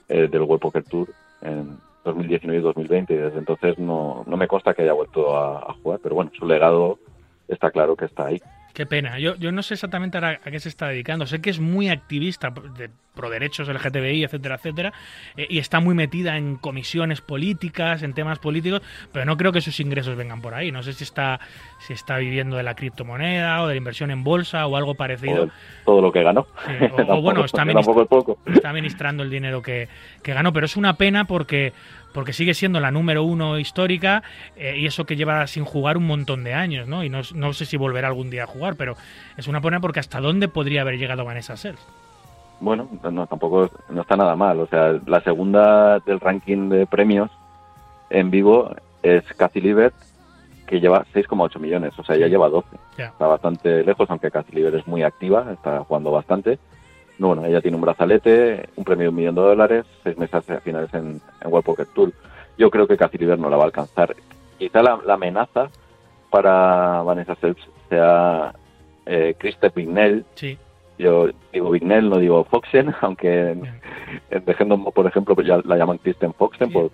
eh, 0.10 0.28
del 0.28 0.42
World 0.42 0.62
Poker 0.62 0.84
Tour 0.84 1.08
en 1.42 1.80
2019 2.04 2.60
y 2.60 2.64
2020, 2.64 3.14
y 3.14 3.18
desde 3.18 3.40
entonces 3.40 3.78
no, 3.78 4.24
no 4.26 4.38
me 4.38 4.48
consta 4.48 4.74
que 4.74 4.84
haya 4.84 4.94
vuelto 4.94 5.38
a 5.38 5.74
jugar, 5.82 6.00
pero 6.02 6.16
bueno, 6.16 6.32
su 6.38 6.46
legado 6.46 7.00
está 7.48 7.72
claro 7.72 7.96
que 7.96 8.06
está 8.06 8.28
ahí. 8.28 8.42
Qué 8.74 8.86
pena. 8.86 9.20
Yo, 9.20 9.36
yo 9.36 9.52
no 9.52 9.64
sé 9.64 9.74
exactamente 9.76 10.18
a, 10.18 10.40
qué 10.40 10.60
se 10.60 10.70
está 10.70 10.88
dedicando. 10.88 11.26
Sé 11.26 11.42
que 11.42 11.50
es 11.50 11.60
muy 11.60 11.90
activista 11.90 12.54
de 12.78 12.90
pro 13.14 13.30
derechos 13.30 13.68
LGTBI, 13.68 14.24
etcétera, 14.24 14.56
etcétera, 14.56 14.94
eh, 15.36 15.46
y 15.50 15.60
está 15.60 15.82
muy 15.82 15.94
metida 15.94 16.38
en 16.38 16.56
comisiones 16.56 17.20
políticas, 17.20 18.04
en 18.04 18.14
temas 18.14 18.40
políticos, 18.40 18.82
pero 19.12 19.26
no 19.26 19.36
creo 19.36 19.52
que 19.52 19.60
sus 19.60 19.80
ingresos 19.82 20.16
vengan 20.16 20.42
por 20.42 20.54
ahí. 20.54 20.72
No 20.72 20.82
sé 20.82 20.94
si 20.94 21.04
está 21.04 21.40
si 21.80 21.94
está 21.94 22.18
viviendo 22.18 22.56
de 22.56 22.64
la 22.64 22.76
criptomoneda 22.76 23.64
o 23.64 23.68
de 23.68 23.74
la 23.74 23.78
inversión 23.78 24.12
en 24.12 24.24
bolsa 24.24 24.66
o 24.66 24.78
algo 24.78 24.96
parecido. 24.96 25.50
todo 25.86 26.02
lo 26.02 26.12
que 26.12 26.24
ganó. 26.24 26.48
o, 27.10 27.22
bueno, 27.22 27.44
está, 27.44 27.64
está, 28.46 28.70
administrando 28.70 29.24
el 29.24 29.30
dinero 29.30 29.62
que, 29.62 29.90
que 30.24 30.34
ganó, 30.34 30.54
pero 30.54 30.66
es 30.66 30.78
una 30.78 30.96
pena 30.96 31.26
porque 31.26 31.74
porque 32.14 32.34
sigue 32.34 32.54
siendo 32.54 32.80
la 32.80 32.92
número 32.92 33.24
uno 33.24 33.58
histórica 33.58 34.24
eh, 34.56 34.78
y 34.78 34.86
eso 34.86 35.06
que 35.06 35.16
lleva 35.16 35.46
sin 35.48 35.66
jugar 35.66 35.98
un 35.98 36.08
montón 36.08 36.44
de 36.44 36.54
años, 36.54 36.88
¿no? 36.88 37.04
Y 37.04 37.10
no, 37.10 37.22
no, 37.36 37.54
sé 37.54 37.66
si 37.66 37.78
volverá 37.78 38.08
algún 38.08 38.30
día 38.30 38.44
a 38.44 38.48
jugar, 38.48 38.76
pero 38.76 38.96
es 39.38 39.48
una 39.48 39.62
pena 39.62 39.80
porque 39.80 40.00
hasta 40.00 40.20
dónde 40.20 40.48
podría 40.48 40.82
haber 40.82 40.98
llegado 40.98 41.26
Vanessa 41.26 41.58
Sells. 41.58 41.80
Bueno, 42.60 42.88
no, 43.12 43.26
tampoco 43.26 43.72
no 43.90 44.02
está 44.02 44.16
nada 44.16 44.36
mal. 44.36 44.60
O 44.60 44.68
sea, 44.68 45.00
la 45.08 45.22
segunda 45.22 46.00
del 46.00 46.20
ranking 46.20 46.70
de 46.70 46.86
premios 46.86 47.32
en 48.12 48.30
vivo 48.30 48.76
es 49.02 49.24
Cathy 49.36 49.62
Libert, 49.62 49.96
que 50.68 50.80
lleva 50.80 51.04
6,8 51.14 51.60
millones. 51.60 51.98
O 51.98 52.04
sea, 52.04 52.16
ya 52.18 52.28
lleva 52.28 52.50
12. 52.50 52.68
Está 52.98 53.26
bastante 53.26 53.84
lejos, 53.84 54.08
aunque 54.12 54.30
Cathy 54.30 54.56
Libert 54.56 54.76
es 54.76 54.88
muy 54.88 55.02
activa, 55.02 55.48
está 55.52 55.80
jugando 55.80 56.12
bastante 56.12 56.60
bueno, 57.28 57.46
ella 57.46 57.62
tiene 57.62 57.76
un 57.76 57.82
brazalete, 57.82 58.70
un 58.76 58.84
premio 58.84 59.04
de 59.04 59.10
un 59.10 59.16
millón 59.16 59.36
de 59.36 59.42
dólares, 59.42 59.86
seis 60.04 60.18
meses 60.18 60.50
a 60.50 60.60
finales 60.62 60.94
en, 60.94 61.22
en 61.42 61.52
World 61.52 61.66
Poker 61.66 61.88
Tour. 61.88 62.12
Yo 62.58 62.70
creo 62.70 62.88
que 62.88 62.98
Cathy 62.98 63.18
no 63.26 63.50
la 63.50 63.58
va 63.58 63.64
a 63.64 63.66
alcanzar. 63.68 64.16
Quizá 64.58 64.82
la, 64.82 65.00
amenaza 65.08 65.70
para 66.30 67.02
Vanessa 67.02 67.36
Selps 67.36 67.62
sea 67.90 68.54
eh, 69.06 69.36
Vignell. 69.76 70.26
Sí. 70.36 70.58
Yo 70.98 71.30
digo 71.52 71.72
Vignell, 71.72 72.10
no 72.10 72.18
digo 72.18 72.44
Foxen, 72.46 72.94
aunque 73.02 73.52
en, 73.52 74.44
por 74.94 75.08
ejemplo, 75.08 75.36
pues 75.36 75.48
ya 75.48 75.60
la 75.64 75.78
llaman 75.78 75.98
Kristen 75.98 76.34
Foxen 76.34 76.72
por, 76.72 76.92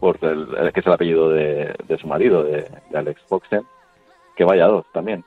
por 0.00 0.18
el, 0.22 0.72
que 0.72 0.80
es 0.80 0.86
el 0.86 0.92
apellido 0.92 1.30
de, 1.30 1.74
su 2.00 2.06
marido, 2.06 2.42
de, 2.42 2.68
de 2.90 2.98
Alex 2.98 3.20
Foxen, 3.28 3.62
que 4.36 4.44
vaya 4.44 4.66
dos 4.66 4.84
también. 4.92 5.24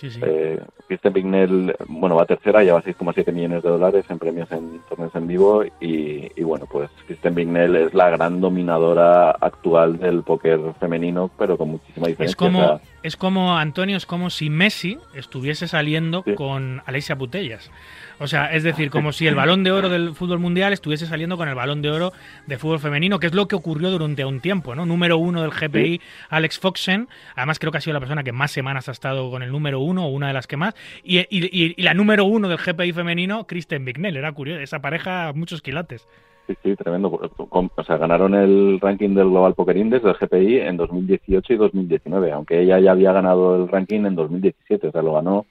Sí, 0.00 0.10
sí. 0.10 0.20
Eh, 0.22 0.58
Kristen 0.88 1.74
bueno, 1.88 2.16
va 2.16 2.24
tercera, 2.24 2.62
lleva 2.62 2.82
6,7 2.82 3.34
millones 3.34 3.62
de 3.62 3.68
dólares 3.68 4.06
en 4.08 4.18
premios 4.18 4.50
en 4.50 4.80
torneos 4.88 5.14
en 5.14 5.26
vivo 5.26 5.62
y, 5.78 6.42
bueno, 6.42 6.64
pues 6.64 6.88
Kristen 7.06 7.34
Bignell 7.34 7.76
es 7.76 7.92
la 7.92 8.08
gran 8.08 8.40
dominadora 8.40 9.32
actual 9.32 9.98
del 9.98 10.22
póker 10.22 10.58
femenino, 10.80 11.30
pero 11.38 11.58
con 11.58 11.72
muchísima 11.72 12.06
diferencia. 12.08 12.32
Es 12.32 12.34
como, 12.34 12.80
es 13.02 13.16
como 13.16 13.56
Antonio, 13.56 13.96
es 13.96 14.06
como 14.06 14.30
si 14.30 14.50
Messi 14.50 14.98
estuviese 15.14 15.68
saliendo 15.68 16.24
con 16.36 16.82
Alexia 16.86 17.16
Putellas. 17.16 17.70
O 18.18 18.26
sea, 18.26 18.52
es 18.52 18.62
decir, 18.62 18.90
como 18.90 19.12
si 19.12 19.26
el 19.26 19.34
balón 19.34 19.64
de 19.64 19.72
oro 19.72 19.88
del 19.88 20.14
fútbol 20.14 20.38
mundial 20.38 20.74
estuviese 20.74 21.06
saliendo 21.06 21.38
con 21.38 21.48
el 21.48 21.54
balón 21.54 21.80
de 21.80 21.90
oro 21.90 22.12
de 22.46 22.58
fútbol 22.58 22.78
femenino, 22.78 23.18
que 23.18 23.26
es 23.26 23.34
lo 23.34 23.48
que 23.48 23.56
ocurrió 23.56 23.90
durante 23.90 24.26
un 24.26 24.40
tiempo, 24.40 24.74
¿no? 24.74 24.84
Número 24.84 25.16
uno 25.16 25.40
del 25.40 25.52
GPI, 25.52 26.02
Alex 26.28 26.58
Foxen. 26.58 27.08
Además, 27.34 27.58
creo 27.58 27.72
que 27.72 27.78
ha 27.78 27.80
sido 27.80 27.94
la 27.94 28.00
persona 28.00 28.22
que 28.22 28.32
más 28.32 28.50
semanas 28.50 28.90
ha 28.90 28.92
estado 28.92 29.30
con 29.30 29.42
el 29.42 29.50
número 29.50 29.80
uno, 29.80 30.04
o 30.04 30.08
una 30.10 30.26
de 30.28 30.34
las 30.34 30.46
que 30.46 30.58
más. 30.58 30.74
Y, 31.02 31.82
la 31.82 31.94
número 31.94 32.26
uno 32.26 32.48
del 32.48 32.58
GPI 32.58 32.92
femenino, 32.92 33.46
Kristen 33.46 33.86
Bignell. 33.86 34.18
Era 34.18 34.32
curioso, 34.32 34.60
esa 34.60 34.80
pareja, 34.80 35.32
muchos 35.34 35.62
quilates. 35.62 36.06
Sí, 36.50 36.56
sí, 36.64 36.74
tremendo. 36.74 37.20
O 37.48 37.84
sea, 37.84 37.96
ganaron 37.96 38.34
el 38.34 38.80
ranking 38.80 39.10
del 39.10 39.30
Global 39.30 39.54
Poker 39.54 39.76
Index 39.76 40.02
del 40.02 40.16
GPI 40.16 40.58
en 40.58 40.76
2018 40.76 41.52
y 41.52 41.56
2019, 41.56 42.32
aunque 42.32 42.60
ella 42.60 42.80
ya 42.80 42.90
había 42.90 43.12
ganado 43.12 43.54
el 43.54 43.68
ranking 43.68 44.04
en 44.04 44.16
2017, 44.16 44.88
o 44.88 44.90
sea, 44.90 45.02
lo 45.02 45.12
ganó 45.12 45.46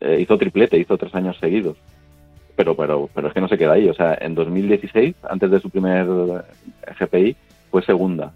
eh, 0.00 0.18
hizo 0.20 0.36
triplete, 0.36 0.76
hizo 0.76 0.98
tres 0.98 1.14
años 1.14 1.38
seguidos. 1.38 1.78
Pero, 2.54 2.76
pero, 2.76 3.08
pero 3.14 3.28
es 3.28 3.34
que 3.34 3.40
no 3.40 3.48
se 3.48 3.56
queda 3.56 3.72
ahí. 3.72 3.88
O 3.88 3.94
sea, 3.94 4.18
en 4.20 4.34
2016, 4.34 5.16
antes 5.22 5.50
de 5.50 5.60
su 5.60 5.70
primer 5.70 6.06
GPI, 7.00 7.34
fue 7.70 7.82
segunda. 7.82 8.34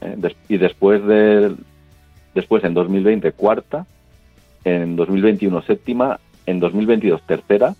¿eh? 0.00 0.16
y 0.48 0.56
después 0.56 1.04
de 1.04 1.56
después 2.32 2.62
en 2.62 2.74
2020 2.74 3.32
cuarta 3.32 3.86
en 4.64 4.94
2021 4.94 5.62
séptima, 5.62 6.20
en 6.46 6.60
2022 6.60 7.22
tercera 7.22 7.74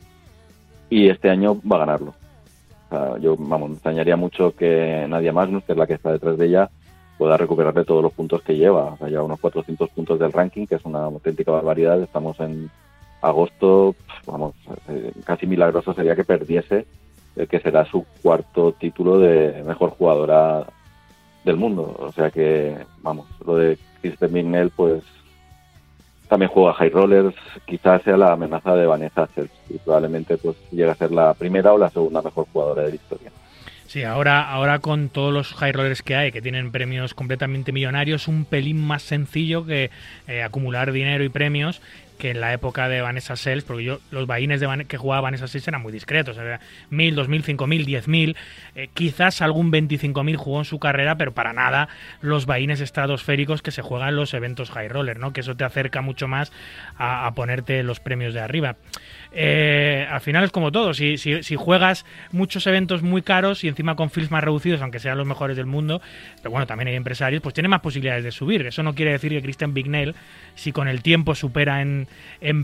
y 0.90 1.08
este 1.08 1.30
año 1.30 1.60
va 1.60 1.76
a 1.76 1.80
ganarlo. 1.86 2.14
Sea, 2.92 3.18
yo, 3.18 3.36
vamos, 3.38 3.70
me 3.70 3.74
extrañaría 3.76 4.16
mucho 4.16 4.54
que 4.54 5.06
Nadia 5.08 5.32
Magnus, 5.32 5.64
que 5.64 5.72
es 5.72 5.78
la 5.78 5.86
que 5.86 5.94
está 5.94 6.12
detrás 6.12 6.36
de 6.36 6.46
ella, 6.46 6.70
pueda 7.16 7.38
recuperarle 7.38 7.84
todos 7.84 8.02
los 8.02 8.12
puntos 8.12 8.42
que 8.42 8.56
lleva. 8.56 8.84
O 8.84 8.96
sea, 8.98 9.08
lleva 9.08 9.22
unos 9.22 9.40
400 9.40 9.88
puntos 9.90 10.18
del 10.18 10.32
ranking, 10.32 10.66
que 10.66 10.74
es 10.74 10.84
una 10.84 11.04
auténtica 11.04 11.52
barbaridad. 11.52 12.02
Estamos 12.02 12.38
en 12.40 12.70
agosto, 13.22 13.94
vamos, 14.26 14.54
eh, 14.88 15.12
casi 15.24 15.46
milagroso 15.46 15.94
sería 15.94 16.16
que 16.16 16.24
perdiese 16.24 16.86
el 17.36 17.48
que 17.48 17.60
será 17.60 17.86
su 17.86 18.04
cuarto 18.22 18.72
título 18.72 19.18
de 19.18 19.62
mejor 19.66 19.90
jugadora 19.90 20.66
del 21.44 21.56
mundo. 21.56 21.96
O 21.98 22.12
sea 22.12 22.30
que, 22.30 22.76
vamos, 23.00 23.26
lo 23.46 23.56
de 23.56 23.78
Kristen 24.02 24.32
Mignel, 24.32 24.70
pues 24.70 25.02
también 26.32 26.50
juega 26.50 26.72
high 26.72 26.88
rollers, 26.88 27.34
quizás 27.66 28.00
sea 28.04 28.16
la 28.16 28.32
amenaza 28.32 28.74
de 28.74 28.86
Vanessa 28.86 29.28
Sells 29.34 29.50
y 29.68 29.76
probablemente 29.76 30.38
pues 30.38 30.56
llegue 30.70 30.88
a 30.88 30.94
ser 30.94 31.12
la 31.12 31.34
primera 31.34 31.74
o 31.74 31.76
la 31.76 31.90
segunda 31.90 32.22
mejor 32.22 32.46
jugadora 32.50 32.84
de 32.84 32.88
la 32.88 32.94
historia. 32.94 33.30
Sí, 33.86 34.02
ahora, 34.04 34.48
ahora 34.48 34.78
con 34.78 35.10
todos 35.10 35.30
los 35.30 35.52
high 35.52 35.72
rollers 35.72 36.00
que 36.00 36.16
hay, 36.16 36.32
que 36.32 36.40
tienen 36.40 36.72
premios 36.72 37.12
completamente 37.12 37.70
millonarios, 37.70 38.28
un 38.28 38.46
pelín 38.46 38.80
más 38.80 39.02
sencillo 39.02 39.66
que 39.66 39.90
eh, 40.26 40.42
acumular 40.42 40.90
dinero 40.92 41.22
y 41.22 41.28
premios 41.28 41.82
que 42.22 42.30
en 42.30 42.40
la 42.40 42.52
época 42.52 42.88
de 42.88 43.00
Vanessa 43.00 43.34
Sells, 43.34 43.64
porque 43.64 43.82
yo 43.82 43.98
los 44.12 44.28
vaines 44.28 44.60
de 44.60 44.84
que 44.86 44.96
jugaba 44.96 45.22
Vanessa 45.22 45.48
Sells 45.48 45.66
eran 45.66 45.82
muy 45.82 45.90
discretos, 45.90 46.38
era 46.38 46.60
1000, 46.90 47.16
2000, 47.16 47.42
5000, 47.42 47.84
10000, 47.84 48.36
eh, 48.76 48.88
quizás 48.94 49.42
algún 49.42 49.72
25000 49.72 50.36
jugó 50.36 50.60
en 50.60 50.64
su 50.64 50.78
carrera, 50.78 51.16
pero 51.16 51.32
para 51.32 51.52
nada 51.52 51.88
los 52.20 52.46
vaines 52.46 52.80
estratosféricos 52.80 53.60
que 53.60 53.72
se 53.72 53.82
juegan 53.82 54.10
en 54.10 54.16
los 54.16 54.34
eventos 54.34 54.70
high 54.70 54.86
roller, 54.86 55.18
¿no? 55.18 55.32
Que 55.32 55.40
eso 55.40 55.56
te 55.56 55.64
acerca 55.64 56.00
mucho 56.00 56.28
más 56.28 56.52
a 56.96 57.28
ponerte 57.34 57.82
los 57.82 57.98
premios 57.98 58.34
de 58.34 58.40
arriba. 58.40 58.76
Eh, 59.34 60.06
al 60.10 60.20
final 60.20 60.44
es 60.44 60.50
como 60.50 60.70
todo, 60.70 60.92
si, 60.92 61.16
juegas 61.56 62.04
muchos 62.32 62.66
eventos 62.66 63.02
muy 63.02 63.22
caros 63.22 63.64
y 63.64 63.68
encima 63.68 63.96
con 63.96 64.10
fields 64.10 64.30
más 64.30 64.44
reducidos, 64.44 64.82
aunque 64.82 64.98
sean 64.98 65.16
los 65.16 65.26
mejores 65.26 65.56
del 65.56 65.66
mundo, 65.66 66.02
pero 66.36 66.50
bueno, 66.50 66.66
también 66.66 66.88
hay 66.88 66.96
empresarios, 66.96 67.42
pues 67.42 67.54
tiene 67.54 67.68
más 67.68 67.80
posibilidades 67.80 68.24
de 68.24 68.32
subir. 68.32 68.66
Eso 68.66 68.82
no 68.82 68.94
quiere 68.94 69.12
decir 69.12 69.32
que 69.32 69.42
Christian 69.42 69.72
Bignell, 69.72 70.14
si 70.54 70.72
con 70.72 70.88
el 70.88 71.02
tiempo 71.02 71.34
supera 71.34 71.80
en, 71.80 72.06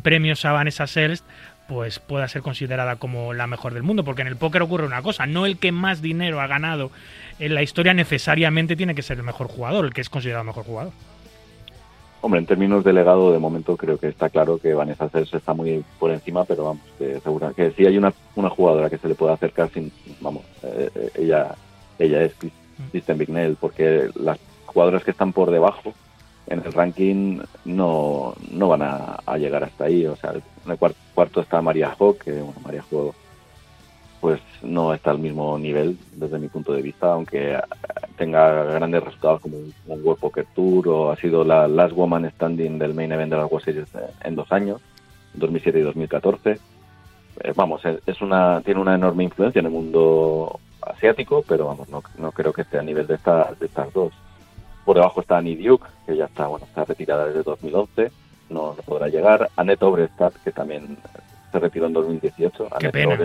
premios 0.02 0.44
a 0.44 0.52
Vanessa 0.52 0.86
Selst, 0.86 1.24
pues 1.68 1.98
pueda 1.98 2.28
ser 2.28 2.42
considerada 2.42 2.96
como 2.96 3.34
la 3.34 3.46
mejor 3.46 3.74
del 3.74 3.82
mundo, 3.82 4.04
porque 4.04 4.22
en 4.22 4.28
el 4.28 4.36
póker 4.36 4.62
ocurre 4.62 4.86
una 4.86 5.02
cosa, 5.02 5.26
no 5.26 5.46
el 5.46 5.58
que 5.58 5.72
más 5.72 6.00
dinero 6.00 6.40
ha 6.40 6.46
ganado 6.46 6.90
en 7.38 7.54
la 7.54 7.62
historia 7.62 7.94
necesariamente 7.94 8.74
tiene 8.74 8.94
que 8.94 9.02
ser 9.02 9.18
el 9.18 9.22
mejor 9.22 9.48
jugador, 9.48 9.84
el 9.84 9.92
que 9.92 10.00
es 10.00 10.10
considerado 10.10 10.44
mejor 10.44 10.64
jugador. 10.64 10.92
Hombre, 12.20 12.40
en 12.40 12.46
términos 12.46 12.82
de 12.82 12.92
legado, 12.92 13.32
de 13.32 13.38
momento 13.38 13.76
creo 13.76 13.96
que 13.96 14.08
está 14.08 14.28
claro 14.28 14.58
que 14.58 14.74
Vanessa 14.74 15.08
Sells 15.08 15.32
está 15.34 15.54
muy 15.54 15.84
por 16.00 16.10
encima, 16.10 16.44
pero 16.44 16.64
vamos, 16.64 16.82
que 16.98 17.20
segura 17.20 17.52
que 17.54 17.70
si 17.72 17.86
hay 17.86 17.96
una, 17.96 18.12
una 18.34 18.50
jugadora 18.50 18.90
que 18.90 18.98
se 18.98 19.06
le 19.08 19.14
pueda 19.14 19.34
acercar, 19.34 19.70
sin, 19.70 19.92
vamos, 20.20 20.42
eh, 20.64 21.10
ella 21.16 21.54
ella 21.98 22.22
es 22.22 22.34
Chris- 22.34 22.52
Kristen 22.90 23.18
Bignell, 23.18 23.56
porque 23.56 24.08
las 24.16 24.38
jugadoras 24.66 25.04
que 25.04 25.12
están 25.12 25.32
por 25.32 25.50
debajo 25.50 25.94
en 26.48 26.60
el 26.64 26.72
ranking 26.72 27.40
no, 27.64 28.34
no 28.50 28.68
van 28.68 28.82
a, 28.82 29.18
a 29.24 29.36
llegar 29.38 29.62
hasta 29.64 29.84
ahí. 29.84 30.06
O 30.06 30.16
sea, 30.16 30.32
en 30.32 30.70
el 30.72 30.78
cuar- 30.78 30.94
cuarto 31.14 31.40
está 31.40 31.60
María 31.62 31.94
Hawk, 31.98 32.18
que 32.24 32.32
bueno, 32.32 32.54
María 32.64 32.84
Hawk 32.90 33.14
pues 34.20 34.40
no 34.62 34.92
está 34.92 35.12
al 35.12 35.18
mismo 35.20 35.56
nivel 35.58 35.96
desde 36.16 36.38
mi 36.40 36.48
punto 36.48 36.72
de 36.72 36.82
vista, 36.82 37.12
aunque 37.12 37.56
tenga 38.18 38.64
grandes 38.64 39.02
resultados 39.02 39.40
como 39.40 39.56
un, 39.56 39.72
un 39.86 40.04
World 40.04 40.20
Poker 40.20 40.46
Tour 40.54 40.88
o 40.88 41.10
ha 41.10 41.16
sido 41.16 41.44
la 41.44 41.66
last 41.68 41.94
woman 41.94 42.30
standing 42.32 42.78
del 42.78 42.94
main 42.94 43.12
event 43.12 43.30
de 43.30 43.38
las 43.38 43.50
World 43.50 43.64
Series 43.64 43.88
en 44.24 44.34
dos 44.34 44.50
años, 44.52 44.80
2007 45.34 45.78
y 45.78 45.82
2014. 45.82 46.58
Eh, 47.40 47.52
vamos, 47.54 47.82
es 47.84 48.20
una 48.20 48.60
tiene 48.62 48.80
una 48.80 48.94
enorme 48.94 49.24
influencia 49.24 49.60
en 49.60 49.66
el 49.66 49.72
mundo 49.72 50.60
asiático, 50.82 51.44
pero 51.46 51.66
vamos, 51.66 51.88
no, 51.88 52.32
creo 52.32 52.52
que 52.52 52.62
esté 52.62 52.78
a 52.78 52.82
nivel 52.82 53.06
de, 53.06 53.14
esta, 53.14 53.54
de 53.58 53.66
estas 53.66 53.92
dos. 53.92 54.12
Por 54.84 54.96
debajo 54.96 55.20
está 55.20 55.38
Annie 55.38 55.56
Duke, 55.56 55.86
que 56.06 56.16
ya 56.16 56.24
está, 56.24 56.46
bueno, 56.46 56.66
está 56.66 56.84
retirada 56.84 57.26
desde 57.26 57.42
2011, 57.42 58.10
no, 58.50 58.74
no 58.74 58.82
podrá 58.84 59.08
llegar. 59.08 59.50
Annette 59.56 59.82
Obrestad, 59.82 60.32
que 60.42 60.50
también 60.50 60.98
se 61.58 61.64
retiró 61.66 61.86
en 61.86 61.92
2018. 61.92 62.68
Qué 62.78 62.90
pena, 62.90 63.18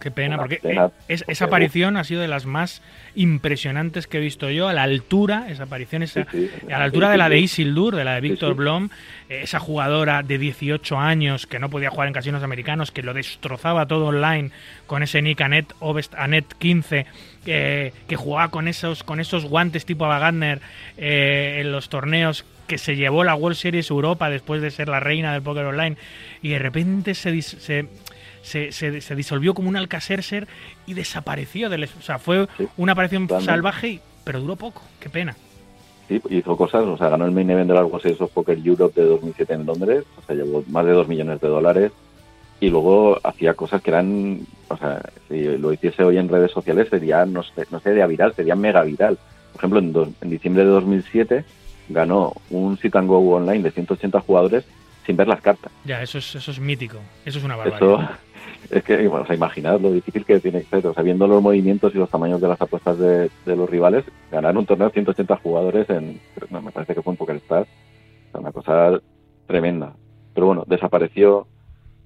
qué 0.00 0.10
pena, 0.10 0.34
una 0.36 0.42
porque 0.44 0.60
es- 1.08 1.24
esa 1.28 1.44
aparición 1.46 1.96
ha 1.96 2.04
sido 2.04 2.20
de 2.20 2.28
las 2.28 2.46
más 2.46 2.82
impresionantes 3.14 4.06
que 4.06 4.18
he 4.18 4.20
visto 4.20 4.50
yo, 4.50 4.68
a 4.68 4.72
la 4.72 4.82
altura, 4.82 5.46
esa 5.48 5.64
aparición, 5.64 6.02
esa, 6.02 6.26
sí, 6.30 6.50
a 6.72 6.78
la 6.78 6.84
altura 6.84 7.10
de 7.10 7.16
la 7.16 7.28
de 7.28 7.38
Isildur. 7.38 7.96
De 7.96 8.04
la 8.04 8.14
de 8.14 8.20
Víctor. 8.20 8.54
Blom, 8.54 8.88
esa 9.28 9.58
jugadora 9.58 10.22
de 10.22 10.38
18 10.38 10.98
años 10.98 11.46
que 11.46 11.58
no 11.58 11.68
podía 11.70 11.90
jugar 11.90 12.08
en 12.08 12.14
casinos 12.14 12.42
americanos, 12.42 12.90
que 12.92 13.02
lo 13.02 13.14
destrozaba 13.14 13.86
todo 13.86 14.06
online 14.06 14.50
con 14.86 15.02
ese 15.02 15.22
nick 15.22 15.40
Anet, 15.40 15.72
Ovest, 15.80 16.14
Anet 16.14 16.46
15, 16.58 17.06
eh, 17.46 17.92
que 18.08 18.16
jugaba 18.16 18.50
con 18.50 18.68
esos, 18.68 19.02
con 19.02 19.20
esos 19.20 19.44
guantes 19.46 19.84
tipo 19.86 20.04
Ava 20.04 20.18
Gardner 20.18 20.60
eh, 20.96 21.58
en 21.60 21.72
los 21.72 21.88
torneos 21.88 22.44
que 22.66 22.78
se 22.78 22.96
llevó 22.96 23.24
la 23.24 23.34
World 23.34 23.56
Series 23.56 23.90
Europa 23.90 24.28
después 24.30 24.60
de 24.62 24.70
ser 24.70 24.88
la 24.88 25.00
reina 25.00 25.32
del 25.32 25.42
póker 25.42 25.64
online 25.66 25.96
y 26.42 26.50
de 26.50 26.58
repente 26.58 27.14
se, 27.14 27.32
dis- 27.32 27.58
se, 27.58 27.86
se, 28.42 28.72
se- 28.72 29.00
se 29.00 29.14
disolvió 29.16 29.54
como 29.54 29.68
un 29.68 29.76
Alcacercer 29.76 30.46
y 30.86 30.94
desapareció. 30.94 31.68
Del, 31.68 31.84
o 31.84 32.02
sea, 32.02 32.18
fue 32.18 32.46
Sí, 32.58 32.66
una 32.76 32.92
aparición 32.92 33.26
totalmente. 33.26 33.52
salvaje, 33.52 33.88
y- 33.88 34.00
pero 34.24 34.40
duró 34.40 34.56
poco. 34.56 34.82
Qué 35.00 35.08
pena. 35.08 35.36
Sí, 36.08 36.20
hizo 36.30 36.56
cosas, 36.56 36.84
o 36.84 36.96
sea, 36.96 37.08
ganó 37.08 37.24
el 37.24 37.32
main 37.32 37.50
event 37.50 37.68
de 37.68 37.74
las 37.74 37.84
World 37.84 38.02
Series 38.02 38.20
of 38.20 38.30
Poker 38.32 38.58
Europe 38.64 39.00
de 39.00 39.08
2007 39.08 39.54
en 39.54 39.66
Londres, 39.66 40.04
o 40.16 40.22
sea, 40.26 40.36
llevó 40.36 40.62
más 40.68 40.84
de 40.86 40.92
2 40.92 41.08
millones 41.08 41.40
de 41.40 41.48
dólares 41.48 41.90
y 42.60 42.70
luego 42.70 43.18
hacía 43.24 43.54
cosas 43.54 43.82
que 43.82 43.90
eran, 43.90 44.40
o 44.68 44.76
sea, 44.76 45.02
si 45.28 45.42
lo 45.58 45.72
hiciese 45.72 46.04
hoy 46.04 46.16
en 46.18 46.28
redes 46.28 46.52
sociales 46.52 46.88
sería, 46.88 47.26
no 47.26 47.42
sé, 47.42 47.66
no 47.72 47.80
sería 47.80 48.06
viral, 48.06 48.34
sería 48.34 48.54
mega 48.54 48.82
viral. 48.82 49.18
Por 49.52 49.58
ejemplo, 49.60 49.78
en, 49.80 49.92
dos- 49.92 50.08
en 50.20 50.30
diciembre 50.30 50.64
de 50.64 50.70
2007 50.70 51.44
ganó 51.88 52.32
un 52.50 52.76
sit 52.78 52.94
and 52.96 53.08
go 53.08 53.18
online 53.18 53.62
de 53.62 53.70
180 53.70 54.20
jugadores 54.20 54.64
sin 55.04 55.16
ver 55.16 55.28
las 55.28 55.40
cartas. 55.40 55.72
Ya, 55.84 56.02
eso 56.02 56.18
es, 56.18 56.34
eso 56.34 56.50
es 56.50 56.58
mítico. 56.60 56.98
Eso 57.24 57.38
es 57.38 57.44
una 57.44 57.54
Eso 57.54 57.70
barbaridad. 57.70 58.18
es 58.70 58.82
que, 58.82 59.06
bueno, 59.08 59.22
o 59.22 59.26
sea, 59.26 59.36
imaginad 59.36 59.80
lo 59.80 59.92
difícil 59.92 60.24
que 60.24 60.40
tiene 60.40 60.62
que 60.62 60.68
ser. 60.68 60.86
O 60.86 60.94
sea, 60.94 61.02
viendo 61.04 61.26
los 61.28 61.40
movimientos 61.42 61.94
y 61.94 61.98
los 61.98 62.10
tamaños 62.10 62.40
de 62.40 62.48
las 62.48 62.60
apuestas 62.60 62.98
de, 62.98 63.30
de 63.44 63.56
los 63.56 63.70
rivales, 63.70 64.04
ganar 64.32 64.56
un 64.56 64.66
torneo 64.66 64.88
de 64.88 64.94
180 64.94 65.36
jugadores 65.36 65.88
en, 65.90 66.20
no, 66.50 66.60
me 66.60 66.72
parece 66.72 66.94
que 66.94 67.02
fue 67.02 67.12
en 67.12 67.16
PokerStars, 67.18 67.68
o 67.68 68.30
sea, 68.32 68.40
una 68.40 68.52
cosa 68.52 69.00
tremenda. 69.46 69.92
Pero 70.34 70.48
bueno, 70.48 70.64
desapareció 70.66 71.46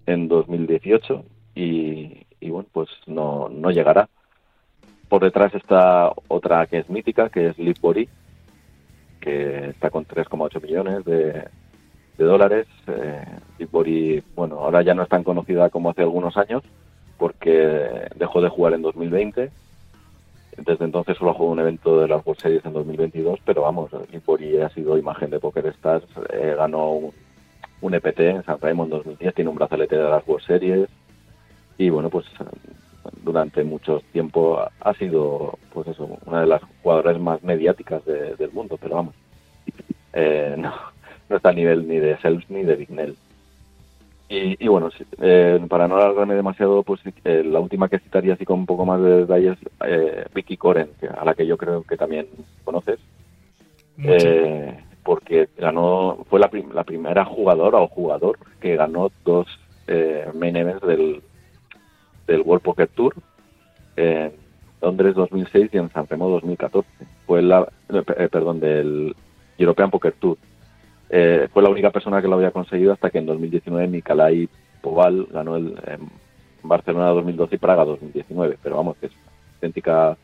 en 0.07 0.28
2018 0.28 1.24
y, 1.55 2.27
y 2.40 2.51
bueno, 2.51 2.69
pues 2.73 2.89
no, 3.07 3.48
no 3.48 3.70
llegará. 3.70 4.09
Por 5.09 5.23
detrás 5.23 5.55
está 5.55 6.12
otra 6.28 6.66
que 6.66 6.78
es 6.78 6.89
mítica, 6.90 7.31
que 7.31 7.47
es 7.48 7.81
Bori, 7.81 8.09
que 9.21 9.69
está 9.71 9.91
con 9.91 10.07
3,8 10.07 10.63
millones 10.63 11.05
de, 11.05 11.45
de 12.19 12.25
dólares. 12.25 12.67
Eh, 12.87 13.67
Bori, 13.71 14.23
bueno, 14.35 14.61
ahora 14.61 14.83
ya 14.83 14.95
no 14.95 15.03
es 15.03 15.09
tan 15.09 15.23
conocida 15.23 15.71
como 15.71 15.91
hace 15.91 16.03
algunos 16.03 16.37
años, 16.37 16.63
porque 17.19 18.09
dejó 18.17 18.41
de 18.41 18.49
jugar 18.49 18.75
en 18.75 18.83
2020. 18.83 19.51
Desde 20.57 20.85
entonces 20.85 21.17
solo 21.17 21.35
jugó 21.35 21.53
un 21.53 21.61
evento 21.61 22.01
de 22.01 22.09
las 22.09 22.25
World 22.27 22.43
Series 22.43 22.65
en 22.65 22.73
2022, 22.73 23.39
pero 23.45 23.63
vamos, 23.63 23.91
Bori 24.27 24.59
ha 24.61 24.69
sido 24.71 24.99
imagen 24.99 25.31
de 25.31 25.39
Poker 25.39 25.67
Stars, 25.67 26.05
eh, 26.33 26.55
ganó 26.57 26.93
un, 26.93 27.13
un 27.81 27.95
EPT 27.95 28.21
en 28.21 28.45
San 28.45 28.59
en 28.63 28.91
2010, 28.91 29.35
tiene 29.35 29.51
un 29.51 29.57
brazalete 29.57 29.97
de 29.97 30.03
las 30.03 30.27
World 30.27 30.47
Series 30.47 30.89
y 31.79 31.89
bueno, 31.89 32.11
pues 32.11 32.27
durante 33.23 33.65
mucho 33.65 34.03
tiempo 34.13 34.59
ha- 34.81 34.95
sido 34.95 35.59
pues 35.73 35.89
eso, 35.89 36.19
una 36.27 36.41
de 36.43 36.47
las 36.47 36.63
jugadoras 36.83 37.19
más 37.21 37.43
mediáticas 37.43 38.05
de- 38.05 38.35
del 38.37 38.53
mundo, 38.53 38.77
pero 38.81 38.97
vamos, 38.97 39.15
eh, 40.13 40.55
no, 40.59 40.73
no 41.29 41.37
está 41.37 41.51
a 41.51 41.53
nivel 41.55 41.87
ni 41.89 41.99
de 41.99 42.17
Sells 42.19 42.49
ni 42.51 42.63
de 42.63 42.77
Vignell. 42.77 43.17
Y, 44.29 44.65
y 44.65 44.69
bueno, 44.69 44.91
eh, 45.21 45.61
para 45.69 45.89
no 45.89 45.97
alargarme 45.97 46.35
demasiado, 46.37 46.85
pues 46.85 47.01
eh, 47.25 47.43
la 47.45 47.59
última 47.59 47.89
que 47.89 47.99
citaría 47.99 48.35
así 48.35 48.45
con 48.45 48.61
un 48.61 48.67
poco 48.67 48.87
más 48.87 49.01
de 49.03 49.17
detalles, 49.23 49.59
eh, 49.85 50.25
Vicky 50.33 50.57
Coren, 50.57 50.91
a 51.19 51.25
la 51.25 51.35
que 51.35 51.47
yo 51.47 51.57
creo 51.57 51.83
que 51.83 51.97
también 51.97 52.29
conoces, 52.65 53.01
eh, 54.05 54.79
porque 55.03 55.49
ganó 55.59 56.19
fue 56.29 56.39
la, 56.39 56.49
prim- 56.49 56.73
la 56.73 56.85
primera 56.85 57.25
jugadora 57.25 57.79
o 57.79 57.89
jugador 57.89 58.39
que 58.61 58.77
ganó 58.77 59.11
dos 59.25 59.47
eh, 59.89 60.27
main 60.35 60.57
events 60.57 60.87
del, 60.87 61.23
del 62.31 62.43
World 62.43 62.62
Poker 62.62 62.89
Tour 62.89 63.15
en 63.97 64.32
Londres 64.81 65.15
2006 65.15 65.70
y 65.73 65.78
en 65.78 65.90
San 65.90 66.07
Remo 66.07 66.28
2014. 66.31 66.89
Fue 67.27 67.43
la, 67.43 67.69
eh, 67.89 68.02
pe- 68.02 68.28
perdón, 68.28 68.61
del 68.61 69.15
European 69.59 69.90
Poker 69.90 70.12
Tour. 70.12 70.39
Eh, 71.11 71.48
fue 71.52 71.62
la 71.62 71.70
única 71.70 71.90
persona 71.90 72.23
que 72.23 72.28
lo 72.28 72.36
había 72.36 72.52
conseguido 72.52 72.93
hasta 72.93 73.11
que 73.11 73.19
en 73.19 73.27
2019 73.27 73.89
Nicolai 73.89 74.48
Poval 74.81 75.27
ganó 75.31 75.57
el 75.57 75.74
en 75.86 76.09
Barcelona 76.62 77.09
2012 77.09 77.57
y 77.57 77.59
Praga 77.59 77.85
2019. 77.85 78.59
Pero 78.62 78.77
vamos, 78.77 78.97
que 78.98 79.07
es 79.07 79.12
auténtica 79.55 80.16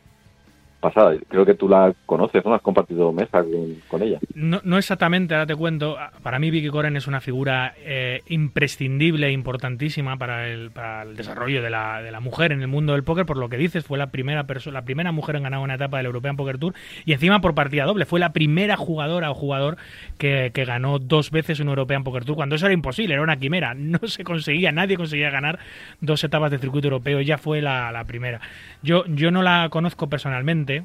pasada. 0.79 1.15
Creo 1.27 1.45
que 1.45 1.55
tú 1.55 1.67
la 1.67 1.93
conoces, 2.05 2.43
¿no? 2.45 2.53
Has 2.53 2.61
compartido 2.61 3.11
mesa 3.11 3.43
con, 3.89 4.01
ella. 4.01 4.19
No, 4.35 4.61
no 4.63 4.77
exactamente, 4.77 5.33
ahora 5.33 5.45
te 5.45 5.55
cuento. 5.55 5.97
Para 6.23 6.39
mí 6.39 6.51
Vicky 6.51 6.69
Coren 6.69 6.95
es 6.95 7.07
una 7.07 7.21
figura 7.21 7.73
eh, 7.79 8.21
imprescindible, 8.27 9.31
importantísima 9.31 10.17
para 10.17 10.47
el, 10.47 10.71
para 10.71 11.03
el 11.03 11.15
desarrollo 11.15 11.61
de 11.61 11.69
la, 11.69 12.01
de 12.01 12.11
la 12.11 12.19
mujer 12.19 12.51
en 12.51 12.61
el 12.61 12.67
mundo 12.67 12.93
del 12.93 13.03
póker. 13.03 13.25
Por 13.25 13.37
lo 13.37 13.49
que 13.49 13.57
dices, 13.57 13.85
fue 13.85 13.97
la 13.97 14.07
primera 14.07 14.45
persona, 14.45 14.79
la 14.79 14.85
primera 14.85 15.11
mujer 15.11 15.35
en 15.35 15.43
ganar 15.43 15.59
una 15.59 15.75
etapa 15.75 15.97
del 15.97 16.07
European 16.07 16.37
Poker 16.37 16.57
Tour 16.57 16.73
y 17.05 17.13
encima 17.13 17.41
por 17.41 17.55
partida 17.55 17.85
doble. 17.85 18.05
Fue 18.05 18.19
la 18.19 18.33
primera 18.33 18.77
jugadora 18.77 19.31
o 19.31 19.33
jugador 19.33 19.77
que, 20.17 20.51
que 20.53 20.65
ganó 20.65 20.99
dos 20.99 21.31
veces 21.31 21.59
un 21.59 21.69
European 21.69 22.03
Poker 22.03 22.25
Tour, 22.25 22.35
cuando 22.35 22.55
eso 22.55 22.65
era 22.65 22.73
imposible, 22.73 23.13
era 23.13 23.23
una 23.23 23.37
quimera. 23.37 23.73
No 23.73 23.99
se 24.07 24.23
conseguía, 24.23 24.71
nadie 24.71 24.97
conseguía 24.97 25.29
ganar 25.29 25.59
dos 26.01 26.23
etapas 26.23 26.51
de 26.51 26.59
circuito 26.59 26.87
europeo. 26.87 27.19
Ella 27.19 27.37
fue 27.37 27.61
la, 27.61 27.91
la 27.91 28.03
primera. 28.03 28.41
Yo, 28.83 29.05
yo 29.07 29.31
no 29.31 29.41
la 29.41 29.69
conozco 29.69 30.07
personalmente. 30.07 30.76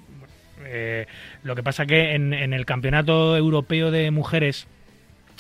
Eh, 0.64 1.06
lo 1.42 1.54
que 1.54 1.62
pasa 1.62 1.86
que 1.86 2.14
en, 2.14 2.32
el 2.32 2.66
campeonato 2.66 3.36
europeo 3.36 3.90
de 3.90 4.10
mujeres 4.10 4.66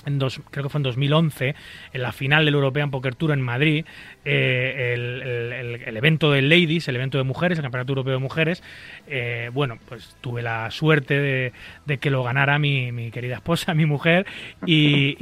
en 0.04 0.18
dos, 0.18 0.40
creo 0.50 0.64
que 0.64 0.68
fue 0.68 0.80
en 0.80 0.82
2011, 0.82 1.54
en 1.92 2.02
la 2.02 2.10
final 2.10 2.44
del 2.44 2.54
European 2.54 2.90
Poker 2.90 3.14
Tour 3.14 3.30
en 3.30 3.40
Madrid, 3.40 3.84
eh, 4.24 4.94
el, 4.96 5.96
evento 5.96 6.32
de 6.32 6.42
Ladies, 6.42 6.88
el 6.88 6.96
evento 6.96 7.18
de 7.18 7.24
mujeres, 7.24 7.58
el 7.58 7.62
Campeonato 7.62 7.92
Europeo 7.92 8.14
de 8.14 8.18
Mujeres, 8.18 8.64
eh, 9.06 9.50
bueno, 9.52 9.78
pues 9.88 10.16
tuve 10.20 10.42
la 10.42 10.72
suerte 10.72 11.52
de, 11.86 11.98
que 11.98 12.10
lo 12.10 12.24
ganara 12.24 12.58
mi, 12.58 13.12
querida 13.12 13.36
esposa, 13.36 13.74
mi 13.74 13.86
mujer, 13.86 14.26
y- 14.66 15.14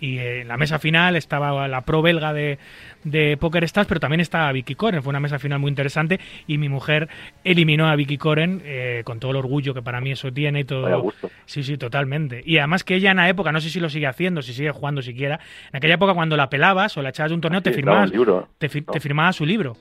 y 0.00 0.18
en 0.18 0.48
la 0.48 0.56
mesa 0.56 0.78
final 0.78 1.14
estaba 1.14 1.68
la 1.68 1.82
pro 1.82 2.00
belga 2.00 2.32
de, 2.32 2.58
de 3.06 3.36
Poker 3.36 3.62
Stars, 3.64 3.86
pero 3.86 4.00
también 4.00 4.20
estaba 4.20 4.50
Vicky 4.52 4.74
Coren, 4.74 5.02
fue 5.02 5.10
una 5.10 5.20
mesa 5.20 5.38
final 5.38 5.58
muy 5.60 5.68
interesante, 5.68 6.18
y 6.46 6.58
mi 6.58 6.68
mujer 6.68 7.08
eliminó 7.44 7.86
a 7.88 7.94
Vicky 7.96 8.18
Coren 8.18 8.60
eh, 8.64 9.02
con 9.04 9.20
todo 9.20 9.30
el 9.30 9.36
orgullo 9.38 9.72
que 9.74 9.80
para 9.82 10.00
mí 10.00 10.10
eso 10.10 10.32
tiene 10.32 10.60
y 10.60 10.64
todo. 10.64 11.00
Gusto. 11.02 11.30
Sí, 11.44 11.62
sí, 11.62 11.76
totalmente. 11.78 12.42
Y 12.44 12.58
además 12.58 12.82
que 12.84 12.96
ella 12.96 13.12
en 13.12 13.18
la 13.18 13.28
época, 13.28 13.52
no 13.52 13.60
sé 13.60 13.70
si 13.70 13.78
lo 13.80 13.88
sigue 13.88 14.06
haciendo, 14.08 14.42
si 14.42 14.52
sigue 14.52 14.70
jugando 14.72 15.02
siquiera, 15.02 15.38
en 15.70 15.76
aquella 15.76 15.94
época 15.94 16.14
cuando 16.14 16.36
la 16.36 16.50
pelabas 16.50 16.96
o 16.96 17.02
la 17.02 17.10
echabas 17.10 17.30
de 17.30 17.34
un 17.36 17.40
torneo, 17.40 17.62
te 17.62 17.72
firmabas, 17.72 18.10
libro, 18.10 18.48
te, 18.58 18.68
fi- 18.68 18.80
¿no? 18.80 18.92
te 18.92 18.98
firmaba 19.00 19.32
su 19.32 19.46
libro, 19.46 19.76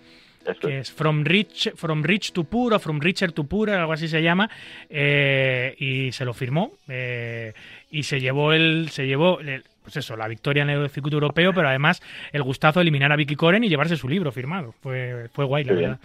que 0.61 0.79
es. 0.79 0.89
es 0.89 0.91
From 0.95 1.23
Rich, 1.23 1.71
From 1.75 2.03
Rich 2.03 2.31
to 2.33 2.43
Poor 2.43 2.73
o 2.75 2.79
From 2.79 2.99
Richer 2.99 3.31
to 3.31 3.45
Poor, 3.45 3.71
algo 3.71 3.91
así 3.93 4.07
se 4.07 4.21
llama, 4.21 4.47
eh, 4.89 5.75
y 5.79 6.11
se 6.11 6.25
lo 6.25 6.33
firmó 6.33 6.73
eh, 6.87 7.53
y 7.91 8.03
se 8.03 8.19
llevó 8.19 8.53
el, 8.53 8.89
se 8.91 9.07
llevó 9.07 9.39
el- 9.39 9.63
pues 9.85 9.97
eso, 9.97 10.17
la 10.17 10.27
victoria 10.27 10.63
en 10.63 10.71
el 10.71 10.89
circuito 10.89 11.15
europeo, 11.17 11.53
pero 11.53 11.69
además 11.69 12.01
el 12.33 12.41
gustazo 12.43 12.79
de 12.79 12.83
eliminar 12.83 13.11
a 13.11 13.15
Vicky 13.15 13.35
Coren 13.35 13.63
y 13.63 13.69
llevarse 13.69 13.95
su 13.95 14.09
libro 14.09 14.31
firmado. 14.31 14.73
Fue, 14.81 15.29
fue 15.31 15.45
guay, 15.45 15.63
la 15.63 15.73
verdad. 15.73 15.99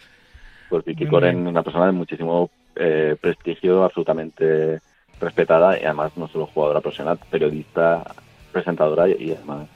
Pues 0.69 0.85
Vicky 0.85 1.05
Muy 1.05 1.11
Coren, 1.11 1.37
bien. 1.37 1.49
una 1.49 1.63
persona 1.63 1.87
de 1.87 1.93
muchísimo 1.93 2.51
eh, 2.77 3.17
prestigio, 3.21 3.83
absolutamente 3.83 4.81
respetada 5.21 5.79
y 5.81 5.85
además 5.85 6.13
no 6.17 6.29
solo 6.29 6.47
jugadora 6.47 6.81
profesional, 6.81 7.19
periodista, 7.31 8.05
presentadora 8.53 9.09
y, 9.09 9.13
y 9.19 9.33
además 9.33 9.67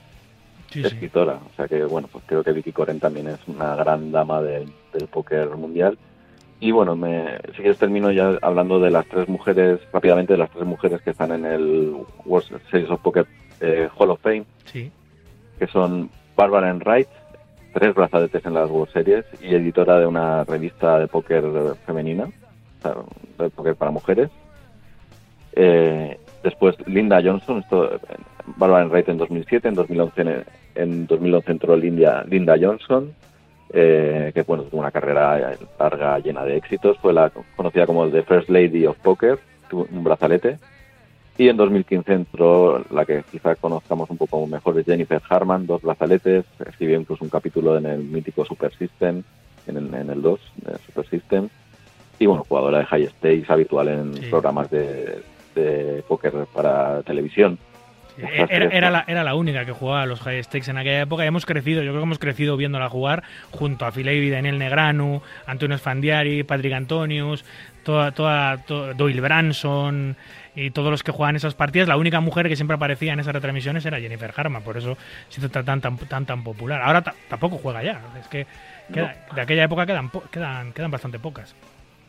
Sí, 0.69 0.81
sí. 0.81 0.87
escritora. 0.87 1.33
O 1.51 1.55
sea 1.55 1.67
que, 1.67 1.83
bueno, 1.83 2.07
pues 2.11 2.23
creo 2.27 2.43
que 2.43 2.51
Vicky 2.51 2.71
Coren 2.71 2.99
también 2.99 3.27
es 3.27 3.39
una 3.47 3.75
gran 3.75 4.11
dama 4.11 4.41
del, 4.41 4.71
del 4.93 5.07
póker 5.07 5.49
mundial. 5.57 5.97
Y 6.59 6.71
bueno, 6.71 6.95
me, 6.95 7.37
si 7.47 7.57
quieres 7.61 7.77
termino 7.77 8.11
ya 8.11 8.37
hablando 8.41 8.79
de 8.79 8.89
las 8.89 9.05
tres 9.07 9.27
mujeres, 9.27 9.79
rápidamente 9.91 10.33
de 10.33 10.39
las 10.39 10.49
tres 10.51 10.65
mujeres 10.65 11.01
que 11.01 11.09
están 11.11 11.31
en 11.33 11.45
el 11.45 11.95
World 12.25 12.61
Series 12.71 12.89
of 12.89 13.01
Poker 13.01 13.25
eh, 13.61 13.89
Hall 13.97 14.11
of 14.11 14.21
Fame, 14.21 14.45
Sí. 14.65 14.91
que 15.59 15.67
son 15.67 16.09
Barbara 16.35 16.69
Enright, 16.69 17.07
tres 17.73 17.93
brazaletes 17.93 18.45
en 18.45 18.53
las 18.53 18.69
World 18.69 18.91
Series 18.93 19.25
y 19.41 19.53
editora 19.55 19.99
de 19.99 20.05
una 20.07 20.43
revista 20.43 20.99
de 20.99 21.07
póker 21.07 21.43
femenina, 21.85 22.25
o 22.25 22.81
sea, 22.81 22.95
de 23.39 23.49
póker 23.49 23.75
para 23.75 23.91
mujeres. 23.91 24.29
Eh, 25.53 26.17
después 26.43 26.75
Linda 26.87 27.21
Johnson, 27.23 27.59
esto, 27.59 27.99
Barbara 28.57 28.83
Enright 28.83 29.09
en 29.09 29.17
2007, 29.17 29.67
en 29.69 29.75
2011, 29.75 30.21
en, 30.21 30.43
en 30.75 31.07
2011 31.07 31.51
entró 31.51 31.75
Linda, 31.75 32.23
Linda 32.27 32.55
Johnson, 32.59 33.13
eh, 33.73 34.31
que 34.33 34.41
bueno, 34.43 34.63
tuvo 34.63 34.81
una 34.81 34.91
carrera 34.91 35.53
larga 35.79 36.19
llena 36.19 36.43
de 36.43 36.57
éxitos, 36.57 36.97
fue 36.99 37.13
la 37.13 37.31
conocida 37.55 37.85
como 37.85 38.07
The 38.09 38.23
First 38.23 38.49
Lady 38.49 38.85
of 38.85 38.97
Poker, 38.99 39.39
tuvo 39.69 39.87
un 39.91 40.03
brazalete. 40.03 40.59
Y 41.37 41.49
en 41.49 41.57
2015 41.57 42.13
entró 42.13 42.83
la 42.91 43.05
que 43.05 43.23
quizá 43.29 43.55
conozcamos 43.55 44.09
un 44.09 44.17
poco 44.17 44.47
mejor, 44.47 44.79
es 44.79 44.85
Jennifer 44.85 45.21
Harman, 45.29 45.65
dos 45.67 45.81
brazaletes, 45.81 46.45
escribió 46.65 46.97
incluso 46.99 47.23
un 47.25 47.29
capítulo 47.29 47.77
en 47.77 47.85
el 47.85 47.99
mítico 48.03 48.45
Super 48.45 48.73
System, 48.73 49.21
en 49.67 49.77
el, 49.77 49.93
en 49.93 50.09
el 50.09 50.21
2, 50.21 50.39
de 50.57 50.77
Super 50.85 51.05
System. 51.09 51.49
Y 52.19 52.25
bueno, 52.27 52.45
jugadora 52.47 52.79
de 52.79 52.85
high 52.85 53.07
stakes, 53.07 53.45
habitual 53.51 53.89
en 53.89 54.13
Sí. 54.13 54.27
programas 54.29 54.69
de, 54.71 55.21
de 55.55 56.03
póker 56.07 56.31
para 56.53 57.01
televisión. 57.03 57.57
Eh, 58.17 58.45
Era, 58.49 58.65
era 58.67 58.89
la, 58.89 59.03
era 59.05 59.25
la 59.25 59.35
única 59.35 59.65
que 59.65 59.73
jugaba 59.73 60.03
a 60.03 60.05
los 60.05 60.21
high 60.21 60.41
stakes 60.41 60.71
en 60.71 60.77
aquella 60.77 61.01
época 61.01 61.25
y 61.25 61.27
hemos 61.27 61.45
crecido, 61.45 61.83
yo 61.83 61.91
creo 61.91 61.99
que 62.01 62.05
hemos 62.05 62.19
crecido 62.19 62.55
viéndola 62.55 62.87
jugar 62.87 63.23
junto 63.51 63.85
a 63.85 63.91
Filey, 63.91 64.29
Daniel 64.29 64.57
Negranu, 64.57 65.21
Antonio 65.45 65.77
Sfandiari, 65.77 66.43
Patrick 66.43 66.71
Antonius, 66.71 67.43
toda, 67.83 68.13
toda, 68.13 68.63
to- 68.63 68.93
Doyle 68.93 69.19
Branson 69.19 70.15
y 70.55 70.71
todos 70.71 70.89
los 70.91 71.03
que 71.03 71.11
jugaban 71.11 71.35
esas 71.35 71.53
partidas. 71.53 71.87
La 71.87 71.97
única 71.97 72.19
mujer 72.19 72.47
que 72.47 72.55
siempre 72.55 72.75
aparecía 72.75 73.13
en 73.13 73.19
esas 73.19 73.33
retransmisiones 73.33 73.85
era 73.85 73.99
Jennifer 73.99 74.33
Harman, 74.35 74.61
por 74.63 74.77
eso 74.77 74.97
se 75.29 75.39
hizo 75.41 75.49
tan 75.49 75.65
tan, 75.81 75.97
tan, 75.97 76.25
tan 76.25 76.43
popular. 76.43 76.81
Ahora 76.81 77.01
ta- 77.01 77.15
tampoco 77.29 77.57
juega 77.57 77.83
ya, 77.83 78.01
es 78.19 78.27
que 78.27 78.45
queda- 78.93 79.15
de 79.33 79.41
aquella 79.41 79.63
época 79.65 79.85
quedan, 79.85 80.09
quedan, 80.31 80.71
quedan 80.73 80.91
bastante 80.91 81.19
pocas. 81.19 81.53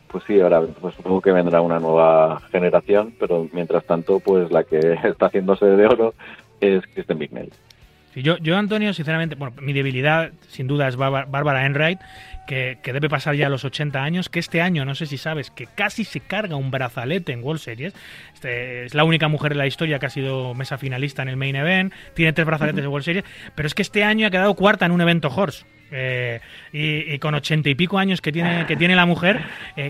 Pues 0.07 0.23
sí, 0.25 0.39
ahora 0.39 0.61
pues 0.61 0.95
supongo 0.95 1.19
que 1.21 1.31
vendrá 1.33 1.59
una 1.59 1.79
nueva 1.79 2.39
generación, 2.51 3.13
pero 3.19 3.47
mientras 3.51 3.83
tanto, 3.85 4.19
pues 4.21 4.49
la 4.51 4.63
que 4.63 4.79
está 5.03 5.25
haciéndose 5.25 5.65
de 5.65 5.85
oro 5.85 6.13
es 6.61 6.81
Kristen 6.93 7.19
Bignell. 7.19 7.51
Sí, 8.13 8.23
yo, 8.23 8.37
yo, 8.37 8.55
Antonio, 8.57 8.93
sinceramente, 8.93 9.35
bueno, 9.35 9.53
mi 9.61 9.73
debilidad 9.73 10.31
sin 10.47 10.65
duda 10.65 10.87
es 10.87 10.95
Bárbara 10.95 11.65
Enright, 11.65 11.99
que, 12.47 12.79
que 12.81 12.93
debe 12.93 13.09
pasar 13.09 13.35
ya 13.35 13.45
a 13.45 13.49
los 13.49 13.63
80 13.65 14.01
años, 14.01 14.29
que 14.29 14.39
este 14.39 14.61
año, 14.61 14.85
no 14.85 14.95
sé 14.95 15.05
si 15.05 15.17
sabes, 15.17 15.51
que 15.51 15.67
casi 15.67 16.03
se 16.05 16.21
carga 16.21 16.55
un 16.55 16.71
brazalete 16.71 17.33
en 17.33 17.43
World 17.43 17.61
Series. 17.61 17.93
Este, 18.33 18.85
es 18.85 18.95
la 18.95 19.03
única 19.03 19.27
mujer 19.27 19.51
en 19.51 19.57
la 19.59 19.67
historia 19.67 19.99
que 19.99 20.05
ha 20.07 20.09
sido 20.09 20.53
mesa 20.55 20.77
finalista 20.77 21.21
en 21.21 21.27
el 21.27 21.37
Main 21.37 21.55
Event, 21.55 21.93
tiene 22.15 22.33
tres 22.33 22.47
brazaletes 22.47 22.81
de 22.81 22.87
World 22.87 23.05
Series, 23.05 23.25
pero 23.53 23.67
es 23.67 23.75
que 23.75 23.81
este 23.83 24.03
año 24.03 24.25
ha 24.25 24.31
quedado 24.31 24.53
cuarta 24.55 24.85
en 24.85 24.91
un 24.93 25.01
evento 25.01 25.27
Horse. 25.29 25.65
Eh, 25.89 26.41
y, 26.73 27.13
y 27.13 27.19
con 27.19 27.33
ochenta 27.33 27.69
y 27.69 27.75
pico 27.75 27.97
años 27.97 28.19
que 28.19 28.33
tiene 28.33 28.65
que 28.65 28.75
tiene 28.75 28.93
la 28.93 29.05
mujer 29.05 29.39
eh, 29.77 29.89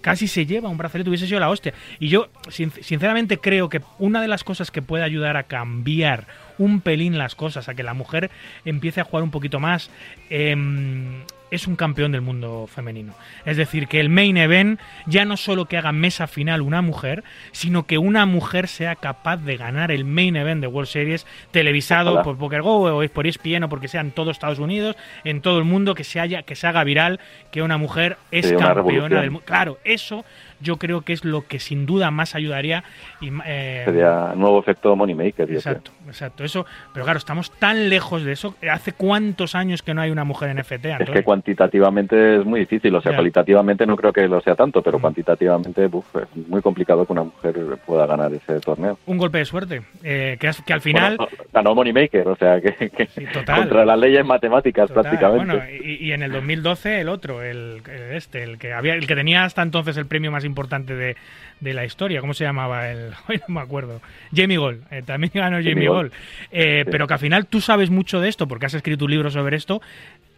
casi, 0.00 0.26
se 0.26 0.44
lleva 0.44 0.68
un 0.68 0.76
brazalete 0.76 1.08
hubiese 1.08 1.28
sido 1.28 1.38
la 1.38 1.48
hostia 1.48 1.72
y 2.00 2.08
yo 2.08 2.30
sin- 2.48 2.72
sinceramente 2.72 3.38
creo 3.38 3.68
que 3.68 3.80
una 4.00 4.20
de 4.20 4.26
las 4.26 4.42
cosas 4.42 4.72
que 4.72 4.82
puede 4.82 5.04
ayudar 5.04 5.36
a 5.36 5.44
cambiar 5.44 6.26
un 6.58 6.80
pelín 6.80 7.16
las 7.16 7.36
cosas 7.36 7.68
a 7.68 7.76
que 7.76 7.84
la 7.84 7.94
mujer 7.94 8.28
empiece 8.64 9.00
a 9.00 9.04
jugar 9.04 9.22
un 9.22 9.30
poquito 9.30 9.60
más 9.60 9.88
em, 10.30 11.20
es 11.50 11.66
un 11.66 11.76
campeón 11.76 12.12
del 12.12 12.20
mundo 12.20 12.66
femenino. 12.66 13.14
Es 13.44 13.56
decir, 13.56 13.88
que 13.88 14.00
el 14.00 14.08
main 14.08 14.36
event 14.36 14.80
ya 15.06 15.24
no 15.24 15.36
solo 15.36 15.66
que 15.66 15.76
haga 15.76 15.92
mesa 15.92 16.26
final 16.26 16.60
una 16.60 16.82
mujer, 16.82 17.24
sino 17.52 17.86
que 17.86 17.98
una 17.98 18.26
mujer 18.26 18.68
sea 18.68 18.96
capaz 18.96 19.38
de 19.38 19.56
ganar 19.56 19.90
el 19.90 20.04
main 20.04 20.36
event 20.36 20.60
de 20.60 20.66
World 20.66 20.88
Series 20.88 21.26
televisado 21.50 22.22
por 22.22 22.36
Poker 22.36 22.62
Go 22.62 22.98
o 22.98 23.08
por 23.08 23.26
ESPN 23.26 23.64
o 23.64 23.68
porque 23.68 23.88
sea 23.88 24.00
en 24.00 24.10
todo 24.10 24.30
Estados 24.30 24.58
Unidos, 24.58 24.96
en 25.24 25.40
todo 25.40 25.58
el 25.58 25.64
mundo, 25.64 25.94
que 25.94 26.04
se, 26.04 26.20
haya, 26.20 26.42
que 26.42 26.56
se 26.56 26.66
haga 26.66 26.84
viral 26.84 27.20
que 27.50 27.62
una 27.62 27.78
mujer 27.78 28.16
es 28.30 28.52
campeona 28.52 29.20
del 29.20 29.30
mundo. 29.30 29.46
Claro, 29.46 29.78
eso 29.84 30.24
yo 30.60 30.76
creo 30.78 31.02
que 31.02 31.12
es 31.12 31.24
lo 31.24 31.46
que 31.46 31.58
sin 31.58 31.86
duda 31.86 32.10
más 32.10 32.34
ayudaría. 32.34 32.84
Y, 33.20 33.30
eh, 33.46 33.82
Sería 33.84 34.32
nuevo 34.36 34.58
efecto 34.60 34.94
Moneymaker. 34.96 35.48
yo 35.48 35.54
Exacto, 35.56 35.90
exacto. 36.06 36.44
Eso, 36.44 36.66
pero 36.92 37.04
claro, 37.04 37.18
estamos 37.18 37.50
tan 37.58 37.88
lejos 37.88 38.24
de 38.24 38.32
eso. 38.32 38.54
¿Hace 38.70 38.92
cuántos 38.92 39.54
años 39.54 39.82
que 39.82 39.94
no 39.94 40.00
hay 40.00 40.10
una 40.10 40.24
mujer 40.24 40.50
en 40.50 40.58
FT? 40.58 40.96
Es 41.00 41.10
que 41.10 41.22
cuantitativamente 41.22 42.36
es 42.36 42.44
muy 42.44 42.60
difícil, 42.60 42.94
o 42.94 43.00
sea, 43.00 43.14
cualitativamente 43.14 43.86
no 43.86 43.96
creo 43.96 44.12
que 44.12 44.28
lo 44.28 44.40
sea 44.40 44.54
tanto, 44.54 44.82
pero 44.82 44.98
Mm. 44.98 45.00
cuantitativamente 45.02 45.86
uf, 45.90 46.06
es 46.16 46.48
muy 46.48 46.62
complicado 46.62 47.04
que 47.06 47.12
una 47.12 47.24
mujer 47.24 47.54
pueda 47.86 48.06
ganar 48.06 48.32
ese 48.32 48.60
torneo. 48.60 48.98
Un 49.06 49.18
golpe 49.18 49.38
de 49.38 49.44
suerte. 49.44 49.82
eh, 50.02 50.36
que, 50.40 50.50
que 50.64 50.72
al 50.72 50.80
final. 50.80 51.16
Bueno, 51.16 51.32
ganó 51.52 51.74
Moneymaker, 51.74 52.28
o 52.28 52.36
sea, 52.36 52.60
que, 52.60 52.90
que 52.90 53.06
Sí, 53.06 53.24
total. 53.32 53.60
contra 53.60 53.84
las 53.84 53.98
leyes 53.98 54.24
matemáticas 54.24 54.88
Total, 54.88 55.02
prácticamente. 55.02 55.54
Bueno, 55.56 55.70
y, 55.84 56.06
y 56.06 56.12
en 56.12 56.22
el 56.22 56.32
2012 56.32 57.00
el 57.00 57.08
otro, 57.08 57.42
el, 57.42 57.82
el 57.86 58.16
este, 58.16 58.42
el 58.42 58.58
que 58.58 58.72
había, 58.72 58.94
el 58.94 59.06
que 59.06 59.14
tenía 59.14 59.44
hasta 59.44 59.62
entonces 59.62 59.96
el 59.96 60.06
premio 60.06 60.30
más 60.30 60.44
importante 60.46 60.94
de, 60.94 61.16
de 61.60 61.74
la 61.74 61.84
historia, 61.84 62.20
¿cómo 62.20 62.32
se 62.34 62.44
llamaba? 62.44 62.90
El, 62.90 63.10
hoy 63.28 63.40
no 63.48 63.54
me 63.54 63.60
acuerdo. 63.60 64.00
Jamie 64.34 64.56
Gold, 64.58 64.82
eh, 64.90 65.02
también 65.04 65.30
ganó 65.34 65.56
Jamie, 65.58 65.72
Jamie 65.74 65.88
Gold. 65.88 66.10
Gold. 66.10 66.12
Eh, 66.52 66.82
Sí. 66.84 66.90
Pero 66.90 67.06
que 67.06 67.14
al 67.14 67.20
final 67.20 67.46
tú 67.46 67.60
sabes 67.60 67.90
mucho 67.90 68.20
de 68.20 68.28
esto 68.28 68.46
porque 68.48 68.66
has 68.66 68.74
escrito 68.74 69.04
un 69.04 69.10
libro 69.10 69.30
sobre 69.30 69.56
esto. 69.56 69.80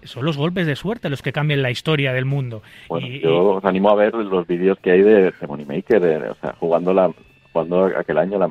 Son 0.04 0.24
los 0.24 0.36
golpes 0.36 0.66
de 0.66 0.76
suerte 0.76 1.10
los 1.10 1.22
que 1.22 1.32
cambian 1.32 1.60
la 1.60 1.70
historia 1.72 2.12
del 2.12 2.24
mundo. 2.24 2.62
Bueno, 2.88 3.06
Y- 3.08 3.20
yo 3.20 3.36
os 3.56 3.64
animo 3.64 3.90
a 3.90 3.94
ver 3.96 4.14
los 4.14 4.46
vídeos 4.46 4.78
que 4.78 4.92
hay 4.92 5.02
de, 5.02 5.32
de 5.32 5.46
Moneymaker, 5.46 6.00
de- 6.00 6.28
o 6.30 6.34
sea, 6.36 6.54
jugando 6.60 6.94
la, 6.94 7.10
jugando 7.52 7.86
aquel 7.96 8.18
año, 8.18 8.38
la- 8.38 8.50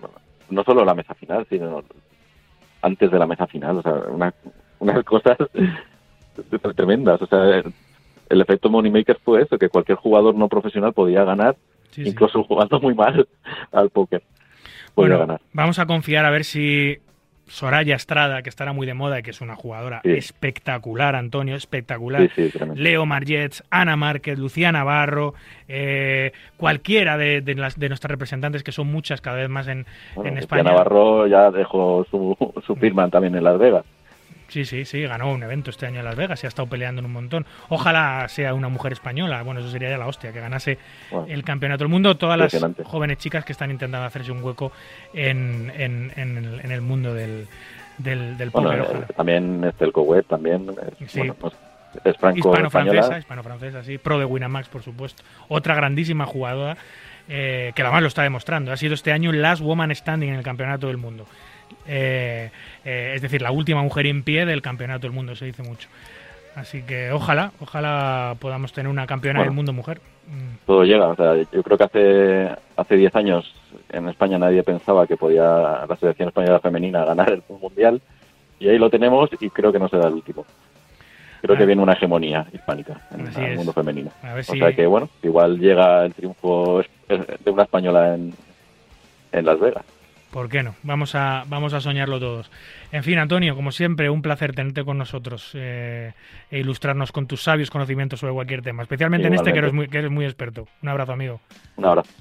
no 0.49 0.63
solo 0.63 0.83
la 0.83 0.93
mesa 0.93 1.13
final, 1.15 1.45
sino 1.49 1.83
antes 2.81 3.09
de 3.11 3.17
la 3.19 3.25
mesa 3.27 3.47
final, 3.47 3.77
o 3.77 3.81
sea, 3.81 3.93
una- 4.11 4.33
unas 4.79 5.03
cosas 5.05 5.37
tremendas, 6.75 7.21
o 7.21 7.25
sea, 7.27 7.63
el 8.29 8.41
efecto 8.41 8.69
Moneymaker 8.69 9.17
fue 9.23 9.41
eso, 9.43 9.57
que 9.57 9.69
cualquier 9.69 9.97
jugador 9.97 10.35
no 10.35 10.47
profesional 10.47 10.93
podía 10.93 11.23
ganar, 11.23 11.55
Sí, 11.91 12.03
sí. 12.03 12.09
incluso 12.09 12.43
jugando 12.43 12.79
muy 12.79 12.93
mal 12.93 13.27
al 13.71 13.89
póker. 13.89 14.21
Podía 14.93 15.15
Bueno, 15.15 15.19
ganar. 15.19 15.41
vamos 15.53 15.79
a 15.79 15.85
confiar 15.85 16.25
a 16.25 16.29
ver 16.31 16.43
si 16.43 16.97
Soraya 17.49 17.95
Estrada, 17.95 18.41
que 18.41 18.49
estará 18.49 18.73
muy 18.73 18.85
de 18.85 18.93
moda 18.93 19.19
y 19.19 19.23
que 19.23 19.29
es 19.29 19.39
una 19.39 19.55
jugadora 19.55 20.01
Sí. 20.03 20.11
espectacular, 20.11 21.15
Antonio, 21.15 21.55
espectacular. 21.55 22.29
Sí, 22.35 22.49
sí, 22.49 22.57
tremendo. 22.57 22.81
Leo 22.81 23.05
Margets, 23.05 23.63
Ana 23.69 23.95
Márquez, 23.95 24.37
Lucía 24.37 24.71
Navarro, 24.73 25.33
eh, 25.69 26.33
cualquiera 26.57 27.17
de, 27.17 27.39
de 27.41 27.55
las, 27.55 27.79
de 27.79 27.87
nuestras 27.87 28.11
representantes, 28.11 28.63
que 28.63 28.73
son 28.73 28.87
muchas 28.87 29.21
cada 29.21 29.37
vez 29.37 29.47
más 29.49 29.67
en, 29.69 29.85
Bueno, 30.15 30.27
en 30.29 30.35
Lucía 30.35 30.39
España. 30.41 30.63
Navarro 30.63 31.25
ya 31.27 31.49
dejó 31.51 32.05
su, 32.11 32.35
su 32.65 32.75
firma 32.75 33.07
también 33.09 33.33
en 33.35 33.43
Las 33.45 33.57
Vegas. 33.57 33.85
Sí, 34.49 34.63
sí, 34.65 34.85
sí, 34.85 35.01
ganó 35.03 35.31
un 35.31 35.43
evento 35.43 35.69
este 35.69 35.85
año 35.87 35.99
en 35.99 36.05
Las 36.05 36.15
Vegas 36.15 36.41
y 36.41 36.47
ha 36.47 36.49
estado 36.49 36.69
peleando 36.69 36.99
en 36.99 37.05
un 37.05 37.11
montón. 37.13 37.45
Ojalá 37.67 38.27
sea 38.29 38.53
una 38.53 38.69
mujer 38.69 38.93
española, 38.93 39.43
bueno, 39.43 39.59
eso 39.59 39.69
sería 39.69 39.89
ya 39.89 39.97
la 39.97 40.07
hostia, 40.07 40.31
que 40.31 40.39
ganase 40.39 40.77
Bueno, 41.11 41.27
el 41.29 41.43
campeonato 41.43 41.83
del 41.83 41.89
mundo. 41.89 42.15
Todas 42.15 42.37
las 42.39 42.57
jóvenes 42.85 43.17
chicas 43.17 43.43
que 43.43 43.51
están 43.51 43.71
intentando 43.71 44.05
hacerse 44.07 44.31
un 44.31 44.41
hueco 44.41 44.71
en, 45.13 45.71
en- 45.75 46.11
en 46.15 46.37
el, 46.37 46.59
en 46.61 46.71
el 46.71 46.81
mundo 46.81 47.13
del, 47.13 47.45
del, 47.97 48.37
del 48.37 48.49
bueno, 48.51 48.69
póker, 48.69 48.79
eh, 48.83 48.87
ojalá. 48.89 49.05
también 49.07 49.61
también 50.27 50.65
es, 51.01 51.11
Sí. 51.11 51.19
bueno, 51.19 51.33
pues, 51.33 51.53
es 52.03 52.15
franco-española. 52.17 52.67
Hispano-francesa, 52.69 53.19
hispano-francesa, 53.19 53.83
sí. 53.83 53.97
Pro 53.97 54.19
de 54.19 54.25
Winamax, 54.25 54.69
por 54.69 54.83
supuesto. 54.83 55.23
Otra 55.49 55.75
grandísima 55.75 56.25
jugadora 56.25 56.77
eh, 57.29 57.73
que 57.75 57.81
además 57.81 58.01
lo 58.01 58.07
está 58.07 58.23
demostrando. 58.23 58.71
Ha 58.71 58.77
sido 58.77 58.93
este 58.93 59.11
año 59.11 59.31
last 59.33 59.61
woman 59.61 59.93
standing 59.93 60.29
en 60.29 60.35
el 60.35 60.43
campeonato 60.43 60.87
del 60.87 60.97
mundo. 60.97 61.25
Eh, 61.87 62.49
eh, 62.85 63.13
es 63.15 63.21
decir, 63.21 63.41
la 63.41 63.51
última 63.51 63.81
mujer 63.81 64.05
en 64.07 64.23
pie 64.23 64.45
del 64.45 64.61
campeonato 64.61 65.01
del 65.07 65.11
mundo, 65.11 65.35
se 65.35 65.45
dice 65.45 65.63
mucho. 65.63 65.87
Así 66.55 66.81
que 66.81 67.11
ojalá, 67.11 67.51
ojalá 67.59 68.35
podamos 68.39 68.73
tener 68.73 68.89
una 68.89 69.05
campeona 69.05 69.39
Bueno. 69.39 69.51
del 69.51 69.55
mundo 69.55 69.73
mujer. 69.73 70.01
Mm, 70.27 70.65
todo 70.65 70.83
llega. 70.83 71.07
O 71.07 71.15
sea, 71.15 71.35
yo 71.35 71.63
creo 71.63 71.77
que 71.77 71.83
hace 71.83 72.49
hace 72.75 72.95
10 72.97 73.15
años 73.15 73.53
en 73.89 74.09
España 74.09 74.37
nadie 74.39 74.63
pensaba 74.63 75.05
que 75.07 75.15
podía 75.17 75.43
la 75.87 75.95
selección 75.99 76.29
española 76.29 76.59
femenina 76.59 77.05
ganar 77.05 77.31
el 77.31 77.43
mundial 77.61 78.01
y 78.59 78.69
ahí 78.69 78.77
lo 78.79 78.89
tenemos 78.89 79.29
y 79.39 79.49
creo 79.51 79.71
que 79.71 79.77
no 79.79 79.87
será 79.87 80.07
el 80.07 80.15
último. 80.15 80.45
Creo 81.41 81.55
Ah. 81.55 81.59
que 81.59 81.65
viene 81.67 81.83
una 81.83 81.93
hegemonía 81.93 82.47
hispánica 82.51 83.01
en 83.11 83.21
el 83.27 83.27
es. 83.51 83.57
mundo 83.57 83.71
femenino. 83.71 84.09
A 84.23 84.33
ver 84.33 84.41
O 84.41 84.51
si- 84.51 84.57
sea 84.59 84.73
que 84.75 84.87
bueno, 84.87 85.07
igual 85.21 85.59
llega 85.59 86.05
el 86.05 86.13
triunfo 86.15 86.81
de 87.07 87.51
una 87.51 87.63
española 87.63 88.15
en, 88.15 88.33
en 89.31 89.45
Las 89.45 89.59
Vegas. 89.59 89.85
¿Por 90.37 90.49
qué 90.49 90.61
no? 90.61 90.75
Vamos 90.83 91.15
a, 91.15 91.45
vamos 91.47 91.73
a 91.73 91.81
soñarlo 91.81 92.19
todos. 92.19 92.51
En 92.91 93.01
fin, 93.03 93.17
Antonio, 93.17 93.55
como 93.55 93.71
siempre, 93.71 94.07
un 94.11 94.21
placer 94.21 94.53
tenerte 94.53 94.85
con 94.85 94.95
nosotros 94.95 95.49
eh, 95.55 96.13
e 96.51 96.59
ilustrarnos 96.59 97.11
con 97.11 97.25
tus 97.25 97.41
sabios 97.41 97.71
conocimientos 97.71 98.19
sobre 98.19 98.33
cualquier 98.33 98.61
tema, 98.61 98.83
especialmente 98.83 99.25
en 99.25 99.33
este 99.33 99.51
que 99.51 99.57
eres, 99.57 99.73
muy, 99.73 99.87
que 99.87 99.97
eres 99.97 100.11
muy 100.11 100.25
experto. 100.25 100.67
Un 100.83 100.89
abrazo, 100.89 101.13
amigo. 101.13 101.41
Un 101.77 101.85
abrazo. 101.85 102.11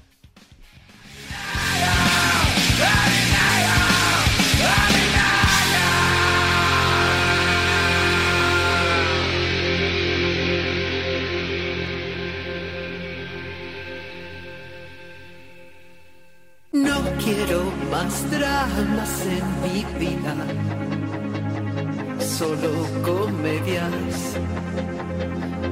Quiero 17.27 17.61
más 17.91 18.31
dramas 18.31 19.13
en 19.25 19.45
mi 19.63 19.83
vida, 19.99 20.33
solo 22.19 22.71
comedias 23.03 24.17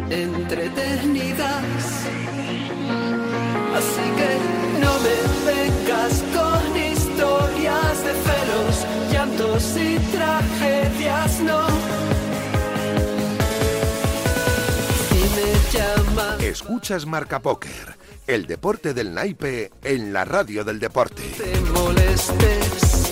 entretenidas. 0.10 1.64
Así 3.78 4.06
que 4.20 4.32
no 4.84 4.94
me 5.06 5.18
vengas 5.50 6.16
con 6.36 6.62
historias 6.76 7.96
de 8.06 8.14
celos, 8.26 8.76
llantos 9.12 9.64
y 9.78 9.98
tragedias, 10.16 11.40
no. 11.40 11.62
Si 15.08 15.22
me 15.36 15.50
llamas. 15.72 16.44
Escuchas 16.44 17.06
Marca 17.06 17.42
Póker, 17.42 17.96
el 18.28 18.48
deporte 18.48 18.94
del 18.94 19.14
naipe 19.14 19.72
en 19.84 20.12
la 20.12 20.26
radio 20.26 20.64
del 20.64 20.80
deporte. 20.80 21.22
te 21.38 21.60
molestes, 21.72 23.12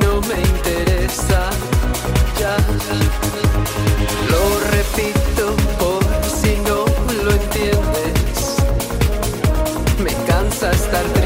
no 0.00 0.20
me 0.20 0.40
interesa 0.40 1.50
ya. 2.38 2.56
Lo 4.30 4.60
repito 4.70 5.56
por 5.78 6.04
si 6.24 6.56
no 6.58 6.84
lo 7.24 7.30
entiendes. 7.30 8.56
Me 10.02 10.12
cansa 10.26 10.70
estar 10.70 11.21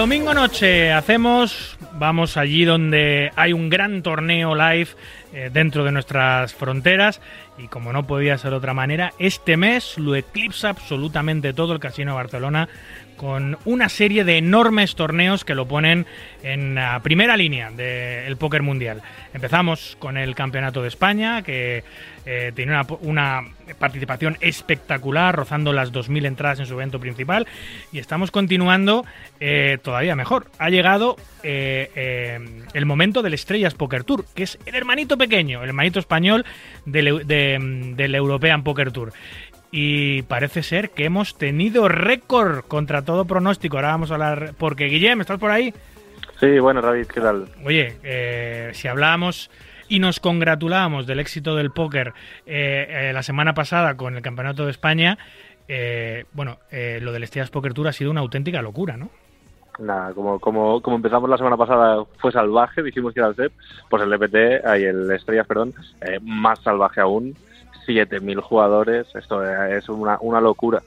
domingo 0.00 0.32
noche 0.32 0.94
hacemos, 0.94 1.76
vamos 1.92 2.38
allí 2.38 2.64
donde 2.64 3.32
hay 3.36 3.52
un 3.52 3.68
gran 3.68 4.02
torneo 4.02 4.54
live 4.54 4.88
eh, 5.34 5.50
dentro 5.52 5.84
de 5.84 5.92
nuestras 5.92 6.54
fronteras 6.54 7.20
y 7.58 7.68
como 7.68 7.92
no 7.92 8.06
podía 8.06 8.38
ser 8.38 8.52
de 8.52 8.56
otra 8.56 8.72
manera, 8.72 9.12
este 9.18 9.58
mes 9.58 9.98
lo 9.98 10.14
eclipsa 10.14 10.70
absolutamente 10.70 11.52
todo 11.52 11.74
el 11.74 11.80
Casino 11.80 12.14
Barcelona 12.14 12.70
con 13.20 13.58
una 13.66 13.90
serie 13.90 14.24
de 14.24 14.38
enormes 14.38 14.94
torneos 14.94 15.44
que 15.44 15.54
lo 15.54 15.68
ponen 15.68 16.06
en 16.42 16.74
la 16.74 17.00
primera 17.00 17.36
línea 17.36 17.70
del 17.70 18.38
póker 18.38 18.62
mundial. 18.62 19.02
Empezamos 19.34 19.98
con 19.98 20.16
el 20.16 20.34
Campeonato 20.34 20.80
de 20.80 20.88
España, 20.88 21.42
que 21.42 21.84
eh, 22.24 22.52
tiene 22.56 22.80
una, 23.02 23.42
participación 23.78 24.38
espectacular, 24.40 25.36
rozando 25.36 25.74
las 25.74 25.92
2.000 25.92 26.24
entradas 26.24 26.60
en 26.60 26.66
su 26.66 26.72
evento 26.72 26.98
principal, 26.98 27.46
y 27.92 27.98
estamos 27.98 28.30
continuando 28.30 29.04
eh, 29.38 29.76
todavía 29.82 30.16
mejor. 30.16 30.46
Ha 30.58 30.70
llegado 30.70 31.16
eh, 31.42 31.90
eh, 31.94 32.62
el 32.72 32.86
momento 32.86 33.20
del 33.20 33.34
Estrellas 33.34 33.74
Poker 33.74 34.02
Tour, 34.02 34.24
que 34.34 34.44
es 34.44 34.58
el 34.64 34.74
hermanito 34.74 35.18
pequeño, 35.18 35.62
el 35.62 35.68
hermanito 35.68 36.00
español 36.00 36.46
del, 36.86 37.26
de- 37.26 37.92
del 37.96 38.14
European 38.14 38.64
Poker 38.64 38.92
Tour. 38.92 39.12
Y 39.72 40.22
parece 40.22 40.62
ser 40.62 40.90
que 40.90 41.04
hemos 41.04 41.36
tenido 41.38 41.88
récord 41.88 42.64
contra 42.66 43.02
todo 43.02 43.24
pronóstico. 43.24 43.76
Ahora 43.76 43.88
vamos 43.88 44.10
a 44.10 44.14
hablar. 44.14 44.54
Porque, 44.58 44.86
Guillem, 44.86 45.20
¿estás 45.20 45.38
por 45.38 45.50
ahí? 45.50 45.72
Sí, 46.40 46.58
bueno, 46.58 46.80
David, 46.80 47.06
¿qué 47.06 47.20
tal? 47.20 47.48
Oye, 47.64 47.96
eh, 48.02 48.70
si 48.72 48.88
hablábamos 48.88 49.50
y 49.88 49.98
nos 49.98 50.20
congratulábamos 50.20 51.06
del 51.06 51.20
éxito 51.20 51.54
del 51.54 51.70
póker 51.70 52.14
eh, 52.46 52.86
eh, 52.88 53.12
la 53.12 53.22
semana 53.22 53.52
pasada 53.52 53.96
con 53.96 54.16
el 54.16 54.22
Campeonato 54.22 54.64
de 54.64 54.70
España, 54.70 55.18
eh, 55.68 56.24
bueno, 56.32 56.58
eh, 56.70 56.98
lo 57.02 57.12
del 57.12 57.24
Estrellas 57.24 57.50
Poker 57.50 57.74
Tour 57.74 57.88
ha 57.88 57.92
sido 57.92 58.10
una 58.10 58.20
auténtica 58.20 58.62
locura, 58.62 58.96
¿no? 58.96 59.10
Nada, 59.78 60.12
como, 60.14 60.38
como, 60.40 60.80
como 60.80 60.96
empezamos 60.96 61.28
la 61.28 61.36
semana 61.36 61.56
pasada 61.56 62.04
fue 62.18 62.32
salvaje, 62.32 62.82
dijimos 62.82 63.12
que 63.14 63.20
era 63.20 63.28
el 63.28 63.34
CEP, 63.34 63.52
pues 63.88 64.02
el 64.02 64.10
DPT, 64.10 64.66
ahí 64.66 64.84
el 64.84 65.10
Estrellas, 65.10 65.46
perdón, 65.46 65.74
más 66.22 66.60
salvaje 66.60 67.00
aún, 67.00 67.34
7.000 67.90 68.40
jugadores, 68.40 69.06
esto 69.14 69.44
es 69.44 69.88
una, 69.88 70.18
una 70.20 70.40
locura. 70.40 70.82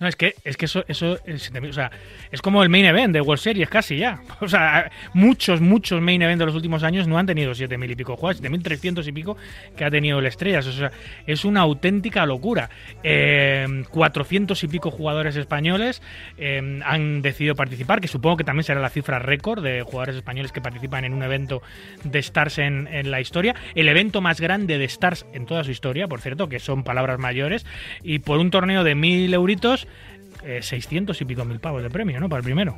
No, 0.00 0.06
es 0.06 0.14
que, 0.14 0.34
es 0.44 0.56
que 0.56 0.66
eso, 0.66 0.84
eso 0.86 1.18
es, 1.24 1.50
o 1.50 1.72
sea, 1.72 1.90
es 2.30 2.40
como 2.40 2.62
el 2.62 2.68
main 2.68 2.84
event 2.84 3.12
de 3.12 3.20
World 3.20 3.42
Series 3.42 3.68
casi 3.68 3.98
ya. 3.98 4.20
O 4.40 4.46
sea, 4.46 4.90
muchos, 5.12 5.60
muchos 5.60 6.00
main 6.00 6.22
event 6.22 6.38
de 6.38 6.46
los 6.46 6.54
últimos 6.54 6.84
años 6.84 7.08
no 7.08 7.18
han 7.18 7.26
tenido 7.26 7.52
7.000 7.52 7.90
y 7.90 7.96
pico 7.96 8.16
jugadores, 8.16 8.42
7.300 8.42 9.06
y 9.06 9.12
pico 9.12 9.36
que 9.76 9.84
ha 9.84 9.90
tenido 9.90 10.20
el 10.20 10.26
Estrellas. 10.26 10.66
O 10.66 10.72
sea, 10.72 10.92
es 11.26 11.44
una 11.44 11.62
auténtica 11.62 12.24
locura. 12.24 12.70
Eh, 13.02 13.66
400 13.90 14.62
y 14.62 14.68
pico 14.68 14.90
jugadores 14.90 15.34
españoles 15.36 16.00
eh, 16.38 16.80
han 16.84 17.20
decidido 17.20 17.56
participar, 17.56 18.00
que 18.00 18.08
supongo 18.08 18.36
que 18.36 18.44
también 18.44 18.64
será 18.64 18.80
la 18.80 18.90
cifra 18.90 19.18
récord 19.18 19.62
de 19.62 19.82
jugadores 19.82 20.16
españoles 20.16 20.52
que 20.52 20.60
participan 20.60 21.04
en 21.04 21.12
un 21.12 21.22
evento 21.24 21.60
de 22.04 22.20
Stars 22.20 22.58
en, 22.58 22.86
en 22.86 23.10
la 23.10 23.20
historia. 23.20 23.56
El 23.74 23.88
evento 23.88 24.20
más 24.20 24.40
grande 24.40 24.78
de 24.78 24.84
Stars 24.84 25.26
en 25.32 25.44
toda 25.44 25.64
su 25.64 25.72
historia, 25.72 26.06
por 26.06 26.20
cierto, 26.20 26.48
que 26.48 26.60
son 26.60 26.84
palabras 26.84 27.18
mayores. 27.18 27.66
Y 28.04 28.20
por 28.20 28.38
un 28.38 28.50
torneo 28.50 28.84
de 28.84 28.94
1.000 28.94 29.34
euritos, 29.34 29.87
eh, 30.44 30.62
600 30.62 31.20
y 31.20 31.24
pico 31.24 31.44
mil 31.44 31.60
pavos 31.60 31.82
de 31.82 31.90
premio, 31.90 32.18
¿no? 32.20 32.28
Para 32.28 32.38
el 32.40 32.44
primero. 32.44 32.76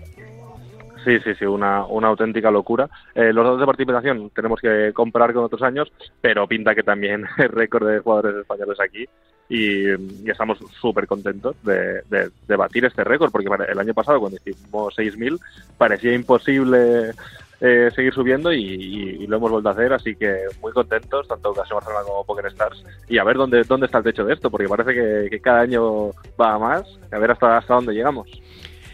Sí, 1.05 1.19
sí, 1.21 1.35
sí, 1.39 1.47
una, 1.47 1.87
una 1.87 2.09
auténtica 2.09 2.51
locura. 2.51 2.89
Eh, 3.15 3.33
los 3.33 3.43
datos 3.45 3.61
de 3.61 3.67
participación 3.67 4.31
tenemos 4.35 4.61
que 4.61 4.93
comparar 4.93 5.33
con 5.33 5.45
otros 5.45 5.63
años, 5.63 5.91
pero 6.21 6.47
pinta 6.47 6.75
que 6.75 6.83
también 6.83 7.25
hay 7.39 7.47
récord 7.47 7.89
de 7.89 8.01
jugadores 8.01 8.37
españoles 8.37 8.79
aquí 8.81 9.07
y, 9.49 9.89
estamos 10.31 10.59
súper 10.81 11.07
contentos 11.07 11.57
de, 11.65 12.03
de- 12.11 12.31
de 12.47 12.57
batir 12.57 12.85
este 12.85 13.03
récord, 13.03 13.31
porque 13.33 13.49
el 13.69 13.79
año 13.79 13.95
pasado 13.95 14.21
cuando 14.21 14.39
hicimos 14.45 14.95
6.000 14.95 15.41
parecía 15.79 16.13
imposible 16.13 17.13
eh, 17.61 17.91
seguir 17.95 18.13
subiendo 18.15 18.53
y, 18.53 19.27
lo 19.27 19.37
hemos 19.37 19.51
vuelto 19.51 19.69
a 19.69 19.73
hacer, 19.73 19.93
así 19.93 20.17
que 20.17 20.35
muy 20.61 20.73
contentos, 20.73 21.29
tanto 21.29 21.51
Ocasión 21.51 21.77
Barcelona 21.77 22.05
como 22.07 22.25
Poker 22.25 22.47
Stars, 22.47 22.85
y 23.09 23.19
a 23.19 23.25
ver 23.25 23.37
dónde, 23.37 23.63
dónde 23.65 23.87
está 23.87 23.99
el 23.99 24.05
techo 24.05 24.25
de 24.25 24.35
esto, 24.35 24.51
porque 24.51 24.67
parece 24.67 24.95
que, 24.95 25.29
que 25.31 25.41
cada 25.41 25.61
año 25.61 26.11
va 26.41 26.55
a 26.55 26.59
más, 26.59 26.99
a 27.13 27.19
ver 27.19 27.31
hasta, 27.31 27.59
hasta 27.59 27.75
dónde 27.75 27.93
llegamos. 27.93 28.29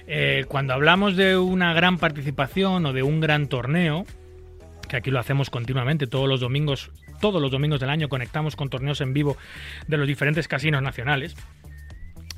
Eh, 0.06 0.44
cuando 0.48 0.72
hablamos 0.72 1.16
de 1.16 1.36
una 1.36 1.74
gran 1.74 1.98
participación 1.98 2.86
o 2.86 2.92
de 2.92 3.02
un 3.02 3.20
gran 3.20 3.48
torneo, 3.48 4.04
que 4.88 4.96
aquí 4.96 5.10
lo 5.10 5.18
hacemos 5.18 5.50
continuamente, 5.50 6.06
todos 6.06 6.28
los 6.28 6.40
domingos, 6.40 6.90
todos 7.20 7.42
los 7.42 7.50
domingos 7.50 7.80
del 7.80 7.90
año 7.90 8.08
conectamos 8.08 8.54
con 8.54 8.68
torneos 8.68 9.00
en 9.00 9.12
vivo 9.12 9.36
de 9.88 9.96
los 9.96 10.06
diferentes 10.06 10.46
casinos 10.46 10.82
nacionales. 10.82 11.34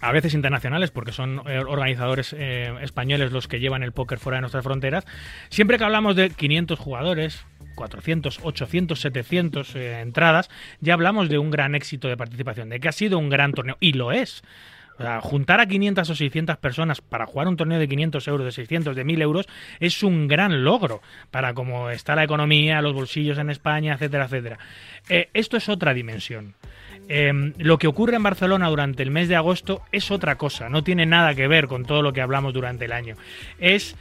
A 0.00 0.12
veces 0.12 0.34
internacionales, 0.34 0.90
porque 0.90 1.12
son 1.12 1.42
eh, 1.46 1.58
organizadores 1.58 2.34
eh, 2.36 2.72
españoles 2.82 3.32
los 3.32 3.48
que 3.48 3.58
llevan 3.58 3.82
el 3.82 3.92
póker 3.92 4.18
fuera 4.18 4.36
de 4.36 4.42
nuestras 4.42 4.62
fronteras. 4.64 5.04
Siempre 5.48 5.76
que 5.76 5.84
hablamos 5.84 6.14
de 6.14 6.30
500 6.30 6.78
jugadores, 6.78 7.44
400, 7.74 8.40
800, 8.42 9.00
700 9.00 9.76
eh, 9.76 10.00
entradas, 10.00 10.50
ya 10.80 10.94
hablamos 10.94 11.28
de 11.28 11.38
un 11.38 11.50
gran 11.50 11.74
éxito 11.74 12.08
de 12.08 12.16
participación, 12.16 12.68
de 12.68 12.78
que 12.78 12.88
ha 12.88 12.92
sido 12.92 13.18
un 13.18 13.28
gran 13.28 13.52
torneo. 13.52 13.76
Y 13.80 13.92
lo 13.92 14.12
es. 14.12 14.42
O 14.98 15.02
sea, 15.02 15.20
juntar 15.20 15.60
a 15.60 15.66
500 15.66 16.10
o 16.10 16.14
600 16.14 16.56
personas 16.56 17.00
para 17.00 17.26
jugar 17.26 17.46
un 17.46 17.56
torneo 17.56 17.78
de 17.78 17.88
500 17.88 18.26
euros, 18.28 18.44
de 18.44 18.52
600, 18.52 18.96
de 18.96 19.04
1000 19.04 19.22
euros, 19.22 19.46
es 19.78 20.02
un 20.02 20.26
gran 20.26 20.64
logro 20.64 21.00
para 21.30 21.54
cómo 21.54 21.90
está 21.90 22.16
la 22.16 22.24
economía, 22.24 22.82
los 22.82 22.94
bolsillos 22.94 23.38
en 23.38 23.48
España, 23.48 23.94
etcétera, 23.94 24.24
etcétera. 24.24 24.58
Eh, 25.08 25.30
esto 25.34 25.56
es 25.56 25.68
otra 25.68 25.94
dimensión. 25.94 26.54
Eh, 27.08 27.52
lo 27.56 27.78
que 27.78 27.86
ocurre 27.86 28.16
en 28.16 28.22
Barcelona 28.22 28.68
durante 28.68 29.02
el 29.02 29.10
mes 29.10 29.28
de 29.28 29.36
agosto 29.36 29.82
es 29.92 30.10
otra 30.10 30.36
cosa, 30.36 30.68
no 30.68 30.84
tiene 30.84 31.06
nada 31.06 31.34
que 31.34 31.48
ver 31.48 31.66
con 31.66 31.84
todo 31.84 32.02
lo 32.02 32.12
que 32.12 32.20
hablamos 32.20 32.52
durante 32.52 32.84
el 32.84 32.92
año. 32.92 33.16
Es 33.58 33.96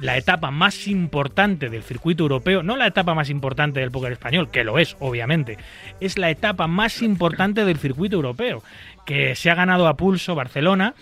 la 0.00 0.16
etapa 0.16 0.50
más 0.50 0.86
importante 0.86 1.68
del 1.68 1.82
circuito 1.82 2.22
europeo, 2.22 2.62
no 2.62 2.76
la 2.76 2.86
etapa 2.86 3.14
más 3.14 3.30
importante 3.30 3.80
del 3.80 3.90
póker 3.90 4.12
español, 4.12 4.50
que 4.50 4.64
lo 4.64 4.78
es, 4.78 4.96
obviamente, 5.00 5.58
es 6.00 6.18
la 6.18 6.30
etapa 6.30 6.66
más 6.66 7.02
importante 7.02 7.64
del 7.64 7.78
circuito 7.78 8.16
europeo, 8.16 8.62
que 9.04 9.34
se 9.34 9.50
ha 9.50 9.54
ganado 9.54 9.88
a 9.88 9.96
pulso 9.96 10.34
Barcelona 10.34 10.94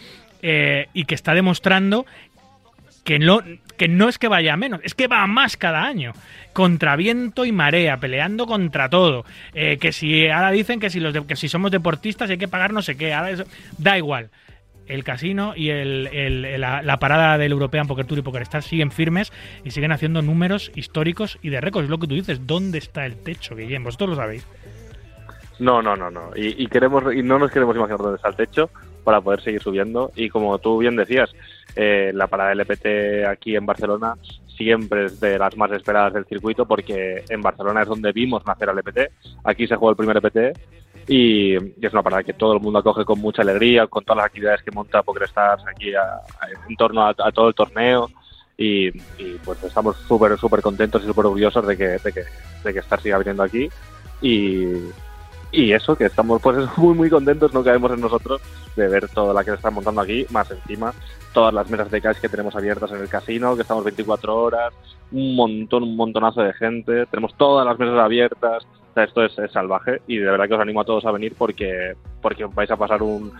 eh, 0.42 0.88
y 0.94 1.04
que 1.04 1.14
está 1.14 1.34
demostrando 1.34 2.06
que 3.04 3.18
no, 3.18 3.40
que 3.76 3.88
no 3.88 4.08
es 4.08 4.18
que 4.18 4.28
vaya 4.28 4.56
menos, 4.56 4.80
es 4.82 4.94
que 4.94 5.06
va 5.08 5.26
más 5.26 5.56
cada 5.56 5.84
año. 5.84 6.12
Contra 6.52 6.96
viento 6.96 7.44
y 7.44 7.52
marea, 7.52 7.98
peleando 7.98 8.46
contra 8.46 8.88
todo. 8.88 9.24
Eh, 9.54 9.78
que 9.78 9.92
si 9.92 10.28
ahora 10.28 10.50
dicen 10.50 10.80
que 10.80 10.90
si 10.90 11.00
los 11.00 11.12
de- 11.12 11.26
que 11.26 11.36
si 11.36 11.48
somos 11.48 11.70
deportistas 11.70 12.30
hay 12.30 12.38
que 12.38 12.48
pagar 12.48 12.72
no 12.72 12.82
sé 12.82 12.96
qué. 12.96 13.12
Ahora 13.12 13.30
eso- 13.30 13.44
da 13.78 13.96
igual. 13.98 14.30
El 14.86 15.02
casino 15.02 15.52
y 15.56 15.70
el- 15.70 16.60
la, 16.60 16.96
parada 16.98 17.38
del 17.38 17.50
European 17.52 17.88
Poker 17.88 18.06
Tour 18.06 18.20
y 18.20 18.22
Poker 18.22 18.42
Stars 18.42 18.66
siguen 18.66 18.92
firmes 18.92 19.32
y 19.64 19.72
siguen 19.72 19.90
haciendo 19.90 20.22
números 20.22 20.70
históricos 20.76 21.38
y 21.42 21.48
de 21.50 21.60
récords. 21.60 21.84
Es 21.84 21.90
lo 21.90 21.98
que 21.98 22.06
tú 22.06 22.14
dices. 22.14 22.46
¿Dónde 22.46 22.78
está 22.78 23.04
el 23.04 23.16
techo, 23.16 23.56
Guillem? 23.56 23.82
Vosotros 23.82 24.10
lo 24.10 24.16
sabéis. 24.16 24.46
No, 25.58 25.82
no, 25.82 25.96
no, 25.96 26.10
no. 26.10 26.30
Y, 26.36 26.62
y 26.62 26.66
queremos 26.68 27.02
y 27.14 27.22
no 27.22 27.38
nos 27.38 27.50
queremos 27.50 27.74
imaginar 27.74 27.98
dónde 27.98 28.16
está 28.16 28.28
el 28.28 28.36
techo 28.36 28.70
para 29.04 29.20
poder 29.20 29.40
seguir 29.40 29.60
subiendo. 29.62 30.12
Y 30.14 30.28
como 30.28 30.58
tú 30.58 30.78
bien 30.78 30.96
decías, 30.96 31.34
eh, 31.74 32.12
la 32.14 32.26
parada 32.26 32.54
LPT 32.54 33.26
aquí 33.28 33.56
en 33.56 33.66
Barcelona 33.66 34.14
siempre 34.56 35.06
es 35.06 35.20
de 35.20 35.38
las 35.38 35.56
más 35.56 35.70
esperadas 35.72 36.14
del 36.14 36.24
circuito 36.24 36.66
porque 36.66 37.24
en 37.28 37.42
Barcelona 37.42 37.82
es 37.82 37.88
donde 37.88 38.12
vimos 38.12 38.46
nacer 38.46 38.70
al 38.70 38.78
EPT. 38.78 39.12
Aquí 39.44 39.66
se 39.66 39.76
jugó 39.76 39.90
el 39.90 39.96
primer 39.96 40.16
EPT 40.16 40.58
y, 41.08 41.54
es 41.54 41.92
una 41.92 42.02
parada 42.02 42.24
que 42.24 42.32
todo 42.32 42.54
el 42.54 42.60
mundo 42.60 42.78
acoge 42.78 43.04
con 43.04 43.20
mucha 43.20 43.42
alegría, 43.42 43.86
con 43.86 44.04
todas 44.04 44.18
las 44.18 44.26
actividades 44.26 44.62
que 44.62 44.72
monta 44.72 45.02
PokerStars 45.02 45.64
aquí 45.66 45.90
en 45.90 46.76
torno 46.76 47.06
a, 47.06 47.14
todo 47.14 47.48
el 47.48 47.54
torneo. 47.54 48.10
Y, 48.58 48.88
y, 49.18 49.36
pues 49.44 49.62
estamos 49.62 49.96
súper, 50.08 50.38
súper 50.38 50.62
contentos 50.62 51.02
y 51.02 51.06
súper 51.06 51.26
orgullosos 51.26 51.66
de 51.66 51.76
que, 51.76 51.88
de 51.98 52.12
que, 52.12 52.22
de 52.64 52.72
que 52.72 52.78
Star 52.78 53.00
siga 53.00 53.18
viniendo 53.18 53.42
aquí. 53.42 53.68
Y, 54.22 54.64
y 55.52 55.72
eso, 55.72 55.96
que 55.96 56.06
estamos 56.06 56.40
pues 56.42 56.56
muy 56.76 56.94
muy 56.94 57.10
contentos, 57.10 57.52
no 57.54 57.64
caemos 57.64 57.92
en 57.92 58.00
nosotros 58.00 58.40
de 58.76 58.88
ver 58.88 59.08
toda 59.08 59.32
la 59.32 59.44
que 59.44 59.50
se 59.50 59.56
está 59.56 59.70
montando 59.70 60.00
aquí, 60.00 60.26
más 60.30 60.50
encima 60.50 60.92
todas 61.36 61.52
las 61.52 61.68
mesas 61.68 61.90
de 61.90 62.00
cash 62.00 62.16
que 62.16 62.30
tenemos 62.30 62.56
abiertas 62.56 62.90
en 62.92 62.96
el 63.02 63.10
casino, 63.10 63.54
que 63.56 63.60
estamos 63.60 63.84
24 63.84 64.34
horas, 64.34 64.72
un 65.12 65.36
montón, 65.36 65.82
un 65.82 65.94
montonazo 65.94 66.40
de 66.40 66.54
gente, 66.54 67.04
tenemos 67.04 67.34
todas 67.36 67.66
las 67.66 67.78
mesas 67.78 67.98
abiertas, 67.98 68.64
o 68.64 68.94
sea, 68.94 69.04
esto 69.04 69.22
es, 69.22 69.38
es 69.38 69.52
salvaje 69.52 70.00
y 70.06 70.16
de 70.16 70.30
verdad 70.30 70.48
que 70.48 70.54
os 70.54 70.60
animo 70.60 70.80
a 70.80 70.86
todos 70.86 71.04
a 71.04 71.10
venir 71.10 71.34
porque, 71.36 71.94
porque 72.22 72.46
vais 72.46 72.70
a 72.70 72.78
pasar 72.78 73.02
un... 73.02 73.30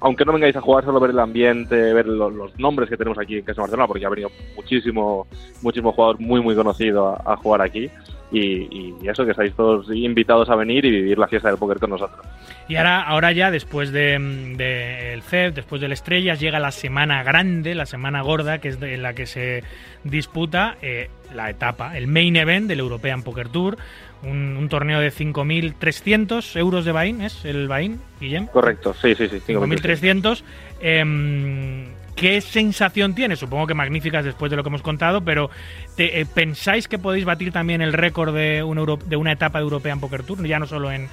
Aunque 0.00 0.24
no 0.24 0.32
vengáis 0.32 0.56
a 0.56 0.60
jugar, 0.60 0.84
solo 0.84 0.98
ver 1.00 1.10
el 1.10 1.18
ambiente, 1.20 1.76
ver 1.92 2.06
lo- 2.06 2.30
los 2.30 2.58
nombres 2.58 2.88
que 2.90 2.96
tenemos 2.96 3.18
aquí 3.18 3.36
en 3.38 3.44
Casino 3.44 3.62
Barcelona, 3.62 3.86
porque 3.86 4.04
ha 4.04 4.08
venido 4.10 4.30
muchísimo, 4.56 5.26
muchísimo 5.62 5.92
jugador 5.92 6.18
muy, 6.20 6.40
muy 6.40 6.54
conocido 6.54 7.16
a, 7.24 7.36
jugar 7.36 7.62
aquí. 7.62 7.88
Y, 8.32 8.92
eso, 9.08 9.24
que 9.24 9.30
estáis 9.30 9.54
todos 9.54 9.88
invitados 9.94 10.50
a 10.50 10.56
venir 10.56 10.84
y 10.84 10.90
vivir 10.90 11.18
la 11.18 11.28
fiesta 11.28 11.48
del 11.48 11.58
póker 11.58 11.78
con 11.78 11.90
nosotros. 11.90 12.26
Y 12.68 12.74
ahora, 12.74 13.02
ahora 13.02 13.30
ya, 13.30 13.52
después 13.52 13.92
del 13.92 14.56
de, 14.56 15.12
el 15.12 15.22
CEP, 15.22 15.54
después 15.54 15.80
del 15.80 15.92
Estrellas, 15.92 16.40
llega 16.40 16.58
la 16.58 16.72
semana 16.72 17.22
grande, 17.22 17.76
la 17.76 17.86
semana 17.86 18.22
gorda, 18.22 18.58
que 18.58 18.68
es 18.68 18.82
en 18.82 19.02
la 19.02 19.12
que 19.14 19.26
se 19.26 19.62
disputa 20.02 20.76
eh, 20.82 21.10
la 21.32 21.50
etapa, 21.50 21.96
el 21.96 22.08
main 22.08 22.34
event 22.34 22.66
del 22.66 22.80
European 22.80 23.22
Poker 23.22 23.48
Tour, 23.50 23.76
un, 24.24 24.56
un 24.56 24.68
torneo 24.68 25.00
de 25.00 25.10
5.300 25.12 26.56
euros 26.58 26.84
de 26.84 26.92
Bain, 26.92 27.20
¿es 27.20 27.44
el 27.44 27.68
Bain, 27.68 28.00
Guillem? 28.20 28.46
Correcto, 28.46 28.94
sí, 28.94 29.14
sí, 29.14 29.28
sí. 29.28 29.40
5.300. 29.46 30.42
Em, 30.80 31.86
¿Qué 32.14 32.40
sensación 32.40 33.14
tiene? 33.16 33.34
Supongo 33.34 33.66
que 33.66 33.74
magníficas 33.74 34.24
después 34.24 34.48
de 34.50 34.56
lo 34.56 34.62
que 34.62 34.68
hemos 34.68 34.82
contado, 34.82 35.22
pero 35.24 35.50
te- 35.96 36.20
eh, 36.20 36.26
¿pensáis 36.26 36.86
que 36.86 36.96
podéis 36.98 37.24
batir 37.24 37.50
también 37.50 37.82
el 37.82 37.92
récord 37.92 38.32
de, 38.34 38.62
un 38.62 38.78
Euro- 38.78 38.98
de 39.04 39.16
una 39.16 39.32
etapa 39.32 39.58
de 39.58 39.64
European 39.64 39.98
Poker 39.98 40.22
Tour? 40.22 40.46
Ya 40.46 40.60
no 40.60 40.66
solo 40.66 40.92
en, 40.92 41.08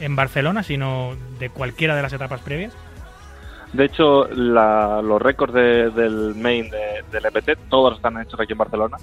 en 0.00 0.16
Barcelona, 0.16 0.62
sino 0.62 1.14
de 1.38 1.50
cualquiera 1.50 1.94
de 1.94 2.00
las 2.02 2.12
etapas 2.14 2.40
previas. 2.40 2.72
De 3.72 3.84
hecho, 3.84 4.26
la- 4.28 5.02
los 5.02 5.20
récords 5.20 5.52
de- 5.52 5.90
del 5.90 6.34
main 6.36 6.70
de- 6.70 7.02
del 7.12 7.26
EPT, 7.26 7.56
todos 7.68 7.96
están 7.96 8.20
hechos 8.22 8.38
aquí 8.40 8.52
en 8.52 8.58
Barcelona. 8.58 8.96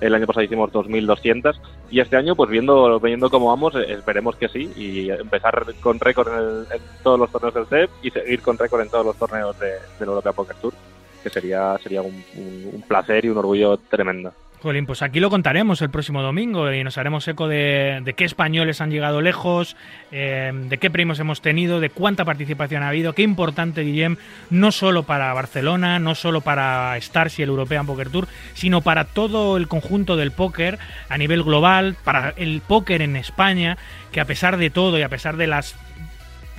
El 0.00 0.14
año 0.14 0.26
pasado 0.26 0.44
hicimos 0.44 0.70
2.200 0.72 1.60
y 1.90 2.00
este 2.00 2.16
año, 2.16 2.36
pues 2.36 2.48
viendo, 2.48 3.00
viendo 3.00 3.28
cómo 3.28 3.48
vamos, 3.48 3.74
eh, 3.74 3.86
esperemos 3.92 4.36
que 4.36 4.48
sí 4.48 4.70
y 4.76 5.10
empezar 5.10 5.64
con 5.80 5.98
récord 5.98 6.28
en, 6.28 6.72
en 6.76 6.82
todos 7.02 7.18
los 7.18 7.30
torneos 7.30 7.54
del 7.54 7.66
CEP 7.66 7.90
y 8.02 8.10
seguir 8.10 8.40
con 8.42 8.56
récord 8.56 8.82
en 8.82 8.90
todos 8.90 9.04
los 9.06 9.16
torneos 9.16 9.58
de, 9.58 9.72
del 9.98 10.08
European 10.08 10.34
Poker 10.34 10.56
Tour, 10.56 10.74
que 11.22 11.30
sería, 11.30 11.76
sería 11.78 12.02
un 12.02 12.84
placer 12.86 13.24
y 13.24 13.30
un 13.30 13.38
orgullo 13.38 13.78
tremendo. 13.88 14.32
Jolín, 14.62 14.84
pues 14.84 15.00
aquí 15.00 15.20
lo 15.20 15.30
contaremos 15.30 15.80
el 15.80 15.88
próximo 15.88 16.20
domingo 16.20 16.70
y 16.70 16.84
nos 16.84 16.98
haremos 16.98 17.26
eco 17.26 17.48
de, 17.48 18.12
qué 18.14 18.24
españoles 18.26 18.82
han 18.82 18.90
llegado 18.90 19.22
lejos, 19.22 19.74
eh, 20.12 20.52
de 20.52 20.76
qué 20.76 20.90
premios 20.90 21.18
hemos 21.18 21.40
tenido, 21.40 21.80
de 21.80 21.88
cuánta 21.88 22.26
participación 22.26 22.82
ha 22.82 22.88
habido, 22.88 23.14
qué 23.14 23.22
importante, 23.22 23.80
Guillem, 23.82 24.16
no 24.50 24.70
solo 24.70 25.04
para 25.04 25.32
Barcelona, 25.32 25.98
no 25.98 26.14
solo 26.14 26.42
para 26.42 26.94
Stars 26.98 27.38
y 27.38 27.42
el 27.42 27.48
European 27.48 27.86
Poker 27.86 28.10
Tour, 28.10 28.28
sino 28.52 28.82
para 28.82 29.04
todo 29.06 29.56
el 29.56 29.66
conjunto 29.66 30.16
del 30.16 30.30
póker 30.30 30.78
a 31.08 31.16
nivel 31.16 31.42
global, 31.42 31.96
para 32.04 32.34
el 32.36 32.60
póker 32.60 33.00
en 33.00 33.16
España, 33.16 33.78
que 34.12 34.20
a 34.20 34.26
pesar 34.26 34.58
de 34.58 34.68
todo 34.68 34.98
y 34.98 35.02
a 35.02 35.08
pesar 35.08 35.38
de 35.38 35.46
las 35.46 35.74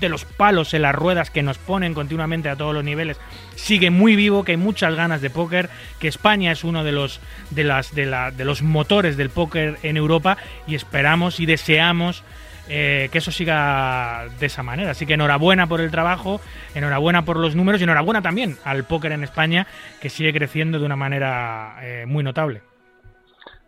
los 0.10 0.26
palos 0.26 0.74
en 0.74 0.82
las 0.84 0.96
ruedas 0.96 1.30
que 1.32 1.44
nos 1.44 1.58
ponen 1.58 1.94
continuamente 1.94 2.50
a 2.50 2.56
todos 2.56 2.74
los 2.74 2.84
niveles 2.84 3.18
sigue 3.56 3.90
muy 3.90 4.16
vivo, 4.16 4.44
que 4.44 4.52
hay 4.54 4.58
muchas 4.58 4.96
ganas 4.96 5.22
de 5.22 5.30
póker, 5.30 5.70
que 6.00 6.08
España 6.08 6.52
es 6.52 6.64
uno 6.64 6.84
de 6.84 6.92
los 6.92 7.20
de 7.50 7.64
las 7.64 7.94
de, 7.94 8.06
la- 8.06 8.32
de 8.32 8.46
los 8.46 8.62
motores 8.62 9.18
del 9.18 9.30
póker 9.30 9.78
en 9.84 9.98
Europa 9.98 10.38
y 10.68 10.76
esperamos 10.76 11.40
y 11.40 11.46
deseamos 11.46 12.24
eh, 12.70 13.10
que 13.12 13.18
eso 13.18 13.32
siga 13.32 14.26
de 14.40 14.46
esa 14.46 14.64
manera. 14.64 14.92
Así 14.92 15.06
que 15.06 15.16
enhorabuena 15.16 15.68
por 15.68 15.82
el 15.82 15.92
trabajo, 15.92 16.40
enhorabuena 16.74 17.26
por 17.26 17.38
los 17.38 17.56
números 17.56 17.82
y 17.82 17.84
enhorabuena 17.84 18.22
también 18.22 18.58
al 18.64 18.86
póker 18.86 19.12
en 19.12 19.24
España 19.24 19.68
que 20.00 20.10
sigue 20.10 20.32
creciendo 20.32 20.80
de 20.80 20.86
una 20.86 20.96
manera 20.96 21.76
eh, 21.82 22.06
muy 22.08 22.24
notable. 22.24 22.62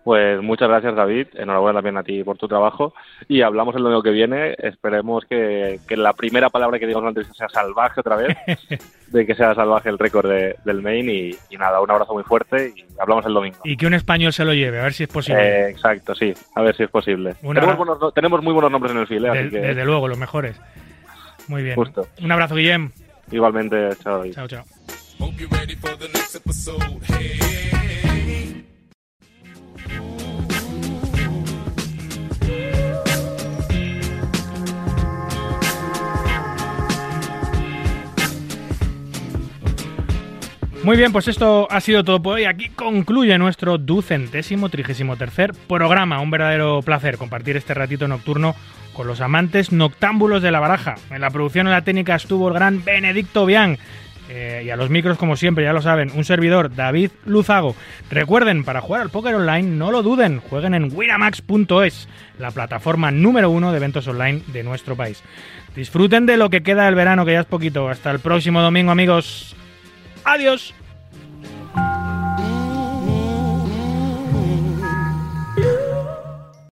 Pues 0.03 0.41
muchas 0.41 0.67
gracias 0.67 0.95
David, 0.95 1.27
enhorabuena 1.35 1.77
también 1.77 1.95
a 1.97 2.03
ti 2.03 2.23
por 2.25 2.37
tu 2.37 2.45
trabajo 2.47 2.93
y 3.29 3.41
hablamos 3.41 3.73
el 3.77 3.83
domingo 3.83 4.03
que 4.03 4.09
viene, 4.11 4.53
esperemos 4.59 5.23
que, 5.29 5.79
que 5.87 5.95
la 5.95 6.11
primera 6.11 6.49
palabra 6.49 6.77
que 6.77 6.85
digamos 6.87 7.07
antes 7.07 7.25
sea 7.37 7.47
salvaje 7.47 8.01
otra 8.01 8.17
vez, 8.17 8.35
de 9.07 9.25
que 9.25 9.33
sea 9.33 9.55
salvaje 9.55 9.87
el 9.87 9.97
récord 9.97 10.29
de- 10.29 10.57
del 10.65 10.81
main 10.81 11.09
y, 11.09 11.29
y 11.49 11.57
nada, 11.57 11.79
un 11.79 11.89
abrazo 11.89 12.13
muy 12.13 12.23
fuerte 12.23 12.73
y 12.75 12.83
hablamos 12.99 13.25
el 13.25 13.33
domingo. 13.33 13.59
Y 13.63 13.77
que 13.77 13.87
un 13.87 13.93
español 13.93 14.33
se 14.33 14.43
lo 14.43 14.53
lleve, 14.53 14.79
a 14.81 14.83
ver 14.83 14.91
si 14.93 15.03
es 15.03 15.09
posible. 15.09 15.41
Eh, 15.41 15.69
exacto, 15.69 16.13
sí, 16.13 16.33
a 16.55 16.61
ver 16.61 16.75
si 16.75 16.83
es 16.83 16.89
posible. 16.89 17.35
Una- 17.41 17.61
Tenemos, 17.61 17.77
buenos 17.77 17.99
no- 18.01 18.11
tenemos 18.11 18.43
muy 18.43 18.51
buenos 18.53 18.71
nombres 18.71 18.91
en 18.91 18.99
el 18.99 19.07
file, 19.07 19.29
que 19.49 19.57
Desde 19.59 19.85
luego, 19.85 20.09
los 20.09 20.17
mejores. 20.17 20.59
Muy 21.47 21.63
bien. 21.63 21.75
Justo. 21.75 22.07
Un 22.21 22.31
abrazo, 22.31 22.55
Guillem. 22.55 22.91
igualmente, 23.31 23.89
chao 24.03 24.17
David. 24.17 24.33
Chao, 24.33 24.47
chao. 24.49 24.63
Muy 40.83 40.97
bien, 40.97 41.13
pues 41.13 41.29
esto 41.29 41.65
ha 41.71 41.79
sido 41.79 42.03
todo 42.03 42.21
por 42.21 42.35
hoy. 42.35 42.43
Aquí 42.43 42.67
concluye 42.67 43.37
nuestro 43.37 43.77
ducentésimo 43.77 44.67
trigésimo 44.67 45.15
tercer 45.15 45.53
programa. 45.69 46.19
Un 46.19 46.29
verdadero 46.29 46.81
placer 46.81 47.17
compartir 47.17 47.55
este 47.55 47.73
ratito 47.73 48.05
nocturno 48.09 48.53
con 48.91 49.07
los 49.07 49.21
amantes 49.21 49.71
noctámbulos 49.71 50.41
de 50.41 50.51
la 50.51 50.59
baraja. 50.59 50.95
En 51.09 51.21
la 51.21 51.29
producción 51.29 51.67
y 51.67 51.69
la 51.69 51.83
técnica 51.85 52.15
estuvo 52.15 52.49
el 52.49 52.53
gran 52.55 52.83
Benedicto 52.83 53.45
Bian. 53.45 53.77
Eh, 54.27 54.63
y 54.65 54.71
a 54.71 54.75
los 54.75 54.89
micros, 54.89 55.17
como 55.17 55.37
siempre, 55.37 55.63
ya 55.63 55.71
lo 55.71 55.81
saben, 55.81 56.11
un 56.15 56.25
servidor, 56.25 56.75
David 56.75 57.11
Luzago. 57.25 57.77
Recuerden, 58.09 58.65
para 58.65 58.81
jugar 58.81 59.01
al 59.01 59.09
póker 59.09 59.35
online, 59.35 59.77
no 59.77 59.89
lo 59.89 60.03
duden, 60.03 60.39
jueguen 60.41 60.73
en 60.73 60.93
winamax.es, 60.93 62.09
la 62.39 62.51
plataforma 62.51 63.09
número 63.11 63.49
uno 63.49 63.71
de 63.71 63.77
eventos 63.77 64.07
online 64.07 64.41
de 64.47 64.63
nuestro 64.63 64.97
país. 64.97 65.23
Disfruten 65.77 66.25
de 66.25 66.35
lo 66.35 66.49
que 66.49 66.61
queda 66.63 66.85
del 66.85 66.95
verano, 66.95 67.25
que 67.25 67.33
ya 67.33 67.41
es 67.41 67.45
poquito. 67.45 67.87
Hasta 67.87 68.11
el 68.11 68.19
próximo 68.19 68.61
domingo, 68.61 68.91
amigos. 68.91 69.55
Adiós. 70.23 70.73